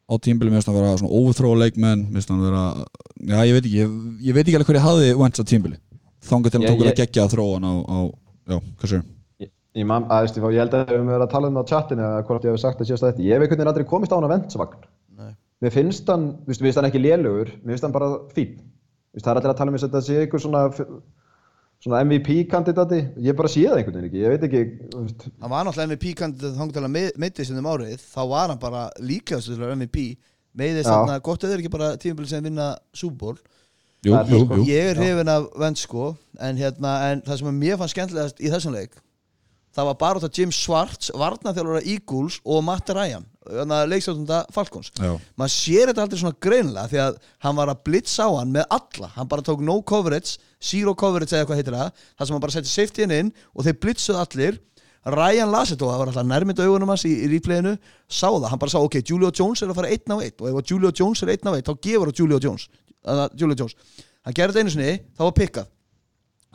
á 0.07 0.15
tímbili, 0.23 0.49
mér 0.49 0.61
finnst 0.61 0.69
hann 0.71 0.77
vera 0.79 0.93
svona 1.01 1.17
overthrow 1.19 1.51
leikmenn, 1.59 2.05
mér 2.07 2.21
finnst 2.21 2.31
hann 2.31 2.45
vera 2.45 2.61
já, 2.79 3.41
ég 3.43 3.57
veit 3.57 3.65
ekki, 3.65 3.75
ég, 3.81 3.97
ég 4.29 4.37
veit 4.37 4.45
ekki 4.45 4.55
alveg 4.55 4.69
hverju 4.71 4.83
hafði 4.85 5.09
Wentz 5.19 5.43
á 5.43 5.45
tímbili, 5.49 5.75
þangað 6.25 6.51
til 6.55 6.61
að 6.65 6.83
ég- 6.89 6.99
gegja 6.99 7.23
að 7.25 7.33
þróa 7.35 7.53
hann 7.55 7.67
á, 7.69 7.73
á 7.87 7.97
já, 8.49 8.57
hvað 8.79 8.91
sér 8.93 9.03
Ég, 9.77 9.85
man, 9.85 10.07
að, 10.09 10.23
veist, 10.25 10.37
ég 10.41 10.59
held 10.59 10.73
að 10.73 10.87
við 10.89 10.95
höfum 10.97 11.09
verið 11.13 11.23
að 11.27 11.31
tala 11.31 11.47
um 11.47 11.57
það 11.59 11.63
á 11.63 11.71
chatinu 11.71 12.01
eða 12.03 12.23
hvort 12.25 12.43
ég 12.47 12.51
hef 12.55 12.59
sagt 12.59 12.79
að 12.81 12.87
síðast 12.89 13.03
að 13.05 13.11
þetta 13.13 13.23
ég 13.23 13.29
hef 13.37 13.43
einhvern 13.45 13.59
veginn 13.59 13.69
aldrei 13.71 13.85
komist 13.87 14.11
á 14.11 14.15
hann 14.17 14.25
að 14.25 14.33
ventsvagn. 14.33 14.79
Nei. 15.19 15.31
mér 15.61 15.71
finnst 15.75 16.09
hann, 16.09 16.25
mér 16.47 16.57
finnst 16.57 16.79
hann 16.79 16.87
ekki 16.89 17.01
lélugur 17.03 17.51
mér 17.61 17.75
finnst 17.75 17.85
hann 17.85 17.93
bara 17.95 18.09
fín 18.33 18.55
Þú 18.57 19.17
veist, 19.17 19.25
það 19.25 19.31
er 19.31 19.39
allir 19.39 19.53
að 19.53 19.59
tala 19.61 19.69
um 19.71 19.77
þess 19.77 19.85
að 19.85 19.93
þetta 19.93 20.01
sé 20.09 20.17
einhver 20.23 20.41
svona 20.43 20.63
svona 21.79 22.01
MVP-kandidati 22.03 22.99
ég 23.23 23.37
bara 23.39 23.47
sé 23.53 23.63
það 23.69 23.77
einhvern 23.79 23.95
veginn 23.99 24.09
ekki, 24.09 24.23
ég 24.25 24.33
veit 24.33 24.43
ekki 24.49 24.63
Hann 25.39 25.53
var 25.53 25.63
náttúrulega 25.69 25.89
MVP-kandidat 25.93 26.57
þannig 26.57 26.75
til 26.75 26.83
að 26.83 26.93
meittist 27.23 27.53
um 27.55 27.69
árið. 27.71 28.03
Þá 28.03 28.21
var 28.33 28.49
hann 28.51 28.59
bara 28.59 28.81
líklegast 28.99 29.47
til 29.47 29.55
að 29.55 29.63
vera 29.63 29.77
MVP 29.79 30.03
Meiðist 30.59 30.89
Já. 30.89 30.95
þarna, 30.97 31.19
gott 31.23 31.43
að 31.45 31.53
þeir 31.53 31.61
ekki 31.63 31.71
bara 31.77 31.89
tímabili 32.01 32.27
sem 32.27 32.43
vinna 32.43 32.71
Super 32.91 33.17
Bowl 33.21 33.37
Jú, 34.05 34.13
er 34.15 34.29
jú, 34.31 34.45
sko- 34.45 34.57
jú. 34.61 34.65
Ég 34.69 34.93
er 34.93 34.99
hrifin 35.01 35.27
af 35.33 35.49
Vent 35.59 35.81
sko 35.81 36.15
en, 36.39 36.57
hérna, 36.57 36.95
en 37.11 37.21
það 37.25 37.41
sem 37.41 37.59
mér 37.59 37.79
fannst 37.81 37.95
skemmtilegast 37.97 38.39
í 38.39 38.51
þessum 38.53 38.75
leik 38.77 38.95
Það 39.75 39.85
var 39.85 39.97
bara 40.01 40.19
út 40.19 40.25
af 40.25 40.33
Jim 40.37 40.51
Schwartz 40.51 41.11
Varnaþjálfara 41.13 41.81
Eagles 41.85 42.39
og 42.43 42.63
Matt 42.65 42.89
Ryan 42.89 43.25
Leikstjóðunda 43.49 44.43
Falcons. 44.53 44.91
Já. 44.97 45.15
maður 45.37 45.53
sér 45.53 45.89
þetta 45.89 46.03
aldrei 46.05 46.19
svona 46.21 46.37
greinlega 46.41 46.89
því 46.91 46.99
að 47.01 47.19
hann 47.45 47.55
var 47.57 47.71
að 47.71 47.83
blitza 47.87 48.25
á 48.29 48.31
hann 48.37 48.51
með 48.53 48.65
alla. 48.75 49.09
Hann 49.15 49.29
bara 49.29 49.45
tók 49.45 49.61
no 49.65 49.79
coverage, 49.81 50.37
zero 50.61 50.93
coverage 50.93 51.33
eða 51.33 51.47
hvað 51.49 51.61
heitir 51.61 51.77
það, 51.77 51.93
það 52.17 52.27
sem 52.27 52.35
hann 52.35 52.43
bara 52.45 52.55
setti 52.57 52.69
safety 52.73 53.07
inn 53.07 53.31
og 53.55 53.65
þeir 53.65 53.79
blitzuð 53.85 54.19
allir. 54.21 54.59
Ryan 55.09 55.49
las 55.53 55.71
þetta 55.71 55.85
og 55.87 55.93
það 55.93 56.01
var 56.03 56.11
alltaf 56.11 56.27
nærmynda 56.29 56.65
augunum 56.67 56.91
hans 56.91 57.05
í, 57.07 57.13
í 57.23 57.29
replayinu, 57.31 57.77
sá 58.05 58.27
það, 58.27 58.49
hann 58.51 58.59
bara 58.61 58.73
sá 58.73 58.79
ok, 58.83 58.99
Julio 59.01 59.31
Jones 59.31 59.63
er 59.63 59.71
að 59.71 59.79
fara 59.79 59.93
einn 59.95 60.13
á 60.13 60.17
einn 60.19 60.35
og 60.43 60.49
ef 60.51 60.57
að 60.59 60.73
Julio 60.73 60.91
Jones 60.91 61.23
er 61.23 61.31
einn 61.33 61.49
á 61.49 61.53
einn, 61.55 61.63
þá 61.65 61.73
gefur 61.79 62.11
það 62.11 62.19
Julio 62.19 62.39
Jones 62.43 62.67
Julio 63.39 63.55
Jones, 63.55 63.75
hann 64.25 64.35
gerði 64.35 64.55
þetta 64.57 64.65
einu 64.65 64.73
sinni 64.75 64.95
þá 65.15 65.23
var 65.23 65.35
pikkað, 65.37 65.71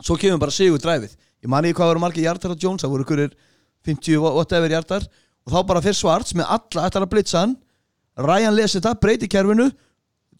svo 0.05 0.17
kemur 0.21 0.41
bara 0.43 0.53
sigur 0.53 0.81
dræfið, 0.81 1.15
ég 1.43 1.51
mani 1.51 1.71
ekki 1.71 1.81
hvað 1.81 1.93
voru 1.93 2.03
margir 2.03 2.27
hjartar 2.27 2.53
á 2.53 2.61
Jones, 2.61 2.83
það 2.83 2.93
voru 2.93 3.05
ykkurir 3.07 3.37
50 3.85 4.17
whatever 4.19 4.71
hjartar. 4.71 5.05
Og 5.45 5.53
þá 5.53 5.59
bara 5.69 5.81
fyrir 5.85 5.97
svarts 5.97 6.33
með 6.37 6.49
alla 6.57 6.87
ætlar 6.89 7.05
að 7.05 7.11
blitza 7.11 7.41
hann. 7.43 7.55
Ryan 8.17 8.55
lesi 8.55 8.79
þetta, 8.79 8.95
breyti 9.01 9.29
kerfinu 9.29 9.67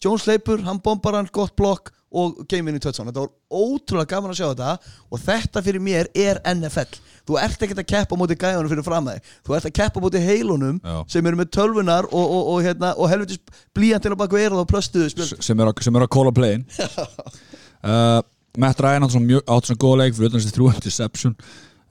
Jones 0.02 0.26
leipur, 0.28 0.60
hann 0.66 0.80
bombar 0.84 1.18
hann, 1.18 1.30
gott 1.32 1.56
blokk 1.56 1.92
og 2.16 2.38
in 2.54 2.68
í 2.70 2.80
touchdown, 2.80 3.10
þetta 3.10 3.24
var 3.24 3.32
ótrúlega 3.50 4.08
gaman 4.14 4.32
að 4.32 4.38
sjá 4.38 4.46
þetta 4.48 4.94
og 5.10 5.20
þetta 5.20 5.62
fyrir 5.66 5.82
mér 5.82 6.08
er 6.16 6.40
NFL 6.54 7.00
þú 7.26 7.38
ert 7.42 7.64
ekkert 7.66 7.82
að 7.82 7.88
keppa 7.90 8.18
móti 8.18 8.36
gæðunum 8.38 8.70
fyrir 8.70 8.86
fram 8.86 9.08
að 9.10 9.16
þig, 9.16 9.32
þú 9.46 9.56
ert 9.56 9.68
að 9.68 9.74
keppa 9.80 10.02
móti 10.04 10.22
heilunum 10.22 10.78
Já. 10.78 10.96
sem 11.10 11.28
eru 11.28 11.40
með 11.40 11.50
tölvunar 11.56 12.06
og, 12.06 12.22
og, 12.22 12.50
og, 12.52 12.60
hérna, 12.64 12.92
og 12.94 13.10
helvitis 13.10 13.40
blíjantil 13.76 14.14
á 14.14 14.20
baku 14.20 14.38
eirað 14.38 14.62
og 14.62 14.68
plöstuðu 14.70 15.10
spjöld. 15.12 15.42
Sem 15.44 15.62
er, 15.62 15.72
sem 15.82 15.98
er 15.98 16.06
að 16.06 16.12
kóla 16.14 16.32
playin 16.36 16.62
uh, 17.90 18.20
Matt 18.62 18.80
Ryan 18.80 19.08
átt 19.08 19.16
svona, 19.16 19.80
góða 19.82 20.04
leik 20.04 20.16
fyrir 20.16 20.30
utan 20.30 20.40
þessi 20.40 20.54
þrjú 20.54 20.70
interception. 20.72 21.34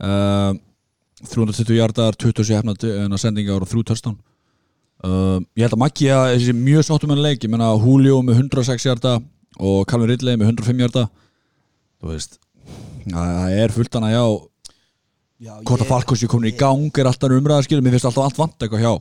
Uh, 0.02 0.56
320 1.26 1.78
hjartar 1.78 2.18
27 2.20 2.56
hefna 2.56 3.20
sendingar 3.20 3.64
og 3.64 3.70
þrjú 3.70 3.86
touchdown 3.92 4.18
uh, 5.06 5.38
ég 5.56 5.66
held 5.66 5.78
að 5.78 5.82
Maggi 5.84 6.10
þessi 6.10 6.56
mjög 6.58 6.88
sáttum 6.88 7.14
með 7.14 7.24
leik. 7.26 7.46
Ég 7.46 7.54
menna 7.54 7.72
Julio 7.78 8.20
með 8.26 8.42
106 8.46 8.88
hjarta 8.90 9.16
og 9.62 9.86
Calvin 9.90 10.12
Ridley 10.12 10.36
með 10.40 10.52
105 10.56 10.84
hjarta 10.84 11.06
þú 12.02 12.12
veist 12.12 12.40
það 13.06 13.56
er 13.62 13.74
fullt 13.76 13.98
hana 14.00 14.12
já 14.12 14.24
Já, 15.46 15.52
hvort 15.68 15.84
að 15.84 15.90
Falkos 15.90 16.22
ég 16.24 16.32
komin 16.32 16.48
í 16.48 16.56
gang 16.56 16.88
er 16.96 17.10
alltaf 17.10 17.34
umræðaskil 17.36 17.82
mér 17.84 17.92
finnst 17.98 18.08
alltaf 18.08 18.24
allt 18.24 18.38
vant 18.40 18.64
eitthvað 18.64 18.86
hjá. 18.86 18.94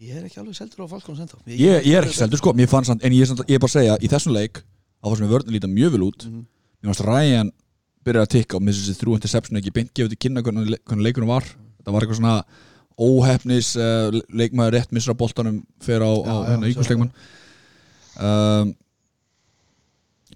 Ég 0.00 0.16
er 0.16 0.22
ekki 0.24 0.38
alveg 0.40 0.56
seldur 0.56 0.84
á 0.84 0.88
Falcons 0.88 1.20
ennþá. 1.20 1.40
Ég, 1.44 1.84
ég 1.84 1.98
er 1.98 2.06
ekki 2.08 2.16
seldur 2.16 2.40
sko, 2.40 2.54
hann 2.56 3.02
en 3.04 3.12
ég 3.12 3.20
er, 3.20 3.28
samt, 3.28 3.42
ég 3.44 3.58
er 3.58 3.60
bara 3.60 3.68
að 3.68 3.74
segja, 3.76 3.96
í 4.00 4.08
þessum 4.08 4.32
leik 4.32 4.62
á 4.64 5.04
það 5.04 5.16
sem 5.18 5.26
við 5.26 5.34
vörðin 5.34 5.54
líta 5.58 5.70
mjög 5.70 5.92
vel 5.94 6.06
út. 6.08 6.24
Mér 6.24 6.88
fannst 6.90 7.04
Ryan 7.04 7.52
byrja 8.04 8.24
að 8.24 8.32
tikka 8.32 8.56
og 8.56 8.64
með 8.64 8.78
þessi 8.80 8.96
þrjú 9.02 9.18
interception 9.18 9.60
ekki 9.60 9.74
beint 9.76 9.92
gefið 9.92 10.14
til 10.14 10.20
kynna 10.24 10.42
hvernig, 10.44 10.72
le- 10.72 10.80
hvernig 10.88 11.06
leikunum 11.10 11.30
var. 11.34 11.46
Það 11.84 11.96
var 11.98 12.06
eitthvað 12.06 12.20
svona 12.22 12.34
óhefnis 13.00 13.72
uh, 13.76 14.12
leikmaður 14.30 14.76
rétt 14.78 14.92
missra 14.94 15.14
boltanum 15.18 15.62
fyrir 15.82 16.04
á, 16.06 16.12
á 16.14 16.34
hérna 16.50 16.66
svo- 16.68 16.72
íkvæmsleikmann 16.74 17.12
um, 18.22 18.74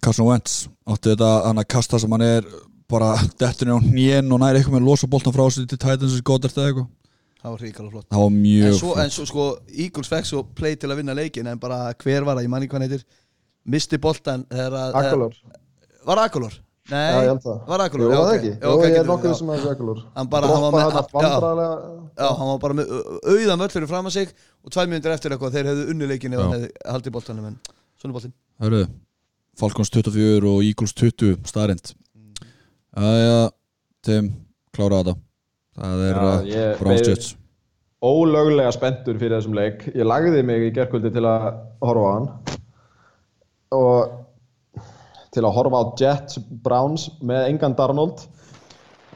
Carson 0.03 0.27
Wentz 0.29 0.67
átti 0.87 1.13
þetta 1.13 1.31
hann 1.49 1.61
að 1.63 1.69
kasta 1.75 1.99
sem 2.03 2.13
hann 2.15 2.25
er 2.27 2.47
bara 2.89 3.13
dettur 3.41 3.73
á 3.75 3.79
hnén 3.83 4.31
og 4.33 4.41
næri 4.43 4.61
eitthvað 4.61 4.77
með 4.79 4.83
að 4.85 4.89
losa 4.91 5.11
boltan 5.11 5.35
frá 5.35 5.45
sig 5.53 5.67
til 5.69 5.79
Titans 5.79 6.15
eða 6.17 6.27
Goddard 6.31 6.55
eða 6.57 6.71
eitthvað? 6.71 6.87
Það 7.39 7.53
var 7.55 7.61
ríkala 7.63 7.91
flott. 7.93 8.07
Það 8.11 8.23
var 8.25 8.31
en 8.33 8.39
mjög 8.43 8.77
svo, 8.81 8.93
en 8.99 9.11
svo 9.15 9.25
sko 9.29 9.45
Eagles 9.71 10.09
fekk 10.11 10.27
svo 10.27 10.41
play 10.59 10.75
til 10.81 10.89
að 10.91 10.99
vinna 11.03 11.15
leikin 11.15 11.47
en 11.47 11.61
bara 11.63 11.93
hver 12.03 12.25
var 12.27 12.35
það, 12.39 12.47
ég 12.49 12.51
manni 12.51 12.67
hvað 12.71 12.81
hann 12.81 12.87
heitir. 12.89 13.05
Misti 13.69 13.99
að 14.81 14.97
Akkulor 15.03 15.37
var 16.09 16.23
Akulor? 16.25 16.57
Nei, 16.89 17.01
Já, 17.13 17.17
ég 17.21 17.27
held 17.29 17.43
það. 17.45 17.57
var 17.69 17.83
Akulor? 17.85 18.05
Jú, 18.09 18.11
Já, 18.11 18.19
það 18.19 18.29
ok. 18.29 18.37
ekki 18.39 18.51
Já, 18.53 18.65
Jú, 18.65 18.71
ok, 18.79 18.85
ég 18.89 18.95
er 18.99 19.09
nokkuð 19.11 19.29
já. 19.29 19.35
sem 19.39 19.49
að 19.53 19.57
þessu 19.59 19.71
Akkulor 19.75 19.99
Hann 20.17 20.29
bara- 20.33 20.47
hann 20.49 20.63
var 20.63 20.73
með- 20.73 20.93
Droppaði 20.95 21.25
já. 21.25 21.29
hann 21.29 21.43
vandræðilega 21.43 21.75
Já, 22.19 22.29
hann 22.39 22.49
var 22.49 22.59
bara 22.65 22.75
með 22.75 22.87
auðan 23.33 23.59
völl 23.63 23.73
fyrir 23.75 23.89
fram 23.89 24.07
að 24.09 24.13
sig 24.17 24.29
og 24.65 24.71
tvær 24.73 24.89
mínútur 24.89 25.13
eftir 25.13 25.31
eitthvað 25.35 25.53
þeir 25.59 25.69
hefðu 25.69 25.91
unni 25.93 26.07
leikin 26.09 26.33
ef 26.33 26.39
Já. 26.39 26.43
hann 26.49 26.55
hefði 26.57 26.71
haldið 26.95 27.13
boltanum 27.19 27.47
en 27.51 27.59
svona 28.01 28.11
er 28.11 28.17
boltin 28.17 28.33
Hörru, 28.63 28.83
Falcons 29.59 29.91
24 29.91 30.49
og 30.49 30.63
Eagles 30.65 30.93
20 30.95 31.37
staðrind 31.45 31.93
Æja, 32.97 33.51
Tim, 34.03 34.33
klára 34.73 35.03
þetta 35.05 35.17
Það 35.79 36.01
er 36.09 36.15
Já, 36.49 36.73
uh, 36.81 36.97
Jets 37.05 37.37
ólöglega 38.03 38.73
spenntur 38.73 39.19
fyrir 39.19 39.37
þessum 39.41 39.55
leik 39.55 39.85
ég 39.95 40.07
lagði 40.07 40.45
mig 40.47 40.71
í 40.71 40.75
gerkvöldi 40.75 41.13
til 41.13 41.23
að 41.27 41.53
horfa 41.83 42.07
á 42.09 42.13
hann 42.15 42.29
og 43.73 44.11
til 45.39 45.47
að 45.47 45.55
horfa 45.57 45.81
á 45.81 45.85
Jets 46.03 46.41
Browns 46.67 47.09
með 47.23 47.47
engan 47.53 47.77
Darnold. 47.79 48.27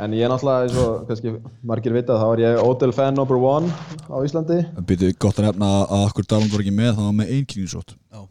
En 0.01 0.15
ég 0.17 0.25
er 0.25 0.31
náttúrulega 0.33 0.67
eins 0.67 0.77
og 0.81 1.03
kannski 1.11 1.35
margir 1.69 1.93
vita 1.95 2.17
þá 2.17 2.29
er 2.33 2.41
ég 2.47 2.61
Odell 2.65 2.95
fan 2.97 3.19
number 3.19 3.37
one 3.37 3.69
á 4.09 4.17
Íslandi. 4.25 4.63
Býtu 4.89 5.11
gott 5.21 5.43
að 5.43 5.51
nefna 5.51 5.73
að 5.85 6.07
okkur 6.09 6.31
Darnold 6.31 6.55
var 6.55 6.65
ekki 6.65 6.77
með 6.79 6.95
það 6.97 7.11
var 7.11 7.19
með. 7.19 8.31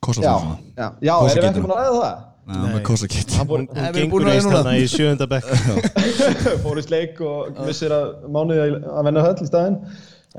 Kostar 0.00 0.24
já, 0.24 0.32
það 0.32 0.40
svona. 0.40 0.58
já, 0.80 0.86
já 1.04 1.14
erum 1.14 1.30
við 1.30 1.48
ekki 1.50 1.62
búin 1.64 1.72
að 1.74 1.80
ræða 1.80 1.96
það? 2.00 2.20
Nei, 2.40 2.54
það 2.54 2.62
var 2.64 2.70
með 2.72 2.84
kosta 2.88 3.08
kitt 3.12 3.34
Nei, 3.36 3.90
gengur 3.94 4.24
búin 4.24 4.30
að 4.30 4.38
núna. 4.46 4.60
hana 4.62 4.72
í 4.80 4.86
sjöunda 4.88 5.26
bekk. 5.28 5.50
Fór 6.64 6.80
í 6.80 6.84
sleik 6.86 7.20
og 7.26 7.60
missir 7.66 7.92
að 7.94 8.06
mánuði 8.32 8.62
að- 8.64 9.04
venna 9.06 9.24
höll 9.26 9.34
í 9.44 9.48
staðinn. 9.50 9.76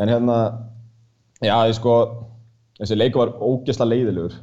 En 0.01 0.09
hérna 0.11 0.37
já, 1.45 1.53
ég 1.69 1.75
sko 1.77 1.95
þessi 2.81 2.97
leiku 2.97 3.21
var 3.21 3.35
ógeðslega 3.37 3.91
leiðilegur 3.93 4.39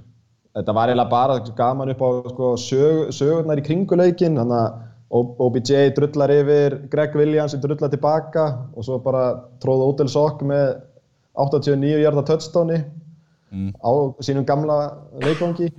þetta 0.57 0.75
var 0.77 0.91
eiginlega 0.91 1.13
bara 1.13 1.39
gaman 1.59 1.93
upp 1.93 2.05
á 2.05 2.11
sko, 2.33 2.53
sög, 2.61 3.09
sögurnar 3.15 3.61
í 3.61 3.67
kringuleikin 3.67 4.39
þannig 4.41 4.61
að 4.63 4.85
OBJ 5.09 5.95
drullar 5.97 6.33
yfir 6.35 6.75
Greg 6.93 7.15
Williams 7.17 7.55
sem 7.55 7.63
drullar 7.63 7.93
tilbaka 7.93 8.45
og 8.77 8.85
svo 8.85 8.99
bara 9.05 9.31
tróð 9.63 9.87
Odell 9.87 10.11
Sock 10.13 10.43
með 10.45 10.83
89 11.39 12.03
hjarta 12.03 12.25
touchdowni 12.29 12.83
á 13.81 13.91
sínum 14.21 14.45
gamla 14.45 14.77
leikvangi. 15.23 15.71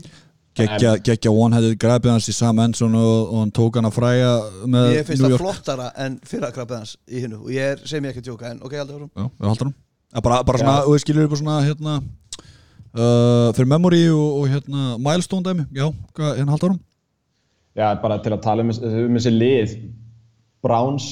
Gekkja, 0.59 1.29
one-headed 1.31 1.77
grabið 1.79 2.15
hans 2.15 2.27
í 2.31 2.33
Sam 2.35 2.57
Enson 2.63 2.95
og, 2.97 3.29
og 3.29 3.37
hann 3.43 3.51
tók 3.55 3.77
hann 3.77 3.87
að 3.87 3.95
fræja 3.95 4.31
með 4.67 4.87
Ég 4.97 5.05
finnst 5.07 5.23
það 5.23 5.35
flottara 5.39 5.91
en 6.03 6.17
fyrra 6.27 6.49
krabbið 6.55 6.81
hans 6.81 6.95
í 7.07 7.21
hinnu 7.23 7.43
og 7.45 7.53
ég 7.53 7.75
er, 7.75 7.83
segi 7.85 8.01
mér 8.03 8.11
ekki 8.11 8.23
að 8.25 8.31
tjóka 8.31 8.49
en 8.49 8.59
ok, 8.65 8.75
aldrei 8.81 8.97
árum 8.97 9.11
Já, 9.13 9.29
haldum 9.45 9.71
hann 9.71 10.25
bara, 10.25 10.41
bara 10.43 10.59
svona, 10.59 10.73
og 10.83 10.97
við 10.97 11.03
skiljum 11.05 11.29
upp 11.29 11.37
á 11.37 11.39
svona 11.39 11.59
hérna 11.63 11.95
uh, 12.97 13.49
fyrir 13.57 13.71
memory 13.71 14.03
og, 14.11 14.27
og 14.41 14.53
hérna 14.53 14.85
milestone 14.97 15.45
dæmi, 15.45 15.65
já, 15.75 15.89
hérna 16.19 16.53
haldum 16.55 16.77
hann 16.77 16.85
Já, 17.77 17.93
bara 18.01 18.17
til 18.19 18.33
að 18.33 18.41
tala 18.43 18.65
um, 18.65 18.71
um 18.73 19.17
þessi 19.17 19.31
lið 19.31 19.75
Browns 20.65 21.09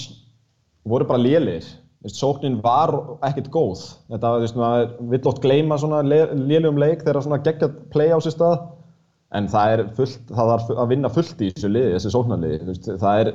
voru 0.88 1.06
bara 1.08 1.22
lélir 1.22 1.68
sóknin 2.14 2.60
var 2.64 2.94
ekkert 3.26 3.50
góð. 3.52 3.84
Þetta 4.12 4.32
var, 4.32 4.40
þú 4.40 4.46
veist, 4.46 4.58
maður 4.60 5.12
vill 5.12 5.30
ótt 5.32 5.44
gleyma 5.44 5.78
svona 5.82 6.02
lélegum 6.06 6.80
leik 6.80 7.04
þegar 7.04 7.24
svona 7.26 7.42
geggjað 7.44 7.78
play 7.94 8.14
á 8.14 8.20
sér 8.24 8.36
stað. 8.36 8.58
En 9.36 9.50
það 9.52 9.74
er 9.74 9.84
fullt, 9.98 10.20
það 10.30 10.52
þarf 10.54 10.70
að 10.72 10.92
vinna 10.94 11.12
fullt 11.12 11.42
í 11.44 11.50
þessu 11.52 11.72
liði, 11.72 11.96
þessu 11.98 12.12
sóknarliði. 12.14 12.76
Það 12.88 13.24
er, 13.24 13.32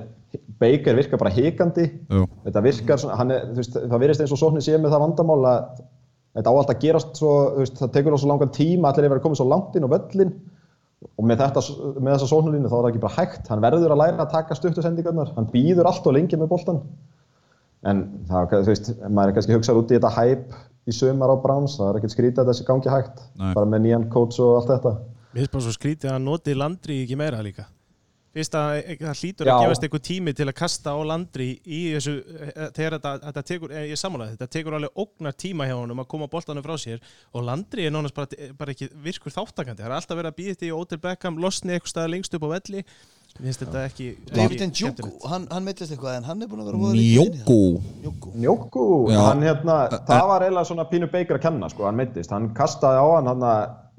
Baker 0.63 0.97
virkar 0.97 1.21
bara 1.21 1.35
hikandi. 1.35 1.89
Jú. 2.09 2.23
þetta 2.47 2.63
virkar 2.65 3.01
svona, 3.03 3.19
hann 3.21 3.35
er, 3.35 3.51
veist, 3.59 3.75
það 3.77 3.99
virðist 4.01 4.25
eins 4.25 4.33
og 4.33 4.41
sóknin 4.41 4.65
sé 4.65 4.79
með 4.81 4.95
það 4.95 5.05
vandamál 5.05 5.43
að 5.51 5.83
þetta 6.37 6.53
á 6.53 6.55
alltaf 6.55 6.75
að 6.75 6.83
gerast 6.87 7.21
svo, 7.21 7.33
veist, 7.59 7.79
það 7.81 7.93
tekur 7.97 8.17
á 8.17 8.19
svo 8.23 8.31
langan 8.31 8.53
tíma 8.55 8.91
allir 8.91 9.07
er 9.07 9.13
verið 9.13 9.23
að 9.23 9.27
koma 9.29 9.39
svo 9.39 9.49
langt 9.51 9.77
inn 9.77 9.87
á 9.87 9.93
völlin 9.93 10.35
og 11.03 11.27
með, 11.27 11.41
þetta, 11.43 11.63
með 11.99 12.13
þessa 12.15 12.29
sóknarlínu 12.31 12.71
þá 12.71 12.77
er 12.77 12.83
það 12.83 12.91
ekki 12.93 13.03
bara 13.03 13.17
hægt. 13.17 13.49
Hann 13.51 13.65
verður 13.65 13.95
að 13.95 14.01
læra 14.03 14.23
að 14.23 14.35
taka 14.37 14.57
stuttu 14.57 14.85
sendingarnar. 14.85 15.33
Hann 15.37 15.49
býður 15.51 15.91
allt 15.91 16.07
og 16.07 16.15
lengi 16.17 16.39
með 16.39 16.53
boltan 16.55 16.83
en 17.91 18.05
það, 18.29 18.53
þú 18.53 18.71
veist, 18.71 18.91
maður 19.09 19.33
er 19.33 19.37
kannski 19.39 19.57
hugsað 19.57 19.81
út 19.81 19.91
í 19.91 19.97
þetta 19.97 20.13
hæp 20.15 20.59
í 20.87 20.95
sömar 20.95 21.35
á 21.35 21.37
Browns. 21.43 21.75
Það 21.81 21.89
er 21.89 21.99
ekkert 22.01 22.15
skrítið 22.15 22.43
að 22.45 22.53
þessi 22.53 22.67
gangi 22.69 22.93
hægt. 22.93 23.23
Nei. 23.35 23.53
bara 23.59 23.71
með 23.75 23.87
nýjan 23.89 24.09
coach 24.13 24.39
og 24.43 24.61
allt 24.61 24.71
þetta. 24.77 24.97
Mér 25.33 25.43
finnst 25.43 25.57
bara 25.57 25.67
svo 25.67 25.75
skrítið 25.75 26.11
að 26.11 26.19
hann 26.19 26.29
noti 26.29 26.55
Landry 26.55 27.03
ekki 27.03 27.19
meira 27.19 27.43
líka 27.43 27.67
Fyrst 28.33 28.55
að 28.57 28.71
e- 28.81 28.97
það 28.97 29.19
hlýtur 29.21 29.49
Já. 29.49 29.53
að 29.53 29.63
gefast 29.67 29.83
eitthvað 29.85 30.05
tími 30.09 30.33
til 30.37 30.47
að 30.49 30.55
kasta 30.57 30.95
á 30.97 31.01
Landry 31.05 31.49
í 31.69 31.81
þessu 31.93 32.15
eh, 32.23 32.69
þegar 32.73 32.95
þetta, 32.97 33.11
þetta 33.27 33.43
tekur, 33.51 33.73
eh, 33.77 33.87
ég 33.91 34.01
samanlega 34.01 34.33
þetta 34.39 34.49
tekur 34.57 34.77
alveg 34.79 35.01
ógnar 35.05 35.35
tíma 35.37 35.67
hjá 35.69 35.75
honum 35.77 36.01
að 36.01 36.09
koma 36.15 36.29
boltanum 36.33 36.65
frá 36.65 36.73
sér 36.81 37.03
og 37.37 37.45
Landry 37.45 37.85
er 37.85 37.93
nánast 37.93 38.17
bara, 38.17 38.49
bara 38.57 38.73
ekki 38.73 38.89
virkur 39.05 39.35
þáttakandi, 39.37 39.83
það 39.85 39.91
er 39.91 39.97
alltaf 39.99 40.17
verið 40.17 40.33
að 40.33 40.39
býða 40.41 40.55
þetta 40.57 40.69
í 40.71 40.73
Odell 40.79 41.03
Beckham, 41.05 41.37
losni 41.45 41.77
eitthvað 41.77 41.93
staðar 41.93 42.15
lengst 42.15 42.39
upp 42.39 42.49
á 42.49 42.55
velli. 42.55 42.85
Mér 43.33 43.47
finnst 43.49 43.63
þetta 43.65 43.85
ekki 43.89 44.07
David 44.29 44.57
ekki 44.61 44.67
Njoku, 44.69 44.81
skemmtilegt. 44.81 45.29
hann, 45.31 45.47
hann 45.53 45.65
meittist 45.65 45.93
eitthvað 45.95 46.17
en 46.19 46.27
hann 46.29 46.43
er 46.45 46.49
búin 46.51 46.61
að 46.61 46.67
vera 46.69 46.81
Njóku, 48.43 48.89
Já. 49.13 49.21
hann 49.29 49.45
hérna, 49.45 49.77
það 50.09 50.27
var 50.33 50.45
eiginlega 50.45 50.69
svona 50.69 50.85
pínu 50.91 51.09
Baker 51.13 51.39
að 51.39 51.45
kenna, 51.47 51.69
sko, 51.73 51.85
hann 51.89 51.97
meittist 52.01 52.33
hann 52.33 52.51
kastaði 52.57 53.01
á 53.01 53.07
hann, 53.17 53.31
hann 53.33 53.47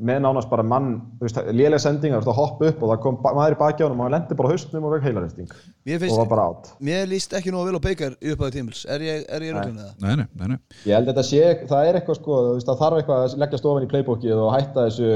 með 0.02 0.20
nánast 0.24 0.50
bara 0.50 0.64
mann, 0.66 0.96
þú 1.20 1.28
veist, 1.28 1.40
lélega 1.54 1.80
sendingar, 1.84 2.24
þú 2.24 2.26
veist, 2.26 2.32
að 2.34 2.40
hoppa 2.40 2.70
upp 2.72 2.82
og 2.82 2.92
það 2.92 3.02
kom 3.04 3.18
maður 3.24 3.56
í 3.56 3.58
baki 3.60 3.84
á 3.84 3.86
hann 3.86 3.94
og 3.94 4.02
hann 4.02 4.16
lendi 4.16 4.38
bara 4.40 4.50
á 4.50 4.54
haustnum 4.54 4.88
og 4.88 4.96
veg 4.96 5.06
heilarhesting 5.06 5.52
Mér 5.86 6.06
og 6.08 6.20
var 6.24 6.30
bara 6.32 6.46
átt 6.50 6.72
mér 6.82 7.10
líst 7.12 7.36
ekki 7.38 7.54
nú 7.54 7.62
að 7.62 7.70
vel 7.70 7.78
á 7.78 7.86
Baker 7.86 8.16
í 8.18 8.34
upphæðu 8.34 8.56
tímils 8.58 8.84
Er 8.90 9.06
ég, 9.06 9.24
er 9.30 9.46
ég 9.46 9.54
röglun 9.54 9.84
eða? 9.84 9.94
Nei, 10.02 10.16
nei, 10.18 10.26
nei, 10.34 10.48
nei 10.56 10.58
Ég 10.90 10.98
held 10.98 11.06
að 11.06 11.12
þetta 11.12 11.26
sé, 11.30 11.44
það 11.70 11.90
er 11.90 12.00
eitthvað 12.00 12.20
sko, 12.20 12.40
þú 12.48 12.56
veist, 12.58 12.72
það 12.72 12.82
þarf 12.82 13.02
eitthvað 13.02 13.26
að 13.28 13.38
leggja 13.44 13.62
stofan 13.62 13.86
í 13.86 13.92
playbookið 13.94 14.42
og 14.42 14.54
hætta 14.56 14.88
þessu, 14.88 15.12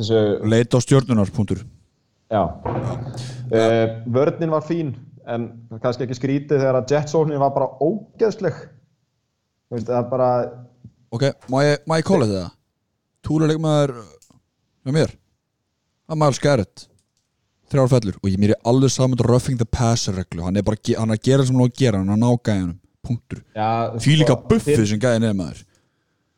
þessu, 0.00 0.24
Leit 0.50 0.74
á 0.74 0.78
stjórnunar, 0.82 1.34
punktur 1.36 1.62
já. 2.30 2.42
Uh, 3.50 3.86
vörninn 4.06 4.52
var 4.52 4.66
fín, 4.66 4.94
en 5.26 5.48
kannski 5.82 6.06
ekki 6.06 6.18
skrítið 6.18 6.62
þegar 6.62 6.78
að 6.78 6.94
jetsóknin 6.94 7.42
var 7.42 7.50
bara 7.56 7.72
ógeðsleg. 7.82 8.60
Þú 9.66 9.78
veist, 9.78 9.90
það 9.90 9.98
er 9.98 10.08
bara, 10.12 10.30
Ok, 11.10 11.26
má 11.50 11.58
ég, 11.66 11.82
má 11.90 11.96
ég 11.98 12.06
kóla 13.30 13.46
þetta? 13.46 13.56
Túluleik 13.56 13.62
maður 13.62 13.94
hjá 14.84 14.94
mér. 14.94 15.14
Er 16.10 16.18
Miles 16.18 16.42
Garrett. 16.42 16.86
Þrjár 17.70 17.90
fellur. 17.92 18.18
Og 18.22 18.30
ég 18.30 18.40
mér 18.42 18.56
er 18.56 18.62
alveg 18.66 18.90
saman 18.90 19.14
með 19.14 19.26
roughing 19.28 19.58
the 19.60 19.66
passer 19.66 20.16
reglu. 20.16 20.42
Hann 20.42 20.58
er 20.58 20.66
bara 20.66 20.76
að 20.76 20.98
hann 20.98 21.14
er 21.14 21.20
að 21.20 21.26
gera 21.28 21.46
sem 21.46 21.54
hann 21.54 21.62
á 21.62 21.68
að 21.70 21.78
gera. 21.78 21.98
Hann 22.02 22.10
er 22.10 22.16
að 22.16 22.22
ná 22.24 22.30
gæðanum, 22.48 22.76
punktur. 23.06 23.42
Því 24.00 24.18
líka 24.18 24.34
sko, 24.34 24.48
buffið 24.50 24.86
sem 24.90 25.02
gæðin 25.02 25.28
er 25.28 25.36
maður. 25.38 25.64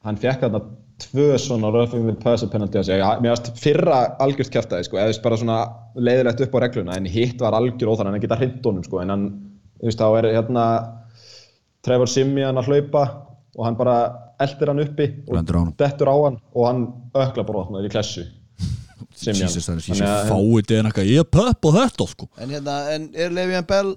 Hann 0.03 0.18
fekk 0.20 0.45
þarna 0.45 0.62
tvö 1.03 1.28
svona 1.40 1.70
roughing 1.72 2.05
the 2.07 2.14
passer 2.20 2.51
penalty. 2.53 2.82
Já, 2.84 3.07
Mér 3.22 3.32
varst 3.32 3.49
fyrra 3.59 4.03
algjört 4.22 4.53
kjæftæði, 4.53 4.86
sko, 4.86 5.01
eða 5.01 5.22
bara 5.24 5.38
svona 5.40 5.57
leiðilegt 5.97 6.45
upp 6.45 6.55
á 6.55 6.59
regluna, 6.66 6.99
en 6.99 7.09
hitt 7.11 7.40
var 7.43 7.57
algjör 7.57 7.95
óþar, 7.95 8.11
hann 8.11 8.22
geta 8.22 8.38
hrind 8.38 8.61
honum, 8.66 8.84
sko, 8.86 9.01
en 9.03 9.11
hann, 9.14 9.24
þú 9.80 9.88
veist, 9.88 10.03
þá 10.03 10.18
er 10.20 10.28
hérna 10.36 10.66
Trevor 11.82 12.11
Simeon 12.11 12.60
að 12.60 12.70
hlaupa 12.70 13.02
og 13.56 13.64
hann 13.66 13.78
bara 13.78 13.97
eldir 14.44 14.70
hann 14.73 14.82
uppi 14.85 15.06
og 15.28 15.74
dettur 15.81 16.10
á 16.12 16.16
hann 16.27 16.39
og 16.55 16.66
hann 16.69 16.82
ökla 17.24 17.44
bara 17.48 17.62
opnaður 17.64 17.89
í 17.89 17.93
klessu 17.94 18.24
Simeon. 19.16 19.40
Jesus, 19.44 19.66
það 19.69 19.77
er 19.77 19.85
Þannig 19.89 20.09
að- 20.09 20.31
fáið 20.31 20.55
þetta 20.60 20.81
eitthvað 20.89 21.10
Ég 21.12 21.24
er 21.24 21.31
pepp 21.36 21.69
á 21.69 21.70
þetta 21.78 22.06
sko 22.14 22.28
En 22.43 22.55
hérna, 22.56 22.77
en 22.94 23.09
er 23.14 23.35
Levian 23.35 23.66
Bell 23.69 23.94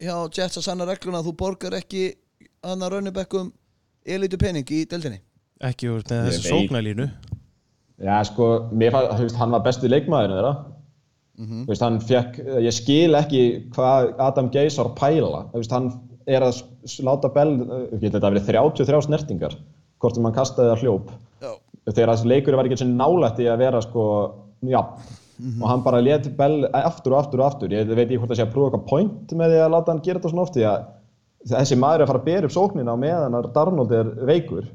hjá 0.00 0.14
Jets 0.36 0.60
að 0.60 0.66
sanna 0.68 0.86
regluna 0.88 1.20
að 1.22 1.28
þú 1.30 1.36
borgar 1.44 1.76
ekki 1.80 2.06
hann 2.64 2.82
að 2.84 2.94
raunibekkum 2.96 3.50
elitu 4.10 4.38
pening 4.40 4.68
í 4.72 4.82
deildinni? 4.88 5.20
Ekki 5.60 5.90
úr 5.92 6.02
þessu 6.08 6.40
veit. 6.40 6.50
sóknarlínu 6.54 7.06
Já, 8.00 8.14
sko, 8.24 8.46
mér 8.72 8.94
fann, 8.94 9.10
þú 9.18 9.26
veist, 9.26 9.36
hann 9.36 9.50
var 9.52 9.60
besti 9.60 9.88
leikmaðurinn 9.92 10.38
þeirra. 10.38 10.52
Þú 11.40 11.66
veist, 11.68 11.82
hann 11.84 11.98
fekk, 12.00 12.38
ég 12.64 12.72
skil 12.72 13.16
ekki 13.18 13.40
hvað 13.74 14.14
Adam 14.24 14.48
Geis 14.54 14.78
var 14.80 14.88
að 14.88 14.94
pæla. 15.02 15.40
Þú 15.52 15.60
veist, 15.60 15.74
hann 15.76 15.90
er 16.24 16.46
að 16.46 16.62
láta 17.04 17.28
bell, 17.34 17.52
ég 17.60 17.98
geti 18.00 18.14
þetta 18.14 18.30
verið 18.32 18.48
33 18.48 19.02
snertingar, 19.04 19.58
hvort 20.00 20.16
sem 20.16 20.24
hann 20.28 20.36
kastaði 20.36 20.74
að 20.74 20.84
hljóp. 20.84 21.10
Já. 21.44 21.50
Þegar 21.90 22.12
þessi 22.14 22.30
leikur 22.30 22.56
var 22.58 22.68
ekki 22.68 22.76
eins 22.78 22.84
og 22.86 22.92
nálægt 22.96 23.40
í 23.42 23.48
að 23.50 23.62
vera, 23.64 23.80
sko, 23.84 24.04
já. 24.68 24.80
Og 25.60 25.66
hann 25.70 25.80
bara 25.84 26.02
let 26.04 26.26
bell 26.36 26.66
aftur 26.76 27.14
og 27.16 27.22
aftur 27.22 27.40
og 27.40 27.46
aftur. 27.46 27.72
Ég 27.72 27.88
veit 27.88 28.04
ekki 28.10 28.18
hvort 28.20 28.32
það 28.34 28.42
sé 28.42 28.44
að 28.44 28.52
prófa 28.52 28.68
eitthvað 28.74 28.88
point 28.90 29.32
með 29.40 29.54
því 29.54 29.62
að 29.64 29.72
láta 29.72 29.94
hann 29.94 30.02
gera 30.04 30.20
þetta 30.20 30.32
svona 30.34 30.44
oft, 30.44 30.58
því 30.58 30.66
að 30.68 30.84
þessi 31.54 31.78
maður 31.80 32.02
er 32.02 32.04
að 32.04 32.10
fara 32.12 32.20
að 32.20 32.28
bera 32.28 32.48
upp 32.50 32.52
sóknina 32.56 32.96
meðan 33.00 33.36
að 33.38 33.48
Darnold 33.56 33.94
er 33.96 34.10
veikur. 34.28 34.68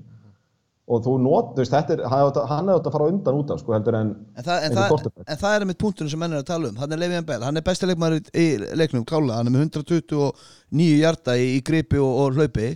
Og 0.86 1.00
þú 1.02 1.14
not, 1.18 1.48
þú 1.56 1.62
veist, 1.64 1.74
þetta 1.74 1.94
er, 1.96 2.02
hann 2.10 2.68
hefði 2.68 2.74
átt- 2.78 2.88
að 2.90 2.94
fara 2.94 3.06
undan 3.10 3.38
út 3.40 3.52
af, 3.54 3.62
sko, 3.62 3.74
heldur 3.74 3.96
en 3.98 4.10
En 4.38 4.44
það, 4.46 4.66
en, 4.68 4.76
það, 4.78 5.08
en 5.26 5.40
það 5.42 5.56
er 5.56 5.64
mitt 5.66 5.80
punktunum 5.82 6.12
sem 6.12 6.20
menn 6.22 6.34
er 6.38 6.44
að 6.44 6.50
tala 6.52 6.70
um 6.70 6.76
Hann 6.78 6.92
er 6.94 7.00
Levian 7.02 7.26
Bell, 7.26 7.42
hann 7.42 7.58
er 7.58 7.66
besti 7.66 7.90
leikmaður 7.90 8.20
í 8.38 8.46
leiknum 8.78 9.06
klála, 9.10 9.40
hann 9.40 9.50
er 9.50 9.56
með 9.56 9.64
129 9.66 11.00
hjarta 11.00 11.34
í, 11.42 11.48
í 11.58 11.64
gripi 11.66 11.98
og, 11.98 12.12
og 12.22 12.38
hlaupi 12.38 12.68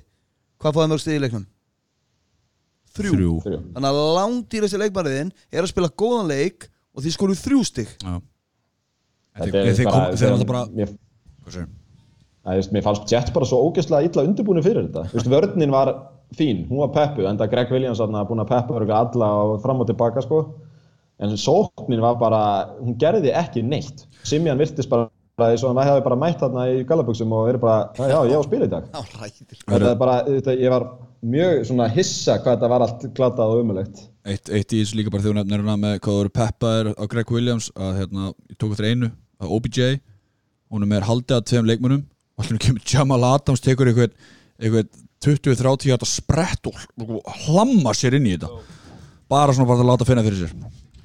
Hvað 0.58 0.74
fóði 0.80 0.90
mörg 0.90 1.04
stið 1.06 1.20
í 1.20 1.22
leiknum? 1.28 1.46
Þrjú. 3.00 3.34
Þrjú. 3.46 3.60
Þannig 3.76 3.90
að 3.90 4.00
langdýrasti 4.18 4.82
leikmæriðin 4.84 5.32
er 5.52 5.64
að 5.64 5.72
spila 5.72 5.92
góðan 6.02 6.32
leik 6.32 6.70
og 6.94 7.04
því 7.04 7.14
skoruð 7.16 7.44
þrjú 7.44 7.66
stig 7.68 7.92
Já. 7.98 8.16
En 9.40 9.44
Þetta 9.44 9.66
Þeir 9.80 10.26
er 10.28 10.34
alltaf 10.34 10.50
bara 10.50 10.64
Mér, 10.74 10.96
mér 12.74 12.86
fannst 12.86 13.12
Jets 13.12 13.34
bara 13.36 13.48
svo 13.48 13.62
ógeðslega 13.68 14.10
illa 14.10 14.26
undirbúinu 14.28 14.64
fyrir 14.66 14.88
þetta 14.88 15.06
Þú 15.12 15.20
veist, 15.20 15.32
Vörnin 15.36 15.76
var 15.76 15.94
fín, 16.38 16.66
hún 16.70 16.84
var 16.84 16.92
peppu 16.96 17.28
en 17.28 17.40
það 17.40 17.54
Greg 17.54 17.72
Williams 17.74 18.02
var 18.04 18.28
búin 18.30 18.44
að 18.44 18.52
peppa 18.52 18.76
örugglega 18.78 19.06
alla 19.08 19.30
og 19.44 19.62
fram 19.64 19.82
og 19.82 19.88
tilbaka 19.90 20.22
sko. 20.26 20.44
en 21.20 21.38
sóknin 21.38 22.02
var 22.04 22.20
bara 22.20 22.42
hún 22.80 22.98
gerði 23.00 23.34
ekki 23.36 23.64
neitt 23.66 24.06
Simjan 24.24 24.60
virtist 24.60 24.90
bara 24.90 25.10
eins 25.48 25.64
og 25.64 25.72
hann 25.72 25.88
hefði 25.88 26.04
bara 26.06 26.18
mætt 26.20 26.42
þarna 26.44 26.66
í 26.74 26.84
gallabuxum 26.90 27.36
og 27.38 27.48
verið 27.48 27.64
bara, 27.64 27.78
já, 27.96 28.06
já, 28.12 28.20
ég 28.30 28.36
á 28.36 28.40
að 28.40 28.48
spila 28.50 28.68
í 28.68 28.74
dag. 28.74 28.90
Þetta 28.94 29.80
er 29.90 29.98
bara, 30.04 30.18
þetta, 30.28 30.56
ég 30.60 30.74
var 30.74 30.86
mjög 31.34 31.66
svona 31.68 31.88
hissa 31.92 32.38
hvað 32.40 32.56
þetta 32.56 32.72
var 32.72 32.86
allt 32.86 33.08
glatað 33.18 33.54
og 33.54 33.64
umulegt 33.64 34.06
Eitt, 34.30 34.52
eitt 34.54 34.72
í 34.72 34.80
þessu 34.82 35.00
líka 35.00 35.12
bara 35.12 35.24
þegar 35.24 35.34
þú 35.34 35.40
nefnir 35.40 35.64
hana 35.64 35.76
með 35.80 35.96
hvað 36.04 36.16
þú 36.16 36.24
eru 36.24 36.32
peppaðir 36.38 36.90
á 36.96 37.04
Greg 37.12 37.34
Williams 37.34 37.70
að 37.76 38.00
hérna, 38.00 38.32
ég 38.52 38.60
tók 38.62 38.76
eftir 38.76 38.88
einu 38.92 39.10
að 39.40 39.54
OBJ, 39.58 39.82
hún 40.70 40.86
er 40.86 40.92
með 40.92 41.08
haldið 41.10 41.38
að 41.38 41.46
tveim 41.50 41.70
leikmönum 41.70 42.04
og 42.04 42.44
allir 42.46 42.62
kemur 42.64 42.86
Jamal 42.94 43.26
Adams 43.34 43.64
tekur 43.64 43.90
eitthvað, 43.92 44.14
eitthvað 44.60 44.92
20-30 45.26 45.90
hjarta 45.90 46.08
sprett 46.08 46.70
og 46.70 46.78
og 47.04 47.34
hlamma 47.48 47.92
sér 47.98 48.16
inn 48.20 48.28
í 48.30 48.36
þetta. 48.36 48.52
Bara 49.30 49.56
svona 49.56 49.68
bara 49.70 49.84
að 49.84 49.90
láta 49.92 50.08
finna 50.08 50.24
fyrir 50.24 50.46
sér. 50.46 50.54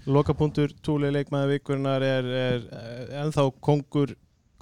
Lokapunktur, 0.05 0.75
túli 0.85 1.11
leikmaður 1.15 1.55
vikurinnar 1.55 2.05
er, 2.05 2.29
er, 2.29 2.61
er 2.77 3.15
ennþá 3.25 3.49
kongur, 3.65 4.13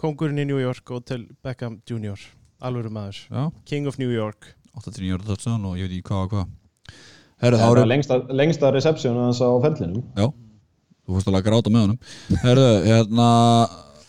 kongurinn 0.02 0.42
í 0.42 0.46
New 0.48 0.58
York 0.60 0.92
til 1.08 1.24
Beckham 1.44 1.78
Jr. 1.88 2.18
Alvöru 2.62 2.90
maður, 2.94 3.22
Já, 3.30 3.44
King 3.66 3.88
of 3.90 3.98
New 3.98 4.10
York. 4.12 4.52
89 4.78 5.08
hjarta 5.10 5.28
touchdown 5.32 5.64
og 5.68 5.78
ég 5.80 5.88
veit 5.88 5.96
ekki 5.98 6.08
hvað 6.10 6.26
og 6.26 6.34
hvað. 6.34 6.52
Herru, 7.42 7.58
það 7.58 7.72
var 7.74 7.88
lengsta, 7.90 8.18
lengsta 8.38 8.70
reception 8.72 9.18
hans 9.18 9.40
á 9.42 9.50
ferlinum. 9.64 10.04
Já, 10.14 10.28
þú 11.02 11.16
fórst 11.16 11.30
alveg 11.32 11.42
að 11.42 11.48
gráta 11.50 11.72
með 11.74 11.86
honum. 11.86 11.98
Herru, 12.44 12.66
hérna 12.86 13.28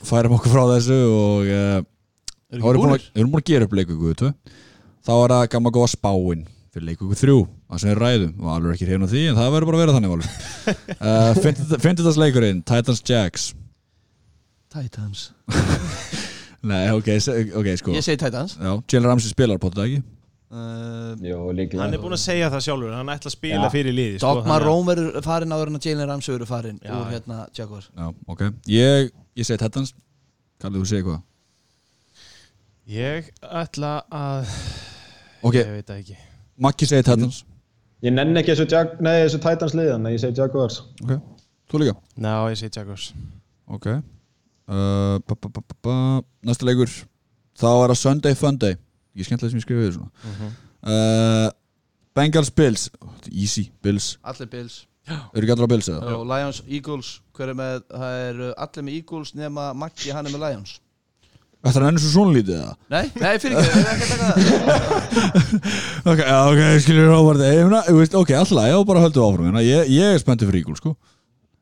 færum 0.06 0.36
okkur 0.38 0.53
frá 0.53 0.64
þessu 0.76 0.99
og 1.10 1.49
Er 2.53 2.61
þá 2.61 2.68
erum 2.70 2.78
við 2.78 2.84
búin 2.84 2.94
að- 2.94 3.07
búin 3.34 3.41
að 3.41 3.49
gera 3.49 3.65
upp 3.65 3.74
leikugu 3.80 4.11
þá 5.03 5.14
er 5.18 5.34
það 5.34 5.48
gamla 5.56 5.72
góða 5.74 5.90
spáin 5.95 6.45
fyrir 6.74 6.88
leikugu 6.91 7.18
þrjú, 7.18 7.40
það 7.70 7.82
sem 7.82 7.90
við 7.90 7.99
ræðum. 8.03 8.34
Og 8.41 8.52
alveg 8.53 8.76
ekki 8.78 8.88
á 9.06 9.10
því, 9.10 9.24
en 9.30 9.36
það 9.40 9.52
verður 9.56 9.70
bara 9.70 9.78
að 9.78 9.84
vera 9.84 9.95
þannig 9.98 10.14
uh, 11.02 11.34
Finnst 11.44 12.03
þetta 12.03 12.14
leikurinn 12.22 12.64
Titans 12.64 13.02
Jags 13.10 13.49
Titans. 14.74 15.28
Nei, 16.70 16.88
ok, 16.95 17.10
se- 17.22 17.38
ok, 17.60 17.70
sko. 17.80 17.94
Ég 17.95 18.04
segi 18.06 18.20
Titans. 18.22 18.58
Já, 18.58 18.72
Jalen 18.94 19.10
Ramsey 19.12 19.32
spilar 19.34 19.60
på 19.62 19.70
þetta 19.72 19.86
ekki? 19.90 20.04
Uh, 20.54 21.16
Jú, 21.26 21.38
líklega 21.58 21.82
Hann 21.82 21.95
er 21.98 22.02
búin 22.04 22.14
að 22.14 22.20
segja 22.22 22.45
það 22.54 22.62
sjálfur, 22.68 22.91
hann 22.94 23.08
ætla 23.10 23.30
að 23.32 23.34
spila 23.34 23.64
Já. 23.66 23.70
fyrir 23.74 23.95
liði 23.98 24.20
sko, 24.20 24.36
Dogma 24.38 24.58
Rome 24.62 24.86
verður 24.91 25.16
farin 25.26 25.56
áður 25.56 25.72
en 25.72 25.80
að 25.80 25.88
Jalen 25.90 26.10
Ramsey 26.12 26.34
verður 26.36 26.50
farin 26.52 26.78
Já, 26.86 26.91
úr 26.94 27.08
hérna 27.10 27.38
Jaguar 27.58 27.88
Já, 27.90 28.06
ok, 28.36 28.44
ég, 28.70 29.10
ég 29.41 29.48
segi 29.50 29.58
Titans. 29.64 29.95
Kallið 30.62 30.84
þú 30.84 30.90
segir 30.91 31.08
hvað 31.08 31.24
Ég 32.94 33.32
ætla 33.64 33.95
að 34.14 34.54
Ok, 35.41 35.58
Ég 35.58 35.74
veit 35.74 35.90
það 35.90 36.04
ekki. 36.04 36.20
Maggi 36.68 36.88
segir 36.91 37.10
Titans. 37.10 37.41
Ég 38.06 38.14
nenni 38.14 38.44
ekki 38.44 38.54
þessu, 38.54 38.70
Jag 38.78 38.94
nei, 39.04 39.16
þessu 39.26 39.41
Titans 39.44 39.74
liðan, 39.80 40.06
ég 40.14 40.22
segi 40.22 40.38
Jaguars. 40.38 40.84
Ok, 41.02 41.18
þú 41.74 41.82
líka? 41.82 41.98
Ná, 42.22 42.36
ég 42.54 42.62
segi 42.62 42.78
Jaguars. 42.78 43.10
Ok 43.74 43.90
Næsta 46.44 46.68
leikur. 46.68 46.91
Þá 47.60 47.70
er 47.70 47.91
það 47.94 48.00
Sunday 48.00 48.38
Funday. 48.38 48.78
Ekki 49.14 49.28
skemmtilega 49.28 49.54
sem 49.54 49.62
ég 49.62 49.66
skrifaði 49.68 49.91
svona. 49.98 50.50
Uh, 50.84 51.50
Bengals 52.18 52.50
Bills. 52.54 52.88
Easy. 53.30 53.68
Bills. 53.86 54.16
Allir 54.26 54.50
Bills. 54.50 54.84
Eru 55.04 55.44
ekki 55.44 55.54
allir 55.54 55.68
á 55.68 55.74
Bills 55.74 55.90
eða? 55.91 56.16
Lions 56.32 56.64
Eagles. 56.66 57.12
Hver 57.36 57.52
er 57.52 57.60
með, 57.60 57.84
það 57.91 58.24
er 58.24 58.41
uh, 58.48 58.56
allir 58.66 58.88
með 58.88 58.98
Eagles 59.02 59.34
nema 59.38 59.70
Maggi 59.78 60.16
hann 60.16 60.30
er 60.30 60.34
með 60.34 60.45
Lions. 60.48 60.78
Þetta 61.64 61.80
er 61.80 61.86
ennum 61.88 62.02
svo 62.04 62.10
svona 62.12 62.34
lítið 62.36 62.56
eða? 62.58 62.72
Nei, 62.91 63.04
nei, 63.24 63.34
fyrir 63.40 63.60
ekki, 63.62 63.70
ég 63.72 63.86
er 63.88 63.91
ekki 63.94 64.08
að 64.08 64.10
taka 64.12 64.24
það. 64.24 65.68
Ok, 66.12 66.22
ok, 66.28 66.62
skilur 66.84 67.06
Róbert 67.08 67.44
Ég 67.48 68.18
ok, 68.20 68.34
alltaf, 68.36 68.66
já, 68.68 68.76
bara 68.90 69.04
höldum 69.06 69.28
áfram. 69.30 69.60
Ég, 69.64 69.94
ég 69.94 70.16
er 70.16 70.20
spenntið 70.20 70.52
fyrir 70.52 70.66
Eagles, 70.66 70.82
sko. 70.84 70.91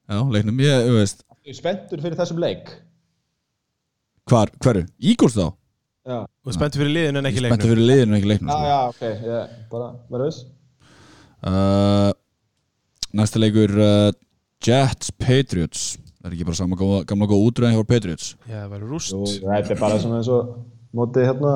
Já, 0.10 0.18
leiknum, 0.34 0.64
ég, 0.66 0.88
þú 0.88 0.96
veist. 0.98 1.22
Ég 1.46 1.54
er 1.54 1.60
spenntur 1.60 2.02
fyrir 2.02 2.18
þessum 2.18 2.42
leik 2.42 2.74
Hvar, 4.30 4.52
hverju? 4.64 4.86
Eagles 5.02 5.36
þá? 5.38 5.48
Já, 6.08 6.18
Og 6.46 6.56
spenntu 6.56 6.80
fyrir 6.82 6.94
liðinu 6.96 7.22
en 7.22 7.30
ekki 7.30 7.42
leiknum. 7.46 7.62
fyrir 7.62 7.86
liðinu, 7.86 8.16
ekki 8.18 8.30
leiknum, 8.32 8.50
já, 8.50 8.58
sko. 8.58 8.70
já 8.72 8.80
ok, 8.90 9.26
ég 9.28 9.56
bara 9.70 9.90
verður 10.10 10.30
viss. 10.32 10.40
Uh, 11.42 12.12
Næsta 13.18 13.42
leikur 13.42 13.74
uh, 13.82 14.12
Jets 14.66 15.12
Patriots. 15.12 15.98
Það 16.22 16.30
er 16.30 16.36
ekki 16.38 16.48
bara 16.48 16.58
sama 16.60 16.78
góða, 16.80 17.02
gamla 17.10 17.28
góða 17.30 17.50
útröðin 17.50 17.78
hjá 17.78 17.86
Patriots. 17.90 18.32
Já, 18.46 18.60
það 18.64 18.74
verður 18.76 18.94
rúst. 18.96 19.14
Jú, 19.14 19.26
þetta 19.46 19.76
er 19.76 19.82
bara 19.82 20.00
svona 20.02 20.20
eins 20.22 20.30
og 20.32 20.52
móti 20.98 21.26
hérna 21.26 21.54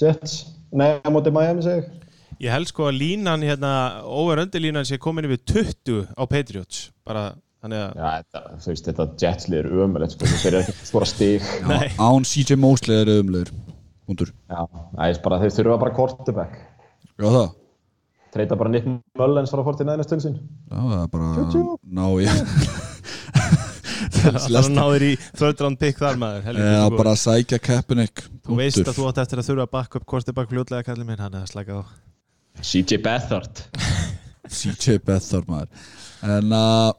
Jets, 0.00 0.36
nei, 0.76 0.90
móti 1.12 1.32
Miami 1.32 1.64
segi 1.64 1.84
ég. 1.84 2.50
Held 2.52 2.68
sko 2.68 2.90
að 2.90 2.98
línan 3.00 3.44
hérna 3.46 3.72
over-under 4.04 4.60
línan 4.60 4.84
sé 4.88 4.98
komin 5.00 5.24
yfir 5.28 5.40
20 5.48 6.02
á 6.12 6.22
Patriots. 6.28 6.90
Bara 7.08 7.30
þannig 7.64 7.82
að 7.82 8.00
Já, 8.00 8.06
þetta, 8.16 8.42
þú 8.62 8.72
veist, 8.72 8.88
þetta 8.90 9.06
Jets 9.22 9.48
lið 9.52 9.60
er 9.62 9.68
ömulegt 9.86 10.16
sko, 10.16 10.30
þeir 10.32 10.48
eru 10.52 10.62
ekki 10.64 10.88
skora 10.90 11.08
stig. 11.10 11.46
Nei. 11.68 11.86
Án 11.98 12.26
CJ 12.28 12.58
Mosley 12.62 13.02
er 13.02 13.12
umlegur 13.20 13.52
Hundur 14.06 14.30
Já, 14.32 14.60
það 14.70 15.06
er 15.08 15.22
bara, 15.24 15.38
þeir 15.42 15.54
þurfa 15.56 15.78
bara 15.82 15.94
quarterback. 15.96 16.58
Já 17.16 17.26
það. 17.26 17.48
Treyta 18.36 18.58
bara 18.60 18.70
Nick 18.74 18.86
Mullens 19.16 19.52
frá 19.54 19.62
49ers 19.64 20.10
til 20.10 20.20
sín. 20.22 20.36
Já 20.68 20.80
það 20.82 21.00
er 21.00 21.10
bara 21.14 21.26
Ná 21.96 22.06
ég 22.22 22.30
það 24.16 24.68
náður 24.74 25.04
í 25.06 25.12
third 25.38 25.62
round 25.64 25.78
pick 25.80 25.98
þar 26.00 26.18
maður. 26.20 26.58
Já 26.60 26.84
bara 26.92 27.14
sækja 27.18 27.58
Kaepernick 27.62 28.24
Þú 28.46 28.58
veist 28.60 28.82
að 28.82 28.98
þú 28.98 29.06
átt 29.10 29.22
eftir 29.22 29.40
að 29.40 29.48
þurfa 29.48 29.64
að 29.66 29.72
bakka 29.72 30.00
upp 30.00 30.06
quarterback 30.12 30.52
fljótlega 30.52 30.86
kallið 30.86 31.08
minn, 31.08 31.22
hann 31.22 31.34
er 31.34 31.46
að 31.46 31.50
slæka 31.50 31.80
á. 31.80 31.82
CJ 32.62 33.00
Beathard. 33.04 33.62
CJ 34.58 35.00
Beathard 35.06 35.48
maður. 35.50 35.88
En 36.26 36.54
að 36.56 36.92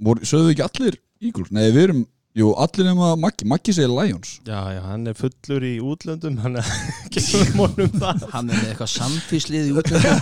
voru, 0.00 0.24
Sögðu 0.28 0.54
ekki 0.54 0.66
allir 0.66 0.98
Eagles? 1.20 1.50
Nei 1.54 1.68
við 1.74 1.82
erum 1.88 2.06
Jú 2.38 2.52
allir 2.62 2.86
nema 2.86 3.16
Maggi. 3.18 3.42
Maggi 3.50 3.72
segir 3.74 3.90
Lions. 3.90 4.36
Já, 4.46 4.60
já, 4.70 4.78
hann 4.86 5.08
er 5.10 5.16
fullur 5.18 5.64
í 5.66 5.72
útlöndum 5.82 6.36
hann 6.44 6.60
er 6.60 6.68
gefum 7.10 7.58
honum 7.64 7.90
það 7.98 8.22
Hann 8.30 8.52
er 8.52 8.60
með 8.60 8.68
eitthvað 8.70 8.92
samfíslið 8.92 9.66
í 9.66 9.74
útlöndum. 9.80 10.20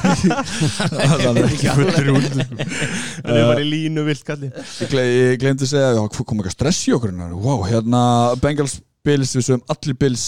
Það 0.89 1.27
er 1.29 1.41
ekki 1.51 1.75
fullur 1.77 2.09
út 2.15 2.31
hann 2.33 3.37
er 3.37 3.45
bara 3.51 3.61
í 3.61 3.69
línu 3.69 4.07
vilt 4.09 4.25
kallið 4.25 4.57
Ég, 4.57 4.89
gle 4.95 5.05
ég 5.05 5.37
glemdi 5.43 5.69
að 5.69 5.73
segja 5.75 5.93
Já 5.99 6.01
kom 6.17 6.41
eitthvað 6.41 6.57
stress 6.57 6.81
í 6.89 6.97
okkur 6.97 7.13
hérna? 7.13 7.29
Wow 7.45 7.67
hérna 7.69 8.03
Bengals 8.41 8.79
Bills 9.05 9.37
Við 9.37 9.45
sögum 9.51 9.69
allir 9.77 10.01
Bills. 10.01 10.25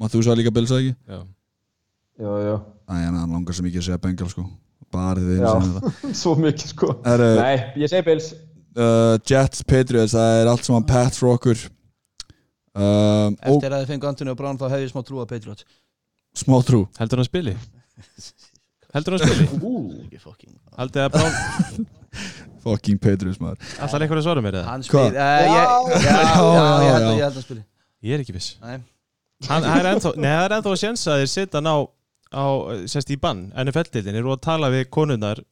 Máttu 0.00 0.16
þú 0.16 0.24
sagði 0.30 0.40
líka 0.46 0.56
Bills 0.56 0.72
eða 0.72 0.80
ekki? 0.86 0.96
Já, 1.12 1.20
Jú, 2.24 2.32
jú, 2.48 2.56
Æ, 2.88 2.94
en 3.04 3.20
hann 3.20 3.36
langar 3.36 3.60
sem 3.60 3.68
ekki 3.68 3.84
að 3.84 3.90
segja 3.90 4.00
Bengals 4.08 4.32
sko 4.32 4.48
Þetta 4.92 5.92
svo 6.22 6.34
mikið 6.40 6.72
sko. 6.74 6.90
Herru, 7.06 7.28
Nei, 7.38 7.54
ég 7.82 7.90
segi 7.92 8.04
Bills. 8.06 8.30
uh, 8.76 9.16
Jets, 9.28 9.62
Patriots, 9.68 10.14
það 10.16 10.40
er 10.42 10.50
allt 10.52 10.66
saman 10.68 10.86
Pats 10.88 11.18
for 11.20 11.34
okkur. 11.36 11.62
Um, 12.72 13.34
og 13.36 13.58
Eftir 13.58 13.74
að 13.76 13.82
þið 13.82 13.90
fengu 13.92 14.08
Antonio 14.08 14.34
Brown 14.38 14.56
þá 14.60 14.66
hef 14.72 14.84
ég 14.86 14.92
smá 14.94 15.02
trú 15.04 15.18
að 15.20 15.28
Patriots. 15.34 15.66
Smá 16.40 16.56
trú. 16.64 16.84
Heldur 17.00 17.20
hann 17.20 17.28
spili? 17.28 17.52
Heldur 18.96 19.16
hann 19.18 19.24
spili? 19.26 19.48
Ekki 20.06 20.20
fucking 20.20 20.54
Haldið 20.78 21.04
að 21.06 21.10
Brown 21.16 21.88
fucking 22.64 23.00
Patriots 23.02 23.40
maður. 23.42 23.60
Alltaf 23.82 24.00
einhverja 24.06 24.24
svara 24.24 24.44
mér 24.44 24.56
eða? 24.62 24.70
Hann 24.70 24.84
spyr, 24.86 25.12
uh, 25.12 25.34
ég, 25.42 25.52
já, 25.52 25.64
já, 25.92 26.06
Já, 26.06 26.16
já, 26.22 26.56
já, 26.56 26.80
ég 26.86 26.92
held 26.92 27.04
já. 27.04 27.10
að 27.10 27.16
ég 27.18 27.24
held 27.26 27.36
að 27.36 27.44
spyr 27.46 27.60
Ég 28.02 28.16
er 28.16 28.22
ekki 28.24 28.34
viss. 28.36 28.48
Nei, 28.62 28.78
Hann 29.48 29.64
það 29.66 29.76
er 29.82 29.88
ennþá, 29.92 30.10
nei, 30.22 30.30
það 30.32 30.44
er 30.48 30.52
ennþá 30.56 30.70
að 30.72 30.80
sjensa 30.80 31.12
að 31.16 31.20
þeir 31.22 31.30
setja 31.32 31.60
hann 31.60 31.68
á, 32.32 32.46
sérst 32.90 33.12
í 33.12 33.18
bann, 33.20 33.50
NFL-dildin 33.62 34.18
eru 34.18 34.32
að 34.34 34.42
tala 34.48 34.70
við 34.72 34.88
konunnar 34.92 35.42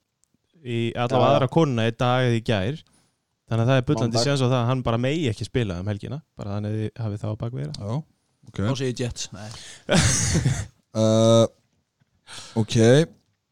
í 0.60 0.90
allavega 0.92 1.28
Já. 1.28 1.34
aðra 1.36 1.50
konuna 1.52 1.86
í 1.88 1.94
dag 1.96 2.26
eða 2.28 2.38
í 2.38 2.42
gær. 2.44 2.80
Þannig 3.50 3.64
að 3.64 3.70
það 3.70 3.80
er 3.80 3.86
bullandi 3.88 4.22
sjens 4.22 4.42
á 4.42 4.46
það 4.46 4.58
að 4.60 4.68
hann 4.68 4.82
bara 4.86 5.00
megi 5.02 5.30
ekki 5.30 5.46
spila 5.48 5.78
um 5.82 5.88
helgina. 5.90 6.20
Bara 6.38 6.56
þannig 6.56 6.70
að 6.74 6.82
þið 6.82 7.00
hafið 7.04 7.22
það 7.22 7.32
á 7.32 7.40
bakveira 7.40 7.72
já, 7.74 7.96
ok. 8.50 8.60
Þá 8.60 8.74
segir 8.78 8.90
ég 8.90 9.00
Jets 9.00 9.30
Nei. 9.34 9.48
uh, 11.00 11.46
ok. 12.62 12.76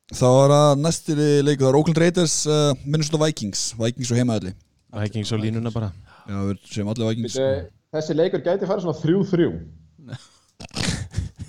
Þá 0.08 0.28
er 0.28 0.54
það 0.54 0.68
næstir 0.84 1.22
leiku 1.44 1.64
það 1.64 1.70
er 1.72 1.80
Oakland 1.80 2.02
Raiders 2.04 2.36
uh, 2.46 2.70
Minnesota 2.84 3.20
Vikings. 3.24 3.64
Vikings 3.80 4.12
og 4.14 4.20
heimaðalli 4.20 4.54
Vikings 5.02 5.34
og 5.34 5.42
línuna 5.42 5.72
bara. 5.74 5.90
Já, 6.28 6.38
við 6.46 6.62
segjum 6.70 6.92
allir 6.94 7.10
Vikings. 7.10 7.40
Þessi 7.92 8.16
leikur 8.16 8.44
gæti 8.44 8.68
fara 8.68 8.84
svona 8.84 8.96
3-3 9.00 9.48
Það, 9.98 10.14
ég, 10.14 10.28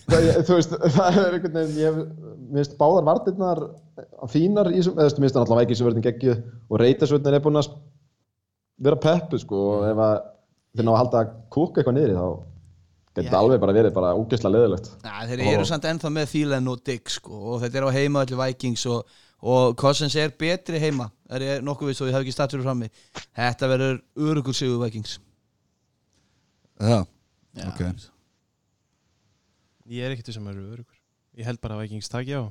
þú 0.10 0.58
veist, 0.58 0.76
það 0.98 1.20
er 1.22 1.38
einhvern 1.38 1.58
veginn, 1.60 1.80
ég 1.80 2.02
finnst 2.56 2.76
báðar 2.80 3.08
vartirnar 3.08 3.64
fínar 4.32 4.72
í 4.72 4.80
þessum, 4.80 4.98
eða 4.98 5.06
þú 5.06 5.08
veist, 5.10 5.22
mér 5.22 5.28
finnst 5.30 5.40
alltaf 5.44 5.62
vækisverðin 5.62 6.06
geggjuð 6.06 6.44
og 6.70 6.84
reytasverðin 6.84 7.38
er 7.40 7.46
búin 7.46 7.62
að 7.62 7.72
vera 8.80 9.00
peppu, 9.04 9.40
sko, 9.42 9.64
og 9.74 9.88
ef 9.90 10.04
að 10.06 10.16
þeir 10.76 10.88
ná 10.88 10.94
að 10.94 11.02
halda 11.02 11.24
að 11.24 11.34
kúka 11.56 11.82
eitthvað 11.82 12.00
niður 12.00 12.16
í 12.16 12.20
þá 12.20 12.30
Þetta 13.20 13.34
er 13.34 13.40
alveg 13.40 13.60
bara 13.60 13.74
verið 13.76 13.96
bara 13.96 14.12
ógeðslega 14.16 14.54
leðilegt 14.54 14.92
Næ, 15.04 15.16
þeir 15.32 15.42
eru 15.50 15.64
samt 15.68 15.88
ennþá 15.90 16.12
með 16.14 16.28
Thielen 16.32 16.70
og 16.72 16.84
Diggs 16.88 17.18
sko, 17.18 17.40
og 17.56 17.64
þetta 17.64 17.82
er 17.82 17.88
á 17.90 17.92
heima 17.98 18.22
allir 18.24 18.40
Vikings 18.40 18.86
og, 18.88 19.18
og 19.42 19.74
Cousins 19.82 20.16
er 20.22 20.32
betri 20.40 20.80
heima 20.80 21.10
er 21.30 21.46
ég 21.46 21.66
nokkuð 21.66 21.92
viss 21.92 22.04
og 22.06 22.10
ég 22.12 22.16
hef 22.16 22.24
ekki 22.24 22.36
statur 22.36 22.64
frammi. 22.64 22.90
Þetta 23.38 23.72
verður 23.74 24.00
örugur 24.30 24.56
sigur 24.58 24.80
Vikings. 24.86 25.18
Já, 26.80 27.02
Já. 27.58 27.66
ok 27.68 27.84
Ég 29.90 30.06
er 30.06 30.14
ekkert 30.14 30.34
sem 30.36 30.50
eru 30.52 30.66
örugur 30.70 30.98
Ég 31.40 31.48
held 31.48 31.60
bara 31.64 31.78
að 31.78 31.86
Vikings 31.88 32.10
taki 32.12 32.36
á, 32.38 32.44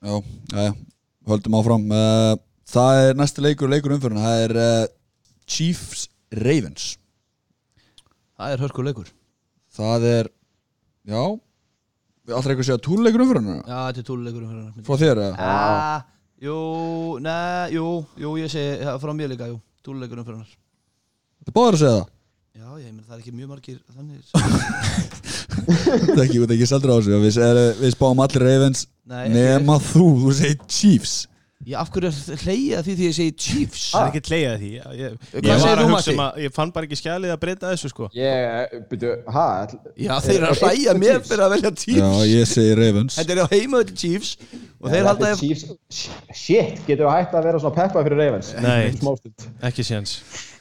Já, 0.00 0.14
já, 0.16 0.62
já, 0.64 0.72
höldum 1.28 1.56
áfram. 1.58 1.82
Uh, 1.92 2.36
Það 2.70 3.00
er 3.02 3.18
næsti 3.18 3.42
leikur, 3.44 3.68
leikur 3.68 3.92
umfyrirna 3.96 4.22
Það 4.24 4.42
er 4.46 4.54
uh, 4.62 4.86
Chiefs 5.50 6.06
Ravens. 6.30 6.86
Það 8.38 8.54
er 8.54 8.62
hörkuleikur 8.64 9.10
Það 9.76 10.06
er, 10.08 10.30
já. 11.10 11.24
Við 12.24 12.36
alltaf 12.36 12.52
eitthvað 12.52 12.64
að 12.64 12.68
segja 12.70 12.84
túrleikur 12.86 13.24
umfyrirna 13.26 13.56
Já, 13.58 13.78
þetta 13.90 14.02
er 14.02 14.08
túluleikur 14.08 14.46
um 14.46 14.86
Frá 14.86 15.00
þér, 15.02 15.22
eða? 15.26 15.50
ah, 15.50 16.06
Jú, 16.40 16.56
neð, 17.20 17.74
jú, 17.76 17.86
jú, 18.22 18.32
ég 18.40 18.52
segi 18.52 18.96
frá 19.02 19.12
mér 19.16 19.34
líka, 19.34 19.50
jú, 19.50 19.58
túluleikur 19.84 20.22
um 20.22 20.30
hennar 20.30 20.48
Þetta 21.40 21.52
er 21.52 21.56
báður 21.58 21.76
að 21.76 21.82
segja 21.82 21.98
það 21.98 22.08
Já, 22.50 22.66
ég 22.82 22.90
meina 22.90 23.04
það 23.06 23.14
er 23.14 23.20
ekki 23.22 23.32
mjög 23.36 23.50
margir 23.52 23.76
þannig. 23.94 24.22
Þetta 25.70 26.14
er 26.16 26.24
ekki, 26.24 26.38
þetta 26.40 26.50
er 26.50 26.56
ekki 26.56 26.66
seldur 26.70 26.92
á 26.92 26.96
þessu 26.98 27.18
Við, 27.22 27.36
er, 27.46 27.58
við 27.78 27.92
spáum 27.94 28.22
allir 28.24 28.42
Ravens 28.46 28.86
ekki 29.06 29.34
Nema 29.34 29.76
þú, 29.82 30.06
þú 30.24 30.32
segir 30.38 30.56
Chiefs. 30.70 31.12
Ég 31.68 31.76
af 31.76 31.90
hverju 31.92 32.08
er 32.32 32.42
hleyja 32.46 32.80
því 32.86 32.94
því 32.96 33.06
ég 33.06 33.16
segi 33.18 33.32
Chiefs? 33.44 33.82
Það 33.92 34.02
er 34.06 34.10
ekki 34.10 34.32
hleyjað 34.32 34.54
því 34.62 34.70
Ég, 34.70 34.84
ég, 35.00 35.16
Hvað 35.34 35.48
ég 35.50 35.62
segir 35.62 35.66
var 35.66 35.82
þú, 35.82 35.84
að 35.84 35.94
hugsa 35.94 36.14
um 36.14 36.22
að 36.24 36.40
Ég 36.42 36.54
fann 36.56 36.72
bara 36.74 36.88
ekki 36.88 36.98
skjalið 37.00 37.34
að 37.34 37.40
breyta 37.44 37.72
þessu 37.74 37.92
sko. 37.92 38.10
Ég, 38.16 38.76
byrju, 38.90 39.14
hæ? 39.36 39.46
Já, 40.06 40.14
þeir 40.26 40.36
eru 40.38 40.50
að 40.50 40.62
hlæja 40.64 40.96
mér 41.04 41.22
fyrir 41.30 41.44
að 41.46 41.54
velja 41.56 41.74
Chiefs. 41.84 42.00
Já, 42.00 42.28
ég 42.32 42.52
segi 42.54 42.76
Ravens. 42.80 43.18
Þetta 43.20 43.36
er 43.36 43.42
á 43.44 43.46
heimaðalli 43.54 43.98
Chiefs 44.00 44.32
og 44.80 44.94
þeir 44.94 45.10
halda 45.10 45.34
shit, 45.38 46.80
getur 46.88 47.04
við 47.04 47.12
hægt 47.12 47.36
að 47.36 47.50
vera 47.50 47.62
svona 47.62 47.76
peppa 47.76 48.06
fyrir 48.08 48.24
Ravens? 48.24 48.54
Nei. 48.64 48.88
Ekki 49.70 49.86
séns 49.86 50.16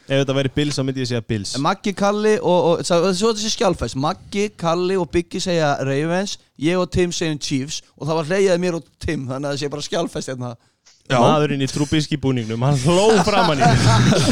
Ef 0.09 0.23
þetta 0.23 0.33
væri 0.39 0.49
Bills 0.55 0.77
þá 0.79 0.81
myndi 0.87 1.03
ég 1.03 1.09
segja 1.11 1.21
Bills. 1.29 1.51
Maggi, 1.61 1.91
Kalli 1.97 2.31
og, 2.41 2.63
og 2.71 2.79
svo 2.87 3.11
svo 3.13 3.29
þessi 3.37 3.51
skjálfæst 3.53 3.97
Maggi, 4.01 4.47
Kalli 4.57 4.97
og 4.97 5.05
Biggi 5.13 5.41
segja 5.43 5.75
Ravens 5.85 6.39
ég 6.57 6.81
og 6.81 6.89
Tim 6.89 7.13
segjum 7.13 7.37
Chiefs 7.37 7.83
og 7.93 8.09
það 8.09 8.17
var 8.17 8.31
hleyjaði 8.31 8.63
mér 8.63 8.79
og 8.79 8.87
Tim 8.97 9.27
þannig 9.29 9.51
að 9.51 9.53
það 9.53 9.61
sé 9.61 9.71
bara 9.75 9.85
skjálfæst 9.85 10.33
hérna. 10.33 10.51
Maðurinn 11.09 11.65
í 11.65 11.69
trúbíski 11.69 12.17
búningnum 12.21 12.61
Hann 12.61 12.81
hló 12.83 13.07
framann 13.25 13.61
í 13.61 13.69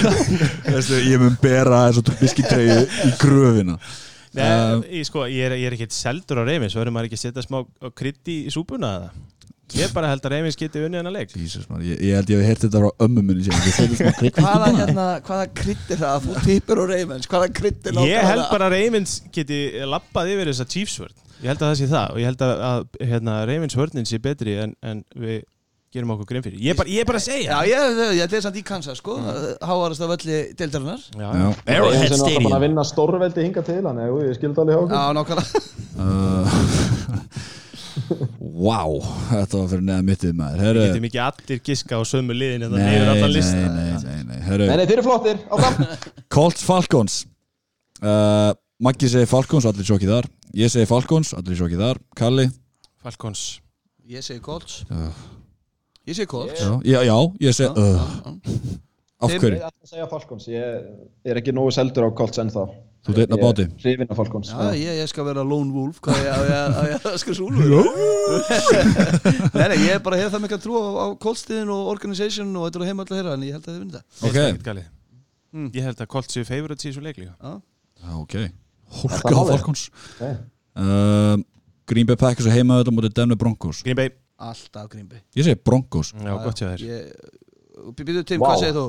Veistu, 0.74 1.00
Ég 1.10 1.22
mun 1.22 1.38
bera 1.42 1.88
þessu 1.88 2.04
biskitreyju 2.20 2.84
í 2.86 3.14
gröfina. 3.22 3.78
Nei, 4.38 5.00
ég, 5.00 5.08
sko, 5.08 5.24
ég 5.30 5.48
er, 5.48 5.56
ég 5.58 5.70
er 5.72 5.78
ekkert 5.78 5.96
seldur 5.96 6.42
á 6.42 6.44
reyfins 6.46 6.76
Svo 6.76 6.84
erum 6.84 6.94
maður 6.98 7.10
ekki 7.10 7.18
að 7.18 7.24
setja 7.24 7.46
smá 7.46 7.64
krydd 7.98 8.30
í, 8.30 8.44
í 8.50 8.54
súpuna 8.54 8.92
eða 9.00 9.10
Ég 9.76 9.92
bara 9.92 10.08
held 10.08 10.24
að 10.24 10.32
reyfins 10.32 10.56
geti 10.60 10.80
unnið 10.86 11.02
hennar 11.02 11.12
leik. 11.12 11.34
Jesus, 11.36 11.66
ég, 11.84 12.00
ég 12.00 12.14
held 12.16 12.30
ég 12.32 12.40
hef 12.40 12.48
heyrt 12.48 12.62
þetta 12.64 12.80
frá 12.84 12.92
ömmu 13.04 13.20
minni 13.26 13.44
síðan 13.44 13.66
Við 13.66 13.74
setjum 13.76 13.98
smá 14.00 14.12
krydd 14.16 14.38
í 14.40 14.44
Hvaða, 14.46 14.70
hérna, 14.78 15.08
hvaða 15.28 15.48
krydd 15.60 15.92
er 15.92 16.00
það? 16.00 16.14
Að 16.14 16.22
þú 16.28 16.32
tippur 16.46 16.78
á 16.80 16.84
Ravens. 16.94 17.28
Hvaða 17.34 17.50
krydd 17.60 17.82
er 17.92 18.00
Ég 18.08 18.24
held 18.30 18.46
bara 18.54 18.66
að 18.70 18.74
reyfins 18.78 19.12
geti 19.36 19.58
lappað 19.92 20.32
yfir 20.38 20.48
þessa 20.54 20.68
Chiefs 20.72 20.96
vörn. 21.04 21.18
Ég 21.42 21.48
held 21.52 21.60
að 21.60 21.68
það 21.68 21.76
sé 21.82 21.88
það. 21.92 22.08
Og 22.16 22.20
ég 22.24 22.28
held 22.32 22.42
að, 22.48 22.54
að 22.70 22.80
hérna, 23.12 23.34
reyfins 23.52 23.76
vörnin 23.82 24.08
sé 24.08 24.18
betri 24.24 24.54
en, 24.64 24.72
en 24.88 24.98
við 25.20 25.38
gerum 25.98 26.12
okkur 26.16 26.28
grein 26.32 26.46
fyrir. 26.48 26.60
Ég 26.64 26.72
er 26.72 26.80
bara, 26.80 26.90
ég 26.94 27.00
er 27.04 27.08
bara 27.10 27.20
að 27.20 27.28
segja 27.28 27.48
Já, 27.52 27.60
ég, 27.68 27.76
ég, 28.00 28.10
ég 28.22 28.24
er 28.40 28.44
samt 28.48 28.60
í 28.60 28.64
Kansas 28.68 29.00
sko. 29.04 29.14
Háarast 29.68 30.04
af 30.04 30.12
öllu 30.16 30.38
deildarinnar. 30.56 31.02
Já, 31.12 31.28
Já. 31.28 31.32
Arrowhead 31.76 32.16
Stadium. 32.16 32.56
Að 32.56 32.64
vinna 32.70 32.84
stórveldi 32.88 33.42
hinga 33.50 33.62
til 33.68 33.84
hann 33.84 34.00
jú, 34.04 34.16
ég 34.28 34.36
skildi 34.40 34.60
alveg 34.64 34.74
hjá 34.76 34.82
okkur. 34.84 34.96
Já, 34.96 35.04
nákvæmlega 35.20 35.56
Uh, 37.98 38.22
Vá, 38.68 38.82
þetta 39.32 39.60
var 39.60 39.68
fyrir 39.72 39.84
neða 39.88 40.06
mittið 40.08 40.36
maður. 40.38 40.78
Við 40.78 40.88
getum 40.88 41.08
ekki 41.10 41.22
allir 41.24 41.62
giska 41.70 42.00
á 42.00 42.02
sömu 42.08 42.36
liðin 42.38 42.68
en 42.68 42.74
það 42.74 42.82
nei, 42.82 42.88
neyður 42.88 43.08
nei, 43.08 43.14
allan 43.16 43.34
lista 43.34 43.58
nei, 43.58 43.68
nei, 43.68 43.84
nei, 44.04 44.22
nei 44.28 44.38
Nei, 44.58 44.76
nei, 44.80 44.86
þeir 44.86 44.96
eru 44.98 45.06
flottir, 45.08 45.42
áfram. 45.54 45.92
Colts 46.36 46.66
Falcons. 46.68 47.18
Uh, 48.02 48.52
Maggi 48.84 49.10
segir 49.12 49.30
Falcons, 49.30 49.68
allir 49.70 49.88
sjokkið 49.88 50.14
þar. 50.14 50.30
Ég 50.58 50.74
segi 50.74 50.90
Falcons, 50.90 51.34
allir 51.38 51.58
sjokkið 51.60 51.84
þar. 51.86 52.02
Kalli, 52.18 52.48
Falcons. 53.04 53.46
Ég 54.08 54.26
segi 54.26 54.44
Colts. 54.46 54.84
Já. 54.88 55.08
Ég 56.08 56.16
segi 56.20 56.30
Colts. 56.32 56.62
Já, 56.62 56.76
já, 56.88 57.00
já 57.10 57.18
ég 57.44 57.58
segi 57.58 57.72
uh, 57.74 58.36
Af 59.18 59.34
hverju? 59.34 59.58
Ég 59.58 59.66
ætla 59.66 59.82
að 59.82 59.90
segja 59.90 60.06
Falcons, 60.12 60.46
ég 60.52 60.86
er 61.26 61.40
ekki 61.42 61.54
nógu 61.56 61.74
seldur 61.74 62.06
á 62.06 62.10
Colts 62.16 62.38
ennþá 62.44 62.68
Þú 63.08 63.14
ert 63.16 63.32
einn 63.32 63.34
á 63.34 63.40
báti. 63.40 63.66
Hrifin 63.82 64.10
af 64.12 64.18
Falcons 64.20 64.50
Já, 64.52 64.68
ég, 64.76 64.98
ég 65.00 65.08
skal 65.08 65.24
vera 65.30 65.44
lone 65.48 65.72
wolf 65.72 66.02
Hvað 66.04 66.18
ég, 66.28 67.06
að 67.08 67.18
skra 67.22 67.36
súlu 67.38 67.82
Nei, 69.56 69.68
nei, 69.72 69.78
ég 69.88 70.02
bara 70.04 70.20
hef 70.20 70.34
það 70.34 70.44
mikla 70.44 70.60
trú 70.62 70.76
á, 70.76 70.86
á 71.02 71.06
Colts-stiðin 71.24 71.72
og 71.74 71.90
organization 71.94 72.52
og 72.60 72.68
þetta 72.68 72.82
er 72.82 72.84
á 72.84 72.88
heima 72.92 73.06
alltaf 73.06 73.18
þeirra 73.18 73.36
en 73.38 73.46
ég 73.48 73.56
held 73.56 73.66
að 73.68 73.74
þið 73.74 73.82
vinna 73.86 74.02
það 74.04 74.28
Ok, 74.28 74.38
Ekkert 74.44 74.66
galið. 74.68 74.90
Ég 75.78 75.88
held 75.88 76.04
að 76.04 76.10
Colt 76.14 76.36
séu 76.36 76.48
favorites 76.48 76.86
í 76.86 76.92
þessu 76.92 77.04
leik 77.06 77.20
líka 77.22 77.34
Já. 77.40 77.54
Já, 78.04 78.12
ok 78.20 78.36
Hólka 79.02 79.32
á? 79.32 79.42
Falcons 79.54 79.86
Nei. 80.20 80.34
uh, 80.84 81.36
Green 81.88 82.08
Bay 82.12 82.20
Packers 82.20 82.48
og 82.52 82.56
heima 82.58 82.82
þetta 82.82 82.94
mútið 82.98 83.16
Denver 83.22 83.40
Broncos 83.40 83.80
Green 83.88 83.98
Bay 84.00 84.12
Alltaf 84.38 84.92
grímbi 84.92 85.24
Ég 85.40 85.48
segi 85.48 85.58
Broncos 85.66 86.12
Já, 86.14 86.36
gott 86.44 86.60
hjá 86.62 86.74
þér 86.76 86.86
Býtu 87.98 88.24
Tim, 88.28 88.42
Vá. 88.44 88.52
hvað 88.52 88.62
segir 88.66 88.76
þú? 88.78 88.86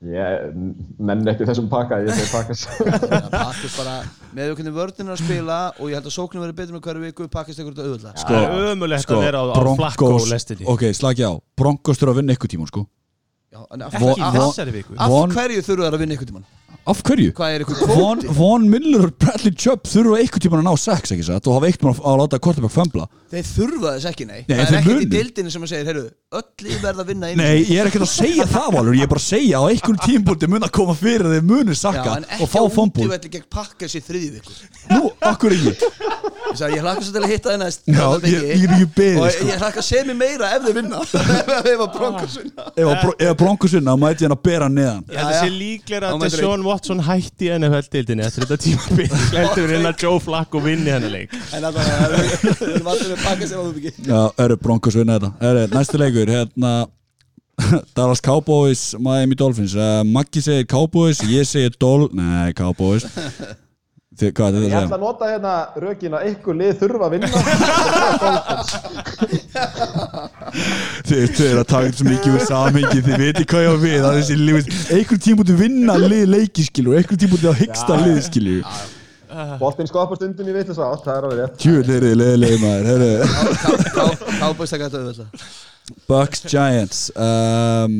Ég 0.00 0.54
menn 0.96 1.28
ekki 1.28 1.44
þessum 1.44 1.66
pakka, 1.68 1.98
ég 2.00 2.14
segi 2.16 2.30
pakkas 2.32 2.62
Pakkist 3.34 3.74
bara 3.76 3.98
með 4.32 4.54
hvernig 4.54 4.72
vörðin 4.72 5.10
er 5.10 5.12
að 5.12 5.20
spila 5.20 5.58
og 5.76 5.90
ég 5.90 5.98
held 5.98 6.08
að 6.08 6.14
sóknum 6.14 6.44
verið 6.46 6.56
betur 6.62 6.76
með 6.78 6.86
hverju 6.86 7.02
viku 7.04 7.26
pakkist 7.34 7.60
eitthvað 7.60 7.82
auðvitað. 7.84 8.22
Það 8.22 8.46
er 8.46 8.70
ömulegt 8.70 9.04
sko, 9.04 9.18
að 9.18 9.26
vera 9.26 9.42
á, 9.44 9.44
á 9.52 9.60
flakko 9.76 10.08
Broncos 10.08 10.30
lestinni 10.32 10.64
Ok, 10.72 10.86
slagi 10.96 11.26
á. 11.28 11.32
Broncos 11.60 12.00
þurfa 12.00 12.14
að 12.16 12.20
vinna 12.22 12.38
ykkur 12.38 12.52
tíma 12.54 12.70
sko. 12.70 12.86
Já, 13.50 13.60
en 13.74 13.82
af, 13.84 13.92
Ekki 13.98 14.06
Von- 14.06 14.16
í 14.16 14.24
af, 14.24 14.38
þessari 14.40 14.72
viku? 14.78 14.96
Af 14.96 15.14
hverju 15.36 15.62
þurfa 15.68 15.84
það 15.84 15.94
að 15.98 16.02
vinna 16.06 16.16
einhvern 16.16 16.32
tímann? 16.32 16.48
Af 16.88 17.02
hverju? 17.04 17.30
Hvað 17.36 17.52
er 17.54 17.62
eitthvað 17.62 17.90
Von, 17.92 18.20
kvóti? 18.22 18.34
Von 18.38 18.62
Miller 18.72 19.02
og 19.10 19.12
Bradley 19.20 19.52
Chubb 19.52 19.84
þurfa 19.86 20.16
einhvern 20.22 20.42
tíma 20.42 20.58
að 20.58 20.64
ná 20.64 20.72
sex 20.80 21.12
ekki 21.14 21.26
satt? 21.26 21.44
Og 21.46 21.58
hafa 21.58 21.68
eitt 21.68 21.82
mann 21.84 21.98
að 22.00 22.16
láta 22.22 22.38
Kortebæk 22.42 22.72
fömbla 22.72 23.04
Þeir 23.30 23.44
þurfa 23.50 23.92
þess 23.98 24.08
ekki, 24.10 24.26
nei, 24.26 24.38
Nei, 24.48 24.54
Það 24.56 24.62
er 24.62 24.70
þeir 24.70 24.78
ekkert 24.80 24.90
í 24.90 24.96
munu. 25.04 25.10
dildinni 25.12 25.52
sem 25.54 25.66
að 25.66 25.70
segja 25.74 25.86
Heyrðu, 25.90 26.04
öll 26.40 26.64
lið 26.64 26.78
verða 26.86 27.04
að 27.04 27.10
vinna 27.12 27.30
einu 27.30 27.42
Nei, 27.44 27.58
ég 27.68 27.76
er 27.84 27.90
ekkert 27.90 28.06
að 28.06 28.12
segja 28.14 28.46
það 28.50 28.70
Valur. 28.78 28.96
Ég 28.98 29.04
er 29.06 29.12
bara 29.12 29.22
að 29.22 29.28
segja 29.28 29.60
á 29.60 29.64
einhvern 29.70 30.00
tímpúti 30.06 30.48
mun 30.50 30.66
að 30.66 30.72
koma 30.80 30.96
fyrir 30.98 31.28
þeir 31.34 31.46
muni 31.52 31.76
sakka 31.78 32.16
en 32.16 32.26
og 32.26 32.34
ekki 32.40 32.50
fá 32.50 32.58
á 32.64 32.68
fómbúl 32.74 33.04
útivelli 33.06 33.32
gegn 33.36 33.46
pakkas 33.54 33.94
í 33.94 34.02
þriði 34.08 34.32
viku. 34.40 34.56
Nú, 34.96 35.12
akkur 35.30 35.54
ekki 35.54 35.76
Ég 36.50 36.58
sagði, 36.58 36.76
ég 36.76 36.82
hlakka 36.84 37.04
svo 37.06 37.12
til 37.14 37.22
að 37.22 37.30
hitta 37.30 37.50
þið 37.52 37.58
næst. 37.62 37.82
Já, 37.86 38.06
ég, 38.26 38.44
ég 38.50 38.64
er 38.66 38.72
ekki 38.74 38.88
beðið 38.96 39.20
Og 39.22 39.30
sko. 39.34 39.46
ég 39.50 39.60
hlakka 39.62 39.82
sem 39.86 40.08
ég 40.10 40.16
meira 40.18 40.48
ef 40.56 40.64
þið 40.66 40.74
vinna. 40.80 41.00
Ef 41.70 41.82
að 41.84 41.92
bronkos 41.94 42.34
vinna 42.40 42.64
Ef 42.74 42.86
að 42.90 42.96
Bro- 43.04 43.14
ef 43.20 43.28
að 43.30 43.36
Broncos 43.42 43.74
vinna, 43.76 43.94
þá 43.94 44.02
mæti 44.04 44.26
hann 44.26 44.34
að 44.34 44.42
bera 44.48 44.68
neðan. 44.72 45.04
Ég 45.06 45.20
held 45.20 45.30
að 45.30 45.36
Já, 45.36 45.40
sé 45.44 45.50
líklega 45.54 46.10
að 46.10 46.34
Sean 46.34 46.64
Watson 46.66 47.02
hætti 47.06 47.48
í 47.48 47.52
NFL-dildinni 47.60 48.26
eftir 48.26 48.46
þetta 48.46 48.58
tímabil. 48.66 49.08
Glendur 49.30 49.74
inn 49.78 49.90
að 49.92 50.04
Joe 50.06 50.22
Flacco 50.26 50.62
vinni 50.64 50.90
hennar 50.94 51.14
leik. 51.14 51.34
En 51.54 51.66
það 51.68 51.80
Við 51.80 52.90
alltaf 52.90 53.06
með 53.06 53.24
pakkas 53.24 53.52
ef 53.54 53.58
að 53.60 53.66
þú 53.70 53.84
ekki 53.84 54.10
Já, 54.10 54.20
eru 54.46 54.58
Broncos 54.66 54.98
vinna 54.98 55.18
þetta? 55.20 55.32
Eru, 55.50 55.64
næsti 55.76 56.00
leikur, 56.02 56.34
hérna 56.34 56.74
Dallas 57.96 58.22
Cowboys, 58.24 58.84
Miami 58.98 59.36
Dolphins. 59.36 59.74
Uh, 59.76 60.00
Maggi 60.08 60.40
segir 60.44 60.66
Cowboys, 60.70 61.20
ég 61.28 61.44
segir 61.48 61.74
Dol 61.80 62.08
Nei, 62.16 62.54
Cowboys 62.56 63.04
Þið, 64.20 64.30
Hvað 64.36 64.56
er 64.58 64.60
Ég 64.60 64.64
að 64.76 64.82
ætla 64.84 64.98
að 64.98 65.04
nota 65.04 65.24
hérna 65.30 65.52
rökin 65.80 66.12
að 66.18 66.26
ykkur 66.30 66.54
lið 66.60 66.72
þurfa 66.82 67.04
að 67.06 67.12
vinna. 67.14 67.28
Þið 71.10 71.40
eru 71.46 71.60
að 71.62 71.68
taka 71.70 71.92
svo 71.94 72.04
mikið 72.08 72.34
úr 72.36 72.42
samhengi 72.46 73.00
Þið 73.06 73.16
veitir 73.24 73.46
hvað 73.50 73.62
ég 73.64 73.70
á 73.70 73.76
við 73.84 74.00
að 74.06 74.14
þessi 74.18 74.34
lið 74.40 74.56
Einhvern 74.96 75.22
tímpúti 75.26 75.54
vinna 75.58 75.94
lið 76.00 76.24
leikiskilu 76.34 76.88
og 76.92 76.96
einhvern 77.00 77.20
tímpúti 77.24 77.46
á 77.50 77.54
hyggsta 77.60 77.92
Já. 77.96 78.00
liðskilu 78.06 78.56
Boltinn 79.60 79.86
skapar 79.86 80.16
stundum 80.18 80.48
í 80.50 80.52
vitlis 80.56 80.80
átt, 80.82 81.04
það 81.04 81.14
er 81.14 81.22
alveg 81.28 81.38
rétt. 81.38 81.54
Tjúl 81.62 81.86
er 81.86 82.02
þið 82.02 82.16
leiðileg 82.18 82.54
maður 82.64 82.86
Kábæst 84.40 84.72
taka 84.74 84.84
þetta 84.88 84.98
auðvitað. 85.04 85.28
Bucks 86.10 86.40
Giants 86.50 86.98
um, 87.14 87.92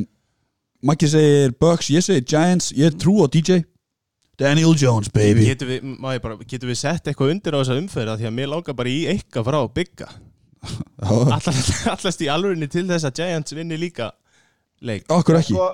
Maggi 0.86 1.06
segir 1.10 1.50
Bucks, 1.60 1.86
ég 1.94 2.02
segir 2.06 2.24
Giants 2.26 2.66
Ég 2.74 2.90
trú 2.98 3.12
á 3.22 3.26
DJ 3.30 3.62
Daniel 4.40 4.72
Jones 4.80 5.10
baby. 5.12 5.44
Getum 5.50 5.68
við, 5.68 5.84
bara, 6.24 6.36
getum 6.48 6.70
við 6.72 6.78
sett 6.80 7.10
eitthvað 7.10 7.34
undir 7.34 7.56
á 7.56 7.58
þessa 7.60 7.76
umferða 7.80 8.14
því 8.20 8.28
að 8.30 8.36
mér 8.38 8.50
langar 8.54 8.76
bara 8.78 8.92
í 8.92 8.98
eitthvað 9.12 9.46
frá 9.50 9.58
að 9.60 9.70
bygga 9.76 10.08
Já, 11.00 11.12
Allast 11.94 12.20
í 12.24 12.28
alvörinni 12.32 12.68
til 12.72 12.86
þess 12.88 13.06
að 13.08 13.20
Giants 13.22 13.54
vinni 13.56 13.78
líka 13.80 14.10
leik. 14.84 15.04
Okkur 15.12 15.38
ekki. 15.40 15.54
Sko, 15.56 15.68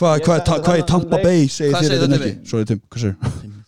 Hvað 0.00 0.22
hva, 0.24 0.36
hva, 0.40 0.56
hva 0.64 0.76
í 0.78 0.80
þennan 0.80 0.88
Tampa 0.88 1.18
leik- 1.18 1.24
Bay 1.26 1.48
segir 1.52 1.74
Hvað 1.74 1.82
þér 1.84 1.90
segir 1.92 2.04
þetta 2.06 2.18
ekki? 2.30 2.48
Sorry 2.52 2.68
Tim, 2.70 2.80
hvað 2.88 3.02
segir 3.02 3.60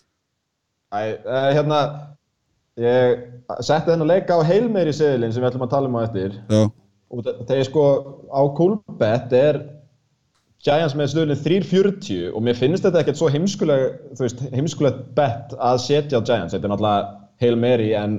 æ, 0.94 1.00
uh, 1.26 1.48
hérna 1.58 1.80
Ég 2.80 3.20
setti 3.62 3.90
þennan 3.92 4.08
leik 4.10 4.30
á 4.34 4.38
heilmeiri 4.48 4.94
seðilinn 4.96 5.30
sem 5.34 5.42
við 5.44 5.50
ætlum 5.52 5.64
að 5.66 5.72
tala 5.76 5.90
um 5.90 5.94
á 5.94 6.00
eftir. 6.08 6.32
Já, 6.50 6.62
og 7.14 7.20
þe- 7.22 7.34
þegar 7.46 7.66
sko 7.68 7.84
á 8.34 8.40
Coolbet 8.56 9.34
er 9.38 9.58
Giants 10.64 10.94
með 10.96 11.10
stöðlinn 11.12 11.40
3.40 11.44 12.30
og 12.32 12.44
mér 12.44 12.56
finnst 12.56 12.86
þetta 12.86 13.02
ekkert 13.02 13.18
svo 13.20 13.28
heimskuleg, 13.32 13.98
þú 14.16 14.24
veist, 14.24 14.38
heimskuleg 14.54 15.00
bet 15.16 15.52
að 15.58 15.80
setja 15.84 16.20
á 16.20 16.24
Giants. 16.24 16.54
Þetta 16.54 16.68
er 16.68 16.72
náttúrulega 16.72 17.10
Hail 17.44 17.58
Mary 17.60 17.90
en 17.98 18.14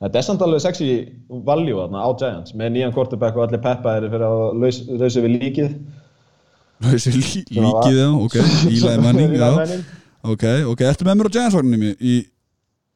þetta 0.00 0.20
er 0.20 0.24
samt 0.24 0.44
alveg 0.46 0.62
sexy 0.64 0.90
value 1.28 1.76
þarna 1.76 2.04
á 2.06 2.10
Giants 2.22 2.56
með 2.56 2.72
nýjan 2.76 2.94
quarterback 2.96 3.36
og 3.36 3.44
allir 3.44 3.60
peppa 3.64 3.98
er 3.98 4.08
fyrir 4.08 4.24
að 4.30 4.44
laus, 4.62 4.80
lausa 4.88 5.24
við 5.26 5.36
líkið. 5.44 5.74
Þessi 6.80 7.12
lí, 7.12 7.24
líkið, 7.58 7.98
já, 8.00 8.06
ok 8.16 8.36
Ílaði 8.72 9.02
menning, 9.04 9.34
já 9.36 9.50
Ok, 10.20 10.44
ok, 10.68 10.84
ertu 10.84 11.04
með 11.08 11.18
mér 11.18 11.28
á 11.28 11.34
Giants-vagninum 11.36 11.84
í, 11.84 11.92
í 12.00 12.14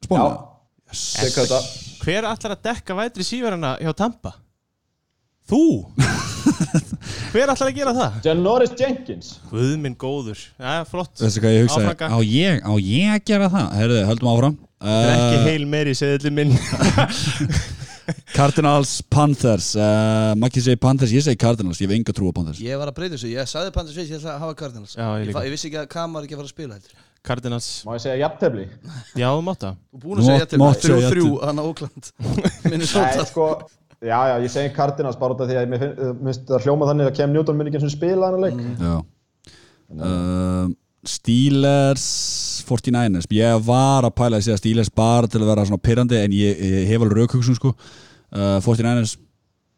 spónu? 0.05 0.25
Já, 0.25 1.29
þetta. 1.37 1.61
Hver 2.05 2.27
ætlar 2.29 2.57
að 2.57 2.65
dekka 2.69 2.97
vætri 2.97 3.25
síverana 3.25 3.77
hjá 3.81 3.93
Tampa? 3.97 4.35
Þú? 5.45 5.61
Hver 7.35 7.51
ætlar 7.53 7.69
að 7.69 7.77
gera 7.77 7.93
það? 7.97 8.15
Janoris 8.25 8.73
Jenkins. 8.81 9.33
Guð 9.51 9.75
minn 9.83 9.97
góður 10.01 10.39
Já, 10.57 10.85
flott 10.89 11.13
Þessi 11.21 11.43
hvað 11.43 11.57
ég 11.57 11.67
hugsaði, 11.67 11.89
Áfranga. 11.91 12.09
á 12.09 12.19
ég, 12.25 12.63
á 12.65 12.73
ég 12.81 13.11
að 13.13 13.25
gera 13.29 13.49
það? 13.53 13.67
Herðu, 13.81 13.99
höldum 14.09 14.31
áfram 14.33 14.57
Það 14.85 15.05
er 15.05 15.13
ekki 15.19 15.43
heil 15.51 15.67
meiri 15.75 15.95
seðli 15.97 16.33
minn 16.39 16.55
Cardinals, 18.37 18.99
Panthers 19.09 19.71
uh, 19.81 20.35
Maggi 20.41 20.61
segi 20.65 20.77
Panthers, 20.81 21.13
ég 21.15 21.25
segi 21.25 21.39
Cardinals 21.41 21.81
Ég 21.81 21.89
hef 21.89 21.97
enga 21.97 22.15
trú 22.17 22.29
á 22.29 22.33
Panthers 22.37 22.61
Ég 22.65 22.77
var 22.81 22.91
að 22.91 22.97
breyta 22.99 23.17
þessu, 23.17 23.31
ég 23.33 23.49
sagði 23.49 23.73
Panthers 23.77 23.97
fyrst, 23.97 24.13
ég 24.13 24.21
ætla 24.21 24.35
að 24.37 24.43
hafa 24.45 24.57
Cardinals 24.61 24.97
Já, 24.99 25.05
ég 25.07 25.23
ég, 25.23 25.29
líka. 25.31 25.39
fa- 25.39 25.45
ég 25.49 25.55
vissi 25.57 25.71
ekki 25.71 25.81
að 25.85 25.89
Kam 25.95 26.17
var 26.19 26.27
ekki 26.27 26.37
að 26.37 26.43
fara 26.43 26.51
að 26.51 26.55
spila 26.57 26.77
heldur 26.77 27.01
Cardinals 27.25 27.69
Má 27.89 27.95
ég 27.97 28.03
segja 28.05 28.19
jafntefli? 28.21 28.67
Já, 29.17 29.29
þú 29.33 29.45
mátt 29.47 29.65
það 29.65 29.79
Þú 29.95 30.03
búin 30.05 30.19
að 30.19 30.21
Þú 30.21 30.29
segja 30.29 30.43
mátt- 30.45 30.53
til 30.53 30.61
mátt 30.65 30.85
segja 30.85 30.99
þrjú 30.99 31.15
þrjú, 31.15 31.31
til. 31.31 31.47
hann 31.49 31.57
á 31.57 31.65
Ókland 31.65 32.11
Nei, 32.45 32.53
Minnesota 32.75 33.25
sko, 33.31 33.47
já, 34.05 34.19
já, 34.31 34.35
ég 34.45 34.53
segi 34.53 34.73
Cardinals 34.77 35.19
bara 35.21 35.35
út 35.37 35.43
af 35.45 35.49
því 35.51 35.59
að 35.61 35.69
mér 35.73 35.83
finn- 35.83 35.97
mér 35.99 36.31
finnst 36.31 36.47
það 36.51 36.65
hljóma 36.69 36.89
þannig 36.91 37.11
að 37.11 37.17
Cam 37.19 37.33
Newton 37.35 37.59
mun 37.59 37.71
ekki 37.71 37.81
eins 37.81 37.89
og 37.89 37.95
spila 37.97 38.31
hann 38.31 38.39
að 38.39 38.47
leik. 38.47 38.63
Já. 38.85 38.95
Uh, 39.95 40.73
Steelers 41.05 42.07
49ers. 42.69 43.29
Ég 43.35 43.61
var 43.67 44.07
að 44.09 44.15
pæla 44.17 44.39
að 44.41 44.47
segja 44.49 44.61
Steelers 44.63 44.91
bara 44.91 45.29
til 45.31 45.43
að 45.43 45.51
vera 45.53 45.67
svona 45.69 45.83
pyrrandi 45.85 46.17
en 46.23 46.33
ég, 46.35 46.57
ég 46.65 46.89
hef 46.89 47.05
alveg 47.05 47.19
raukhugsun 47.21 47.59
sko. 47.59 47.75
Uh, 48.35 48.59
49ers 48.65 49.19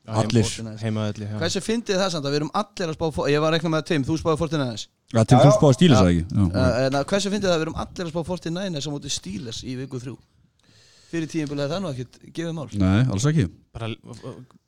Allir. 0.07 0.47
Heimaðalli 0.79 1.27
Hversu 1.41 1.59
fyndið 1.67 1.97
það 1.99 2.11
samt 2.15 2.27
að 2.29 2.31
við 2.31 2.39
erum 2.39 2.51
allir 2.55 2.93
að 2.93 2.95
spá 2.95 3.25
Ég 3.27 3.41
var 3.43 3.49
að 3.51 3.57
rekna 3.57 3.73
með 3.73 3.81
að 3.81 3.89
Tim, 3.89 4.05
þú 4.07 4.19
spáði 4.21 4.39
49ers 4.45 4.85
Já, 4.87 5.19
til 5.27 5.35
Já, 5.35 5.41
þú 5.43 5.55
spáði 5.57 5.77
Steelers 5.81 6.03
ekki? 6.07 6.21
Já, 6.31 6.43
ok. 6.45 6.55
uh, 6.55 6.77
að 6.87 7.07
Hversu 7.11 7.33
fyndið 7.33 7.49
það 7.49 7.55
að 7.57 7.59
við 7.59 7.65
erum 7.67 7.81
allir 7.83 8.05
að 8.07 8.13
spá 8.13 8.21
49ers 8.31 8.87
á 8.87 8.91
móti 8.95 9.11
Steelers 9.17 9.59
í 9.67 9.75
viku 9.81 9.99
þrjú 10.05 10.15
Fyrir 11.07 11.31
tíðinbúlega 11.31 11.73
það 11.73 11.83
nú 11.83 11.91
ekkert 11.93 12.21
gefið 12.35 12.55
mál. 12.57 12.69
Nei, 12.83 13.03
alls 13.15 13.27
ekki. 13.31 13.49
Bara 13.77 13.91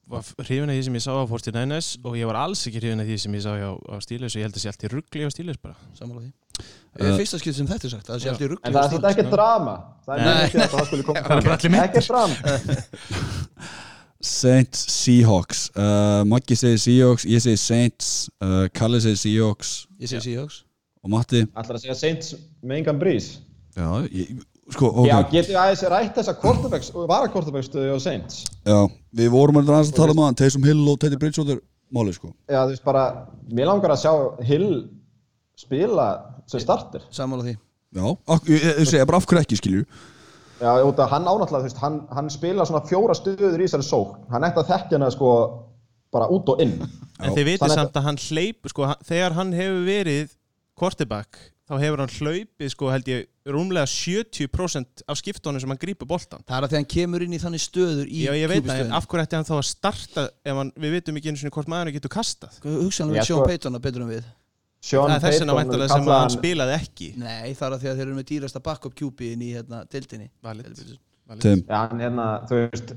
var 0.08 0.24
hrifin 0.40 0.70
af 0.70 0.76
því 0.76 0.84
sem 0.86 0.96
ég 0.96 1.04
sá 1.04 1.10
á 1.12 1.24
49ers 1.28 1.88
og 2.00 2.14
ég 2.16 2.28
var 2.30 2.38
alls 2.40 2.62
ekki 2.68 2.80
hrifin 2.80 3.02
af 3.02 3.08
því 3.08 3.16
sem 3.24 3.34
ég 3.36 3.44
sá 3.44 3.50
hjá 3.58 3.70
á 3.76 3.96
Steelers 4.04 4.36
og 4.36 4.40
ég 4.40 4.46
held 4.48 4.56
að 4.56 4.62
sé 4.62 4.70
allt 4.70 4.86
í 4.86 4.90
ruggli 4.92 5.26
á 5.26 5.30
Steelers 5.34 5.60
bara. 5.60 5.74
Samála 5.98 6.22
því. 6.22 6.30
Uh, 6.58 7.02
uh, 7.02 7.10
Fyrsta 7.18 7.40
skipt 7.42 7.58
sem 7.58 7.68
þetta 7.68 7.86
er 7.86 7.92
sagt, 7.92 8.08
að 8.08 8.14
það 8.14 8.22
sé 8.22 8.30
allt 8.32 8.40
í 8.40 8.48
rugg 8.52 8.64
En 8.64 8.74
það 8.74 8.86
er 8.86 8.94
þetta 8.94 9.12
ekkert 9.12 9.34
drama. 9.34 9.74
Það 10.06 10.22
er 10.22 10.40
mikið 10.40 10.64
að 10.64 10.72
það 10.72 10.88
skulle 10.88 11.06
koma. 11.08 11.22
Það 11.28 11.68
er. 11.68 11.76
Ekkert 11.84 12.08
drama. 12.08 13.68
Saints, 14.28 14.80
Seahawks. 14.90 15.60
Uh, 15.78 16.24
Maggi 16.26 16.56
segir 16.58 16.80
Seahawks, 16.82 17.26
ég 17.28 17.44
segir 17.44 17.60
Saints. 17.62 18.08
Uh, 18.42 18.64
Kalli 18.74 18.98
segir 19.04 19.20
Seahawks. 19.20 19.74
Ég 20.02 20.10
sé 20.10 20.22
Seahawks. 20.24 20.64
Og 21.04 21.12
Matti? 21.12 21.44
Ætlar 21.52 21.78
að 21.78 21.84
segja 21.84 21.98
Saints 22.00 22.32
með 22.64 22.80
engan 22.80 22.98
brís. 22.98 23.28
Já, 23.78 23.86
ég, 24.10 24.40
sko, 24.74 24.90
ok 25.02 25.08
Já, 25.08 25.16
getur 25.32 25.52
við 25.54 25.60
aðeins 25.62 25.82
rætt 25.94 26.18
þessa 26.20 26.34
quarterbacks, 26.42 26.90
varakorterbacks 26.94 27.70
á 27.72 27.96
Saints? 28.02 28.44
Já, 28.66 28.78
við 29.16 29.30
vorum 29.32 29.60
að 29.62 29.72
aðeins 29.72 29.92
að 29.92 30.00
tala 30.00 30.14
um 30.16 30.22
það 30.24 30.36
Taysom 30.42 30.66
Hill 30.68 30.84
og 30.92 30.98
Teddy 31.02 31.16
Bridgewater 31.20 31.60
máli 31.94 32.12
sko 32.16 32.32
Já, 32.50 32.60
þú 32.66 32.74
veist 32.74 32.84
bara, 32.84 33.04
mér 33.50 33.70
langar 33.70 33.94
að 33.96 34.02
sjá 34.04 34.12
Hill 34.48 34.68
spila 35.58 36.08
sem 36.48 36.60
starter. 36.62 37.02
Samála 37.12 37.44
því 37.48 37.56
Já, 37.96 38.04
ég, 38.52 38.84
segja 38.88 39.06
bara 39.08 39.18
af 39.22 39.26
hverju 39.26 39.42
ekki 39.46 39.56
skilju 39.58 39.84
Já, 40.58 40.72
út 40.82 40.98
af 40.98 41.12
hann 41.12 41.22
ánáttúrulega, 41.30 41.62
þú 41.62 41.68
veist, 41.68 41.80
hann, 41.84 41.98
hann 42.10 42.28
spila 42.34 42.64
svona 42.66 42.82
fjóra 42.88 43.14
stöður 43.14 43.60
í 43.62 43.66
þessari 43.68 43.84
sók. 43.86 44.16
Hann 44.32 44.42
ætti 44.42 44.58
að 44.58 44.72
þekkja 44.72 44.96
hana 44.98 45.10
sko 45.14 45.28
bara 46.10 46.26
út 46.34 46.50
og 46.50 46.58
inn. 46.64 46.72
En 47.22 47.30
þið 47.36 47.46
vitið 47.52 47.66
að- 47.68 47.74
samt 47.78 47.94
að 48.00 48.06
hann 48.08 48.18
hleyp 48.24 48.66
sko, 48.72 48.88
hann- 48.90 49.04
þegar 49.06 49.36
hann 49.38 49.52
hefur 49.54 49.84
verið 49.86 50.32
quarterback 50.74 51.38
þá 51.68 51.74
hefur 51.82 52.02
hann 52.02 52.14
hlaupið 52.16 52.72
sko 52.72 52.90
held 52.92 53.10
ég 53.12 53.26
rúmlega 53.48 53.88
70% 53.88 55.04
af 55.08 55.20
skiptónu 55.20 55.60
sem 55.60 55.72
hann 55.72 55.80
grípur 55.80 56.08
boltan 56.08 56.42
Það 56.48 56.56
er 56.58 56.66
að 56.66 56.72
því 56.72 56.78
hann 56.80 56.88
kemur 56.94 57.24
inn 57.24 57.36
í 57.36 57.40
þannig 57.42 57.62
stöður 57.64 58.08
í 58.08 58.24
Já 58.24 58.32
ég 58.36 58.50
veit 58.50 58.64
það, 58.64 58.68
en 58.68 58.68
QB-stöðunni. 58.68 58.98
af 58.98 59.08
hverju 59.08 59.24
ætti 59.26 59.38
hann 59.38 59.48
þá 59.48 59.54
að 59.58 59.66
starta 59.68 60.24
ef 60.28 60.60
hann, 60.60 60.72
við 60.76 60.96
vitum 60.96 61.20
ekki 61.20 61.32
einu 61.32 61.40
sinni 61.42 61.54
hvort 61.54 61.72
maðurinn 61.72 61.96
getur 61.98 62.12
kastað? 62.12 62.60
Hugsanlega 62.64 63.24
Sean 63.24 63.40
sko- 63.42 63.48
Payton 63.48 63.78
að 63.78 63.84
betur 63.88 64.04
en 64.04 64.12
við. 64.12 64.30
Sean 64.78 65.10
Það 65.10 65.16
er 65.16 65.24
þess 65.26 65.42
vegna 65.42 65.58
væntalega 65.58 65.90
sem 65.92 66.08
hann 66.12 66.32
spilaði 66.32 66.74
ekki. 66.78 67.08
Nei, 67.18 67.52
það 67.52 67.66
er 67.68 67.76
að 67.76 67.82
því 67.82 67.90
að 67.90 67.98
þeir 67.98 68.06
eru 68.06 68.16
með 68.18 68.28
dýrasta 68.32 68.62
backup 68.62 68.94
QB 68.98 69.32
inn 69.34 69.42
í 69.42 69.52
hérna. 69.56 69.84
Tim, 71.42 71.60
Já, 71.68 71.88
hann 71.90 72.00
hérna, 72.00 72.26
þú 72.48 72.58
veist, 72.62 72.94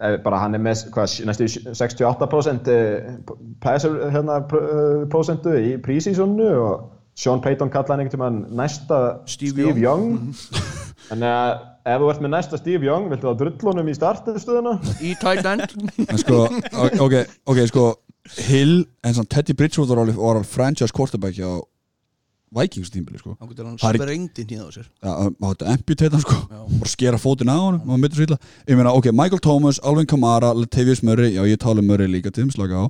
eh, 0.00 0.16
bara 0.24 0.38
hann 0.40 0.54
er 0.56 0.62
með, 0.64 0.86
hvað, 0.94 1.16
næstu 1.28 1.48
68% 1.76 2.70
eh, 2.72 3.18
passer, 3.60 3.98
hérna, 4.14 4.38
eh, 4.48 5.58
í 5.60 5.76
prísísonu 5.84 6.46
og 6.56 6.95
Sean 7.16 7.40
Payton 7.44 7.70
kallaði 7.72 7.92
hann 7.94 8.02
einhvern 8.04 8.14
tímann 8.16 8.40
næsta 8.58 8.98
Steve 9.30 9.54
Steve, 9.56 9.80
Young. 9.80 10.34
Þannig 11.08 11.30
að 11.32 11.52
ef 11.86 12.00
þú 12.02 12.08
ert 12.12 12.24
með 12.26 12.32
næsta 12.34 12.58
Steve 12.60 12.88
Young, 12.88 13.06
viltu 13.12 13.28
það 13.30 13.38
drullunum 13.44 13.88
í 13.88 13.94
startuðstöðuna? 13.96 14.74
Í 15.00 15.14
tight 15.22 15.46
end. 15.52 15.76
En 16.10 16.20
sko 16.20 16.42
ok, 17.06 17.14
ok, 17.46 17.62
sko 17.70 17.86
Hill, 18.48 18.80
en 19.06 19.14
svona 19.16 19.30
Teddy 19.30 19.54
Bridgewater 19.54 19.96
var 19.96 20.08
alveg- 20.10 20.50
franchise 20.50 20.92
quarterback 20.92 21.36
hjá 21.38 21.48
Vikings 22.56 22.90
tímbili 22.94 23.18
sko. 23.18 23.32
Hann 23.40 23.48
getur 23.50 23.66
hann 23.66 23.78
Það 23.78 23.96
er- 23.96 24.02
sprengdi 24.02 24.44
hníða 24.46 24.66
á 24.66 24.70
sér. 24.74 24.84
Maður 25.42 25.54
hætti 25.54 25.66
amputate 25.72 26.12
hann 26.14 26.22
sko? 26.24 26.36
Bara 26.50 26.90
skera 26.90 27.18
fótinn 27.22 27.50
á 27.50 27.58
hann, 27.58 27.80
ég 28.66 28.76
meina, 28.78 28.92
ok, 28.94 29.08
Michael 29.12 29.42
Thomas, 29.42 29.80
Alvin 29.82 30.06
Kamara 30.06 30.52
Latavius 30.54 31.02
Murray, 31.06 31.32
já 31.38 31.42
ég 31.46 31.58
tala 31.62 31.80
um 31.82 31.86
Murray 31.90 32.06
líka 32.10 32.30
Tim, 32.34 32.50
slaka 32.50 32.82
á. 32.82 32.84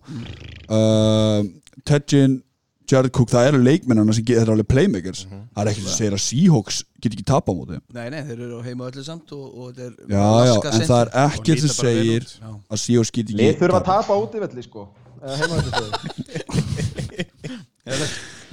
Uh, 0.69 1.45
Tedgin, 1.89 2.43
Jared 2.91 3.13
Cook 3.15 3.31
það 3.33 3.49
eru 3.51 3.59
leikmennarna 3.65 4.15
sem 4.17 4.25
geta 4.27 4.53
alveg 4.53 4.69
playmakers. 4.71 5.25
Það 5.31 5.63
er 5.63 5.71
ekki 5.73 5.83
sem 5.85 5.97
segir 5.97 6.15
að 6.17 6.23
Seahawks 6.27 6.77
get 7.03 7.13
ekki 7.17 7.27
tapa 7.27 7.49
á 7.51 7.55
móti 7.57 7.81
Nei, 7.97 8.07
nei, 8.13 8.21
þeir 8.29 8.41
eru 8.47 8.59
heima 8.65 8.83
öllu 8.91 9.03
samt 9.07 9.29
og, 9.37 9.45
og 9.47 9.67
þetta 9.77 9.87
er 9.87 9.93
já, 10.13 10.29
já, 10.47 10.55
en 10.71 10.81
það 10.91 11.01
er 11.01 11.11
ekkert 11.25 11.61
sem 11.65 11.73
segir 11.75 12.23
að 12.47 12.79
Seahawks 12.85 13.13
get 13.17 13.27
Lið 13.35 13.49
ekki 13.51 13.63
þurfa 13.65 13.81
að 13.83 13.89
tapa 13.91 14.13
út 14.23 14.33
í 14.37 14.39
velli, 14.45 14.63
sko. 14.67 14.81
Eða 15.23 15.35
heima 15.43 15.55
þetta 15.67 15.81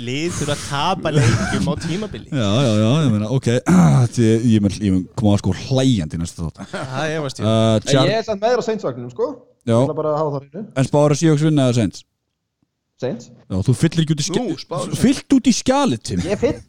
Lið 0.04 0.32
þurfa 0.40 0.56
að 0.56 0.64
tapa 0.68 1.08
leikjum 1.14 1.70
á 1.70 1.74
tímabili. 1.84 2.28
Já, 2.34 2.50
já, 2.66 2.72
já, 2.82 2.90
ég 3.06 3.12
meina, 3.14 3.28
ok 3.34 3.48
ég 4.54 4.60
mun, 4.66 5.04
koma 5.18 5.36
að 5.36 5.42
sko 5.44 5.52
hlæjandi 5.68 6.18
í 6.18 6.22
næsta 6.22 6.48
þátt. 6.48 6.58
Það 6.74 7.06
er 7.06 7.22
vast 7.26 7.38
ég 7.42 7.46
uh, 7.46 7.52
En 7.78 7.86
Char 7.88 8.10
ég 8.10 8.18
er 8.18 8.26
samt 8.26 8.42
meður 8.42 8.62
á 8.62 8.64
Saints-vagninum, 8.66 9.12
sko. 9.14 9.30
Já. 9.64 9.78
Að 9.80 10.50
en 10.58 10.90
spáður 10.90 11.14
að 11.14 11.22
Seahawks 11.22 11.46
vinna 11.46 11.70
eða 11.70 11.78
Saints 11.78 11.94
Saints? 11.94 12.08
Já, 13.50 13.58
þú 13.68 13.74
fyllir 13.76 14.04
ekki 14.06 14.16
út 14.16 14.22
í 14.22 14.28
Nú, 14.28 14.34
skjali 14.34 14.62
spáðu 14.62 15.00
fyllt 15.02 15.36
út 15.38 15.50
í 15.50 15.54
skjali, 15.58 15.98
Tim 16.00 16.22
Ég 16.24 16.40
finn. 16.40 16.62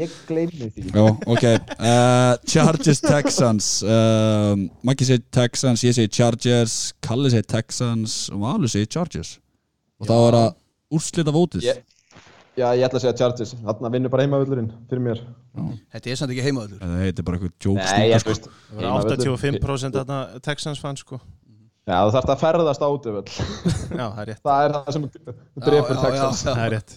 Ég 0.00 0.12
gleymi 0.28 0.68
því. 0.74 0.84
Já, 0.90 1.04
ok 1.30 1.44
uh, 1.46 2.34
Chargers, 2.50 3.00
Texans 3.04 3.68
um, 3.86 4.66
Maggi 4.84 5.06
segir 5.08 5.24
Texans, 5.34 5.84
ég 5.86 5.96
segir 5.96 6.12
Chargers 6.12 6.76
Kalli 7.04 7.30
segir 7.32 7.46
Texans 7.54 8.18
og 8.34 8.42
Valur 8.44 8.70
segir 8.72 8.90
Chargers 8.90 9.36
og 10.02 10.08
þá 10.10 10.14
er 10.18 10.38
það 10.40 10.48
úrslita 10.98 11.34
vótið 11.34 11.68
Ég- 11.70 11.82
Já, 12.54 12.68
ég 12.78 12.84
ætla 12.86 13.00
að 13.00 13.02
segja 13.02 13.14
Chargers. 13.18 13.52
Þarna 13.66 13.88
vinnur 13.90 14.10
bara 14.12 14.22
heimavöllurinn 14.22 14.68
fyrir 14.86 15.02
mér. 15.02 15.20
Þetta 15.90 16.10
er 16.12 16.18
samt 16.20 16.30
ekki 16.30 16.44
heima 16.44 16.62
öllu 16.68 16.76
Það 16.78 17.00
heitir 17.02 17.26
bara 17.26 17.40
eitthvað 17.40 17.54
ég 18.12 18.22
sko. 18.22 18.30
veist. 18.30 18.46
Það 18.70 18.92
var 18.94 19.08
85% 19.10 19.98
þarna 19.98 20.18
Texans 20.46 20.82
fann 20.82 21.00
sko 21.00 21.18
Já, 21.84 21.96
þú 22.00 22.12
þarfst 22.14 22.30
að 22.32 22.40
ferðast 22.40 22.84
á 22.84 22.88
útivöll. 22.88 23.32
Já, 24.00 24.04
það 24.08 24.20
er 24.22 24.28
rétt 24.30 24.44
Það 24.48 24.66
er 24.66 24.74
það 24.76 24.92
sem 24.96 25.02
drefur 25.66 25.98
Texas. 26.04 26.44
Það 26.46 26.62
er 26.66 26.72
rétt 26.78 26.94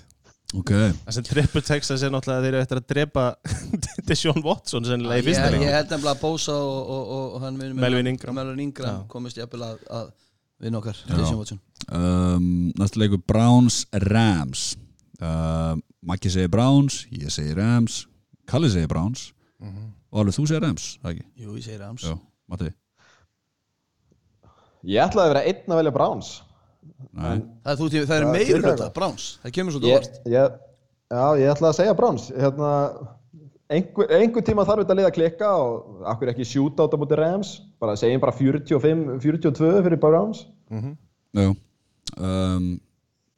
Ok, 0.55 0.69
Það 0.71 1.11
sem 1.17 1.25
dreipur 1.27 1.63
Texas 1.67 2.03
er 2.07 2.11
náttúrulega 2.13 2.39
að 2.39 2.45
þeir 2.45 2.53
eru 2.55 2.63
eftir 2.63 2.79
að 2.79 2.85
drepa 2.93 3.23
Deshaun 4.07 4.37
Watson 4.45 4.85
sennilega 4.87 5.17
í 5.19 5.19
Ég, 5.19 5.25
fyrsta 5.27 5.49
ég 5.59 5.73
held 5.75 5.89
nefnilega 5.91 6.13
að 6.15 6.21
Bósa 6.21 6.55
og, 6.55 6.77
og, 6.95 7.01
og, 7.17 7.25
og 7.35 7.43
hann 7.43 7.57
minn- 7.59 7.73
Melvin 7.83 8.07
Ingram. 8.13 8.37
Melvin 8.39 8.61
Ingram 8.63 8.93
Já. 8.93 9.01
komist 9.11 9.41
jafnvel 9.41 9.65
að, 9.67 9.81
að 9.91 10.07
vinna 10.63 10.79
okkar 10.79 11.01
Já. 11.03 11.17
Jason 11.19 11.41
Watson. 11.41 11.59
um, 11.91 12.47
næsta 12.79 13.01
leikur 13.03 13.19
Browns, 13.27 13.81
Rams 14.07 14.63
um, 15.19 15.83
Maggi 16.07 16.31
segir 16.31 16.47
Browns 16.55 17.01
ég 17.11 17.27
segir 17.35 17.59
Rams, 17.59 18.05
Kalli 18.47 18.71
segir 18.71 18.87
Browns 18.95 19.33
og 19.59 20.21
alveg 20.23 20.37
þú 20.39 20.47
segir 20.47 20.63
Rams, 20.63 20.87
það 21.03 21.11
ekki? 21.17 21.27
Jú, 21.43 21.57
ég 21.59 21.67
segir 21.67 21.83
Rams 21.83 22.07
Já, 22.07 22.15
Matti 22.47 22.71
Ég 24.85 25.01
ætlaði 25.03 25.25
að 25.25 25.33
vera 25.33 25.43
einn 25.49 25.73
að 25.73 25.81
velja 25.81 25.95
Browns. 25.97 26.31
Nei, 27.17 27.37
Það 27.65 27.83
er, 28.15 28.25
er 28.61 28.65
það. 28.67 28.89
Browns 28.95 29.25
Það 29.43 29.53
kemur 29.57 29.75
óvart 29.89 30.19
ég, 30.31 30.57
já, 31.11 31.23
ég 31.41 31.51
ætlaði 31.51 31.69
að 31.69 31.77
segja 31.79 31.95
Browns. 31.97 32.27
Hérna, 32.33 32.71
einhver, 33.73 34.13
einhver 34.17 34.45
tíma 34.47 34.65
þarf 34.67 34.85
þetta 34.85 34.97
lið 34.99 35.09
að 35.09 35.15
klikka 35.17 35.51
og 35.61 36.03
akkur 36.13 36.31
ekki 36.31 36.47
shootout 36.47 36.95
á 36.95 36.97
múti 37.01 37.19
Rams. 37.19 37.53
Bara 37.81 37.97
segjum 37.99 38.23
bara 38.23 38.35
45, 38.37 39.05
42 39.25 39.85
fyrir 39.87 40.01
Browns. 40.01 40.45
já 41.37 41.49
um, 42.15 42.79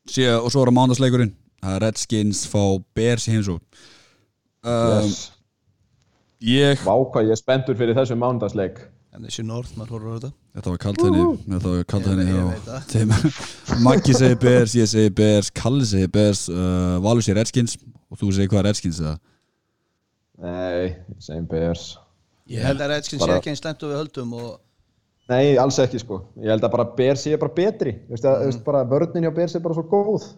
sé, 0.09 0.27
og 0.35 0.51
svo 0.51 0.63
er 0.63 0.71
að 0.71 0.77
er 1.19 1.81
Redskins 1.83 2.45
fá 2.47 2.61
Bears 2.95 3.27
í 3.27 3.33
heimsók 3.35 3.61
um, 4.63 5.03
yes. 5.03 5.31
Ég 6.39 6.85
Vá 6.85 6.95
hvað 6.95 7.27
ég 7.27 7.35
er 7.35 7.39
spenntur 7.41 7.75
fyrir 7.75 7.97
þessu 7.97 8.15
mánudagsleik 8.15 8.79
En 9.09 9.23
þessi 9.25 9.41
North, 9.41 9.71
maður 9.77 9.95
horfður 9.95 10.09
á 10.09 10.17
þetta 10.19 10.31
Þetta 10.59 10.71
var 10.73 10.81
kalt 10.83 10.99
henni 11.01 11.21
Þetta 11.49 11.71
var 11.73 11.85
kalt 11.89 12.09
henni 12.11 12.25
Ég- 12.29 12.35
ég 12.45 12.67
það. 12.67 12.83
Tim 12.91 13.13
Maggi 13.87 14.13
segir 14.13 14.37
Bears, 14.43 14.75
ég 14.77 14.89
segir 14.91 15.13
Bears 15.17 15.49
Kalli 15.49 15.87
segir 15.89 16.11
Bears, 16.13 16.43
uh, 16.53 16.99
Valur 17.01 17.25
segir 17.25 17.39
Redskins 17.41 17.73
og 18.09 18.17
þú 18.21 18.29
segir 18.37 18.49
hvað 18.51 18.61
er 18.63 18.67
Redskins 18.69 18.99
eða? 19.01 19.15
Nei, 20.39 20.95
same 21.19 21.45
bears 21.49 21.87
Ég 22.49 22.63
held 22.65 22.81
að 22.81 22.93
Redskins 22.93 23.21
sé 23.21 23.27
Bara- 23.27 23.39
ekki 23.41 23.51
einn 23.53 23.59
slemt 23.59 23.83
og 23.85 23.91
við 23.93 23.99
höldum 24.03 24.35
og 24.39 24.51
Nei, 25.29 25.57
alls 25.61 25.77
ekki 25.81 25.99
sko 26.01 26.21
Ég 26.41 26.49
held 26.53 26.63
að 26.65 26.71
bara 26.77 26.85
bears 26.97 27.25
sé 27.25 27.33
bara 27.41 27.53
betri 27.57 27.95
Þú 28.05 28.13
veist, 28.15 28.25
að, 28.29 28.37
mm. 28.39 28.45
veist 28.51 28.63
bara 28.65 28.85
vörnin 28.93 29.25
hjá 29.27 29.33
bears 29.35 29.55
er 29.57 29.65
bara 29.65 29.77
svo 29.77 29.85
góð 29.89 30.29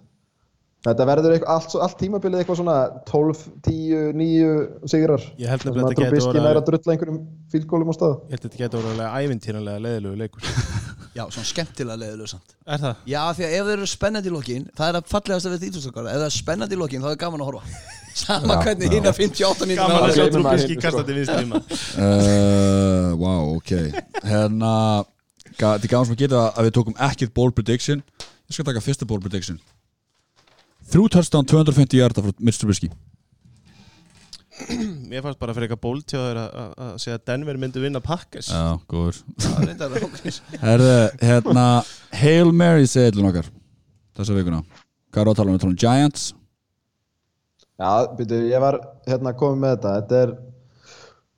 Þetta 0.82 1.06
verður 1.06 1.34
eitthvað, 1.36 1.52
allt, 1.54 1.74
allt 1.86 1.98
tímabilið 2.02 2.40
eitthvað 2.42 2.58
svona 2.58 2.76
12, 3.06 3.42
10, 3.68 4.16
9 4.18 4.88
sigrar. 4.90 5.22
Ég 5.38 5.52
held 5.52 5.62
að 5.62 5.70
að 5.70 5.76
þetta 5.78 5.92
gæti 5.92 6.00
Trubisky 6.02 6.30
orðið- 6.32 6.46
næri 6.48 6.58
að 6.62 6.66
drulla 6.72 6.94
einhverjum 6.96 7.20
fílgólum 7.54 7.92
á 7.92 7.94
stað. 7.98 8.16
Ég 8.18 8.32
held 8.34 8.42
að 8.42 8.46
þetta 8.48 8.62
getur 8.64 8.88
orðið 8.90 9.02
ævintýranlega 9.22 9.84
leðilegu 9.86 10.16
leikur. 10.24 10.42
Já, 11.18 11.24
svona 11.28 11.46
skemmtilega 11.52 12.00
leiðilega 12.02 12.32
samt. 12.32 12.50
Er 12.66 12.80
það? 12.82 12.96
Já, 13.12 13.22
því 13.36 13.44
að 13.46 13.54
ef 13.60 13.66
þeir 13.68 13.76
eru 13.78 13.88
spennandi 13.92 14.30
í 14.32 14.34
lokin 14.34 14.66
Það 14.80 14.86
er 14.88 14.96
að 15.02 15.10
fallegast 15.12 15.46
að 15.50 15.52
við 15.58 15.66
íþjóðstakar 15.68 16.06
Ef 16.08 16.16
það 16.22 16.26
er 16.30 16.36
spennandi 16.38 16.78
í 16.78 16.80
lokin, 16.80 17.02
þá 17.04 17.10
er 17.12 17.20
gaman 17.20 17.44
að 17.44 17.50
horfa. 17.52 17.64
Sama 18.22 18.58
hvernig 18.64 18.96
hinn 18.96 19.10
að 19.12 19.18
58 19.20 19.68
mínútur 19.68 19.92
Gaman 19.92 19.98
að 19.98 20.08
það 20.08 20.16
sjá 20.16 20.24
sko. 20.32 20.82
kastandi 20.86 21.14
vinst 21.20 21.36
tíma 21.36 21.60
Uh, 22.00 23.12
wow, 23.20 23.44
ok. 23.60 23.72
Hérna 24.24 24.72
Þrjú 30.92 31.06
touchdown 31.14 31.48
250 31.48 31.98
hjarta 32.02 32.24
frá 32.26 32.34
Mitch 32.44 32.60
Trubisky. 32.62 32.90
Mér 35.10 35.24
fannst 35.26 35.40
bara 35.42 35.56
fyrir 35.56 35.70
eitthvað 35.72 35.82
hjá 36.14 36.20
þér 36.22 36.40
að- 36.42 36.58
að 36.62 36.74
að 36.86 36.92
segja 37.02 37.16
að 37.18 37.24
Denver 37.32 37.58
myndi 37.58 37.82
vinna 37.82 38.02
Packers. 38.04 38.50
Já, 38.52 38.78
góður. 38.92 39.22
Það 39.42 39.64
er 39.64 39.72
að 39.88 39.96
okkur 40.06 40.22
Herðu, 40.68 40.92
hérna 41.24 41.66
Hail 42.22 42.52
Mary 42.54 42.86
segillin 42.92 43.30
okkar 43.32 43.48
Þessa 44.20 44.36
vikuna. 44.38 44.60
Hvað 45.12 45.22
er 45.24 45.28
á 45.28 45.32
að 45.32 45.40
tala 45.40 45.50
um? 45.50 45.56
Við 45.58 45.64
tala 45.64 45.72
um 45.74 45.82
Giants. 45.82 46.28
Já, 47.82 47.92
byrju, 48.20 48.40
ég 48.52 48.62
var 48.62 48.78
hérna 49.08 49.34
komið 49.40 49.62
með 49.64 49.72
þetta. 49.74 49.94
Þetta 50.02 50.20
er 50.26 50.34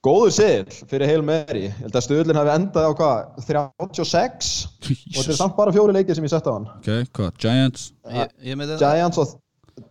góður 0.04 0.34
sigl 0.36 0.90
fyrir 0.92 1.08
Hail 1.14 1.24
Mary. 1.30 1.62
Ég 1.70 1.78
held 1.86 1.96
að 1.96 2.06
stöðlinn 2.10 2.40
hafi 2.42 2.54
endað 2.58 2.90
á 2.90 2.92
hvað 2.98 3.46
36 3.48 4.52
og 4.84 5.22
þetta 5.22 5.32
er 5.32 5.40
samt 5.40 5.56
bara 5.56 5.72
fjóri 5.72 5.96
leikir 5.96 6.18
sem 6.18 6.26
ég 6.28 6.34
sett 6.34 6.50
á 6.50 6.58
hann. 6.58 6.68
Ok, 6.82 6.92
hvað? 7.16 7.32
Giants? 7.46 7.88
Ég, 8.12 8.36
ég 8.50 8.60
með 8.60 8.74
þetta. 8.74 8.90
Giants, 8.98 9.22
og, 9.24 9.38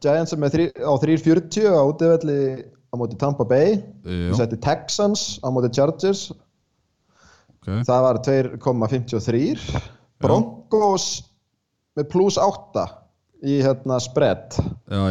Giants 0.02 0.32
er 0.34 0.40
með 0.40 0.54
þrí, 0.56 0.66
á 0.80 0.92
3.40 1.02 1.68
á 1.68 1.82
útivelli 1.84 2.38
á 2.64 2.94
móti 3.00 3.18
Tampa 3.20 3.44
Bay. 3.48 3.76
Ég 4.06 4.34
setti 4.38 4.58
Texans 4.62 5.38
á 5.44 5.48
móti 5.52 5.72
Chargers. 5.74 6.30
Ok, 7.62 7.68
það 7.86 8.04
var 8.08 8.20
2,53 8.26 9.78
Broncos 10.22 11.06
með 11.98 12.08
plus 12.12 12.38
8 12.40 12.86
í 13.42 13.58
hérna 13.62 13.98
spread. 14.02 14.56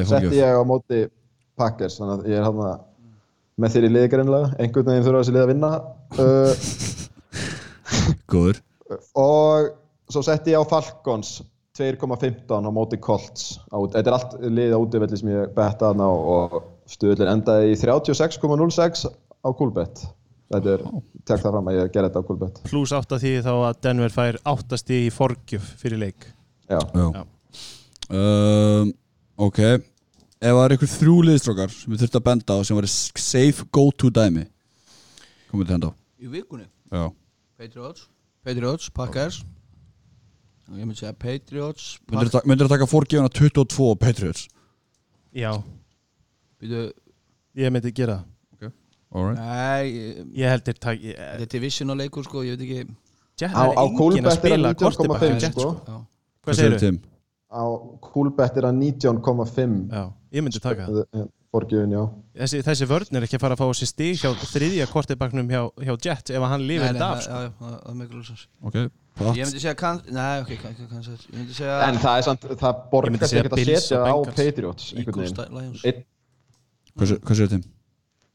Setti 0.07 0.39
ég 0.39 0.55
á 0.57 0.63
móti 0.67 1.05
Packers 1.59 1.99
þannig 1.99 2.23
að 2.23 2.31
ég 2.31 2.39
er 2.39 2.47
hérna 2.47 2.71
með 3.61 3.75
þér 3.75 3.85
í 3.85 3.91
liði 3.91 4.11
greinlega 4.15 4.51
einhvern 4.63 4.87
veginn 4.89 5.05
þurfa 5.05 5.21
þessi 5.21 5.35
lið 5.35 5.45
að 5.45 5.51
vinna. 5.53 5.71
Uh, 6.21 6.51
Góður. 8.31 8.57
og 9.15 9.69
svo 10.11 10.21
setti 10.25 10.51
ég 10.53 10.59
á 10.59 10.67
Falcons 10.67 11.37
2,15 11.81 12.69
á 12.69 12.71
móti 12.73 12.99
Colts 13.01 13.57
þetta 13.67 14.03
er 14.05 14.15
allt 14.17 14.37
liðið 14.45 14.77
á 14.77 14.83
útivelli 14.83 15.19
sem 15.19 15.33
ég 15.33 15.51
betta 15.57 15.89
þarna 15.89 16.07
og, 16.13 16.57
stuðlinn 16.91 17.31
endaði 17.31 17.71
í 17.71 17.77
36,06 17.79 19.05
á 19.07 19.49
Coolbet. 19.55 20.01
Þetta 20.51 20.73
er, 20.75 20.81
tek 21.23 21.39
það 21.39 21.53
fram 21.55 21.69
að 21.71 21.77
ég 21.77 21.91
ger 21.93 22.07
þetta 22.07 22.21
á 22.21 22.27
Coolbet. 22.27 22.57
Plus 22.67 22.91
8 22.95 23.19
því 23.21 23.31
þá 23.45 23.51
að 23.53 23.77
Denver 23.85 24.11
fær 24.11 24.39
8 24.51 24.79
stig 24.81 25.05
í 25.07 25.13
forgjöf 25.15 25.69
fyrir 25.79 26.01
leik. 26.01 26.27
Já, 26.67 26.79
Já. 26.81 27.05
Já. 27.15 27.23
Um, 28.11 28.91
ok. 29.39 29.61
Ef 30.41 30.55
það 30.57 30.63
er 30.65 30.75
einhver 30.75 30.91
þrjú 30.91 31.15
liðstrókar 31.29 31.71
sem 31.71 31.93
við 31.93 32.03
þurfum 32.03 32.19
að 32.19 32.27
benda 32.27 32.57
á 32.57 32.59
sem 32.67 32.79
var 32.79 32.89
safe 32.91 33.67
go 33.71 33.85
to 33.95 34.11
dæmi 34.11 34.47
komið 35.51 35.69
til 35.69 35.75
henda 35.77 35.91
á. 35.91 35.93
Í 36.21 36.29
vikunni? 36.31 36.67
Já, 36.91 37.07
Patriots. 37.59 38.07
Patriots, 38.43 38.89
Packers. 38.89 39.41
Og 39.43 39.60
ég 40.79 40.85
myndi 40.87 40.99
segja 41.01 41.13
Patriots 41.19 41.99
myndir 42.11 42.31
það 42.33 42.45
myndirðu 42.51 42.69
taka 42.75 42.87
fórgefuna 42.89 43.29
22 43.29 43.95
Patriots? 43.99 44.47
Já, 45.35 45.51
Býtu 46.61 46.91
ég 47.57 47.71
myndi 47.73 47.91
gera 47.95 48.19
það. 48.21 48.27
Alright. 49.11 49.39
Nei, 49.43 49.91
ég- 49.91 50.27
Ég 50.39 50.47
heldur 50.53 50.77
takk 50.79 51.01
ég, 51.03 51.17
þetta 51.17 51.41
er 51.43 51.49
division 51.51 51.89
og 51.91 51.97
leikur 51.99 52.23
sko 52.23 52.43
Ég 52.47 52.55
veit 52.55 52.61
ekki. 52.63 52.95
Jet, 53.41 53.51
á, 53.51 53.59
er 53.67 53.75
á 53.75 53.83
að 53.83 53.97
Coolbet 53.97 54.45
er 54.45 54.73
quarterback 54.79 55.21
19,5 55.21 55.27
hjá 55.27 55.41
Jets, 55.41 55.55
sko. 55.57 55.71
Já. 55.87 55.97
Hvað 56.45 56.55
segirðu? 56.55 56.79
Tim? 56.79 57.01
á 57.51 57.63
Coolbet 58.07 58.57
er 58.57 58.63
það 58.63 58.77
19,5 58.79 59.91
Já, 59.91 60.03
ég 60.31 60.43
myndi 60.45 60.61
taka 60.63 60.87
það. 60.87 61.29
Forgjöfun, 61.51 61.91
já. 61.91 62.03
Þessi, 62.39 62.61
þessi 62.63 62.85
vörn 62.87 63.17
er 63.19 63.23
ekki 63.27 63.35
að 63.35 63.41
fara 63.43 63.55
að 63.57 63.59
fá 63.59 63.67
sér 63.75 63.89
stig 63.91 64.15
hjá 64.21 64.31
þriðja 64.39 64.85
quarterbacknum 64.87 65.49
hjá, 65.51 65.61
hjá 65.83 65.97
Jet 65.99 66.29
ef 66.31 66.41
hann 66.47 66.63
lifir 66.63 66.93
þetta 66.95 67.09
af 67.11 67.23
sko. 67.25 67.41
já, 68.71 68.89
Ok, 69.19 69.35
Ég 69.37 69.43
myndi 69.45 69.59
segja 69.59 69.75
kann 69.77 69.99
Nei, 70.07 70.39
ok, 70.41 70.53
kann, 70.61 70.75
kann, 70.77 70.87
kann, 70.87 71.03
Ég 71.03 71.35
myndi 71.35 71.53
segja 71.57 71.75
en 71.89 71.99
það 72.01 72.17
er 72.21 72.25
samt, 72.29 72.47
það 72.61 72.79
segja 73.27 73.43
ekkert 73.43 73.57
að 73.57 73.67
setja 73.67 73.99
á. 74.01 74.13
Patriots 74.31 74.87
einhvern 74.95 75.21
veginn. 75.21 76.03
Hvað 76.95 77.11
sé- 77.11 77.19
hvað 77.19 77.41
séu? 77.41 77.61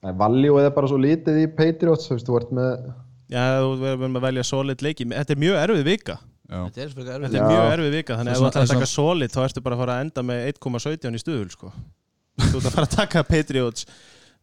Nei, 0.06 0.12
Value 0.20 0.62
er 0.62 0.70
bara 0.76 0.88
svo 0.90 1.00
lítið 1.00 1.40
í 1.42 1.46
Patriots 1.56 2.06
þú 2.06 2.16
veist, 2.18 2.28
þú 2.28 2.38
ert 2.40 2.52
með 2.56 2.92
Já, 3.32 3.42
þú 3.58 3.70
verðum 3.82 4.18
að 4.20 4.24
velja 4.28 4.44
solid 4.46 4.82
leiki. 4.86 5.04
Þetta 5.10 5.34
er 5.34 5.40
mjög 5.42 5.56
erfið 5.64 5.84
vika. 5.88 6.14
Já, 6.46 6.58
Þetta 6.70 6.82
er 6.84 6.90
Þetta 6.94 7.26
er 7.26 7.48
mjög 7.50 7.70
erfið 7.72 7.94
vika 7.96 8.16
Þannig 8.20 8.30
að 8.30 8.36
ef 8.36 8.38
þú 8.38 8.46
ætlar 8.46 8.66
að 8.66 8.72
taka 8.76 8.86
solid 8.90 9.32
þá 9.34 9.40
ertu 9.48 9.62
bara 9.64 9.74
að 9.76 9.80
fara 9.82 9.96
að 9.96 10.04
enda 10.04 10.22
með 10.28 10.42
1,17 10.52 11.16
í 11.18 11.22
stuðul 11.24 11.50
sko. 11.50 11.72
Þú 12.36 12.60
ert 12.60 12.68
að 12.68 12.76
fara 12.76 12.86
að 12.86 12.94
taka 13.00 13.22
Patriots. 13.26 13.86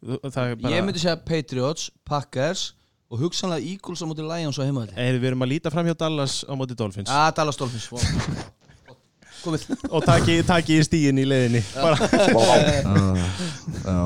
Það 0.04 0.50
er 0.50 0.56
bara 0.60 0.74
Ég 0.76 0.84
myndi 0.84 1.00
segja 1.00 1.16
Patriots, 1.24 1.86
Packers 2.04 2.66
Og 3.14 3.22
hugsanlega 3.22 3.62
Eagles 3.70 4.02
á 4.02 4.06
móti 4.10 4.24
Lions 4.26 4.58
á 4.58 4.66
heimaðli 4.66 4.96
Eða 4.98 5.20
við 5.22 5.28
erum 5.30 5.44
að 5.46 5.52
líta 5.54 5.70
fram 5.74 5.86
hjá 5.86 5.94
Dallas 6.00 6.40
á 6.50 6.54
móti 6.58 6.74
Dolphins. 6.78 7.12
Ah, 7.14 7.30
Dallas 7.36 7.60
Dolphins 7.60 7.86
Vá. 7.94 8.00
Komið. 9.44 9.66
Og 9.92 10.06
taki, 10.08 10.38
taki 10.48 10.78
í 10.80 10.84
stíin 10.88 11.18
í 11.20 11.26
leiðinni. 11.28 11.60
Bara, 11.76 11.98
uh, 12.00 13.20
já 13.84 13.98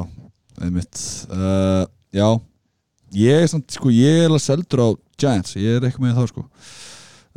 einmitt. 0.66 1.02
Uh, 1.30 1.86
Já, 2.16 2.26
ég 3.14 3.44
er 3.44 3.50
samt, 3.52 3.70
sko, 3.76 3.92
ég 3.94 4.24
er 4.24 4.32
alveg 4.32 4.42
seldur 4.42 4.82
á 4.82 4.88
Giants, 5.22 5.54
ég 5.60 5.78
er 5.78 5.86
eitthvað 5.86 6.06
með 6.08 6.16
það, 6.18 6.30
sko. 6.32 6.44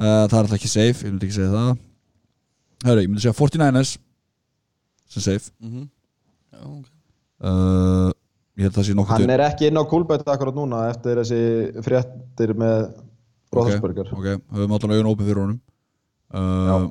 Uh, 0.00 0.04
Það 0.30 0.32
er 0.32 0.38
alltaf 0.40 0.56
ekki 0.56 0.70
safe, 0.72 1.04
ég 1.04 1.12
myndi 1.12 1.28
ekki 1.28 1.36
segja 1.36 1.52
það. 1.52 1.70
Hörru, 2.86 3.02
ég 3.04 3.10
myndi 3.12 3.24
segja 3.26 3.36
49ers 3.36 3.92
sem 5.12 5.24
safe. 5.26 5.52
Mhm. 5.60 5.84
Já, 6.54 6.62
ok. 6.64 6.88
uh, 7.44 8.10
Ég 8.60 8.66
held 8.66 8.74
að 8.74 8.76
það 8.76 8.88
sé 8.90 8.94
nokkuð 8.98 9.14
hann 9.16 9.32
er 9.32 9.42
ekki 9.46 9.68
inn 9.70 9.80
á 9.80 9.84
Coolbet 9.88 10.26
akkurat 10.28 10.56
núna 10.56 10.82
eftir 10.90 11.16
þessi 11.16 11.38
fréttir 11.86 12.50
með 12.60 12.90
Roethlisberger 13.56 14.10
Ok, 14.12 14.26
höfum 14.52 14.74
allan 14.76 14.92
augun 14.92 15.08
opið 15.14 15.30
fyrir 15.30 15.40
honum. 15.40 15.60
Uh, 16.28 16.90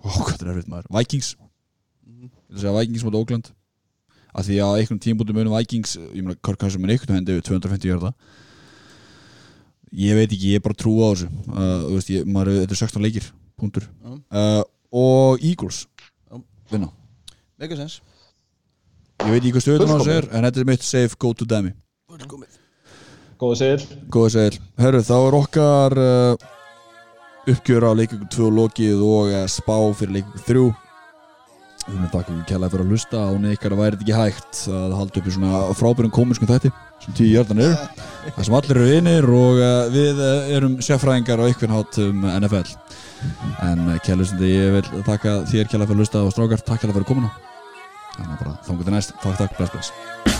Ó, 0.00 0.08
hvað 0.08 0.40
er 0.40 0.54
erfitt 0.54 0.70
maður? 0.72 0.88
Vikings. 0.96 1.34
Ég 2.08 2.30
vil 2.32 2.62
segja 2.62 2.72
Vikings 2.78 3.04
mot 3.04 3.18
Oakland 3.20 3.52
að 4.34 4.48
því 4.48 4.56
að 4.64 4.78
einhvern 4.80 5.02
tímbúti 5.04 5.36
munum 5.36 5.54
Vikings 5.54 5.94
ég 6.00 6.24
meina 6.24 6.38
Kirk 6.40 6.58
Cousins 6.64 6.80
mun 6.80 6.94
einhvern 6.94 7.20
hendi 7.20 7.36
250 7.44 7.92
hjörða 7.92 8.14
ég 9.94 10.16
veit 10.18 10.32
ekki, 10.32 10.54
ég 10.54 10.58
er 10.58 10.64
bara 10.64 10.80
trú 10.80 10.96
á 11.04 11.12
þessu. 11.12 11.28
Uh, 11.52 11.76
þú 11.84 11.92
veist, 11.98 12.10
ég, 12.16 12.26
maður, 12.26 12.56
þetta 12.64 12.74
er 12.74 12.82
16 12.82 13.04
leikir 13.04 13.28
punktur. 13.60 13.86
Uh, 14.32 14.64
og 14.94 15.44
Eagles 15.44 15.84
vinna. 16.72 16.88
Mega 17.60 17.78
sens 17.78 18.00
ég 19.22 19.30
veit 19.30 19.40
ekki 19.40 19.54
hvað 19.54 19.64
stöðun 19.64 19.84
á 19.84 19.94
þessu 19.94 20.10
Fullkomið. 20.10 20.16
er 20.16 20.38
en 20.38 20.46
þetta 20.48 20.62
er 20.62 20.68
mitt 20.70 20.86
safe 20.86 21.18
go 21.18 21.32
to 21.32 21.48
demi 21.48 21.74
Góða 23.44 24.30
segir, 24.30 24.58
herru 24.78 25.02
þá 25.04 25.14
er 25.16 25.36
okkar 25.36 25.98
uh, 25.98 26.46
uppgjör 27.50 27.86
á 27.86 27.98
leikingu 27.98 28.28
2 28.32 28.50
lokið 28.54 29.04
og 29.04 29.32
uh, 29.34 29.44
spá 29.50 29.76
fyrir 29.98 30.20
leikingu 30.20 30.42
3 30.46 30.64
Við 31.84 31.98
erum 31.98 32.08
takk 32.08 32.28
fyrir 32.30 32.44
kælaði 32.48 32.72
fyrir 32.72 32.84
að 32.86 32.92
hlusta. 32.94 33.22
Án 33.28 33.42
ykkar 33.50 33.74
að 33.74 33.80
væri 33.82 33.96
þetta 33.98 34.04
ekki 34.06 34.14
hægt 34.16 34.60
að 34.72 34.94
halda 34.96 35.20
upp 35.20 35.26
í 35.28 35.32
svona 35.34 35.58
frábærum 35.76 36.12
komiskum 36.16 36.48
þætti 36.48 36.70
sem 37.04 37.16
tíu 37.18 37.34
jörðan 37.34 37.60
eru. 37.60 37.98
Það 38.24 38.46
sem 38.48 38.56
allir 38.56 38.78
eru 38.78 38.86
vinir 38.88 39.28
og 39.36 39.60
uh, 39.60 39.72
við 39.92 40.22
erum 40.56 40.78
sérfræðingar 40.80 41.44
á 41.44 41.50
ykkur 41.52 41.74
hát 41.74 42.00
um 42.06 42.24
NFL 42.30 42.72
en 43.68 43.98
kælustundi 44.04 44.54
ég 44.54 44.78
vil 44.78 45.02
takka 45.04 45.42
þér 45.50 45.68
kælaði 45.68 45.90
fyrir 45.90 45.98
að 45.98 46.04
hlusta 46.04 46.24
og 46.24 46.32
strákar 46.32 46.64
takk 46.64 46.84
kælaði 46.84 47.02
fyrir 47.02 47.12
komuna 47.12 47.53
þannig 48.16 48.38
að 48.38 48.44
bara 48.44 48.56
þangur 48.68 48.90
til 48.90 48.96
næst, 48.98 49.18
takk 49.22 49.42
takk, 49.42 49.58
bless 49.58 49.76
bless 49.76 50.33